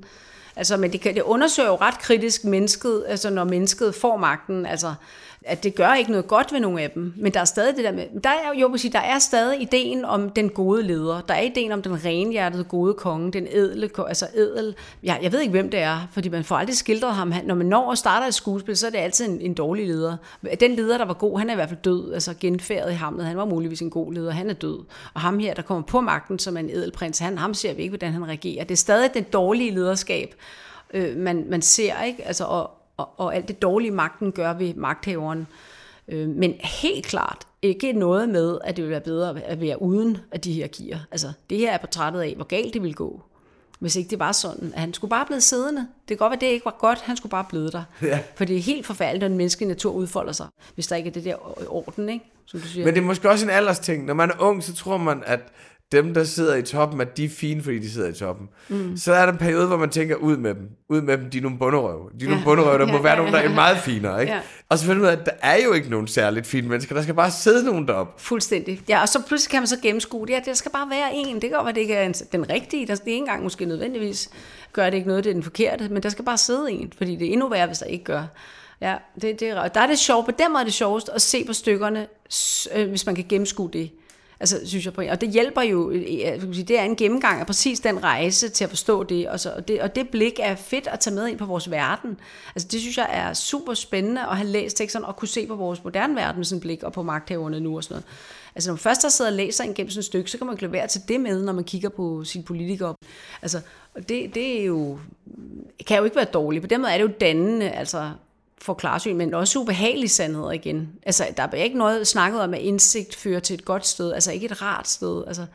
Altså, 0.55 0.77
men 0.77 0.91
det, 0.91 1.01
kan, 1.01 1.15
det 1.15 1.21
undersøger 1.21 1.69
jo 1.69 1.75
ret 1.75 1.99
kritisk 1.99 2.43
mennesket, 2.43 3.03
altså 3.07 3.29
når 3.29 3.43
mennesket 3.43 3.95
får 3.95 4.17
magten, 4.17 4.65
altså 4.65 4.93
at 5.47 5.63
det 5.63 5.75
gør 5.75 5.93
ikke 5.93 6.11
noget 6.11 6.27
godt 6.27 6.53
ved 6.53 6.59
nogle 6.59 6.81
af 6.81 6.91
dem, 6.91 7.13
men 7.17 7.33
der 7.33 7.39
er 7.39 7.45
stadig 7.45 7.75
det 7.75 7.83
der 7.83 7.91
med, 7.91 8.21
der 8.23 8.29
er 8.29 8.59
jo, 8.59 8.77
sige, 8.77 8.91
der 8.91 8.99
er 8.99 9.19
stadig 9.19 9.61
ideen 9.61 10.05
om 10.05 10.29
den 10.29 10.49
gode 10.49 10.83
leder, 10.83 11.21
der 11.21 11.33
er 11.33 11.41
ideen 11.41 11.71
om 11.71 11.81
den 11.81 12.05
renhjertede 12.05 12.63
gode 12.63 12.93
konge, 12.93 13.31
den 13.31 13.47
edle, 13.51 13.89
altså 14.07 14.27
edel, 14.35 14.75
ja, 15.03 15.15
jeg 15.21 15.31
ved 15.31 15.39
ikke 15.39 15.51
hvem 15.51 15.69
det 15.69 15.79
er, 15.79 16.07
fordi 16.11 16.29
man 16.29 16.43
får 16.43 16.55
aldrig 16.55 16.77
skildret 16.77 17.13
ham, 17.13 17.33
når 17.43 17.55
man 17.55 17.65
når 17.65 17.89
og 17.89 17.97
starter 17.97 18.27
et 18.27 18.33
skuespil, 18.33 18.77
så 18.77 18.87
er 18.87 18.91
det 18.91 18.97
altid 18.97 19.25
en, 19.25 19.41
en 19.41 19.53
dårlig 19.53 19.87
leder. 19.87 20.17
Den 20.59 20.75
leder, 20.75 20.97
der 20.97 21.05
var 21.05 21.13
god, 21.13 21.39
han 21.39 21.49
er 21.49 21.53
i 21.53 21.55
hvert 21.55 21.69
fald 21.69 21.81
død, 21.81 22.13
altså 22.13 22.33
genfærdet 22.39 22.91
i 22.91 22.95
hamlet, 22.95 23.25
han 23.25 23.37
var 23.37 23.45
muligvis 23.45 23.81
en 23.81 23.89
god 23.89 24.13
leder, 24.13 24.31
han 24.31 24.49
er 24.49 24.53
død, 24.53 24.79
og 25.13 25.21
ham 25.21 25.39
her, 25.39 25.53
der 25.53 25.61
kommer 25.61 25.83
på 25.83 26.01
magten 26.01 26.39
som 26.39 26.57
en 26.57 26.69
edelprins, 26.69 27.19
han, 27.19 27.37
ham 27.37 27.53
ser 27.53 27.73
vi 27.73 27.81
ikke, 27.81 27.91
hvordan 27.91 28.13
han 28.13 28.27
regerer. 28.27 28.63
Det 28.63 28.71
er 28.71 28.77
stadig 28.77 29.13
den 29.13 29.23
dårlige 29.23 29.71
lederskab, 29.71 30.35
øh, 30.93 31.17
man, 31.17 31.45
man 31.49 31.61
ser, 31.61 32.03
ikke? 32.03 32.27
Altså, 32.27 32.43
og, 32.43 32.71
og, 32.97 33.09
og 33.17 33.35
alt 33.35 33.47
det 33.47 33.61
dårlige 33.61 33.91
magten 33.91 34.31
gør 34.31 34.53
ved 34.53 34.73
magthaveren. 34.73 35.47
Øh, 36.07 36.29
men 36.29 36.53
helt 36.63 37.05
klart 37.05 37.47
ikke 37.61 37.93
noget 37.93 38.29
med, 38.29 38.57
at 38.63 38.75
det 38.75 38.83
ville 38.83 38.91
være 38.91 39.01
bedre 39.01 39.43
at 39.43 39.61
være 39.61 39.81
uden 39.81 40.17
af 40.31 40.41
de 40.41 40.53
her 40.53 40.67
kier. 40.67 40.99
Altså, 41.11 41.31
det 41.49 41.57
her 41.57 41.71
er 41.71 41.77
portrættet 41.77 42.21
af, 42.21 42.33
hvor 42.35 42.45
galt 42.45 42.73
det 42.73 42.81
ville 42.81 42.93
gå, 42.93 43.21
hvis 43.79 43.95
ikke 43.95 44.09
det 44.09 44.19
var 44.19 44.31
sådan. 44.31 44.71
At 44.73 44.79
han 44.79 44.93
skulle 44.93 45.09
bare 45.09 45.25
blive 45.25 45.41
siddende. 45.41 45.81
Det 45.81 46.07
kan 46.07 46.17
godt 46.17 46.29
være, 46.29 46.37
at 46.37 46.41
det 46.41 46.47
ikke 46.47 46.65
var 46.65 46.75
godt, 46.79 47.01
han 47.01 47.17
skulle 47.17 47.31
bare 47.31 47.45
blive 47.49 47.69
der. 47.69 47.83
Ja. 48.01 48.19
For 48.35 48.45
det 48.45 48.57
er 48.57 48.61
helt 48.61 48.85
forfærdeligt, 48.85 49.21
når 49.21 49.27
den 49.27 49.37
menneskelige 49.37 49.69
natur 49.69 49.91
udfolder 49.91 50.31
sig, 50.31 50.47
hvis 50.75 50.87
der 50.87 50.95
ikke 50.95 51.07
er 51.09 51.13
det 51.13 51.23
der 51.23 51.35
orden, 51.73 52.09
ikke? 52.09 52.25
Som 52.45 52.59
du 52.59 52.67
siger. 52.67 52.85
Men 52.85 52.93
det 52.93 53.01
er 53.01 53.05
måske 53.05 53.29
også 53.29 53.45
en 53.45 53.51
aldersting. 53.51 54.05
Når 54.05 54.13
man 54.13 54.29
er 54.29 54.35
ung, 54.39 54.63
så 54.63 54.75
tror 54.75 54.97
man, 54.97 55.23
at 55.25 55.39
dem, 55.91 56.13
der 56.13 56.23
sidder 56.23 56.55
i 56.55 56.61
toppen, 56.61 57.01
at 57.01 57.17
de 57.17 57.25
er 57.25 57.29
fine, 57.29 57.63
fordi 57.63 57.79
de 57.79 57.91
sidder 57.91 58.09
i 58.09 58.13
toppen. 58.13 58.47
Mm. 58.69 58.97
Så 58.97 59.13
er 59.13 59.25
der 59.25 59.31
en 59.33 59.37
periode, 59.37 59.67
hvor 59.67 59.77
man 59.77 59.89
tænker, 59.89 60.15
ud 60.15 60.37
med 60.37 60.55
dem. 60.55 60.69
Ud 60.89 61.01
med 61.01 61.17
dem, 61.17 61.29
de 61.29 61.37
er 61.37 61.41
nogle 61.41 61.57
bunderøv. 61.57 62.11
De 62.19 62.25
er 62.25 62.29
nogle 62.29 62.39
Ja. 62.41 62.43
bunderøv, 62.45 62.79
der 62.79 62.85
Ja, 62.85 62.91
må 62.97 63.01
være 63.01 63.11
ja, 63.11 63.17
nogen, 63.17 63.33
der 63.33 63.39
ja, 63.39 63.45
er 63.45 63.49
ja. 63.49 63.55
meget 63.55 63.77
finere. 63.77 64.21
Ikke? 64.21 64.33
Ja. 64.33 64.39
Og 64.69 64.77
så 64.77 64.85
finder 64.85 64.95
man 65.01 65.03
ud 65.03 65.07
af, 65.07 65.19
at 65.19 65.25
der 65.25 65.31
er 65.41 65.63
jo 65.65 65.73
ikke 65.73 65.89
nogen 65.89 66.07
særligt 66.07 66.47
fine 66.47 66.67
mennesker. 66.69 66.95
Der 66.95 67.01
skal 67.01 67.13
bare 67.15 67.31
sidde 67.31 67.65
nogen 67.65 67.87
derop. 67.87 68.21
Fuldstændig. 68.21 68.81
Ja, 68.89 69.01
og 69.01 69.09
så 69.09 69.21
pludselig 69.27 69.51
kan 69.51 69.61
man 69.61 69.67
så 69.67 69.77
gennemskue 69.81 70.27
det. 70.27 70.33
Ja, 70.33 70.39
det 70.45 70.57
skal 70.57 70.71
bare 70.71 70.89
være 70.89 71.09
en. 71.15 71.35
Det 71.35 71.41
kan 71.41 71.51
godt 71.51 71.65
være, 71.65 71.73
det 71.75 71.81
ikke 71.81 71.93
er 71.93 72.05
en- 72.05 72.13
den 72.31 72.49
rigtige. 72.49 72.87
Der 72.87 72.95
skal 72.95 73.07
ikke 73.07 73.17
engang 73.17 73.43
måske 73.43 73.65
nødvendigvis 73.65 74.29
gøre 74.73 74.85
det 74.91 74.93
ikke 74.97 75.07
noget, 75.07 75.23
det 75.23 75.29
er 75.29 75.33
den 75.33 75.43
forkerte. 75.43 75.89
Men 75.89 76.03
der 76.03 76.09
skal 76.09 76.25
bare 76.25 76.37
sidde 76.37 76.71
en, 76.71 76.93
fordi 76.97 77.15
det 77.15 77.27
er 77.27 77.31
endnu 77.31 77.49
værre, 77.49 77.67
hvis 77.67 77.77
der 77.79 77.85
ikke 77.85 78.03
gør. 78.05 78.23
Ja, 78.81 78.95
det, 79.21 79.39
det 79.39 79.41
er, 79.49 79.67
der 79.67 79.81
er 79.81 79.87
det 79.87 79.99
sjovt. 79.99 80.25
På 80.25 80.31
den 80.31 80.51
måde 80.51 80.61
er 80.61 80.65
det 80.65 80.73
sjovest 80.73 81.09
at 81.09 81.21
se 81.21 81.43
på 81.45 81.53
stykkerne, 81.53 82.07
øh, 82.75 82.89
hvis 82.89 83.05
man 83.05 83.15
kan 83.15 83.25
gennemskue 83.29 83.69
det. 83.73 83.91
Altså, 84.39 84.59
synes 84.65 84.85
jeg 84.85 84.93
på 84.93 85.01
Og 85.11 85.21
det 85.21 85.29
hjælper 85.29 85.61
jo, 85.61 85.89
øh, 85.89 86.01
øh, 86.01 86.21
jeg 86.21 86.67
det 86.67 86.79
er 86.79 86.83
en 86.83 86.95
gennemgang 86.95 87.39
af 87.39 87.45
præcis 87.45 87.79
den 87.79 88.03
rejse 88.03 88.49
til 88.49 88.63
at 88.63 88.69
forstå 88.69 89.03
det. 89.03 89.29
Og, 89.29 89.39
så, 89.39 89.53
og 89.55 89.67
det. 89.67 89.81
og 89.81 89.95
det 89.95 90.09
blik 90.09 90.39
er 90.39 90.55
fedt 90.55 90.87
at 90.87 90.99
tage 90.99 91.15
med 91.15 91.27
ind 91.27 91.37
på 91.37 91.45
vores 91.45 91.71
verden. 91.71 92.17
Altså, 92.55 92.67
det 92.71 92.81
synes 92.81 92.97
jeg 92.97 93.07
er 93.11 93.33
super 93.33 93.73
spændende 93.73 94.21
at 94.21 94.37
have 94.37 94.49
læst 94.49 94.77
teksterne 94.77 95.05
og 95.05 95.15
kunne 95.15 95.27
se 95.27 95.47
på 95.47 95.55
vores 95.55 95.83
moderne 95.83 96.15
verden 96.15 96.37
med 96.39 96.45
sådan 96.45 96.57
et 96.57 96.61
blik 96.61 96.83
og 96.83 96.93
på 96.93 97.03
magthaverne 97.03 97.59
nu 97.59 97.75
og 97.75 97.83
sådan 97.83 97.93
noget. 97.93 98.05
Altså, 98.55 98.69
når 98.69 98.73
man 98.73 98.79
først 98.79 99.01
har 99.01 99.09
siddet 99.09 99.31
og 99.33 99.37
læser 99.37 99.63
en 99.63 99.73
gennem 99.73 99.89
sådan 99.89 99.99
et 99.99 100.05
stykke, 100.05 100.31
så 100.31 100.37
kan 100.37 100.47
man 100.47 100.57
ikke 100.61 100.87
til 100.87 101.01
det 101.07 101.21
med, 101.21 101.43
når 101.43 101.53
man 101.53 101.63
kigger 101.63 101.89
på 101.89 102.23
sine 102.23 102.43
politikere. 102.43 102.95
Altså, 103.41 103.61
og 103.95 104.09
det, 104.09 104.35
det 104.35 104.61
er 104.61 104.65
jo, 104.65 104.99
kan 105.87 105.97
jo 105.97 106.03
ikke 106.03 106.15
være 106.15 106.25
dårligt. 106.25 106.61
På 106.61 106.67
den 106.67 106.81
måde 106.81 106.91
er 106.93 106.97
det 106.97 107.03
jo 107.03 107.13
dannende, 107.21 107.69
altså 107.69 108.11
for 108.61 108.73
klarsyn, 108.73 109.17
men 109.17 109.33
også 109.33 109.59
ubehagelige 109.59 110.09
sandheder 110.09 110.51
igen. 110.51 110.89
Altså, 111.03 111.25
der 111.37 111.43
er 111.43 111.55
ikke 111.55 111.77
noget 111.77 112.07
snakket 112.07 112.41
om, 112.41 112.53
at 112.53 112.59
indsigt 112.59 113.15
fører 113.15 113.39
til 113.39 113.53
et 113.53 113.65
godt 113.65 113.87
sted, 113.87 114.13
altså 114.13 114.31
ikke 114.31 114.45
et 114.45 114.61
rart 114.61 114.87
sted. 114.87 115.23
Altså, 115.27 115.45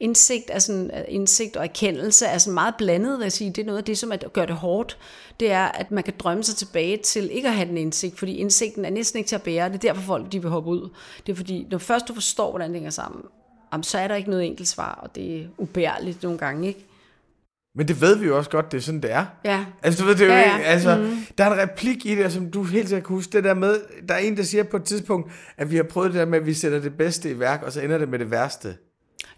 indsigt, 0.00 0.44
er 0.48 0.58
sådan, 0.58 0.90
øh, 0.94 1.04
indsigt 1.08 1.56
og 1.56 1.64
erkendelse 1.64 2.26
er 2.26 2.38
sådan 2.38 2.54
meget 2.54 2.74
blandet, 2.78 3.18
vil 3.18 3.24
jeg 3.24 3.32
sige. 3.32 3.50
Det 3.50 3.62
er 3.62 3.66
noget 3.66 3.78
af 3.78 3.84
det, 3.84 3.98
som 3.98 4.12
at 4.12 4.24
gør 4.32 4.46
det 4.46 4.56
hårdt. 4.56 4.98
Det 5.40 5.50
er, 5.50 5.64
at 5.64 5.90
man 5.90 6.04
kan 6.04 6.14
drømme 6.18 6.44
sig 6.44 6.56
tilbage 6.56 6.96
til 6.96 7.30
ikke 7.30 7.48
at 7.48 7.54
have 7.54 7.68
den 7.68 7.76
indsigt, 7.76 8.18
fordi 8.18 8.36
indsigten 8.36 8.84
er 8.84 8.90
næsten 8.90 9.18
ikke 9.18 9.28
til 9.28 9.36
at 9.36 9.42
bære. 9.42 9.68
Det 9.68 9.74
er 9.74 9.78
derfor 9.78 10.02
folk 10.02 10.32
de 10.32 10.42
vil 10.42 10.50
hoppe 10.50 10.70
ud. 10.70 10.88
Det 11.26 11.32
er 11.32 11.36
fordi, 11.36 11.66
når 11.70 11.78
først 11.78 12.08
du 12.08 12.14
forstår, 12.14 12.50
hvordan 12.50 12.68
det 12.70 12.76
hænger 12.76 12.90
sammen, 12.90 13.24
jamen, 13.72 13.84
så 13.84 13.98
er 13.98 14.08
der 14.08 14.14
ikke 14.14 14.30
noget 14.30 14.46
enkelt 14.46 14.68
svar, 14.68 15.00
og 15.02 15.14
det 15.14 15.40
er 15.40 15.46
ubærligt 15.58 16.22
nogle 16.22 16.38
gange, 16.38 16.68
ikke? 16.68 16.86
Men 17.74 17.88
det 17.88 18.00
ved 18.00 18.16
vi 18.16 18.26
jo 18.26 18.36
også 18.36 18.50
godt, 18.50 18.72
det 18.72 18.78
er 18.78 18.82
sådan, 18.82 19.02
det 19.02 19.12
er. 19.12 19.26
Ja. 19.44 19.64
Altså, 19.82 20.02
du 20.02 20.08
ved, 20.08 20.16
det 20.16 20.22
er 20.22 20.26
jo 20.26 20.32
Ja, 20.32 20.38
ja, 20.38 20.48
ja. 20.48 20.56
ikke, 20.56 20.66
altså, 20.66 20.96
mm. 20.96 21.26
der 21.38 21.44
er 21.44 21.52
en 21.52 21.58
replik 21.58 22.06
i 22.06 22.14
det, 22.14 22.32
som 22.32 22.50
du 22.50 22.64
helt 22.64 22.88
sikkert 22.88 23.06
kan 23.06 23.16
huske, 23.16 23.32
det 23.32 23.44
der 23.44 23.54
med, 23.54 23.80
der 24.08 24.14
er 24.14 24.18
en, 24.18 24.36
der 24.36 24.42
siger 24.42 24.62
på 24.62 24.76
et 24.76 24.84
tidspunkt, 24.84 25.32
at 25.56 25.70
vi 25.70 25.76
har 25.76 25.82
prøvet 25.82 26.12
det 26.12 26.18
der 26.18 26.26
med, 26.26 26.38
at 26.38 26.46
vi 26.46 26.54
sætter 26.54 26.80
det 26.80 26.94
bedste 26.96 27.30
i 27.30 27.38
værk, 27.38 27.62
og 27.62 27.72
så 27.72 27.80
ender 27.80 27.98
det 27.98 28.08
med 28.08 28.18
det 28.18 28.30
værste. 28.30 28.76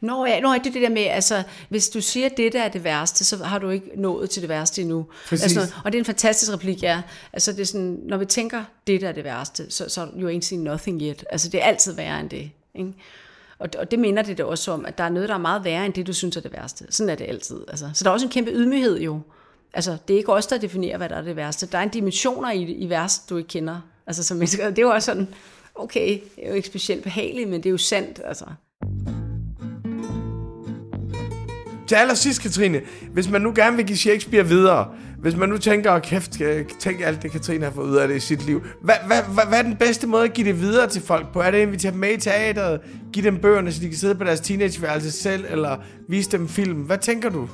Nå 0.01 0.27
ja, 0.27 0.41
nå, 0.41 0.53
det 0.53 0.67
er 0.67 0.73
det 0.73 0.83
der 0.83 0.89
med, 0.89 1.03
altså, 1.03 1.43
hvis 1.69 1.89
du 1.89 2.01
siger, 2.01 2.27
at 2.27 2.37
det 2.37 2.53
der 2.53 2.63
er 2.63 2.69
det 2.69 2.85
værste, 2.85 3.25
så 3.25 3.45
har 3.45 3.59
du 3.59 3.71
ikke 3.71 3.91
nået 3.97 4.31
til 4.31 4.43
det 4.43 4.49
værste 4.49 4.83
endnu. 4.83 5.07
Præcis. 5.29 5.57
Altså, 5.57 5.75
og 5.85 5.93
det 5.93 5.99
er 5.99 6.01
en 6.01 6.05
fantastisk 6.05 6.53
replik, 6.53 6.83
ja. 6.83 7.03
Altså, 7.33 7.53
det 7.53 7.61
er 7.61 7.65
sådan, 7.65 7.99
når 8.05 8.17
vi 8.17 8.27
tænker, 8.27 8.65
det 8.87 9.01
der 9.01 9.09
er 9.09 9.13
det 9.13 9.25
værste, 9.25 9.71
så, 9.71 9.89
så 9.89 10.09
you 10.17 10.31
ain't 10.31 10.41
seen 10.41 10.61
nothing 10.61 11.03
yet. 11.03 11.25
Altså, 11.31 11.49
det 11.49 11.63
er 11.63 11.65
altid 11.65 11.93
værre 11.93 12.21
end 12.21 12.31
det. 12.31 12.51
Ikke? 12.75 12.93
Og, 13.63 13.69
og 13.79 13.91
det 13.91 13.99
minder 13.99 14.23
det 14.23 14.39
da 14.39 14.45
også 14.45 14.73
om, 14.73 14.87
at 14.87 14.99
der 14.99 15.05
er 15.05 15.09
noget, 15.09 15.29
der 15.29 15.35
er 15.35 15.39
meget 15.39 15.65
værre 15.65 15.87
end 15.87 15.95
det, 15.95 16.07
du 16.07 16.13
synes 16.13 16.37
er 16.37 16.41
det 16.41 16.53
værste. 16.53 16.87
Sådan 16.91 17.11
er 17.11 17.15
det 17.15 17.25
altid. 17.29 17.61
Altså. 17.69 17.91
Så 17.95 18.05
der 18.05 18.11
er 18.11 18.15
også 18.15 18.27
en 18.27 18.33
kæmpe 18.33 18.51
ydmyghed 18.51 19.01
jo. 19.01 19.21
Altså, 19.75 19.97
det 20.09 20.15
er 20.15 20.19
ikke 20.19 20.33
os, 20.33 20.47
der 20.47 20.59
definerer, 20.59 20.97
hvad 20.97 21.09
der 21.09 21.17
er 21.17 21.23
det 21.23 21.37
værste. 21.37 21.67
Der 21.67 21.79
er 21.79 21.83
en 21.83 21.89
dimensioner 21.89 22.51
i, 22.51 22.63
i 22.63 22.89
værst, 22.89 23.31
du 23.31 23.37
ikke 23.37 23.49
kender. 23.49 23.81
Altså, 24.07 24.25
som 24.25 24.37
mennesker. 24.37 24.71
Det 24.71 24.79
er 24.79 24.83
jo 24.83 24.91
også 24.91 25.07
sådan, 25.07 25.29
okay, 25.75 26.21
det 26.37 26.45
er 26.45 26.49
jo 26.49 26.55
ikke 26.55 26.69
specielt 26.69 27.03
behageligt, 27.03 27.49
men 27.49 27.63
det 27.63 27.67
er 27.67 27.71
jo 27.71 27.79
sandt. 27.79 28.21
Altså. 28.25 28.45
Til 31.87 31.95
allersidst, 31.95 32.43
Katrine, 32.43 32.81
hvis 33.13 33.31
man 33.31 33.41
nu 33.41 33.53
gerne 33.55 33.77
vil 33.77 33.87
give 33.87 33.99
Shakespeare 33.99 34.49
videre, 34.49 34.89
hvis 35.19 35.37
man 35.37 35.49
nu 35.49 35.59
tænker, 35.59 35.95
oh, 35.95 36.01
kæft, 36.01 36.41
tænk 36.81 37.01
alt 37.05 37.23
det, 37.23 37.31
Katrine 37.31 37.65
har 37.65 37.73
fået 37.73 37.91
ud 37.91 37.97
af 37.97 38.09
det 38.09 38.17
i 38.17 38.21
sit 38.21 38.47
liv. 38.47 38.63
Hvad, 38.83 38.95
hvad, 39.07 39.17
hvad, 39.35 39.45
hvad 39.49 39.59
er 39.59 39.63
den 39.63 39.77
bedste 39.77 40.07
måde 40.07 40.25
at 40.25 40.33
give 40.33 40.47
det 40.47 40.61
videre 40.61 40.89
til 40.89 41.03
folk 41.03 41.33
på? 41.33 41.41
Er 41.41 41.51
det 41.51 41.59
at 41.59 41.67
invitere 41.67 41.93
dem 41.93 42.01
med 42.01 42.13
i 42.13 42.17
teateret, 42.17 42.81
give 43.13 43.25
dem 43.25 43.39
bøgerne, 43.39 43.73
så 43.73 43.81
de 43.81 43.89
kan 43.89 43.99
sidde 43.99 44.15
på 44.15 44.25
deres 44.25 44.41
teenageværelse 44.41 45.13
selv, 45.13 45.45
eller 45.49 45.77
vise 46.09 46.31
dem 46.31 46.49
film? 46.49 46.79
Hvad 46.79 46.99
tænker 46.99 47.29
du? 47.29 47.49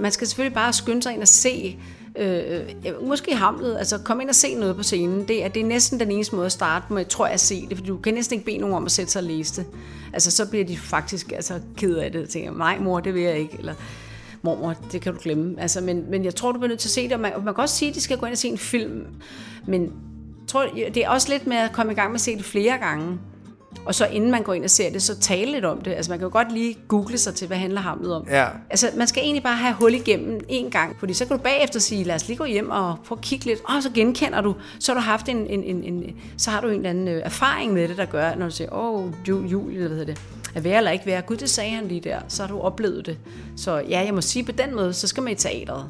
man 0.00 0.12
skal 0.12 0.26
selvfølgelig 0.26 0.54
bare 0.54 0.72
skynde 0.72 1.02
sig 1.02 1.12
ind 1.12 1.22
og 1.22 1.28
se, 1.28 1.78
Øh, 2.18 2.60
øh, 2.86 3.08
måske 3.08 3.36
Hamlet, 3.36 3.78
altså 3.78 3.98
kom 3.98 4.20
ind 4.20 4.28
og 4.28 4.34
se 4.34 4.54
noget 4.54 4.76
på 4.76 4.82
scenen. 4.82 5.28
Det 5.28 5.44
er, 5.44 5.48
det 5.48 5.62
er 5.62 5.66
næsten 5.66 6.00
den 6.00 6.10
eneste 6.10 6.36
måde 6.36 6.46
at 6.46 6.52
starte 6.52 6.92
med, 6.92 7.04
tror 7.04 7.26
jeg, 7.26 7.34
at 7.34 7.40
se 7.40 7.66
det, 7.68 7.78
for 7.78 7.84
du 7.84 7.96
kan 7.96 8.14
næsten 8.14 8.34
ikke 8.34 8.46
bede 8.46 8.58
nogen 8.58 8.76
om 8.76 8.84
at 8.84 8.92
sætte 8.92 9.12
sig 9.12 9.20
og 9.20 9.26
læse 9.26 9.62
det. 9.62 9.66
Altså, 10.12 10.30
så 10.30 10.50
bliver 10.50 10.64
de 10.64 10.76
faktisk 10.76 11.32
altså, 11.32 11.60
ked 11.76 11.96
af 11.96 12.12
det, 12.12 12.22
og 12.22 12.28
tænker, 12.28 12.52
nej 12.52 12.78
mor, 12.78 13.00
det 13.00 13.14
vil 13.14 13.22
jeg 13.22 13.38
ikke, 13.38 13.56
eller 13.58 13.74
mormor, 14.42 14.74
det 14.92 15.00
kan 15.00 15.14
du 15.14 15.18
glemme. 15.22 15.60
Altså, 15.60 15.80
men, 15.80 16.10
men 16.10 16.24
jeg 16.24 16.34
tror, 16.34 16.52
du 16.52 16.58
bliver 16.58 16.68
nødt 16.68 16.80
til 16.80 16.88
at 16.88 16.92
se 16.92 17.04
det, 17.04 17.12
og 17.12 17.20
man, 17.20 17.34
og 17.34 17.44
man 17.44 17.54
kan 17.54 17.62
også 17.62 17.76
sige, 17.76 17.88
at 17.88 17.94
de 17.94 18.00
skal 18.00 18.18
gå 18.18 18.26
ind 18.26 18.32
og 18.32 18.38
se 18.38 18.48
en 18.48 18.58
film, 18.58 19.06
men 19.66 19.92
tror, 20.50 20.66
det 20.94 21.04
er 21.04 21.08
også 21.08 21.28
lidt 21.32 21.46
med 21.46 21.56
at 21.56 21.72
komme 21.72 21.92
i 21.92 21.94
gang 21.94 22.10
med 22.10 22.14
at 22.14 22.20
se 22.20 22.36
det 22.36 22.44
flere 22.44 22.78
gange. 22.78 23.18
Og 23.84 23.94
så 23.94 24.06
inden 24.06 24.30
man 24.30 24.42
går 24.42 24.54
ind 24.54 24.64
og 24.64 24.70
ser 24.70 24.90
det, 24.90 25.02
så 25.02 25.20
tale 25.20 25.52
lidt 25.52 25.64
om 25.64 25.80
det. 25.80 25.90
Altså 25.90 26.10
man 26.10 26.18
kan 26.18 26.26
jo 26.26 26.32
godt 26.32 26.52
lige 26.52 26.78
google 26.88 27.18
sig 27.18 27.34
til, 27.34 27.46
hvad 27.46 27.56
handler 27.56 27.80
Hamlet 27.80 28.14
om. 28.14 28.26
Ja. 28.30 28.46
Altså 28.70 28.90
man 28.96 29.06
skal 29.06 29.22
egentlig 29.22 29.42
bare 29.42 29.56
have 29.56 29.74
hul 29.74 29.94
igennem 29.94 30.40
en 30.48 30.70
gang, 30.70 30.96
fordi 30.98 31.14
så 31.14 31.26
kan 31.26 31.36
du 31.36 31.42
bagefter 31.42 31.80
sige, 31.80 32.04
lad 32.04 32.14
os 32.14 32.28
lige 32.28 32.36
gå 32.36 32.44
hjem 32.44 32.70
og 32.70 32.96
prøve 33.06 33.18
at 33.18 33.24
kigge 33.24 33.46
lidt. 33.46 33.60
Og 33.64 33.82
så 33.82 33.90
genkender 33.94 34.40
du, 34.40 34.54
så 34.80 34.92
har 34.92 35.00
du 35.00 35.04
haft 35.04 35.28
en, 35.28 35.46
en, 35.46 35.64
en, 35.64 35.84
en 35.84 36.16
så 36.36 36.50
har 36.50 36.60
du 36.60 36.68
en 36.68 36.76
eller 36.76 36.90
anden 36.90 37.08
øh, 37.08 37.22
erfaring 37.24 37.72
med 37.72 37.88
det, 37.88 37.96
der 37.96 38.04
gør, 38.04 38.34
når 38.34 38.46
du 38.46 38.52
siger, 38.52 38.72
åh, 38.72 39.04
oh, 39.04 39.12
Julie, 39.28 39.78
hvad 39.78 39.88
hedder 39.88 40.04
det, 40.04 40.20
at 40.54 40.64
være 40.64 40.76
eller 40.76 40.90
ikke 40.90 41.06
være. 41.06 41.22
Gud, 41.22 41.36
det 41.36 41.50
sagde 41.50 41.70
han 41.70 41.88
lige 41.88 42.00
der. 42.00 42.18
Så 42.28 42.42
har 42.42 42.48
du 42.48 42.60
oplevet 42.60 43.06
det. 43.06 43.18
Så 43.56 43.76
ja, 43.76 44.00
jeg 44.00 44.14
må 44.14 44.20
sige, 44.20 44.44
på 44.44 44.52
den 44.52 44.74
måde, 44.74 44.92
så 44.92 45.06
skal 45.06 45.22
man 45.22 45.32
i 45.32 45.36
teateret. 45.36 45.88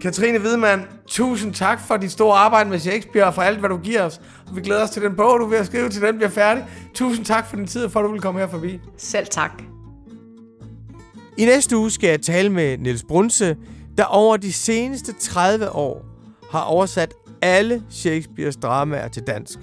Katrine 0.00 0.38
Hvidmann, 0.38 0.82
tusind 1.06 1.54
tak 1.54 1.80
for 1.80 1.96
dit 1.96 2.12
store 2.12 2.38
arbejde 2.38 2.70
med 2.70 2.78
Shakespeare 2.78 3.26
og 3.26 3.34
for 3.34 3.42
alt, 3.42 3.58
hvad 3.58 3.68
du 3.68 3.78
giver 3.78 4.02
os. 4.02 4.20
Vi 4.54 4.60
glæder 4.60 4.82
os 4.82 4.90
til 4.90 5.02
den 5.02 5.16
bog, 5.16 5.40
du 5.40 5.44
er 5.44 5.48
ved 5.48 5.58
at 5.58 5.66
skrive, 5.66 5.88
til 5.88 6.02
den 6.02 6.16
bliver 6.16 6.30
færdig. 6.30 6.64
Tusind 6.94 7.24
tak 7.24 7.48
for 7.48 7.56
din 7.56 7.66
tid, 7.66 7.84
og 7.84 7.90
for 7.90 8.00
at 8.00 8.04
du 8.04 8.12
vil 8.12 8.20
komme 8.20 8.40
her 8.40 8.46
forbi. 8.46 8.80
Selv 8.96 9.26
tak. 9.26 9.62
I 11.36 11.44
næste 11.44 11.76
uge 11.76 11.90
skal 11.90 12.10
jeg 12.10 12.20
tale 12.20 12.50
med 12.50 12.78
Niels 12.78 13.04
Brunse, 13.08 13.56
der 13.98 14.04
over 14.04 14.36
de 14.36 14.52
seneste 14.52 15.12
30 15.12 15.70
år 15.70 16.04
har 16.50 16.60
oversat 16.62 17.14
alle 17.42 17.82
Shakespeares 17.90 18.56
dramaer 18.56 19.08
til 19.08 19.22
dansk. 19.22 19.58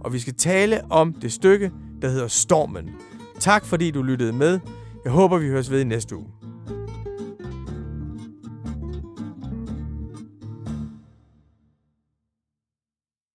Og 0.00 0.12
vi 0.12 0.18
skal 0.18 0.34
tale 0.34 0.80
om 0.90 1.12
det 1.12 1.32
stykke, 1.32 1.70
der 2.02 2.08
hedder 2.08 2.28
Stormen. 2.28 2.90
Tak 3.38 3.66
fordi 3.66 3.90
du 3.90 4.02
lyttede 4.02 4.32
med. 4.32 4.58
Jeg 5.04 5.12
håber, 5.12 5.38
vi 5.38 5.48
høres 5.48 5.70
ved 5.70 5.80
i 5.80 5.84
næste 5.84 6.16
uge. 6.16 6.39